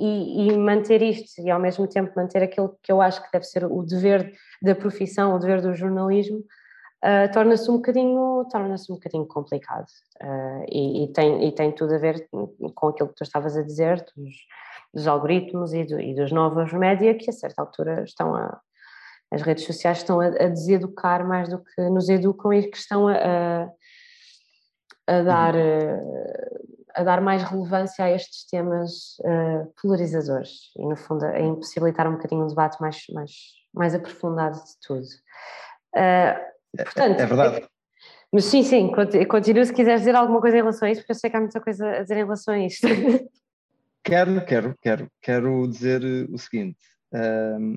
e, 0.00 0.48
e, 0.48 0.58
manter 0.58 1.02
isto 1.02 1.40
e 1.40 1.50
ao 1.50 1.60
mesmo 1.60 1.86
tempo 1.86 2.12
manter 2.16 2.42
aquilo 2.42 2.76
que 2.82 2.90
eu 2.90 3.00
acho 3.00 3.22
que 3.22 3.30
deve 3.32 3.44
ser 3.44 3.64
o 3.64 3.82
dever 3.82 4.32
da 4.62 4.74
profissão, 4.74 5.34
o 5.34 5.38
dever 5.38 5.60
do 5.60 5.74
jornalismo, 5.74 6.38
uh, 6.38 7.32
torna-se 7.32 7.70
um 7.70 7.76
bocadinho 7.76 8.46
torna-se 8.50 8.90
um 8.90 8.96
bocadinho 8.96 9.26
complicado 9.26 9.86
uh, 10.22 10.64
e, 10.68 11.04
e, 11.04 11.12
tem, 11.12 11.48
e 11.48 11.52
tem 11.52 11.72
tudo 11.72 11.94
a 11.94 11.98
ver 11.98 12.28
com 12.74 12.88
aquilo 12.88 13.08
que 13.08 13.16
tu 13.16 13.24
estavas 13.24 13.56
a 13.56 13.62
dizer 13.62 14.04
dos, 14.16 14.34
dos 14.94 15.06
algoritmos 15.06 15.72
e, 15.72 15.84
do, 15.84 16.00
e, 16.00 16.14
dos 16.14 16.32
novos 16.32 16.72
média 16.72 17.14
que 17.14 17.30
a 17.30 17.32
certa 17.32 17.62
altura 17.62 18.04
estão 18.04 18.34
a 18.34 18.60
as 19.32 19.42
redes 19.42 19.64
sociais 19.64 19.98
estão 19.98 20.20
a, 20.20 20.26
a 20.26 20.48
deseducar 20.48 21.24
mais 21.24 21.48
do 21.48 21.62
que 21.62 21.82
nos 21.88 22.08
educam 22.08 22.52
e 22.52 22.68
que 22.68 22.76
estão 22.76 23.06
a, 23.06 23.14
a, 23.14 23.70
a 25.06 25.22
dar 25.22 25.54
uhum. 25.54 26.79
A 27.00 27.04
dar 27.04 27.20
mais 27.20 27.42
relevância 27.42 28.04
a 28.04 28.10
estes 28.10 28.44
temas 28.46 29.18
uh, 29.20 29.72
polarizadores 29.80 30.70
e, 30.76 30.86
no 30.86 30.96
fundo, 30.96 31.24
a 31.24 31.40
impossibilitar 31.40 32.06
um 32.08 32.16
bocadinho 32.16 32.44
um 32.44 32.46
debate 32.46 32.80
mais, 32.80 32.98
mais, 33.12 33.30
mais 33.72 33.94
aprofundado 33.94 34.56
de 34.56 34.86
tudo. 34.86 35.06
Uh, 35.96 36.82
portanto, 36.84 37.18
é, 37.18 37.22
é 37.22 37.26
verdade. 37.26 37.68
Mas 38.32 38.44
sim, 38.44 38.62
sim, 38.62 38.92
continuo 39.28 39.64
se 39.64 39.72
quiseres 39.72 40.02
dizer 40.02 40.14
alguma 40.14 40.40
coisa 40.40 40.56
em 40.56 40.60
relação 40.60 40.86
a 40.86 40.90
isso, 40.92 41.00
porque 41.00 41.12
eu 41.12 41.16
sei 41.16 41.30
que 41.30 41.36
há 41.36 41.40
muita 41.40 41.60
coisa 41.60 41.90
a 41.90 42.02
dizer 42.02 42.14
em 42.14 42.24
relação 42.24 42.54
a 42.54 42.58
isto. 42.58 42.86
Quero, 44.02 44.42
quero, 44.46 44.74
quero, 44.80 45.12
quero 45.20 45.68
dizer 45.68 46.02
o 46.30 46.38
seguinte. 46.38 46.78
Um... 47.12 47.76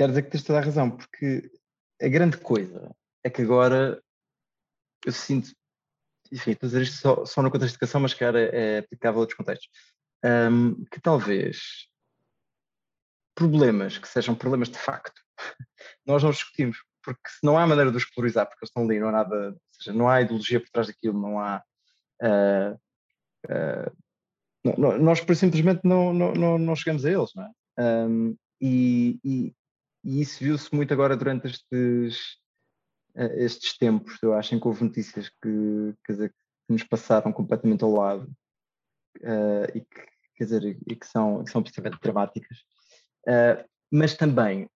Quero 0.00 0.12
dizer 0.12 0.22
que 0.22 0.30
tens 0.30 0.44
toda 0.44 0.60
a 0.60 0.62
razão, 0.62 0.90
porque 0.90 1.52
a 2.00 2.08
grande 2.08 2.38
coisa 2.38 2.90
é 3.22 3.28
que 3.28 3.42
agora 3.42 4.02
eu 5.04 5.12
sinto, 5.12 5.54
enfim, 6.32 6.52
estou 6.52 6.68
a 6.68 6.70
dizer 6.70 6.82
isto 6.84 6.96
só, 6.96 7.26
só 7.26 7.42
no 7.42 7.50
contexto 7.50 7.72
de 7.72 7.76
educação, 7.76 8.00
mas 8.00 8.14
que 8.14 8.24
era 8.24 8.40
é 8.40 8.78
aplicável 8.78 9.18
a 9.18 9.20
outros 9.20 9.36
contextos, 9.36 9.68
um, 10.24 10.86
que 10.86 10.98
talvez 11.02 11.86
problemas 13.34 13.98
que 13.98 14.08
sejam 14.08 14.34
problemas 14.34 14.70
de 14.70 14.78
facto, 14.78 15.20
nós 16.06 16.22
não 16.22 16.30
discutimos, 16.30 16.78
porque 17.04 17.28
se 17.28 17.44
não 17.44 17.58
há 17.58 17.66
maneira 17.66 17.90
de 17.90 17.98
os 17.98 18.06
polarizar, 18.06 18.46
porque 18.46 18.64
eles 18.64 18.70
estão 18.70 18.84
ali, 18.84 18.98
não 18.98 19.08
há 19.08 19.12
nada, 19.12 19.50
ou 19.50 19.60
seja, 19.70 19.92
não 19.92 20.08
há 20.08 20.22
ideologia 20.22 20.60
por 20.60 20.70
trás 20.70 20.86
daquilo, 20.86 21.20
não 21.20 21.38
há. 21.38 21.62
Uh, 22.22 22.74
uh, 23.52 23.96
não, 24.64 24.98
nós 24.98 25.20
por 25.20 25.36
simplesmente 25.36 25.82
não, 25.84 26.14
não, 26.14 26.56
não, 26.56 26.74
chegamos 26.74 27.04
a 27.04 27.10
eles, 27.10 27.34
não 27.34 27.44
é? 27.44 27.50
Um, 28.06 28.36
e, 28.62 29.20
e, 29.22 29.54
e, 30.04 30.20
isso 30.20 30.42
viu-se 30.42 30.74
muito 30.74 30.92
agora 30.92 31.16
durante 31.16 31.46
estes, 31.46 32.36
uh, 33.14 33.32
estes 33.36 33.76
tempos, 33.76 34.18
eu 34.22 34.34
acho, 34.34 34.58
que 34.58 34.68
houve 34.68 34.84
notícias 34.84 35.28
que, 35.28 35.94
dizer, 36.08 36.30
que 36.30 36.72
nos 36.72 36.84
passaram 36.84 37.32
completamente 37.32 37.84
ao 37.84 37.92
lado 37.92 38.30
e 39.74 39.80
que, 39.80 40.06
quer 40.36 40.44
dizer, 40.44 40.64
e 40.64 40.96
que 40.96 41.06
são, 41.06 41.44
que 41.44 41.50
são 41.50 41.60
absolutamente 41.60 42.00
dramáticas. 42.00 42.58
mas 43.90 44.14
também 44.14 44.68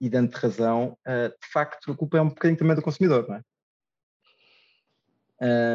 e 0.00 0.08
dando 0.08 0.32
razão, 0.34 0.96
uh, 1.06 1.28
de 1.28 1.52
facto 1.52 1.90
a 1.90 1.96
culpa 1.96 2.18
é 2.18 2.20
um 2.20 2.28
bocadinho 2.28 2.58
também 2.58 2.76
do 2.76 2.82
consumidor, 2.82 3.28
não 3.28 3.36
é? 3.36 3.42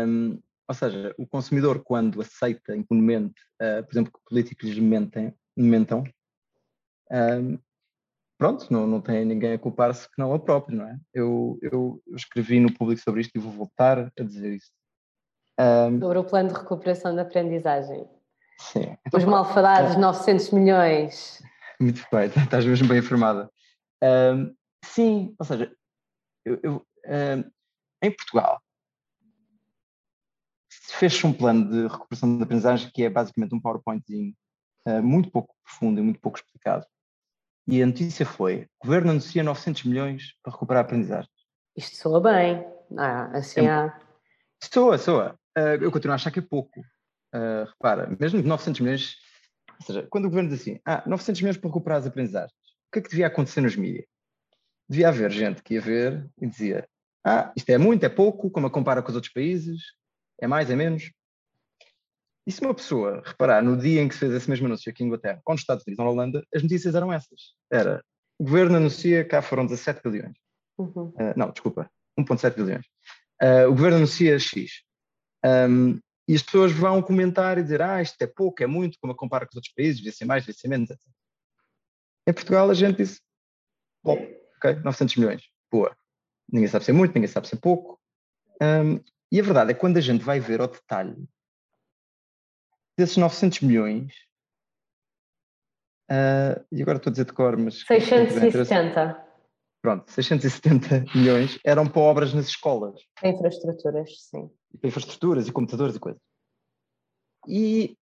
Um, 0.05 0.41
ou 0.67 0.75
seja, 0.75 1.13
o 1.17 1.27
consumidor 1.27 1.83
quando 1.83 2.21
aceita 2.21 2.75
impunemente, 2.75 3.41
uh, 3.61 3.83
por 3.83 3.93
exemplo, 3.93 4.13
que 4.13 4.25
políticos 4.25 4.69
lhes 4.69 4.79
mentem, 4.79 5.33
mentam, 5.55 6.03
um, 7.11 7.59
pronto, 8.43 8.67
não, 8.69 8.85
não 8.85 8.99
tem 8.99 9.23
ninguém 9.23 9.53
a 9.53 9.57
culpar-se 9.57 10.05
que 10.05 10.15
não 10.17 10.33
a 10.33 10.39
próprio, 10.39 10.77
não 10.77 10.85
é? 10.85 10.99
Eu, 11.13 11.57
eu, 11.61 12.03
escrevi 12.13 12.59
no 12.59 12.73
público 12.73 13.01
sobre 13.01 13.21
isto 13.21 13.31
e 13.33 13.39
vou 13.39 13.53
voltar 13.53 14.11
a 14.19 14.23
dizer 14.23 14.55
isso. 14.55 14.69
Um, 15.57 15.97
sobre 15.97 16.17
o 16.17 16.25
plano 16.25 16.49
de 16.49 16.55
recuperação 16.55 17.15
da 17.15 17.21
aprendizagem. 17.21 18.05
Sim. 18.59 18.97
Então, 19.07 19.17
Os 19.17 19.23
malfadados 19.23 19.95
é, 19.95 19.97
900 19.97 20.51
milhões. 20.51 21.41
Muito 21.79 22.05
bem, 22.11 22.25
estás 22.35 22.65
mesmo 22.65 22.85
bem 22.85 22.97
informada. 22.97 23.49
Um, 24.03 24.53
sim, 24.83 25.33
ou 25.39 25.45
seja, 25.45 25.73
eu, 26.43 26.59
eu, 26.61 26.85
um, 27.07 27.51
em 28.01 28.11
Portugal 28.11 28.61
fez-se 30.99 31.25
um 31.25 31.31
plano 31.31 31.69
de 31.69 31.87
recuperação 31.87 32.37
da 32.37 32.43
aprendizagem 32.43 32.91
que 32.93 33.03
é 33.03 33.09
basicamente 33.09 33.55
um 33.55 33.61
PowerPointzinho 33.61 34.35
uh, 34.85 35.01
muito 35.01 35.31
pouco 35.31 35.55
profundo 35.63 36.01
e 36.01 36.03
muito 36.03 36.19
pouco 36.19 36.37
explicado. 36.37 36.85
E 37.67 37.81
a 37.81 37.85
notícia 37.85 38.25
foi: 38.25 38.67
o 38.81 38.85
governo 38.85 39.11
anuncia 39.11 39.43
900 39.43 39.83
milhões 39.83 40.33
para 40.43 40.53
recuperar 40.53 40.83
a 40.83 40.85
aprendizagem. 40.85 41.29
Isto 41.75 41.95
soa 41.97 42.21
bem. 42.21 42.65
Ah, 42.97 43.37
assim 43.37 43.61
é, 43.61 43.69
há. 43.69 43.99
Soa, 44.61 44.97
soa. 44.97 45.39
Uh, 45.57 45.81
eu 45.81 45.91
continuo 45.91 46.13
a 46.13 46.15
achar 46.15 46.31
que 46.31 46.39
é 46.39 46.41
pouco. 46.41 46.79
Uh, 47.33 47.65
repara, 47.67 48.15
mesmo 48.19 48.41
900 48.41 48.81
milhões, 48.81 49.15
ou 49.79 49.85
seja, 49.85 50.07
quando 50.09 50.25
o 50.25 50.29
governo 50.29 50.49
diz 50.49 50.61
assim, 50.61 50.79
ah, 50.85 51.03
900 51.05 51.41
milhões 51.41 51.57
para 51.57 51.69
recuperar 51.69 51.97
as 51.99 52.05
aprendizagens, 52.05 52.53
que 52.93 52.99
é 52.99 53.01
que 53.01 53.09
devia 53.09 53.27
acontecer 53.27 53.61
nos 53.61 53.75
mídias? 53.75 54.05
Devia 54.87 55.09
haver 55.09 55.31
gente 55.31 55.63
que 55.63 55.73
ia 55.73 55.81
ver 55.81 56.29
e 56.39 56.47
dizia: 56.47 56.87
Ah, 57.25 57.51
isto 57.55 57.69
é 57.69 57.77
muito, 57.77 58.05
é 58.05 58.09
pouco, 58.09 58.51
como 58.51 58.67
a 58.67 58.69
compara 58.69 59.01
com 59.01 59.09
os 59.09 59.15
outros 59.15 59.33
países, 59.33 59.81
é 60.39 60.45
mais, 60.45 60.69
é 60.69 60.75
menos. 60.75 61.11
E 62.45 62.51
se 62.51 62.61
uma 62.61 62.73
pessoa 62.73 63.21
reparar 63.25 63.63
no 63.63 63.77
dia 63.77 64.01
em 64.01 64.07
que 64.07 64.13
se 64.13 64.19
fez 64.19 64.33
esse 64.33 64.49
mesmo 64.49 64.65
anúncio 64.65 64.89
aqui 64.89 65.03
em 65.03 65.07
Inglaterra, 65.07 65.41
com 65.43 65.53
os 65.53 65.61
Estados 65.61 65.85
Unidos 65.87 65.99
ou 65.99 66.05
na 66.05 66.11
Holanda, 66.11 66.45
as 66.53 66.61
notícias 66.61 66.93
eram 66.93 67.11
essas. 67.11 67.53
Era, 67.71 68.03
o 68.37 68.43
governo 68.43 68.77
anuncia, 68.77 69.23
cá 69.23 69.41
foram 69.41 69.65
17 69.65 70.01
bilhões. 70.03 70.37
Uhum. 70.77 71.09
Uh, 71.09 71.33
não, 71.37 71.51
desculpa, 71.51 71.89
1.7 72.19 72.55
bilhões. 72.55 72.85
Uh, 73.41 73.67
o 73.67 73.71
governo 73.71 73.97
anuncia 73.97 74.37
X. 74.37 74.83
Um, 75.45 75.99
e 76.27 76.35
as 76.35 76.41
pessoas 76.41 76.71
vão 76.71 77.01
comentar 77.01 77.57
e 77.57 77.63
dizer, 77.63 77.81
ah, 77.81 78.01
isto 78.01 78.21
é 78.21 78.27
pouco, 78.27 78.63
é 78.63 78.67
muito, 78.67 78.97
como 78.99 79.13
a 79.13 79.15
compara 79.15 79.45
com 79.45 79.51
os 79.51 79.55
outros 79.57 79.73
países, 79.73 79.97
devia 79.97 80.11
ser 80.11 80.25
mais, 80.25 80.43
devia 80.43 80.57
ser 80.57 80.67
menos, 80.67 80.89
etc. 80.89 81.05
Em 82.27 82.33
Portugal 82.33 82.69
a 82.69 82.73
gente 82.73 82.97
disse, 82.97 83.19
bom, 84.01 84.17
ok, 84.57 84.75
900 84.83 85.15
milhões, 85.17 85.43
boa. 85.69 85.95
Ninguém 86.49 86.69
sabe 86.69 86.85
ser 86.85 86.93
muito, 86.93 87.13
ninguém 87.13 87.27
sabe 87.27 87.47
ser 87.47 87.57
pouco. 87.57 87.99
Um, 88.61 89.03
e 89.31 89.39
a 89.39 89.43
verdade 89.43 89.71
é 89.71 89.73
que 89.73 89.79
quando 89.79 89.97
a 89.97 90.01
gente 90.01 90.23
vai 90.23 90.39
ver 90.39 90.61
ao 90.61 90.67
detalhe 90.67 91.27
desses 92.97 93.17
900 93.17 93.61
milhões, 93.61 94.13
uh, 96.11 96.63
e 96.71 96.81
agora 96.81 96.97
estou 96.97 97.09
a 97.09 97.13
dizer 97.13 97.25
de 97.25 97.33
cor, 97.33 97.57
mas... 97.57 97.81
670. 97.81 99.23
Pronto, 99.81 100.09
670 100.09 101.05
milhões 101.15 101.59
eram 101.65 101.85
para 101.85 102.01
obras 102.01 102.33
nas 102.33 102.47
escolas. 102.47 103.01
Para 103.19 103.29
infraestruturas, 103.29 104.09
sim. 104.29 104.49
Para 104.79 104.87
infraestruturas 104.87 105.47
e 105.47 105.51
computadores 105.51 105.95
e 105.95 105.99
coisas. 105.99 106.21
E 107.47 107.97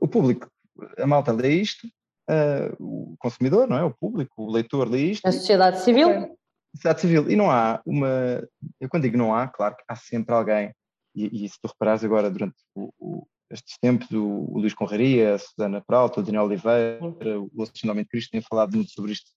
o 0.00 0.08
público, 0.08 0.50
a 0.98 1.06
malta 1.06 1.32
lê 1.32 1.54
isto 1.54 1.86
uh, 1.86 2.74
o 2.78 3.16
consumidor, 3.18 3.68
não 3.68 3.76
é? 3.76 3.84
O 3.84 3.94
público, 3.94 4.42
o 4.42 4.50
leitor 4.50 4.88
lê 4.88 5.12
isto. 5.12 5.26
A 5.26 5.32
sociedade 5.32 5.80
civil? 5.80 6.08
A 6.08 6.76
sociedade 6.76 7.00
civil. 7.00 7.30
E 7.30 7.36
não 7.36 7.50
há 7.50 7.80
uma. 7.84 8.42
Eu 8.80 8.88
quando 8.88 9.04
digo 9.04 9.16
não 9.16 9.34
há, 9.34 9.46
claro 9.46 9.76
que 9.76 9.84
há 9.86 9.94
sempre 9.94 10.34
alguém, 10.34 10.74
e, 11.14 11.44
e 11.44 11.48
se 11.48 11.60
tu 11.60 11.68
reparares 11.68 12.04
agora 12.04 12.30
durante 12.30 12.56
o, 12.74 12.92
o, 12.98 13.26
estes 13.50 13.78
tempos, 13.78 14.10
o, 14.10 14.24
o 14.24 14.58
Luís 14.58 14.74
Conraria, 14.74 15.34
a 15.34 15.38
Susana 15.38 15.80
Peralta, 15.80 16.20
o 16.20 16.22
Daniel 16.22 16.44
Oliveira, 16.44 16.98
o 17.02 17.50
Alexandre 17.58 18.04
Cristo 18.04 18.30
têm 18.30 18.40
falado 18.40 18.74
muito 18.74 18.90
sobre 18.92 19.12
isto, 19.12 19.30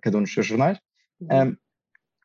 cada 0.00 0.18
um 0.18 0.20
nos 0.20 0.32
seus 0.32 0.46
jornais. 0.46 0.78
Um, 1.20 1.26
uhum 1.26 1.56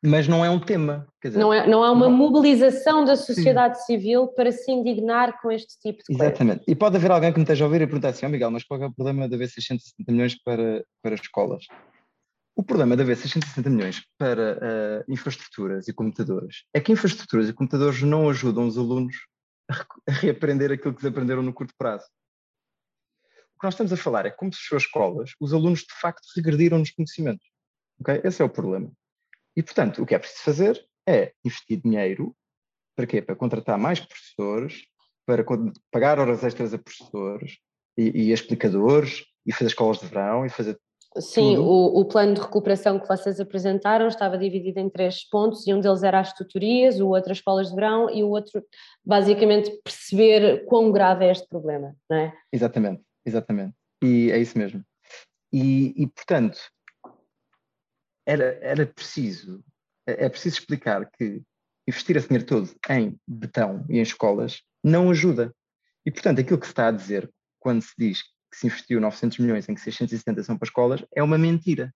mas 0.06 0.28
não 0.28 0.44
é 0.44 0.50
um 0.50 0.60
tema. 0.60 1.06
Dizer, 1.22 1.38
não, 1.38 1.52
é, 1.52 1.66
não 1.66 1.82
há 1.82 1.90
uma 1.90 2.08
não... 2.08 2.16
mobilização 2.16 3.04
da 3.04 3.16
sociedade 3.16 3.78
Sim. 3.78 3.86
civil 3.86 4.28
para 4.28 4.52
se 4.52 4.70
indignar 4.70 5.40
com 5.40 5.50
este 5.50 5.78
tipo 5.80 5.98
de 5.98 6.04
coisa. 6.06 6.24
Exatamente. 6.24 6.64
E 6.68 6.74
pode 6.74 6.96
haver 6.96 7.10
alguém 7.10 7.32
que 7.32 7.38
me 7.38 7.44
esteja 7.44 7.64
a 7.64 7.66
ouvir 7.66 7.82
e 7.82 7.86
perguntar 7.86 8.10
assim, 8.10 8.26
oh 8.26 8.28
Miguel, 8.28 8.50
mas 8.50 8.64
qual 8.64 8.80
é 8.80 8.86
o 8.86 8.92
problema 8.92 9.28
de 9.28 9.34
haver 9.34 9.48
660 9.48 10.12
milhões 10.12 10.34
para, 10.42 10.84
para 11.02 11.14
escolas? 11.14 11.64
O 12.54 12.62
problema 12.62 12.96
de 12.96 13.02
haver 13.02 13.16
660 13.16 13.68
milhões 13.68 14.02
para 14.18 15.04
uh, 15.08 15.12
infraestruturas 15.12 15.88
e 15.88 15.92
computadores 15.92 16.64
é 16.72 16.80
que 16.80 16.92
infraestruturas 16.92 17.48
e 17.48 17.52
computadores 17.52 18.02
não 18.02 18.30
ajudam 18.30 18.66
os 18.66 18.78
alunos 18.78 19.16
a, 19.68 19.74
a 20.10 20.12
reaprender 20.12 20.72
aquilo 20.72 20.94
que 20.94 21.06
aprenderam 21.06 21.42
no 21.42 21.52
curto 21.52 21.74
prazo. 21.76 22.06
O 23.54 23.58
que 23.58 23.64
nós 23.64 23.74
estamos 23.74 23.92
a 23.92 23.96
falar 23.96 24.26
é 24.26 24.30
como 24.30 24.52
se 24.52 24.74
as 24.74 24.82
escolas, 24.82 25.32
os 25.40 25.54
alunos 25.54 25.80
de 25.80 25.94
facto 26.00 26.26
regrediram 26.36 26.78
nos 26.78 26.90
conhecimentos. 26.90 27.46
Okay? 28.00 28.20
Esse 28.22 28.42
é 28.42 28.44
o 28.44 28.50
problema. 28.50 28.92
E, 29.56 29.62
portanto, 29.62 30.02
o 30.02 30.06
que 30.06 30.14
é 30.14 30.18
preciso 30.18 30.42
fazer 30.42 30.86
é 31.08 31.32
investir 31.42 31.80
dinheiro 31.80 32.36
para 32.94 33.06
quê? 33.06 33.22
Para 33.22 33.36
contratar 33.36 33.78
mais 33.78 34.00
professores, 34.00 34.86
para 35.24 35.44
pagar 35.90 36.18
horas 36.18 36.44
extras 36.44 36.74
a 36.74 36.78
professores 36.78 37.58
e, 37.96 38.28
e 38.28 38.32
explicadores, 38.32 39.24
e 39.46 39.52
fazer 39.52 39.68
escolas 39.68 40.00
de 40.00 40.06
verão, 40.06 40.44
e 40.44 40.50
fazer 40.50 40.78
Sim, 41.20 41.56
o, 41.56 42.00
o, 42.00 42.04
plano 42.04 42.34
de 42.34 42.40
recuperação 42.40 42.98
que 42.98 43.08
vocês 43.08 43.40
apresentaram 43.40 44.08
estava 44.08 44.36
dividido 44.36 44.78
em 44.78 44.88
três 44.88 45.28
pontos 45.28 45.66
e 45.66 45.72
um 45.72 45.80
deles 45.80 46.02
era 46.02 46.20
as 46.20 46.32
tutorias, 46.32 47.00
o 47.00 47.08
outro 47.08 47.32
as 47.32 47.38
escolas 47.38 47.68
de 47.68 47.74
verão 47.74 48.10
e 48.10 48.22
o 48.22 48.28
outro 48.28 48.62
basicamente 49.04 49.70
perceber 49.82 50.64
quão 50.66 50.92
grave 50.92 51.24
é 51.24 51.30
este 51.30 51.48
problema, 51.48 51.96
não 52.08 52.16
é? 52.16 52.34
Exatamente, 52.52 53.02
exatamente. 53.24 53.74
E 54.02 54.30
é 54.30 54.38
isso 54.38 54.58
mesmo. 54.58 54.84
E, 55.52 55.94
e 55.96 56.06
portanto, 56.06 56.58
era, 58.26 58.58
era 58.60 58.86
preciso, 58.86 59.62
é, 60.06 60.28
preciso 60.28 60.58
explicar 60.58 61.08
que 61.10 61.42
investir 61.88 62.16
esse 62.16 62.28
dinheiro 62.28 62.46
todo 62.46 62.70
em 62.90 63.18
betão 63.26 63.86
e 63.88 63.98
em 63.98 64.02
escolas 64.02 64.60
não 64.82 65.10
ajuda. 65.10 65.54
E, 66.04 66.10
portanto, 66.10 66.40
aquilo 66.40 66.58
que 66.58 66.66
se 66.66 66.72
está 66.72 66.88
a 66.88 66.92
dizer 66.92 67.30
quando 67.58 67.82
se 67.82 67.94
diz 67.96 68.22
que 68.56 68.60
se 68.60 68.66
investiu 68.66 69.00
900 69.00 69.38
milhões 69.38 69.68
em 69.68 69.74
que 69.74 69.80
670 69.80 70.42
são 70.42 70.56
para 70.56 70.66
escolas 70.66 71.04
é 71.14 71.22
uma 71.22 71.36
mentira. 71.36 71.94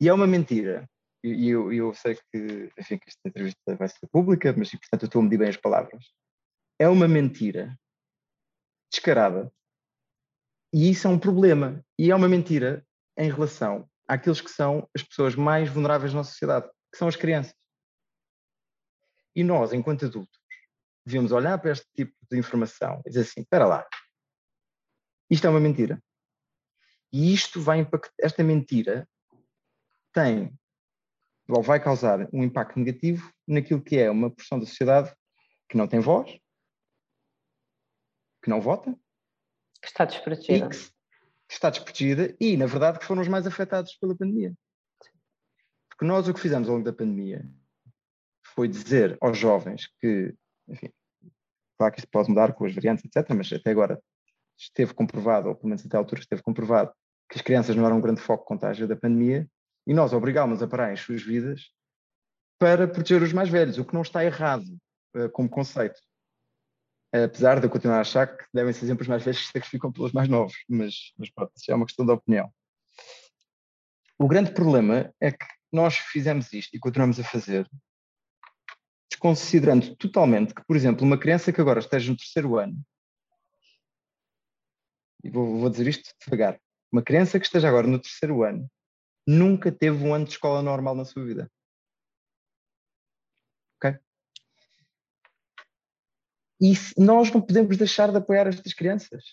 E 0.00 0.08
é 0.08 0.12
uma 0.12 0.26
mentira. 0.26 0.90
E 1.22 1.48
eu, 1.48 1.72
eu, 1.72 1.94
sei 1.94 2.16
que, 2.16 2.72
enfim, 2.78 2.98
que 2.98 3.08
esta 3.08 3.20
entrevista 3.28 3.76
vai 3.76 3.88
ser 3.88 4.08
pública, 4.10 4.52
mas, 4.56 4.70
portanto, 4.70 5.02
eu 5.02 5.06
estou 5.06 5.20
a 5.20 5.22
medir 5.22 5.38
bem 5.38 5.48
as 5.48 5.56
palavras. 5.56 6.04
É 6.78 6.88
uma 6.88 7.06
mentira 7.06 7.78
descarada. 8.90 9.52
E 10.72 10.90
isso 10.90 11.06
é 11.06 11.10
um 11.10 11.18
problema. 11.18 11.84
E 11.98 12.10
é 12.10 12.14
uma 12.14 12.28
mentira 12.28 12.84
em 13.16 13.30
relação 13.30 13.88
àqueles 14.08 14.40
que 14.40 14.50
são 14.50 14.88
as 14.96 15.02
pessoas 15.02 15.36
mais 15.36 15.68
vulneráveis 15.68 16.14
na 16.14 16.24
sociedade, 16.24 16.68
que 16.90 16.98
são 16.98 17.06
as 17.06 17.16
crianças. 17.16 17.54
E 19.36 19.44
nós, 19.44 19.72
enquanto 19.72 20.06
adultos, 20.06 20.40
devíamos 21.06 21.30
olhar 21.30 21.58
para 21.58 21.70
este 21.70 21.86
tipo 21.94 22.14
de 22.28 22.38
informação 22.38 23.00
e 23.06 23.10
dizer 23.10 23.20
assim: 23.20 23.42
espera 23.42 23.66
lá, 23.66 23.86
isto 25.30 25.46
é 25.46 25.50
uma 25.50 25.60
mentira. 25.60 26.02
E 27.12 27.32
isto 27.32 27.60
vai 27.60 27.78
impactar, 27.78 28.12
esta 28.20 28.42
mentira 28.42 29.08
tem, 30.12 30.52
ou 31.48 31.62
vai 31.62 31.82
causar 31.82 32.28
um 32.32 32.42
impacto 32.42 32.78
negativo 32.78 33.32
naquilo 33.46 33.82
que 33.82 33.96
é 33.96 34.10
uma 34.10 34.30
porção 34.30 34.58
da 34.58 34.66
sociedade 34.66 35.14
que 35.68 35.76
não 35.76 35.86
tem 35.86 36.00
voz, 36.00 36.30
que 38.42 38.50
não 38.50 38.60
vota, 38.60 38.92
que 39.80 39.88
está 39.88 40.04
desprotegida. 40.04 40.68
Que, 40.68 40.76
que 40.76 41.54
está 41.54 41.70
desprotegida 41.70 42.36
e, 42.40 42.56
na 42.56 42.66
verdade, 42.66 42.98
que 42.98 43.04
foram 43.04 43.22
os 43.22 43.28
mais 43.28 43.46
afetados 43.46 43.96
pela 43.96 44.16
pandemia. 44.16 44.54
Porque 45.88 46.04
nós 46.04 46.28
o 46.28 46.34
que 46.34 46.40
fizemos 46.40 46.68
ao 46.68 46.74
longo 46.74 46.84
da 46.84 46.92
pandemia 46.92 47.44
foi 48.54 48.68
dizer 48.68 49.16
aos 49.20 49.38
jovens 49.38 49.88
que, 50.00 50.34
enfim, 50.68 50.92
claro 51.76 51.92
que 51.92 52.00
isto 52.00 52.10
pode 52.10 52.28
mudar 52.28 52.52
com 52.52 52.64
as 52.64 52.74
variantes, 52.74 53.04
etc., 53.04 53.34
mas 53.34 53.52
até 53.52 53.70
agora 53.70 54.00
esteve 54.60 54.92
comprovado, 54.92 55.48
ou 55.48 55.54
pelo 55.54 55.68
menos 55.68 55.84
até 55.84 55.96
a 55.96 56.00
altura 56.00 56.20
esteve 56.20 56.42
comprovado, 56.42 56.92
que 57.30 57.38
as 57.38 57.42
crianças 57.42 57.74
não 57.74 57.86
eram 57.86 57.96
um 57.96 58.00
grande 58.00 58.20
foco 58.20 58.44
de 58.44 58.48
contágio 58.48 58.86
da 58.86 58.96
pandemia, 58.96 59.48
e 59.86 59.94
nós 59.94 60.12
obrigámos 60.12 60.62
a 60.62 60.68
parar 60.68 60.92
as 60.92 61.00
suas 61.00 61.22
vidas 61.22 61.70
para 62.58 62.86
proteger 62.86 63.22
os 63.22 63.32
mais 63.32 63.48
velhos, 63.48 63.78
o 63.78 63.84
que 63.84 63.94
não 63.94 64.02
está 64.02 64.24
errado 64.24 64.66
uh, 65.16 65.30
como 65.30 65.48
conceito. 65.48 65.98
Apesar 67.12 67.58
de 67.58 67.66
eu 67.66 67.70
continuar 67.70 67.98
a 67.98 68.00
achar 68.02 68.26
que 68.36 68.44
devem 68.52 68.72
ser 68.72 68.86
sempre 68.86 69.02
os 69.02 69.08
mais 69.08 69.24
velhos 69.24 69.40
que 69.40 69.46
se 69.46 69.52
sacrificam 69.52 69.90
pelos 69.90 70.12
mais 70.12 70.28
novos, 70.28 70.54
mas, 70.68 71.12
mas 71.18 71.30
pronto, 71.30 71.52
isso 71.56 71.72
é 71.72 71.74
uma 71.74 71.86
questão 71.86 72.04
de 72.04 72.12
opinião. 72.12 72.52
O 74.18 74.28
grande 74.28 74.52
problema 74.52 75.12
é 75.18 75.32
que 75.32 75.46
nós 75.72 75.96
fizemos 75.96 76.52
isto 76.52 76.76
e 76.76 76.78
continuamos 76.78 77.18
a 77.18 77.24
fazer, 77.24 77.68
desconsiderando 79.10 79.96
totalmente 79.96 80.54
que, 80.54 80.64
por 80.64 80.76
exemplo, 80.76 81.04
uma 81.04 81.18
criança 81.18 81.52
que 81.52 81.60
agora 81.60 81.80
esteja 81.80 82.12
no 82.12 82.16
terceiro 82.16 82.56
ano 82.56 82.78
e 85.22 85.30
vou, 85.30 85.58
vou 85.58 85.70
dizer 85.70 85.86
isto 85.86 86.12
devagar, 86.24 86.60
uma 86.92 87.02
criança 87.02 87.38
que 87.38 87.46
esteja 87.46 87.68
agora 87.68 87.86
no 87.86 88.00
terceiro 88.00 88.42
ano 88.42 88.68
nunca 89.26 89.70
teve 89.70 90.04
um 90.04 90.14
ano 90.14 90.24
de 90.24 90.32
escola 90.32 90.62
normal 90.62 90.94
na 90.94 91.04
sua 91.04 91.24
vida. 91.24 91.50
Ok? 93.76 93.98
E 96.60 96.72
nós 96.98 97.30
não 97.30 97.40
podemos 97.40 97.76
deixar 97.76 98.10
de 98.10 98.16
apoiar 98.16 98.46
estas 98.46 98.74
crianças. 98.74 99.24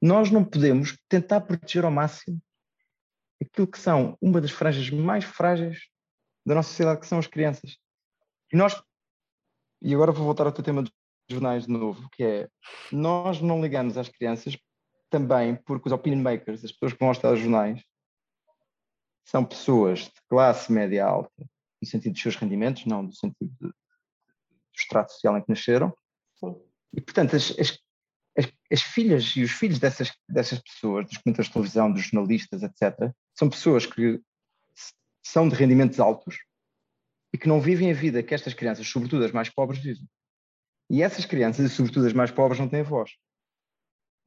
Nós 0.00 0.30
não 0.30 0.44
podemos 0.44 0.96
tentar 1.08 1.40
proteger 1.40 1.84
ao 1.84 1.90
máximo 1.90 2.40
aquilo 3.40 3.66
que 3.66 3.78
são 3.78 4.16
uma 4.20 4.40
das 4.40 4.50
franjas 4.50 4.90
mais 4.90 5.24
frágeis 5.24 5.88
da 6.44 6.54
nossa 6.54 6.68
sociedade, 6.68 7.00
que 7.00 7.06
são 7.06 7.18
as 7.18 7.26
crianças. 7.26 7.76
E 8.52 8.56
nós, 8.56 8.80
e 9.82 9.94
agora 9.94 10.12
vou 10.12 10.24
voltar 10.24 10.46
ao 10.46 10.52
teu 10.52 10.64
tema 10.64 10.82
dos 10.82 10.92
jornais 11.28 11.66
de 11.66 11.72
novo, 11.72 12.08
que 12.12 12.22
é, 12.22 12.48
nós 12.92 13.40
não 13.40 13.60
ligamos 13.60 13.96
às 13.96 14.08
crianças 14.08 14.56
também 15.16 15.56
porque 15.56 15.88
os 15.88 15.92
opinion 15.92 16.20
makers, 16.20 16.62
as 16.62 16.72
pessoas 16.72 16.92
que 16.92 16.98
vão 16.98 17.08
aos 17.08 17.18
telejornais, 17.18 17.82
são 19.24 19.44
pessoas 19.44 20.00
de 20.00 20.20
classe 20.28 20.70
média 20.70 21.06
alta, 21.06 21.50
no 21.80 21.88
sentido 21.88 22.12
dos 22.12 22.22
seus 22.22 22.36
rendimentos, 22.36 22.84
não 22.84 23.02
no 23.02 23.12
sentido 23.12 23.50
do 23.58 23.74
extrato 24.76 25.12
social 25.12 25.38
em 25.38 25.42
que 25.42 25.48
nasceram. 25.48 25.96
Sim. 26.38 26.54
E, 26.92 27.00
portanto, 27.00 27.34
as, 27.34 27.50
as, 27.58 27.78
as, 28.36 28.52
as, 28.70 28.82
filhas 28.82 29.24
e 29.36 29.42
os 29.42 29.50
filhos 29.50 29.78
dessas, 29.78 30.12
dessas 30.28 30.58
pessoas, 30.60 31.06
dos 31.06 31.16
comentadores 31.18 31.48
de 31.48 31.52
televisão, 31.54 31.92
dos 31.92 32.02
jornalistas, 32.02 32.62
etc., 32.62 33.10
são 33.34 33.48
pessoas 33.48 33.86
que 33.86 34.20
são 35.24 35.48
de 35.48 35.54
rendimentos 35.54 35.98
altos 35.98 36.36
e 37.32 37.38
que 37.38 37.48
não 37.48 37.60
vivem 37.60 37.90
a 37.90 37.94
vida 37.94 38.22
que 38.22 38.34
estas 38.34 38.54
crianças, 38.54 38.86
sobretudo 38.86 39.24
as 39.24 39.32
mais 39.32 39.48
pobres, 39.48 39.80
vivem. 39.80 40.06
E 40.90 41.02
essas 41.02 41.24
crianças, 41.24 41.64
e 41.64 41.74
sobretudo 41.74 42.06
as 42.06 42.12
mais 42.12 42.30
pobres, 42.30 42.60
não 42.60 42.68
têm 42.68 42.82
voz. 42.82 43.10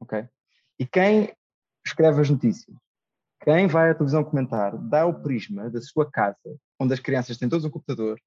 Ok? 0.00 0.28
E 0.80 0.86
quem 0.86 1.30
escreve 1.86 2.22
as 2.22 2.30
notícias, 2.30 2.74
quem 3.44 3.66
vai 3.66 3.90
à 3.90 3.94
televisão 3.94 4.24
comentar, 4.24 4.78
dá 4.78 5.04
o 5.04 5.20
prisma 5.20 5.68
da 5.68 5.78
sua 5.82 6.10
casa, 6.10 6.58
onde 6.78 6.94
as 6.94 7.00
crianças 7.00 7.36
têm 7.36 7.50
todos 7.50 7.66
um 7.66 7.70
computador, 7.70 8.18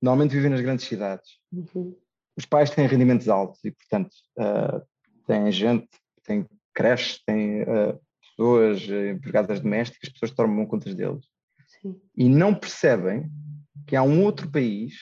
normalmente 0.00 0.34
vivem 0.34 0.50
nas 0.50 0.60
grandes 0.60 0.86
cidades. 0.86 1.38
Uhum. 1.50 1.98
Os 2.36 2.44
pais 2.44 2.68
têm 2.68 2.86
rendimentos 2.86 3.30
altos 3.30 3.64
e, 3.64 3.70
portanto, 3.70 4.12
uh, 4.38 4.86
têm 5.26 5.50
gente, 5.50 5.88
têm 6.22 6.46
creches, 6.74 7.22
têm 7.24 7.62
uh, 7.62 7.98
pessoas, 8.20 8.86
uh, 8.86 9.08
empregadas 9.08 9.60
domésticas, 9.60 10.10
pessoas 10.10 10.32
que 10.32 10.36
tomam 10.36 10.66
contas 10.66 10.94
deles. 10.94 11.24
Sim. 11.80 11.98
E 12.14 12.28
não 12.28 12.54
percebem 12.54 13.30
que 13.86 13.96
há 13.96 14.02
um 14.02 14.22
outro 14.22 14.50
país 14.50 14.94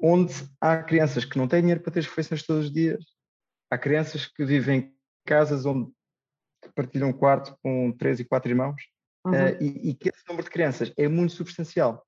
onde 0.00 0.34
há 0.60 0.82
crianças 0.84 1.24
que 1.24 1.36
não 1.36 1.48
têm 1.48 1.62
dinheiro 1.62 1.80
para 1.80 1.92
ter 1.92 2.00
as 2.00 2.06
refeições 2.06 2.44
todos 2.44 2.66
os 2.66 2.72
dias, 2.72 3.04
há 3.74 3.78
crianças 3.78 4.26
que 4.26 4.44
vivem 4.44 4.78
em 4.78 4.94
casas 5.26 5.66
onde 5.66 5.90
partilham 6.74 7.08
um 7.08 7.12
quarto 7.12 7.56
com 7.62 7.92
três 7.92 8.20
e 8.20 8.24
quatro 8.24 8.50
irmãos 8.50 8.82
uhum. 9.24 9.32
uh, 9.32 9.62
e, 9.62 9.90
e, 9.90 9.94
que 9.94 10.08
esse 10.08 10.26
número 10.28 10.44
de 10.44 10.50
crianças 10.50 10.92
é 10.96 11.08
muito 11.08 11.34
substancial. 11.34 12.06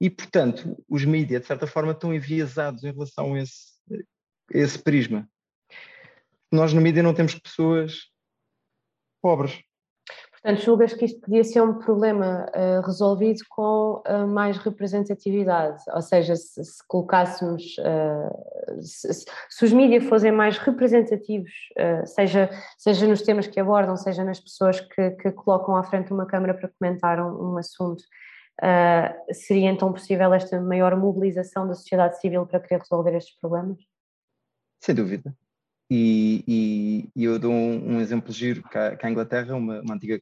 E, 0.00 0.10
portanto, 0.10 0.84
os 0.88 1.04
mídias, 1.04 1.40
de 1.40 1.46
certa 1.46 1.66
forma, 1.66 1.92
estão 1.92 2.14
enviesados 2.14 2.84
em 2.84 2.92
relação 2.92 3.34
a 3.34 3.40
esse, 3.40 3.80
a 3.90 4.58
esse 4.58 4.78
prisma. 4.78 5.28
Nós, 6.52 6.72
no 6.72 6.80
mídia, 6.80 7.02
não 7.02 7.14
temos 7.14 7.34
pessoas 7.34 8.10
pobres. 9.22 9.58
Portanto, 10.46 10.64
julgas 10.64 10.94
que 10.94 11.04
isto 11.04 11.20
podia 11.22 11.42
ser 11.42 11.60
um 11.60 11.74
problema 11.74 12.46
uh, 12.54 12.86
resolvido 12.86 13.40
com 13.48 14.00
uh, 14.06 14.28
mais 14.28 14.56
representatividade, 14.56 15.82
ou 15.92 16.00
seja, 16.00 16.36
se, 16.36 16.64
se 16.64 16.86
colocássemos, 16.86 17.76
uh, 17.78 18.80
se, 18.80 19.12
se, 19.12 19.64
os 19.64 19.72
mídias 19.72 20.04
fossem 20.04 20.30
mais 20.30 20.56
representativos, 20.56 21.50
seja, 22.04 22.48
seja 22.78 23.08
nos 23.08 23.22
temas 23.22 23.48
que 23.48 23.58
abordam, 23.58 23.96
seja 23.96 24.22
nas 24.22 24.38
pessoas 24.38 24.80
que, 24.80 25.10
que 25.16 25.32
colocam 25.32 25.74
à 25.74 25.82
frente 25.82 26.12
uma 26.12 26.26
câmara 26.26 26.54
para 26.54 26.70
comentar 26.78 27.18
um, 27.18 27.54
um 27.54 27.58
assunto, 27.58 28.04
seria 29.32 29.68
então 29.68 29.92
possível 29.92 30.32
esta 30.32 30.60
maior 30.60 30.94
mobilização 30.94 31.66
da 31.66 31.74
sociedade 31.74 32.20
civil 32.20 32.46
para 32.46 32.60
querer 32.60 32.82
resolver 32.82 33.16
estes 33.16 33.36
problemas? 33.40 33.78
Sem 34.80 34.94
dúvida. 34.94 35.34
E, 35.90 36.44
e, 36.46 37.10
e, 37.16 37.24
eu 37.24 37.36
dou 37.36 37.52
um, 37.52 37.96
um 37.96 38.00
exemplo 38.00 38.32
giro, 38.32 38.62
que 38.62 38.78
a, 38.78 39.10
Inglaterra, 39.10 39.54
uma, 39.54 39.80
uma 39.80 39.94
antiga 39.94 40.20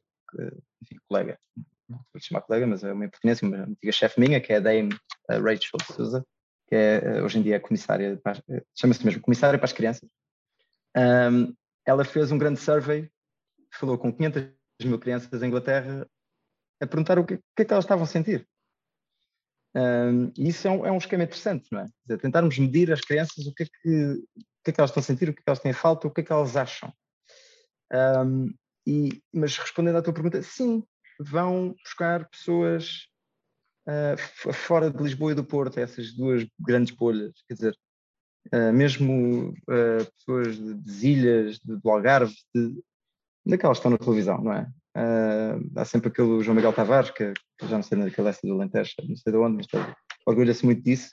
enfim, 0.81 0.97
colega, 1.07 1.39
não 1.87 1.99
vou 2.13 2.21
chamar 2.21 2.41
colega, 2.41 2.67
mas 2.67 2.83
é 2.83 2.91
uma 2.91 3.05
impertinência, 3.05 3.47
uma 3.47 3.57
antiga 3.57 3.91
chefe 3.91 4.19
minha, 4.19 4.41
que 4.41 4.51
é 4.51 4.57
a 4.57 4.59
Dame 4.59 4.95
Rachel 5.29 5.79
Souza, 5.93 6.25
que 6.67 6.75
é, 6.75 7.01
eh, 7.03 7.23
hoje 7.23 7.39
em 7.39 7.43
dia 7.43 7.55
é 7.55 7.59
comissária, 7.59 8.19
eh, 8.49 8.63
chama-se 8.75 9.05
mesmo 9.05 9.21
comissária 9.21 9.57
para 9.57 9.65
as 9.65 9.73
crianças. 9.73 10.09
Um, 10.97 11.53
ela 11.85 12.03
fez 12.03 12.31
um 12.31 12.37
grande 12.37 12.59
survey, 12.59 13.09
falou 13.71 13.97
com 13.97 14.11
500 14.11 14.51
mil 14.83 14.99
crianças 14.99 15.29
da 15.29 15.45
Inglaterra 15.45 16.07
a 16.81 16.87
perguntar 16.87 17.19
o 17.19 17.25
que, 17.25 17.37
que 17.37 17.61
é 17.61 17.65
que 17.65 17.73
elas 17.73 17.85
estavam 17.85 18.05
a 18.05 18.07
sentir. 18.07 18.47
Um, 19.75 20.31
e 20.37 20.49
isso 20.49 20.67
é 20.67 20.71
um, 20.71 20.85
é 20.85 20.91
um, 20.91 20.97
esquema 20.97 21.23
interessante, 21.23 21.67
não 21.71 21.81
é? 21.81 21.85
Dizer, 22.05 22.21
tentarmos 22.21 22.57
medir 22.57 22.91
as 22.91 23.01
crianças 23.01 23.45
o 23.45 23.53
que, 23.53 23.63
é 23.63 23.65
que, 23.65 24.11
o 24.13 24.63
que 24.63 24.71
é 24.71 24.71
que 24.71 24.79
elas 24.79 24.89
estão 24.89 25.01
a 25.01 25.03
sentir, 25.03 25.29
o 25.29 25.33
que 25.33 25.41
é 25.41 25.43
que 25.43 25.49
elas 25.49 25.59
têm 25.59 25.73
falta, 25.73 26.07
o 26.07 26.11
que 26.11 26.21
é 26.21 26.23
que 26.23 26.31
elas 26.31 26.55
acham. 26.55 26.93
Um, 27.93 28.53
e, 28.85 29.21
mas 29.33 29.57
respondendo 29.57 29.97
à 29.97 30.01
tua 30.01 30.13
pergunta, 30.13 30.41
sim, 30.43 30.83
vão 31.19 31.75
buscar 31.83 32.27
pessoas 32.29 33.07
uh, 33.87 34.53
fora 34.53 34.91
de 34.91 35.01
Lisboa 35.01 35.31
e 35.31 35.35
do 35.35 35.43
Porto, 35.43 35.79
essas 35.79 36.13
duas 36.13 36.45
grandes 36.59 36.93
bolhas, 36.93 37.33
quer 37.47 37.53
dizer, 37.55 37.77
uh, 38.53 38.73
mesmo 38.73 39.49
uh, 39.49 40.11
pessoas 40.17 40.57
de, 40.57 40.73
de, 40.75 41.07
ilhas, 41.07 41.59
de, 41.59 41.77
do 41.77 41.89
Algarve, 41.89 42.35
de, 42.53 42.83
daquelas 43.45 43.77
que 43.77 43.79
estão 43.79 43.91
na 43.91 43.97
televisão, 43.97 44.41
não 44.41 44.53
é? 44.53 44.67
há 45.75 45.83
sempre 45.83 46.07
aquele 46.07 46.41
João 46.41 46.55
Miguel 46.55 46.71
Tavares, 46.71 47.11
que, 47.11 47.33
que 47.57 47.67
já 47.67 47.75
não 47.75 47.83
sei 47.83 47.97
naquela 47.97 48.29
essa 48.29 48.39
do 48.47 48.53
Alentejo, 48.53 48.93
não 49.03 49.15
sei 49.17 49.33
de 49.33 49.37
onde, 49.37 49.57
mas 49.57 49.67
orgulha-se 50.25 50.63
muito 50.63 50.81
disso. 50.81 51.09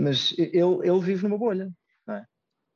mas 0.00 0.32
ele, 0.38 0.88
ele 0.88 1.00
vive 1.00 1.24
numa 1.24 1.36
bolha, 1.36 1.64
é? 1.64 1.79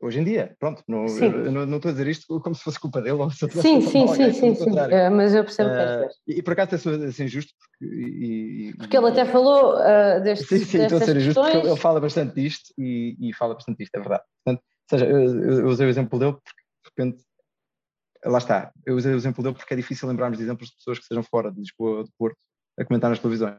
Hoje 0.05 0.21
em 0.21 0.25
dia, 0.25 0.55
pronto, 0.59 0.83
não, 0.87 1.07
eu 1.07 1.51
não, 1.51 1.77
estou 1.77 1.89
a 1.89 1.93
dizer 1.93 2.07
isto 2.09 2.39
como 2.41 2.55
se 2.55 2.63
fosse 2.63 2.79
culpa 2.79 3.01
dele 3.01 3.17
ou 3.17 3.31
se 3.31 3.49
Sim, 3.51 3.81
sim, 3.81 4.07
sim, 4.07 4.33
sim, 4.33 4.55
sim, 4.55 4.71
uh, 4.71 5.11
mas 5.11 5.35
eu 5.35 5.43
percebo 5.45 5.71
uh, 5.71 5.73
que 5.73 5.81
é 5.81 6.09
E, 6.29 6.39
e 6.39 6.43
por 6.43 6.53
acaso 6.53 6.91
é 6.91 7.07
assim 7.07 7.25
injusto 7.25 7.55
porque, 7.59 7.85
e, 7.87 8.75
porque 8.77 8.97
ele 8.97 9.09
até 9.09 9.25
falou 9.25 9.77
uh, 9.77 10.23
deste 10.23 10.45
Sim, 10.47 10.65
sim, 10.65 10.83
estou 10.83 10.99
a 10.99 11.01
ser 11.01 11.17
injusto 11.17 11.41
porque 11.41 11.57
ele 11.57 11.77
fala 11.77 12.01
bastante 12.01 12.35
disto 12.35 12.75
e, 12.77 13.17
e 13.19 13.33
fala 13.33 13.55
bastante 13.55 13.79
disto, 13.79 13.95
é 13.95 14.01
verdade. 14.01 14.25
Portanto, 14.45 14.63
ou 14.65 14.99
seja, 14.99 15.11
eu, 15.11 15.61
eu 15.61 15.67
usei 15.67 15.87
o 15.87 15.91
exemplo 15.91 16.19
dele 16.19 16.33
porque 16.33 16.63
de 16.83 16.91
repente 16.91 17.25
lá 18.27 18.39
está, 18.39 18.73
eu 18.85 18.97
usei 18.97 19.13
o 19.15 19.17
exemplo 19.17 19.43
dele 19.43 19.55
porque 19.55 19.73
é 19.73 19.77
difícil 19.77 20.09
lembrarmos 20.09 20.39
de 20.39 20.45
exemplos 20.45 20.69
de 20.69 20.77
pessoas 20.77 20.99
que 20.99 21.05
estejam 21.05 21.23
fora 21.23 21.51
de 21.51 21.61
Lisboa 21.61 21.99
ou 21.99 22.05
de 22.05 22.11
Porto 22.19 22.39
a 22.79 22.85
comentar 22.85 23.09
nas 23.09 23.19
televisões. 23.19 23.57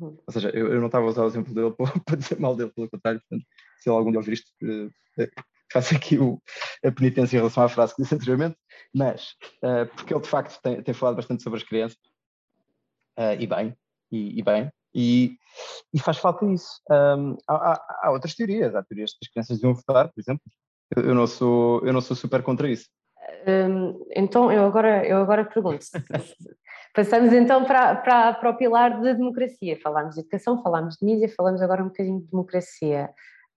Uhum. 0.00 0.18
Ou 0.26 0.32
seja, 0.32 0.50
eu, 0.50 0.72
eu 0.72 0.78
não 0.78 0.86
estava 0.86 1.06
a 1.06 1.08
usar 1.08 1.24
o 1.24 1.26
exemplo 1.26 1.54
dele 1.54 1.70
para, 1.72 1.92
para, 2.04 2.16
dizer 2.16 2.38
mal 2.38 2.54
dele, 2.54 2.70
pelo 2.74 2.88
contrário, 2.88 3.20
portanto, 3.20 3.46
se 3.78 3.88
ele 3.88 3.96
algum 3.96 4.10
dia 4.10 4.20
ouvir 4.20 4.32
isto, 4.34 4.50
uh, 4.62 4.90
faço 5.72 5.94
aqui 5.94 6.18
o, 6.18 6.40
a 6.84 6.92
penitência 6.92 7.36
em 7.36 7.40
relação 7.40 7.62
à 7.62 7.68
frase 7.68 7.94
que 7.94 8.02
disse 8.02 8.14
anteriormente, 8.14 8.56
mas 8.94 9.34
uh, 9.62 9.86
porque 9.94 10.14
ele 10.14 10.22
de 10.22 10.28
facto 10.28 10.60
tem, 10.62 10.82
tem, 10.82 10.94
falado 10.94 11.16
bastante 11.16 11.42
sobre 11.42 11.58
as 11.58 11.64
crianças, 11.64 11.98
uh, 13.18 13.38
e 13.38 13.46
bem, 13.46 13.76
e, 14.10 14.38
e 14.38 14.42
bem, 14.42 14.70
e, 14.94 15.36
e, 15.92 16.00
faz 16.00 16.16
falta 16.16 16.46
isso. 16.46 16.80
Um, 16.90 17.36
há, 17.46 17.54
há, 17.54 17.98
há, 18.04 18.10
outras 18.12 18.34
teorias, 18.34 18.74
há 18.74 18.82
teorias 18.82 19.12
que 19.12 19.18
as 19.26 19.28
crianças 19.30 19.58
deviam 19.58 19.74
votar, 19.74 20.08
por 20.08 20.18
exemplo. 20.18 20.42
Eu, 20.96 21.02
eu, 21.02 21.14
não 21.14 21.26
sou, 21.26 21.84
eu 21.84 21.92
não 21.92 22.00
sou 22.00 22.16
super 22.16 22.42
contra 22.42 22.70
isso. 22.70 22.88
Então, 24.14 24.50
eu 24.50 24.64
agora, 24.64 25.06
eu 25.06 25.18
agora 25.18 25.44
pergunto. 25.44 25.84
Passamos 26.94 27.32
então 27.32 27.64
para, 27.64 27.96
para, 27.96 28.34
para 28.34 28.50
o 28.50 28.56
pilar 28.56 29.02
da 29.02 29.12
de 29.12 29.18
democracia. 29.18 29.78
Falámos 29.82 30.14
de 30.14 30.20
educação, 30.22 30.62
falámos 30.62 30.96
de 30.96 31.04
mídia, 31.04 31.28
falamos 31.36 31.60
agora 31.60 31.82
um 31.82 31.88
bocadinho 31.88 32.20
de 32.20 32.30
democracia. 32.30 33.10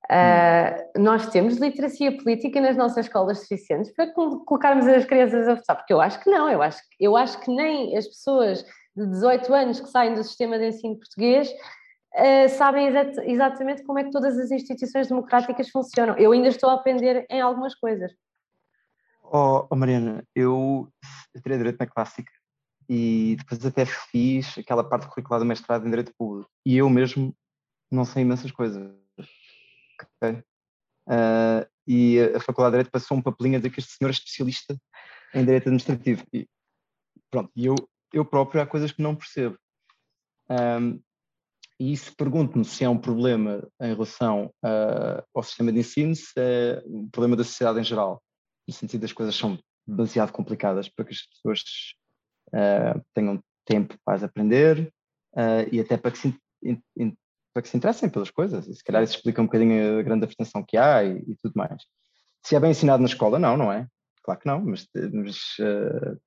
Uh, 0.05 0.99
nós 0.99 1.27
temos 1.29 1.57
literacia 1.57 2.15
política 2.17 2.59
nas 2.59 2.75
nossas 2.75 3.05
escolas 3.05 3.41
suficientes 3.41 3.93
para 3.93 4.11
colocarmos 4.11 4.87
as 4.87 5.05
crianças 5.05 5.47
a 5.47 5.55
votar? 5.55 5.75
Porque 5.77 5.93
eu 5.93 6.01
acho 6.01 6.19
que 6.23 6.29
não, 6.29 6.49
eu 6.49 6.61
acho, 6.61 6.81
eu 6.99 7.15
acho 7.15 7.39
que 7.41 7.51
nem 7.51 7.95
as 7.95 8.07
pessoas 8.07 8.65
de 8.95 9.05
18 9.05 9.53
anos 9.53 9.79
que 9.79 9.89
saem 9.89 10.15
do 10.15 10.23
sistema 10.23 10.57
de 10.57 10.67
ensino 10.67 10.97
português 10.97 11.49
uh, 11.49 12.49
sabem 12.49 12.87
exat 12.87 13.17
exatamente 13.19 13.83
como 13.83 13.99
é 13.99 14.03
que 14.03 14.11
todas 14.11 14.37
as 14.37 14.51
instituições 14.51 15.07
democráticas 15.07 15.69
funcionam. 15.69 16.17
Eu 16.17 16.31
ainda 16.31 16.47
estou 16.47 16.69
a 16.69 16.73
aprender 16.73 17.25
em 17.29 17.41
algumas 17.41 17.75
coisas. 17.75 18.11
Oh, 19.23 19.67
oh 19.69 19.75
Mariana, 19.75 20.23
eu, 20.35 20.87
eu 21.35 21.41
tirei 21.41 21.57
direito 21.57 21.79
na 21.79 21.85
clássica 21.85 22.31
e 22.89 23.35
depois 23.37 23.63
até 23.63 23.85
fiz 23.85 24.57
aquela 24.57 24.83
parte 24.83 25.07
curricular 25.07 25.39
do 25.39 25.45
mestrado 25.45 25.85
em 25.85 25.89
Direito 25.89 26.11
Público 26.17 26.49
e 26.65 26.75
eu 26.75 26.89
mesmo 26.89 27.35
não 27.91 28.03
sei 28.05 28.23
imensas 28.23 28.51
coisas. 28.51 28.91
Uh, 30.23 31.67
e 31.87 32.19
a 32.35 32.39
Faculdade 32.39 32.73
de 32.73 32.77
Direito 32.77 32.91
passou 32.91 33.17
um 33.17 33.21
papelinho 33.21 33.55
a 33.55 33.59
dizer 33.59 33.71
que 33.71 33.79
este 33.79 33.93
senhor 33.93 34.09
é 34.09 34.11
especialista 34.11 34.77
em 35.33 35.43
Direito 35.43 35.63
Administrativo. 35.63 36.23
E 36.31 36.47
pronto, 37.31 37.51
e 37.55 37.65
eu, 37.65 37.75
eu 38.13 38.23
próprio 38.23 38.61
há 38.61 38.67
coisas 38.67 38.91
que 38.91 39.01
não 39.01 39.15
percebo. 39.15 39.57
Um, 40.49 41.01
e 41.79 41.93
isso 41.93 42.13
pergunto-me 42.15 42.65
se 42.65 42.83
é 42.83 42.89
um 42.89 42.97
problema 42.97 43.67
em 43.79 43.93
relação 43.93 44.53
uh, 44.63 45.23
ao 45.33 45.43
sistema 45.43 45.71
de 45.71 45.79
ensino, 45.79 46.15
se 46.15 46.33
é 46.35 46.83
um 46.85 47.09
problema 47.09 47.35
da 47.35 47.43
sociedade 47.43 47.79
em 47.79 47.83
geral 47.83 48.21
no 48.69 48.73
sentido 48.73 49.01
das 49.01 49.13
coisas 49.13 49.35
são 49.35 49.57
demasiado 49.85 50.31
complicadas 50.31 50.87
para 50.87 51.05
que 51.05 51.13
as 51.13 51.21
pessoas 51.23 51.61
uh, 52.49 53.03
tenham 53.13 53.43
tempo 53.65 53.97
para 54.05 54.25
aprender 54.25 54.93
uh, 55.33 55.67
e 55.71 55.79
até 55.79 55.97
para 55.97 56.11
que, 56.11 56.19
se, 56.19 56.39
para 57.59 57.63
que 57.63 57.69
se 57.69 57.77
interessem 57.77 58.09
pelas 58.09 58.31
coisas. 58.31 58.67
E 58.67 58.73
se 58.73 58.83
calhar 58.83 59.03
isso 59.03 59.15
explica 59.15 59.41
um 59.41 59.45
bocadinho 59.45 59.99
a 59.99 60.03
grande 60.03 60.23
abstenção 60.23 60.63
que 60.65 60.77
há 60.77 61.03
e, 61.03 61.17
e, 61.27 61.35
tudo 61.41 61.53
mais. 61.55 61.83
Se 62.45 62.55
é 62.55 62.59
bem 62.59 62.71
ensinado 62.71 63.01
na 63.01 63.09
escola, 63.09 63.37
não, 63.37 63.57
não 63.57 63.71
é? 63.71 63.85
Claro 64.23 64.39
que 64.39 64.47
não, 64.47 64.61
mas. 64.61 64.87
mas 65.13 65.37
uh, 65.59 66.17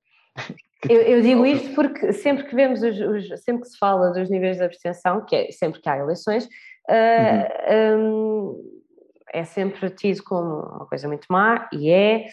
eu, 0.89 1.01
eu, 1.01 1.21
digo 1.21 1.45
isto 1.45 1.73
porque 1.73 2.13
sempre 2.13 2.43
que 2.43 2.55
vemos, 2.55 2.83
os, 2.83 2.99
os, 2.99 3.43
sempre 3.43 3.63
que 3.63 3.69
se 3.69 3.77
fala 3.77 4.11
dos 4.11 4.29
níveis 4.29 4.57
de 4.57 4.63
abstenção, 4.63 5.25
que 5.25 5.35
é 5.35 5.51
sempre 5.51 5.81
que 5.81 5.89
há 5.89 5.97
eleições, 5.97 6.47
uhum. 6.89 7.99
um, 7.99 8.81
é 9.31 9.43
sempre 9.43 9.89
tido 9.91 10.23
como 10.23 10.59
uma 10.59 10.85
coisa 10.85 11.07
muito 11.07 11.25
má, 11.29 11.69
e 11.71 11.89
é, 11.89 12.25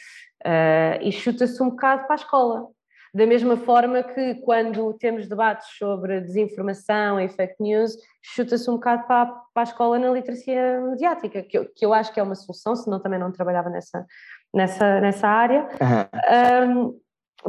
uh, 0.45 1.03
e 1.03 1.13
chuta-se 1.13 1.63
um 1.63 1.71
bocado 1.71 2.05
para 2.05 2.15
a 2.15 2.17
escola. 2.17 2.67
Da 3.13 3.27
mesma 3.27 3.57
forma 3.57 4.03
que 4.03 4.37
quando 4.37 4.93
temos 4.95 5.27
debates 5.27 5.67
sobre 5.77 6.21
desinformação 6.21 7.21
e 7.21 7.29
fake 7.29 7.57
news, 7.61 7.97
chuta-se 8.23 8.71
um 8.71 8.75
bocado 8.75 9.07
para, 9.07 9.27
para, 9.53 9.63
a 9.63 9.63
escola 9.65 9.99
na 9.99 10.11
literacia 10.11 10.81
mediática, 10.81 11.43
que 11.43 11.59
eu, 11.59 11.69
que 11.75 11.85
eu 11.85 11.93
acho 11.93 12.13
que 12.13 12.21
é 12.21 12.23
uma 12.23 12.37
solução, 12.37 12.77
senão 12.77 13.01
também 13.01 13.19
não 13.19 13.33
trabalhava 13.33 13.69
nessa, 13.69 14.07
nessa, 14.55 15.01
nessa 15.01 15.27
área, 15.27 15.69
uhum. 15.81 16.87
um, 16.87 17.01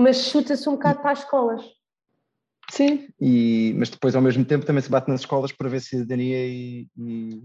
mas 0.02 0.26
chuta-se 0.26 0.68
um 0.68 0.74
bocado 0.74 1.00
para 1.00 1.12
as 1.12 1.20
escolas. 1.20 1.64
Sim, 2.72 3.10
e, 3.20 3.76
mas 3.78 3.90
depois 3.90 4.16
ao 4.16 4.22
mesmo 4.22 4.46
tempo 4.46 4.66
também 4.66 4.82
se 4.82 4.90
bate 4.90 5.10
nas 5.10 5.20
escolas 5.20 5.52
para 5.52 5.70
ver 5.70 5.82
cidadania 5.82 6.48
e, 6.48 6.88
e 6.98 7.44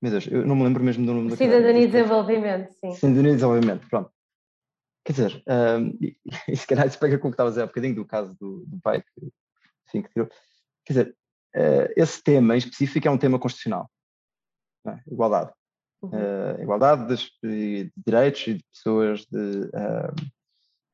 meu 0.00 0.10
Deus, 0.10 0.26
eu 0.28 0.46
não 0.46 0.56
me 0.56 0.64
lembro 0.64 0.82
mesmo 0.82 1.04
do 1.04 1.12
nome 1.12 1.30
da 1.30 1.36
Cidadania 1.36 1.82
e 1.82 1.86
Desenvolvimento, 1.86 2.72
sim. 2.80 2.92
Cidadania 2.92 3.32
e 3.32 3.34
Desenvolvimento, 3.34 3.86
pronto. 3.88 4.10
Quer 5.04 5.12
dizer, 5.12 5.42
um, 5.48 5.88
e, 6.00 6.16
e, 6.48 6.56
se 6.56 6.66
calhar 6.66 6.86
isso 6.86 6.98
pega 6.98 7.18
com 7.18 7.28
o 7.28 7.30
que 7.30 7.34
estava 7.34 7.48
a 7.48 7.50
dizer 7.50 7.62
há 7.62 7.66
bocadinho 7.66 7.94
do 7.94 8.04
caso 8.04 8.34
do, 8.38 8.64
do 8.66 8.80
pai 8.80 9.02
que, 9.02 9.32
enfim, 9.88 10.02
que 10.02 10.08
tirou. 10.10 10.28
Quer 10.84 10.92
dizer, 10.92 11.16
uh, 11.56 11.92
esse 11.96 12.22
tema 12.22 12.54
em 12.54 12.58
específico 12.58 13.06
é 13.06 13.10
um 13.10 13.18
tema 13.18 13.38
constitucional. 13.38 13.90
É? 14.86 14.98
Igualdade. 15.06 15.52
Uhum. 16.02 16.10
Uh, 16.10 16.62
igualdade 16.62 17.06
de, 17.06 17.30
de, 17.42 17.92
direitos 17.96 18.46
e 18.48 18.54
de 18.54 18.64
pessoas 18.72 19.24
de, 19.26 19.66
uh, 19.66 20.14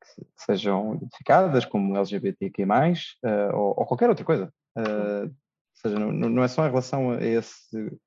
que 0.01 0.43
sejam 0.45 0.95
identificadas 0.95 1.65
como 1.65 1.97
LGBTQ+, 1.97 2.63
uh, 2.63 3.55
ou, 3.55 3.79
ou, 3.79 3.85
qualquer 3.85 4.09
outra 4.09 4.23
coisa. 4.23 4.53
ou 4.75 5.31
seja, 5.73 5.97
não, 5.97 6.11
não 6.11 6.43
é 6.43 6.47
só 6.47 6.65
em 6.65 6.69
relação 6.69 7.11
a 7.11 7.23
esse 7.23 7.99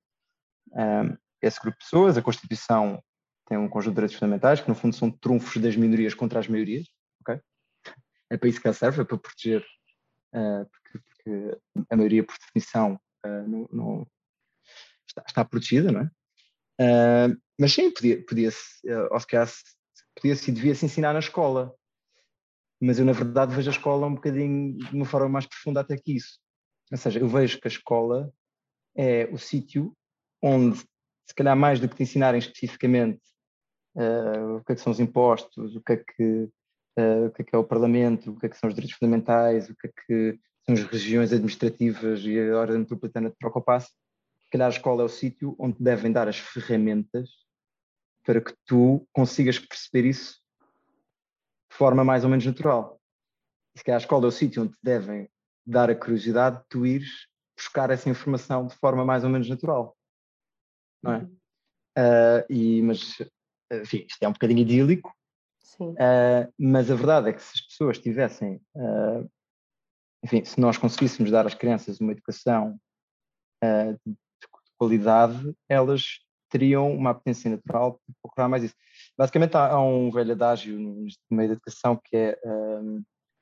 esse 1.42 1.60
grupo 1.60 1.76
de 1.76 1.84
pessoas. 1.84 2.16
A 2.16 2.22
Constituição 2.22 3.02
tem 3.46 3.58
um 3.58 3.68
conjunto 3.68 3.92
de 3.92 3.96
direitos 3.96 4.16
fundamentais 4.16 4.60
que, 4.60 4.68
no 4.68 4.74
fundo, 4.74 4.94
são 4.94 5.10
trunfos 5.10 5.60
das 5.60 5.76
minorias 5.76 6.14
contra 6.14 6.38
as 6.38 6.48
maiorias. 6.48 6.86
Okay? 7.20 7.40
É 8.30 8.36
para 8.36 8.48
isso 8.48 8.60
que 8.60 8.66
ela 8.66 8.74
serve, 8.74 9.02
é 9.02 9.04
para 9.04 9.18
proteger, 9.18 9.64
uh, 10.34 10.66
porque, 10.70 10.98
porque, 11.08 11.58
a 11.90 11.96
maioria, 11.96 12.24
por 12.24 12.34
definição, 12.38 12.98
uh, 13.26 13.48
não, 13.48 13.68
não 13.72 14.06
está, 15.06 15.24
está, 15.26 15.44
protegida, 15.44 15.92
não 15.92 16.00
é? 16.00 16.10
Uh, 16.80 17.36
mas 17.60 17.72
sim, 17.72 17.90
podia-se, 17.90 18.22
podia 18.22 18.50
ou 19.10 19.20
se 19.20 19.26
podia-se 20.16 20.52
devia-se 20.52 20.84
ensinar 20.84 21.12
na 21.12 21.18
escola. 21.18 21.74
Mas 22.80 22.98
eu, 22.98 23.04
na 23.04 23.12
verdade, 23.12 23.54
vejo 23.54 23.70
a 23.70 23.72
escola 23.72 24.06
um 24.06 24.14
bocadinho 24.14 24.76
de 24.76 24.96
uma 24.96 25.04
forma 25.04 25.28
mais 25.28 25.46
profunda 25.46 25.80
até 25.80 25.96
que 25.96 26.16
isso. 26.16 26.40
Ou 26.90 26.98
seja, 26.98 27.20
eu 27.20 27.28
vejo 27.28 27.60
que 27.60 27.68
a 27.68 27.70
escola 27.70 28.32
é 28.96 29.26
o 29.32 29.38
sítio 29.38 29.96
onde, 30.42 30.78
se 30.78 31.34
calhar 31.34 31.56
mais 31.56 31.78
do 31.78 31.88
que 31.88 31.96
te 31.96 32.02
ensinarem 32.02 32.38
especificamente 32.38 33.22
uh, 33.96 34.56
o 34.56 34.64
que 34.64 34.72
é 34.72 34.74
que 34.74 34.80
são 34.80 34.92
os 34.92 35.00
impostos, 35.00 35.76
o 35.76 35.80
que 35.80 35.92
é 35.92 35.96
que, 35.96 36.48
uh, 36.98 37.26
o 37.26 37.30
que 37.30 37.42
é 37.42 37.44
que 37.44 37.54
é 37.54 37.58
o 37.58 37.64
Parlamento, 37.64 38.30
o 38.30 38.38
que 38.38 38.46
é 38.46 38.48
que 38.48 38.56
são 38.56 38.68
os 38.68 38.74
direitos 38.74 38.96
fundamentais, 38.96 39.68
o 39.68 39.76
que 39.76 39.88
é 39.88 39.90
que 40.06 40.38
são 40.64 40.74
as 40.74 40.82
regiões 40.84 41.32
administrativas 41.32 42.20
e 42.24 42.38
a 42.38 42.58
ordem 42.58 42.78
metropolitana 42.78 43.30
de 43.30 43.36
troca 43.36 43.60
passo, 43.60 43.88
se 43.88 44.50
calhar 44.50 44.66
a 44.66 44.70
escola 44.70 45.02
é 45.02 45.04
o 45.04 45.08
sítio 45.08 45.56
onde 45.58 45.76
devem 45.80 46.12
dar 46.12 46.28
as 46.28 46.38
ferramentas 46.38 47.30
para 48.24 48.40
que 48.40 48.54
tu 48.66 49.06
consigas 49.12 49.58
perceber 49.58 50.08
isso 50.08 50.40
de 51.70 51.76
forma 51.76 52.04
mais 52.04 52.22
ou 52.22 52.30
menos 52.30 52.46
natural. 52.46 53.00
E 53.74 53.78
se 53.78 53.84
calhar 53.84 53.98
a 53.98 54.02
escola 54.02 54.26
é 54.26 54.28
o 54.28 54.32
sítio 54.32 54.62
onde 54.62 54.74
devem 54.82 55.28
dar 55.66 55.90
a 55.90 55.94
curiosidade 55.94 56.58
de 56.58 56.64
tu 56.68 56.86
ires 56.86 57.26
buscar 57.56 57.90
essa 57.90 58.10
informação 58.10 58.66
de 58.66 58.74
forma 58.76 59.04
mais 59.04 59.24
ou 59.24 59.30
menos 59.30 59.48
natural 59.48 59.96
não 61.02 61.12
é? 61.12 61.28
Uh, 61.98 62.46
e, 62.48 62.82
mas, 62.82 63.18
enfim, 63.80 64.04
isto 64.08 64.22
é 64.22 64.28
um 64.28 64.32
bocadinho 64.32 64.60
idílico, 64.60 65.14
uh, 65.80 66.52
mas 66.58 66.90
a 66.90 66.94
verdade 66.94 67.30
é 67.30 67.32
que 67.32 67.42
se 67.42 67.52
as 67.54 67.60
pessoas 67.62 67.98
tivessem, 67.98 68.60
uh, 68.74 69.30
enfim, 70.24 70.44
se 70.44 70.60
nós 70.60 70.76
conseguíssemos 70.76 71.30
dar 71.30 71.46
às 71.46 71.54
crianças 71.54 72.00
uma 72.00 72.12
educação 72.12 72.78
de 73.62 74.16
qualidade, 74.76 75.54
elas 75.68 76.18
teriam 76.50 76.92
uma 76.92 77.10
apetência 77.10 77.48
natural 77.48 78.00
de 78.08 78.14
procurar 78.20 78.48
mais 78.48 78.64
isso. 78.64 78.74
Basicamente 79.16 79.56
há, 79.56 79.68
há 79.68 79.80
um 79.80 80.10
velho 80.10 80.32
adágio 80.32 80.78
no 80.78 81.06
meio 81.30 81.50
da 81.50 81.54
educação 81.54 82.00
que 82.04 82.16
é, 82.16 82.38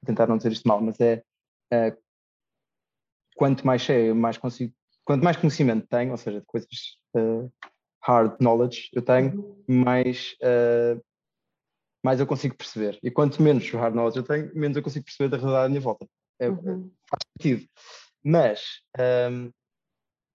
tentar 0.05 0.27
não 0.27 0.36
dizer 0.36 0.52
isto 0.52 0.69
mal, 0.69 0.78
mas 0.81 1.01
é 1.01 1.23
quanto 3.35 3.66
mais 3.66 3.81
cheio, 3.81 4.15
mais 4.15 4.36
consigo 4.36 4.74
quanto 5.11 5.24
mais 5.24 5.36
conhecimento 5.36 5.89
tenho, 5.89 6.12
ou 6.12 6.16
seja, 6.16 6.39
de 6.40 6.47
coisas 6.47 6.70
uh, 7.16 7.52
hard 8.02 8.36
knowledge 8.40 8.89
eu 8.93 9.02
tenho, 9.02 9.62
mais, 9.68 10.36
uh, 10.43 11.01
mais 12.02 12.20
eu 12.20 12.27
consigo 12.27 12.56
perceber. 12.56 12.98
E 13.02 13.10
quanto 13.10 13.43
menos 13.43 13.68
hard 13.70 13.94
knowledge 13.94 14.18
eu 14.18 14.24
tenho, 14.24 14.55
menos 14.55 14.77
eu 14.77 14.82
consigo 14.82 15.05
perceber 15.05 15.28
da 15.28 15.36
realidade 15.36 15.66
à 15.66 15.68
minha 15.68 15.81
volta. 15.81 16.06
É, 16.39 16.48
uhum. 16.48 16.90
Faz 17.09 17.20
sentido. 17.36 17.68
Mas 18.24 18.81
um, 18.98 19.02
ehm, 19.02 19.51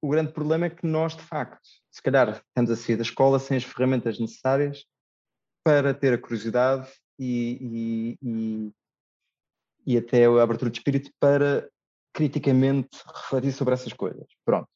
o 0.01 0.09
grande 0.09 0.31
problema 0.31 0.67
é 0.67 0.69
que 0.69 0.85
nós, 0.85 1.15
de 1.15 1.23
facto, 1.23 1.67
se 1.91 2.01
calhar 2.01 2.41
estamos 2.47 2.69
a 2.69 2.75
sair 2.75 2.95
da 2.95 3.01
escola 3.01 3.39
sem 3.39 3.57
as 3.57 3.63
ferramentas 3.63 4.19
necessárias 4.19 4.85
para 5.63 5.93
ter 5.93 6.13
a 6.13 6.17
curiosidade 6.17 6.91
e, 7.17 8.17
e, 8.21 8.71
e, 9.87 9.93
e 9.93 9.97
até 9.97 10.25
a 10.25 10.43
abertura 10.43 10.69
de 10.69 10.77
espírito 10.77 11.11
para 11.19 11.67
criticamente 12.13 12.97
refletir 13.15 13.51
sobre 13.51 13.73
essas 13.73 13.93
coisas. 13.93 14.27
Pronto. 14.45 14.69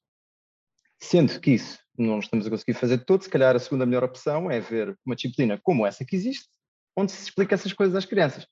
Sendo 1.00 1.40
que 1.40 1.52
isso 1.52 1.80
não 2.02 2.20
estamos 2.20 2.48
a 2.48 2.50
conseguir 2.50 2.74
fazer 2.74 3.00
todo, 3.00 3.22
se 3.22 3.30
calhar 3.30 3.56
a 3.56 3.60
segunda 3.60 3.86
melhor 3.86 4.04
opção 4.04 4.50
é 4.50 4.60
ver 4.60 4.96
uma 5.06 5.16
disciplina 5.16 5.60
como 5.62 5.86
essa 5.86 6.06
que 6.06 6.16
existe, 6.16 6.48
onde 6.96 7.12
se 7.12 7.24
explica 7.24 7.56
essas 7.56 7.74
coisas 7.74 7.96
às 7.96 8.06
crianças. 8.06 8.48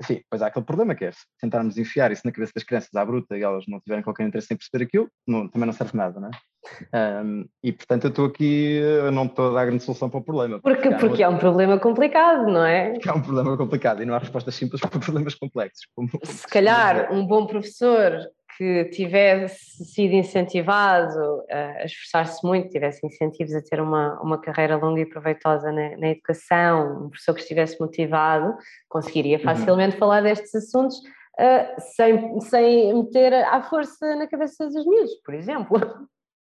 Enfim, 0.00 0.22
pois 0.28 0.42
há 0.42 0.46
aquele 0.46 0.64
problema 0.64 0.94
que 0.94 1.04
é 1.04 1.10
tentarmos 1.40 1.76
enfiar 1.76 2.10
isso 2.10 2.22
na 2.24 2.32
cabeça 2.32 2.52
das 2.54 2.64
crianças 2.64 2.92
à 2.94 3.04
bruta 3.04 3.36
e 3.36 3.42
elas 3.42 3.64
não 3.68 3.78
tiverem 3.80 4.02
qualquer 4.02 4.26
interesse 4.26 4.52
em 4.52 4.56
perceber 4.56 4.84
aquilo, 4.84 5.08
não, 5.26 5.48
também 5.48 5.66
não 5.66 5.72
serve 5.72 5.96
nada, 5.96 6.18
não 6.18 6.28
é? 6.28 7.22
Um, 7.22 7.46
e 7.62 7.72
portanto 7.72 8.04
eu 8.04 8.10
estou 8.10 8.26
aqui, 8.26 8.76
eu 8.76 9.12
não 9.12 9.26
estou 9.26 9.50
a 9.50 9.54
dar 9.54 9.66
grande 9.66 9.82
solução 9.82 10.08
para 10.08 10.20
o 10.20 10.24
problema. 10.24 10.60
Porque, 10.60 10.88
porque, 10.88 11.06
porque 11.06 11.22
é 11.22 11.28
um 11.28 11.38
problema 11.38 11.78
complicado, 11.78 12.46
não 12.46 12.64
é? 12.64 12.92
Porque 12.92 13.08
é 13.08 13.12
um 13.12 13.22
problema 13.22 13.56
complicado 13.56 14.02
e 14.02 14.06
não 14.06 14.14
há 14.14 14.18
respostas 14.18 14.54
simples 14.54 14.80
para 14.82 14.98
problemas 14.98 15.34
complexos. 15.34 15.86
Como, 15.94 16.08
Se 16.24 16.48
calhar 16.48 17.12
um 17.12 17.26
bom 17.26 17.46
professor 17.46 18.18
que 18.56 18.84
tivesse 18.86 19.84
sido 19.84 20.14
incentivado 20.14 21.42
a 21.50 21.84
esforçar-se 21.84 22.46
muito, 22.46 22.68
tivesse 22.68 23.06
incentivos 23.06 23.54
a 23.54 23.62
ter 23.62 23.80
uma, 23.80 24.20
uma 24.20 24.40
carreira 24.40 24.76
longa 24.76 25.00
e 25.00 25.06
proveitosa 25.06 25.72
na, 25.72 25.96
na 25.96 26.08
educação, 26.08 27.06
um 27.06 27.08
professor 27.08 27.34
que 27.34 27.40
estivesse 27.40 27.80
motivado, 27.80 28.54
conseguiria 28.88 29.38
uhum. 29.38 29.44
facilmente 29.44 29.94
uhum. 29.94 29.98
falar 29.98 30.22
destes 30.22 30.54
assuntos 30.54 30.96
uh, 30.98 31.80
sem, 31.94 32.40
sem 32.40 32.94
meter 32.94 33.32
à 33.32 33.62
força 33.62 34.16
na 34.16 34.26
cabeça 34.26 34.66
dos 34.68 34.86
miúdos, 34.86 35.14
por 35.24 35.34
exemplo. 35.34 35.78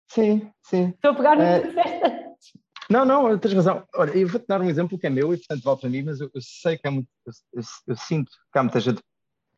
Sim, 0.09 0.51
sim. 0.63 0.89
Estou 0.89 1.13
a 1.13 1.15
pegar 1.15 1.37
no 1.37 1.43
uh, 1.45 1.73
que 1.73 2.61
Não, 2.91 3.05
não, 3.05 3.39
tens 3.39 3.55
razão. 3.55 3.87
Olha, 3.95 4.17
eu 4.17 4.27
vou-te 4.27 4.47
dar 4.49 4.61
um 4.61 4.69
exemplo 4.69 4.99
que 4.99 5.07
é 5.07 5.11
meu 5.11 5.33
e, 5.33 5.39
portanto, 5.39 5.63
vale 5.63 5.81
para 5.81 5.89
mim, 5.89 6.03
mas 6.03 6.21
eu, 6.21 6.29
eu 6.35 6.41
sei 6.43 6.77
que 6.77 6.89
há 6.89 6.91
muito, 6.91 7.09
eu, 7.25 7.33
eu, 7.53 7.63
eu, 7.87 7.97
sinto 7.97 8.33
que 8.53 8.59
há 8.59 8.63
muita 8.65 8.81
gente 8.81 9.01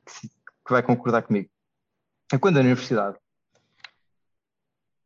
que, 0.05 0.29
que 0.29 0.71
vai 0.71 0.83
concordar 0.83 1.23
comigo. 1.23 1.49
É 2.33 2.39
quando 2.39 2.55
na 2.55 2.61
universidade, 2.61 3.19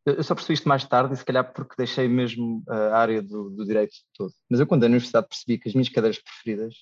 eu 0.06 0.22
só 0.22 0.36
percebi 0.36 0.54
isto 0.54 0.68
mais 0.68 0.84
tarde 0.84 1.14
e 1.14 1.16
se 1.16 1.24
calhar 1.24 1.52
porque 1.52 1.74
deixei 1.76 2.06
mesmo 2.06 2.62
a 2.68 2.96
área 2.96 3.20
do, 3.20 3.50
do 3.50 3.66
direito 3.66 3.96
todo, 4.14 4.32
mas 4.48 4.60
eu 4.60 4.66
quando 4.66 4.82
na 4.82 4.86
universidade 4.86 5.26
percebi 5.26 5.58
que 5.58 5.68
as 5.68 5.74
minhas 5.74 5.88
cadeiras 5.88 6.20
preferidas, 6.20 6.74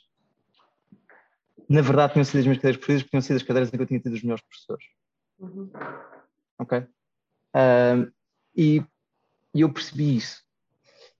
na 1.66 1.80
verdade 1.80 2.12
tinham 2.12 2.24
sido 2.24 2.40
as 2.40 2.44
minhas 2.44 2.58
cadeiras 2.58 2.76
preferidas 2.76 3.02
porque 3.02 3.10
tinham 3.12 3.22
sido 3.22 3.36
as 3.36 3.42
cadeiras 3.42 3.72
em 3.72 3.76
que 3.78 3.82
eu 3.82 3.86
tinha 3.86 4.00
tido 4.00 4.12
os 4.12 4.22
melhores 4.22 4.44
professores. 4.44 4.86
Uhum. 5.38 5.70
Ok? 6.58 6.78
Uh, 6.78 8.12
e, 8.54 8.84
e 9.54 9.60
eu 9.62 9.72
percebi 9.72 10.16
isso. 10.16 10.44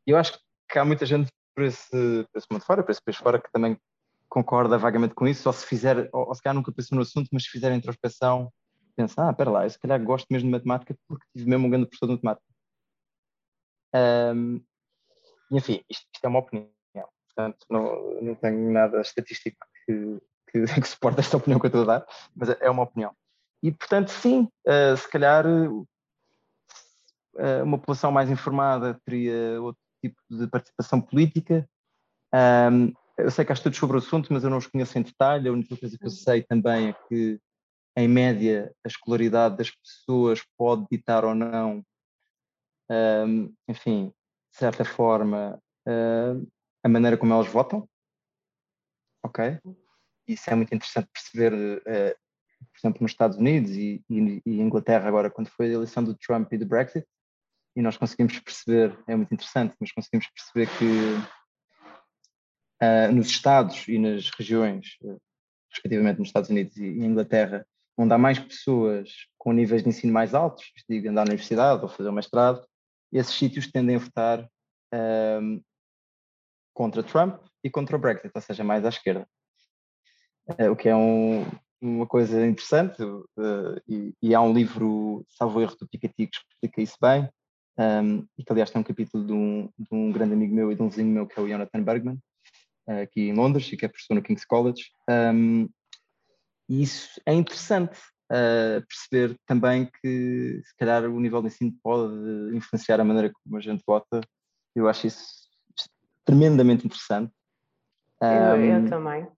Eu 0.06 0.18
acho 0.18 0.38
que 0.68 0.78
há 0.78 0.84
muita 0.84 1.06
gente 1.06 1.32
por 1.54 1.64
esse, 1.64 1.88
por 2.30 2.38
esse 2.38 2.46
mundo 2.50 2.62
fora, 2.62 2.82
por 2.82 2.90
esse 2.90 3.02
país 3.02 3.16
fora, 3.16 3.40
que 3.40 3.50
também 3.50 3.80
concorda 4.28 4.76
vagamente 4.76 5.14
com 5.14 5.26
isso, 5.26 5.48
ou 5.48 5.52
se 5.54 5.64
fizer, 5.64 6.10
ou, 6.12 6.28
ou 6.28 6.34
se 6.34 6.42
calhar 6.42 6.54
nunca 6.54 6.70
pensou 6.70 6.96
no 6.96 7.02
assunto, 7.02 7.30
mas 7.32 7.44
se 7.44 7.48
fizer 7.48 7.72
a 7.72 7.76
introspeção 7.76 8.52
pensa, 8.96 9.26
ah, 9.26 9.30
espera 9.30 9.50
lá, 9.50 9.64
eu 9.64 9.70
se 9.70 9.78
calhar 9.78 10.02
gosto 10.02 10.26
mesmo 10.30 10.48
de 10.48 10.52
matemática 10.52 10.96
porque 11.08 11.26
tive 11.34 11.48
mesmo 11.48 11.66
um 11.66 11.70
grande 11.70 11.86
professor 11.86 12.06
de 12.06 12.12
matemática. 12.14 12.46
Um, 13.94 14.60
enfim, 15.52 15.84
isto, 15.88 16.06
isto, 16.12 16.24
é 16.24 16.28
uma 16.28 16.40
opinião, 16.40 16.68
portanto 16.94 17.58
não, 17.70 18.20
não 18.22 18.34
tenho 18.34 18.72
nada 18.72 19.00
estatístico 19.00 19.56
que, 19.86 20.20
que, 20.50 20.64
que 20.80 20.88
suporte 20.88 21.20
esta 21.20 21.36
opinião 21.36 21.60
que 21.60 21.66
eu 21.66 21.68
estou 21.68 21.82
a 21.82 21.98
dar, 21.98 22.06
mas 22.34 22.48
é 22.60 22.70
uma 22.70 22.82
opinião. 22.82 23.14
E 23.62 23.72
portanto, 23.72 24.08
sim, 24.08 24.48
uh, 24.66 24.96
se 24.96 25.08
calhar 25.10 25.46
uh, 25.46 25.86
uma 27.62 27.78
população 27.78 28.12
mais 28.12 28.30
informada 28.30 29.00
teria 29.04 29.60
outro 29.60 29.80
tipo 30.02 30.20
de 30.30 30.46
participação 30.48 31.00
política. 31.00 31.68
Um, 32.34 32.92
eu 33.16 33.30
sei 33.30 33.44
que 33.44 33.52
há 33.52 33.54
estudos 33.54 33.78
sobre 33.78 33.96
o 33.96 34.00
assunto, 34.00 34.32
mas 34.32 34.44
eu 34.44 34.50
não 34.50 34.58
os 34.58 34.66
conheço 34.66 34.98
em 34.98 35.02
detalhe. 35.02 35.48
A 35.48 35.52
única 35.52 35.76
coisa 35.76 35.96
que 35.96 36.04
eu 36.04 36.10
sei 36.10 36.42
também 36.42 36.88
é 36.88 36.92
que 37.08 37.40
em 37.96 38.08
média, 38.08 38.74
a 38.84 38.88
escolaridade 38.88 39.56
das 39.56 39.70
pessoas 39.70 40.42
pode 40.56 40.86
ditar 40.90 41.24
ou 41.24 41.34
não, 41.34 41.84
um, 42.90 43.54
enfim, 43.68 44.12
de 44.52 44.58
certa 44.58 44.84
forma, 44.84 45.60
uh, 45.86 46.52
a 46.82 46.88
maneira 46.88 47.16
como 47.16 47.32
elas 47.32 47.48
votam. 47.48 47.88
Ok? 49.24 49.58
Isso 50.26 50.50
é 50.50 50.54
muito 50.54 50.74
interessante 50.74 51.08
perceber, 51.12 51.52
uh, 51.52 52.16
por 52.72 52.78
exemplo, 52.78 53.02
nos 53.02 53.12
Estados 53.12 53.36
Unidos 53.38 53.70
e, 53.72 54.04
e, 54.08 54.42
e, 54.44 54.60
Inglaterra, 54.60 55.08
agora, 55.08 55.30
quando 55.30 55.48
foi 55.48 55.66
a 55.66 55.74
eleição 55.74 56.02
do 56.02 56.16
Trump 56.16 56.52
e 56.52 56.58
do 56.58 56.66
Brexit, 56.66 57.06
e 57.76 57.82
nós 57.82 57.96
conseguimos 57.96 58.38
perceber, 58.40 58.96
é 59.06 59.16
muito 59.16 59.32
interessante, 59.34 59.74
mas 59.80 59.92
conseguimos 59.92 60.28
perceber 60.28 60.68
que 60.78 60.84
uh, 62.82 63.12
nos 63.12 63.28
Estados 63.28 63.86
e 63.88 63.98
nas 63.98 64.30
regiões, 64.30 64.96
respectivamente 65.70 66.18
nos 66.18 66.28
Estados 66.28 66.50
Unidos 66.50 66.76
e 66.76 66.86
Inglaterra, 66.86 67.66
onde 67.96 68.12
há 68.12 68.18
mais 68.18 68.38
pessoas 68.38 69.10
com 69.38 69.52
níveis 69.52 69.82
de 69.82 69.88
ensino 69.88 70.12
mais 70.12 70.34
altos, 70.34 70.64
digo, 70.88 71.08
andar 71.08 71.24
na 71.24 71.30
universidade 71.30 71.82
ou 71.82 71.88
fazer 71.88 72.08
o 72.08 72.12
mestrado, 72.12 72.64
esses 73.12 73.34
sítios 73.34 73.70
tendem 73.70 73.96
a 73.96 74.00
votar 74.00 74.48
um, 75.40 75.62
contra 76.72 77.02
Trump 77.02 77.40
e 77.62 77.70
contra 77.70 77.96
o 77.96 77.98
Brexit, 77.98 78.32
ou 78.34 78.40
seja, 78.40 78.64
mais 78.64 78.84
à 78.84 78.88
esquerda. 78.88 79.26
Uh, 80.48 80.72
o 80.72 80.76
que 80.76 80.88
é 80.88 80.96
um, 80.96 81.46
uma 81.80 82.06
coisa 82.06 82.44
interessante, 82.44 83.02
uh, 83.02 83.80
e, 83.88 84.12
e, 84.20 84.34
há 84.34 84.40
um 84.40 84.52
livro, 84.52 85.24
salvo 85.28 85.60
erro, 85.60 85.76
do 85.76 85.88
Piketty, 85.88 86.26
que 86.26 86.36
explica 86.36 86.82
isso 86.82 86.96
bem, 87.00 87.28
um, 87.78 88.26
e 88.38 88.44
que 88.44 88.52
aliás 88.52 88.70
tem 88.70 88.80
um 88.80 88.84
capítulo 88.84 89.26
de 89.26 89.32
um, 89.32 89.68
de 89.78 89.88
um, 89.92 90.12
grande 90.12 90.34
amigo 90.34 90.54
meu 90.54 90.70
e 90.70 90.74
de 90.74 90.82
um 90.82 90.88
vizinho 90.88 91.08
meu, 91.08 91.26
que 91.26 91.38
é 91.38 91.42
o 91.42 91.48
Jonathan 91.48 91.82
Bergman, 91.82 92.18
uh, 92.88 93.02
aqui 93.02 93.28
em 93.28 93.34
Londres, 93.34 93.70
e 93.72 93.76
que 93.76 93.84
é 93.84 93.88
professor 93.88 94.14
no 94.14 94.22
King's 94.22 94.44
College, 94.44 94.90
um, 95.08 95.68
e 96.68 96.82
isso 96.82 97.20
é 97.26 97.32
interessante 97.34 97.98
uh, 98.30 98.84
perceber 98.86 99.38
também 99.46 99.90
que, 100.00 100.60
se 100.64 100.76
calhar, 100.76 101.04
o 101.04 101.20
nível 101.20 101.40
de 101.42 101.48
ensino 101.48 101.74
pode 101.82 102.56
influenciar 102.56 103.00
a 103.00 103.04
maneira 103.04 103.32
como 103.42 103.56
a 103.56 103.60
gente 103.60 103.82
vota. 103.86 104.20
Eu 104.74 104.88
acho 104.88 105.06
isso 105.06 105.48
tremendamente 106.24 106.86
interessante. 106.86 107.32
Um, 108.22 108.26
eu, 108.26 108.82
eu, 108.82 108.88
também. 108.88 109.28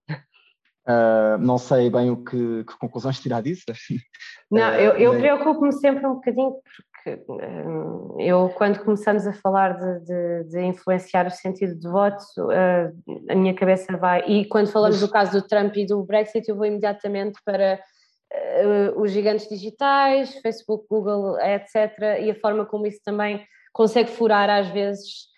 Uh, 0.87 1.37
não 1.39 1.57
sei 1.57 1.89
bem 1.89 2.09
o 2.09 2.23
que, 2.23 2.63
que 2.63 2.79
conclusões 2.79 3.19
tirar 3.19 3.41
disso. 3.41 3.65
Não, 4.49 4.73
eu, 4.75 4.93
eu 4.93 5.19
preocupo-me 5.19 5.73
sempre 5.73 6.07
um 6.07 6.13
bocadinho 6.13 6.53
porque 7.03 7.21
eu, 8.19 8.49
quando 8.49 8.79
começamos 8.79 9.25
a 9.27 9.33
falar 9.33 9.77
de, 9.77 9.99
de, 10.05 10.43
de 10.45 10.61
influenciar 10.63 11.27
o 11.27 11.31
sentido 11.31 11.75
de 11.75 11.87
voto, 11.87 12.23
uh, 12.39 13.29
a 13.29 13.35
minha 13.35 13.53
cabeça 13.53 13.95
vai. 13.97 14.21
E 14.27 14.45
quando 14.45 14.71
falamos 14.71 14.99
do 14.99 15.09
caso 15.09 15.31
do 15.31 15.47
Trump 15.47 15.75
e 15.75 15.85
do 15.85 16.03
Brexit, 16.03 16.47
eu 16.49 16.55
vou 16.55 16.65
imediatamente 16.65 17.39
para 17.45 17.79
uh, 18.33 19.01
os 19.01 19.11
gigantes 19.11 19.47
digitais, 19.47 20.35
Facebook, 20.41 20.85
Google, 20.89 21.37
etc. 21.39 22.19
E 22.21 22.31
a 22.31 22.39
forma 22.39 22.65
como 22.65 22.87
isso 22.87 22.99
também 23.03 23.45
consegue 23.71 24.09
furar 24.09 24.49
às 24.49 24.67
vezes 24.69 25.05
uh, 25.05 25.36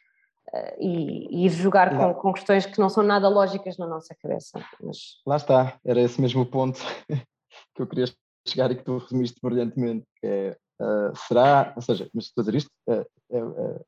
e, 0.80 1.46
ir 1.46 1.50
jogar 1.50 1.96
com, 1.96 2.14
com, 2.14 2.34
questões 2.34 2.66
que 2.66 2.80
não 2.80 2.90
são 2.90 3.04
nada 3.04 3.28
lógicas 3.28 3.78
na 3.78 3.88
nossa 3.88 4.16
cabeça. 4.22 4.64
Mas... 4.82 5.22
Lá 5.26 5.36
está, 5.36 5.78
era 5.86 6.02
esse 6.02 6.20
mesmo 6.20 6.46
ponto 6.46 6.80
que 7.76 7.82
eu 7.82 7.88
queria 7.88 8.06
chegar 8.48 8.72
e 8.72 8.76
que 8.76 8.84
tu 8.84 8.98
resumiste 8.98 9.40
brilhantemente, 9.42 10.06
que 10.20 10.28
é, 10.28 10.58
uh, 10.82 11.16
será, 11.28 11.74
ou 11.76 11.82
seja, 11.82 12.10
mas 12.14 12.26
estou 12.26 12.42
a 12.42 12.46
dizer 12.46 12.58
isto, 12.58 12.72
uh, 12.90 13.86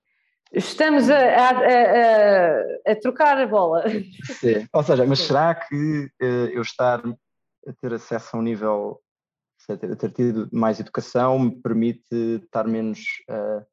Estamos 0.53 1.09
a, 1.09 1.17
a, 1.17 1.49
a, 1.49 2.91
a, 2.91 2.95
trocar 3.01 3.37
a 3.37 3.47
bola. 3.47 3.85
Sim, 4.25 4.67
ou 4.73 4.83
seja, 4.83 5.05
mas 5.05 5.19
será 5.19 5.55
que 5.55 6.11
eu 6.19 6.61
estar 6.61 7.01
a 7.65 7.73
ter 7.79 7.93
acesso 7.93 8.35
a 8.35 8.39
um 8.39 8.41
nível, 8.41 8.99
a 9.69 9.95
ter 9.95 10.11
tido 10.11 10.49
mais 10.51 10.77
educação, 10.79 11.39
me 11.39 11.61
permite 11.61 12.03
estar 12.43 12.67
menos 12.67 12.99
uh, 13.29 13.65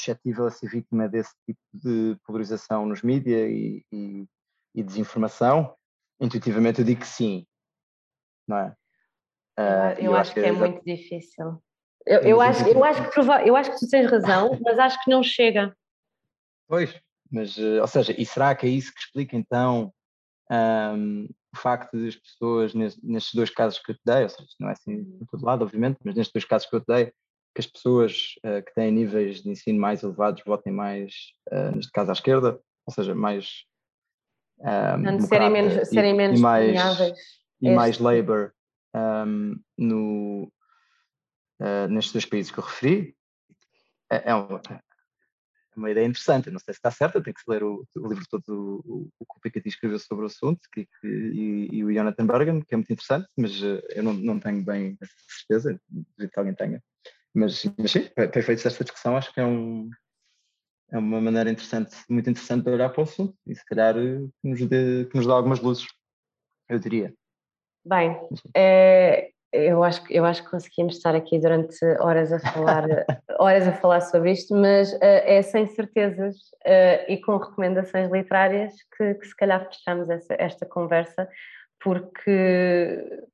suscetível 0.00 0.46
a 0.46 0.50
ser 0.50 0.68
vítima 0.68 1.08
desse 1.08 1.34
tipo 1.46 1.60
de 1.72 2.16
polarização 2.24 2.86
nos 2.86 3.02
mídias 3.02 3.50
e, 3.50 3.84
e, 3.92 4.26
e, 4.74 4.82
desinformação? 4.82 5.74
Intuitivamente 6.20 6.80
eu 6.80 6.84
digo 6.84 7.00
que 7.00 7.06
sim, 7.06 7.46
não 8.48 8.56
é? 8.56 8.76
Uh, 9.58 9.92
eu, 9.98 10.04
eu, 10.04 10.16
acho 10.16 10.32
que, 10.32 10.40
que 10.40 10.46
é, 10.46 10.48
é 10.48 10.52
muito 10.52 10.82
difícil. 10.84 11.62
Eu, 12.06 12.20
eu, 12.22 12.40
acho, 12.40 12.66
eu, 12.66 12.82
acho 12.82 13.02
que 13.04 13.10
prova, 13.10 13.42
eu 13.42 13.54
acho 13.54 13.72
que 13.72 13.78
tu 13.78 13.88
tens 13.88 14.10
razão, 14.10 14.50
mas 14.64 14.78
acho 14.78 15.02
que 15.04 15.10
não 15.10 15.22
chega. 15.22 15.76
Pois, 16.66 16.98
mas, 17.30 17.56
ou 17.58 17.86
seja, 17.86 18.14
e 18.18 18.24
será 18.24 18.54
que 18.54 18.66
é 18.66 18.70
isso 18.70 18.92
que 18.92 19.00
explica 19.00 19.36
então 19.36 19.92
um, 20.50 21.28
o 21.52 21.56
facto 21.56 21.96
das 21.96 22.16
pessoas, 22.16 22.74
nestes 22.74 23.34
dois 23.34 23.50
casos 23.50 23.78
que 23.78 23.92
eu 23.92 23.94
te 23.96 24.02
dei, 24.04 24.22
ou 24.22 24.28
seja, 24.28 24.48
não 24.58 24.68
é 24.68 24.72
assim 24.72 24.92
em 24.92 25.26
todo 25.30 25.44
lado, 25.44 25.62
obviamente, 25.62 25.98
mas 26.04 26.14
nestes 26.14 26.32
dois 26.32 26.44
casos 26.44 26.68
que 26.68 26.76
eu 26.76 26.80
te 26.80 26.86
dei, 26.86 27.12
que 27.54 27.60
as 27.60 27.66
pessoas 27.66 28.34
uh, 28.44 28.62
que 28.64 28.74
têm 28.74 28.92
níveis 28.92 29.42
de 29.42 29.50
ensino 29.50 29.80
mais 29.80 30.02
elevados 30.02 30.42
votem 30.44 30.72
mais, 30.72 31.12
uh, 31.52 31.74
neste 31.74 31.90
caso, 31.92 32.10
à 32.10 32.12
esquerda, 32.12 32.60
ou 32.86 32.94
seja, 32.94 33.14
mais. 33.14 33.64
Um, 34.60 35.20
serem 35.20 35.50
menos, 35.50 35.88
serem 35.88 36.14
menos 36.14 36.38
e 36.38 36.42
mais, 36.42 37.14
e 37.62 37.70
mais 37.70 37.98
Labour 37.98 38.52
um, 38.94 39.58
no, 39.78 40.52
uh, 41.60 41.88
nestes 41.88 42.12
dois 42.12 42.26
países 42.26 42.52
que 42.52 42.58
eu 42.58 42.64
referi. 42.64 43.16
É, 44.12 44.30
é 44.30 44.36
um, 44.36 44.60
uma 45.76 45.90
ideia 45.90 46.06
interessante. 46.06 46.50
Não 46.50 46.58
sei 46.58 46.74
se 46.74 46.78
está 46.78 46.90
certa, 46.90 47.22
tem 47.22 47.32
que 47.32 47.40
se 47.40 47.50
ler 47.50 47.62
o, 47.62 47.86
o 47.96 48.08
livro 48.08 48.24
todo 48.28 48.82
o, 48.84 49.08
o, 49.18 49.24
que 49.24 49.38
o 49.38 49.40
Piketty 49.40 49.68
escreveu 49.68 49.98
sobre 49.98 50.24
o 50.24 50.26
assunto 50.26 50.60
que, 50.72 50.84
que, 50.84 51.06
e, 51.08 51.68
e, 51.72 51.84
o 51.84 51.92
Jonathan 51.92 52.26
Bergen, 52.26 52.60
que 52.60 52.74
é 52.74 52.76
muito 52.76 52.92
interessante, 52.92 53.28
mas 53.36 53.62
eu 53.62 54.02
não, 54.02 54.12
não 54.12 54.38
tenho 54.38 54.62
bem 54.62 54.98
essa 55.00 55.14
certeza, 55.38 55.80
acredito 56.12 56.32
que 56.32 56.38
alguém 56.38 56.54
tenha. 56.54 56.82
Mas, 57.34 57.64
mas 57.78 57.90
sim, 57.92 58.08
ter 58.14 58.42
feito 58.42 58.66
esta 58.66 58.84
discussão 58.84 59.16
acho 59.16 59.32
que 59.32 59.40
é, 59.40 59.44
um, 59.44 59.88
é 60.90 60.98
uma 60.98 61.20
maneira 61.20 61.50
interessante, 61.50 61.96
muito 62.08 62.28
interessante 62.28 62.64
de 62.64 62.70
olhar 62.70 62.88
para 62.90 63.00
o 63.00 63.04
assunto 63.04 63.34
e 63.46 63.54
se 63.54 63.64
calhar 63.64 63.94
que 63.94 64.48
nos, 64.48 64.66
dê, 64.66 65.06
que 65.06 65.16
nos 65.16 65.26
dá 65.26 65.34
algumas 65.34 65.60
luzes, 65.60 65.86
eu 66.68 66.78
diria. 66.78 67.14
Bem, 67.84 68.20
é, 68.54 69.30
eu 69.52 69.82
acho, 69.82 70.02
eu 70.10 70.24
acho 70.24 70.44
que 70.44 70.50
conseguimos 70.50 70.96
estar 70.96 71.14
aqui 71.14 71.38
durante 71.38 71.84
horas 71.98 72.32
a 72.32 72.38
falar, 72.38 72.84
horas 73.38 73.66
a 73.66 73.72
falar 73.72 74.00
sobre 74.00 74.32
isto, 74.32 74.54
mas 74.54 74.92
uh, 74.92 74.98
é 75.00 75.42
sem 75.42 75.66
certezas 75.66 76.36
uh, 76.36 77.04
e 77.08 77.20
com 77.20 77.36
recomendações 77.36 78.10
literárias 78.10 78.74
que, 78.96 79.14
que 79.14 79.26
se 79.26 79.36
calhar 79.36 79.66
fechamos 79.66 80.08
essa, 80.08 80.36
esta 80.38 80.66
conversa, 80.66 81.28
porque, 81.82 83.24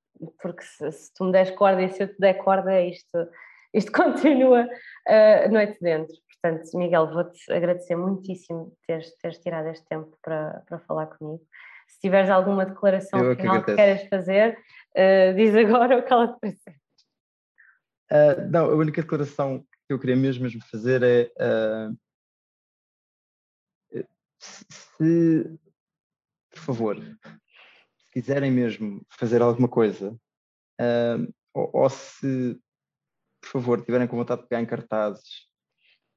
porque 0.41 0.63
se, 0.63 0.91
se, 0.91 1.15
tu 1.15 1.25
me 1.25 1.33
des 1.33 1.51
corda 1.51 1.83
e 1.83 1.91
se 1.91 2.05
eu 2.05 2.09
te 2.09 2.19
der 2.19 2.35
corda, 2.35 2.81
isto, 2.81 3.29
isto 3.77 3.93
continua 3.93 4.65
uh, 4.65 5.53
noite 5.53 5.79
dentro. 5.81 6.15
Portanto, 6.41 6.79
Miguel, 6.79 7.13
vou-te 7.13 7.53
agradecer 7.53 7.97
muitíssimo 7.97 8.77
teres, 8.87 9.15
teres 9.17 9.39
tirado 9.39 9.69
este 9.69 9.87
tempo 9.87 10.17
para, 10.23 10.63
para 10.69 10.79
falar 10.81 11.07
comigo. 11.07 11.43
Se 11.89 12.01
tiveres 12.01 12.31
alguma 12.31 12.67
declaração 12.67 13.21
eu 13.21 13.37
final 13.37 13.63
que, 13.63 13.71
que 13.71 13.77
queiras 13.77 14.09
fazer, 14.09 14.59
uh, 14.97 15.35
diz 15.35 15.55
agora 15.55 15.99
o 15.99 16.03
que 16.03 16.13
ela 16.13 16.29
te 16.29 16.39
parece. 16.41 16.71
Uh, 18.11 18.51
não, 18.51 18.67
a 18.67 18.75
única 18.75 19.03
declaração 19.03 19.65
que 19.87 19.93
eu 19.93 19.99
queria 19.99 20.17
mesmo, 20.17 20.45
mesmo 20.45 20.63
fazer 20.71 21.03
é 21.03 21.31
uh, 21.41 21.97
se, 24.39 25.59
por 26.51 26.59
favor, 26.59 26.97
se 27.01 28.11
quiserem 28.13 28.51
mesmo 28.51 29.05
fazer 29.11 29.43
alguma 29.43 29.69
coisa, 29.69 30.11
uh, 30.81 31.35
ou, 31.55 31.71
ou, 31.73 31.91
se, 31.91 32.59
por 33.47 33.61
favor, 33.61 33.85
tiverem 33.85 34.09
com 34.09 34.17
vontade 34.17 34.43
de 34.43 34.49
pegar 34.49 34.61
em 34.61 34.67
cartazes, 34.67 35.47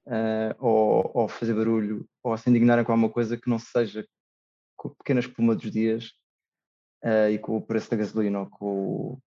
uh, 0.08 0.56
ou, 0.58 1.12
ou, 1.14 1.28
fazer 1.28 1.54
barulho, 1.54 2.08
ou 2.24 2.36
se 2.38 2.50
indignarem 2.50 2.84
com 2.84 2.92
alguma 2.92 3.10
coisa 3.10 3.38
que 3.38 3.50
não 3.50 3.60
seja 3.60 4.06
com 4.76 4.90
a 4.90 4.96
pequena 4.96 5.20
espuma 5.20 5.56
dos 5.56 5.72
dias 5.72 6.12
uh, 7.04 7.30
e 7.32 7.38
com 7.38 7.56
o 7.56 7.62
preço 7.62 7.90
da 7.90 7.98
gasolina, 7.98 8.40
ou 8.40 8.50
com 8.50 9.20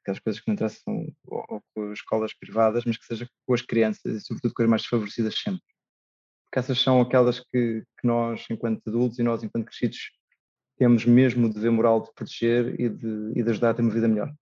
aquelas 0.00 0.20
coisas 0.20 0.40
que 0.40 0.48
não 0.48 0.54
interessam, 0.54 1.06
ou, 1.26 1.44
ou 1.48 1.62
com 1.74 1.92
escolas 1.92 2.32
privadas, 2.34 2.84
mas 2.84 2.96
que 2.96 3.04
seja 3.04 3.28
com 3.46 3.54
as 3.54 3.62
crianças 3.62 4.14
e, 4.14 4.20
sobretudo, 4.20 4.54
com 4.54 4.62
as 4.62 4.68
mais 4.68 4.82
desfavorecidas 4.82 5.38
sempre. 5.38 5.62
Porque 6.44 6.58
essas 6.58 6.80
são 6.80 7.00
aquelas 7.00 7.40
que, 7.40 7.82
que 7.98 8.06
nós, 8.06 8.44
enquanto 8.50 8.82
adultos 8.86 9.18
e 9.18 9.22
nós, 9.22 9.42
enquanto 9.42 9.66
crescidos, 9.66 10.10
temos 10.76 11.04
mesmo 11.04 11.46
o 11.46 11.52
dever 11.52 11.70
moral 11.70 12.02
de 12.02 12.12
proteger 12.14 12.80
e 12.80 12.88
de, 12.88 13.32
e 13.36 13.42
de 13.42 13.50
ajudar 13.50 13.70
a 13.70 13.74
ter 13.74 13.82
uma 13.82 13.90
vida 13.92 14.08
melhor. 14.08 14.32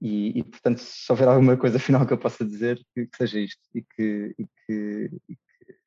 E, 0.00 0.38
e, 0.38 0.44
portanto, 0.44 0.78
se 0.78 1.12
houver 1.12 1.28
alguma 1.28 1.56
coisa 1.56 1.78
final 1.78 2.06
que 2.06 2.12
eu 2.12 2.18
possa 2.18 2.44
dizer, 2.44 2.82
que, 2.94 3.06
que 3.06 3.16
seja 3.16 3.38
isto 3.38 3.60
e 3.74 3.82
que, 3.82 4.34
e 4.38 4.46
que, 4.46 5.10
e 5.28 5.36
que, 5.36 5.78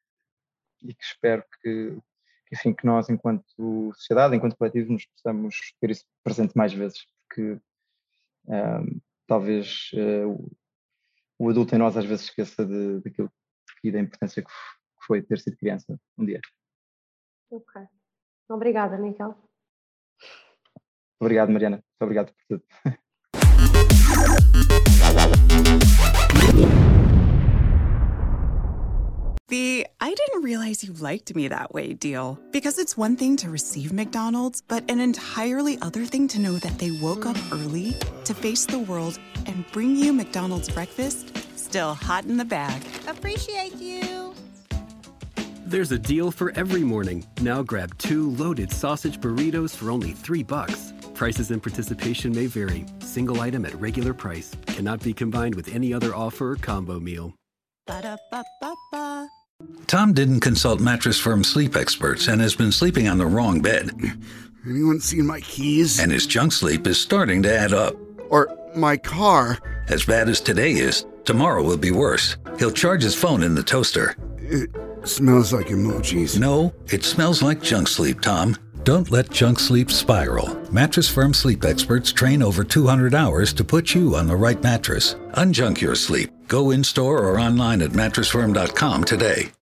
e 0.84 0.94
que 0.94 1.03
espero 1.03 1.44
que, 1.61 1.98
enfim, 2.52 2.73
que 2.73 2.85
nós, 2.85 3.10
enquanto 3.10 3.91
sociedade, 3.95 4.35
enquanto 4.35 4.56
coletivo, 4.56 4.94
nos 4.94 5.06
possamos 5.07 5.73
ter 5.81 5.90
isso 5.90 6.06
presente 6.23 6.56
mais 6.56 6.72
vezes, 6.72 6.99
porque 7.27 7.60
um, 8.45 9.02
talvez 9.26 9.90
uh, 9.94 10.30
o, 10.30 10.52
o, 11.40 11.49
adulto 11.49 11.73
em 11.73 11.80
nós 11.80 11.98
às 11.98 12.06
vezes 12.06 12.26
esqueça 12.26 12.64
de, 12.64 13.02
daquilo 13.02 13.31
e 13.84 13.91
da 13.91 13.99
importância 13.99 14.44
que 14.44 14.52
foi 15.06 15.23
ter 15.23 15.40
sido 15.40 15.57
criança 15.57 15.99
um 16.18 16.26
dia. 16.26 16.40
Ok. 17.49 17.81
Obrigada, 18.48 18.98
Miguel. 18.98 19.35
Obrigado, 21.19 21.52
Mariana. 21.52 21.77
Muito 21.77 22.02
obrigado 22.02 22.34
por 22.34 22.45
tudo. 22.48 22.64
The 29.47 29.85
I 30.01 30.13
didn't 30.13 30.43
realize 30.43 30.84
you 30.84 30.93
liked 30.93 31.35
me 31.35 31.47
that 31.47 31.73
way 31.73 31.93
deal. 31.93 32.39
Because 32.51 32.80
it's 32.80 32.97
one 32.97 33.15
thing 33.15 33.38
to 33.38 33.49
receive 33.49 33.93
McDonald's, 33.93 34.61
but 34.61 34.89
an 34.89 34.99
entirely 34.99 35.77
other 35.81 36.05
thing 36.05 36.27
to 36.30 36.39
know 36.39 36.53
that 36.53 36.80
they 36.80 36.91
woke 36.91 37.25
up 37.25 37.38
early 37.51 37.95
to 38.25 38.34
face 38.34 38.65
the 38.65 38.80
world 38.80 39.19
and 39.45 39.65
bring 39.71 39.95
you 39.95 40.11
McDonald's 40.13 40.69
breakfast 40.69 41.34
still 41.73 41.95
hot 41.95 42.25
in 42.25 42.38
the 42.38 42.45
bag. 42.45 42.84
Appreciate 43.07 43.75
you. 43.77 44.35
There's 45.65 45.91
a 45.91 45.97
deal 45.97 46.30
for 46.30 46.51
every 46.55 46.84
morning. 46.84 47.25
Now 47.41 47.63
grab 47.63 47.97
two 47.97 48.30
loaded 48.31 48.71
sausage 48.71 49.19
burritos 49.19 49.75
for 49.75 49.89
only 49.89 50.11
three 50.11 50.43
bucks. 50.43 50.93
Prices 51.23 51.51
and 51.51 51.63
participation 51.63 52.35
may 52.35 52.47
vary. 52.47 52.83
Single 52.99 53.39
item 53.39 53.65
at 53.65 53.73
regular 53.79 54.13
price 54.13 54.53
cannot 54.67 55.01
be 55.01 55.13
combined 55.13 55.55
with 55.55 55.73
any 55.73 55.93
other 55.93 56.13
offer 56.13 56.51
or 56.51 56.55
combo 56.57 56.99
meal. 56.99 57.33
Ba-da-ba-ba-ba. 57.87 59.29
Tom 59.87 60.11
didn't 60.11 60.41
consult 60.41 60.81
Mattress 60.81 61.17
Firm 61.17 61.45
sleep 61.45 61.77
experts 61.77 62.27
and 62.27 62.41
has 62.41 62.55
been 62.55 62.73
sleeping 62.73 63.07
on 63.07 63.19
the 63.19 63.25
wrong 63.25 63.61
bed. 63.61 63.91
Anyone 64.69 64.99
seen 64.99 65.25
my 65.25 65.39
keys? 65.39 65.97
And 65.97 66.11
his 66.11 66.27
junk 66.27 66.51
sleep 66.51 66.85
is 66.87 66.99
starting 66.99 67.41
to 67.43 67.57
add 67.57 67.71
up. 67.71 67.95
Or 68.29 68.53
my 68.75 68.97
car. 68.97 69.59
As 69.87 70.03
bad 70.03 70.27
as 70.27 70.41
today 70.41 70.73
is, 70.73 71.05
tomorrow 71.23 71.63
will 71.63 71.77
be 71.77 71.91
worse. 71.91 72.35
He'll 72.59 72.69
charge 72.69 73.01
his 73.01 73.15
phone 73.15 73.43
in 73.43 73.55
the 73.55 73.63
toaster. 73.63 74.17
It 74.39 74.69
smells 75.05 75.53
like 75.53 75.67
emojis. 75.67 76.37
No, 76.37 76.73
it 76.87 77.05
smells 77.05 77.41
like 77.41 77.61
junk 77.61 77.87
sleep, 77.87 78.19
Tom. 78.19 78.57
Don't 78.84 79.10
let 79.10 79.31
junk 79.31 79.60
sleep 79.60 79.89
spiral. 79.89 80.60
Mattress 80.69 81.07
Firm 81.10 81.34
sleep 81.34 81.64
experts 81.64 82.11
train 82.11 82.43
over 82.43 82.65
200 82.65 83.15
hours 83.15 83.53
to 83.53 83.64
put 83.64 83.95
you 83.95 84.18
on 84.18 84.27
the 84.27 84.35
right 84.35 84.61
mattress. 84.61 85.14
Unjunk 85.35 85.80
your 85.80 85.95
sleep. 85.95 86.30
Go 86.49 86.72
in 86.72 86.84
store 86.84 87.19
or 87.19 87.39
online 87.39 87.81
at 87.81 87.91
mattressfirm.com 87.91 89.05
today. 89.05 89.53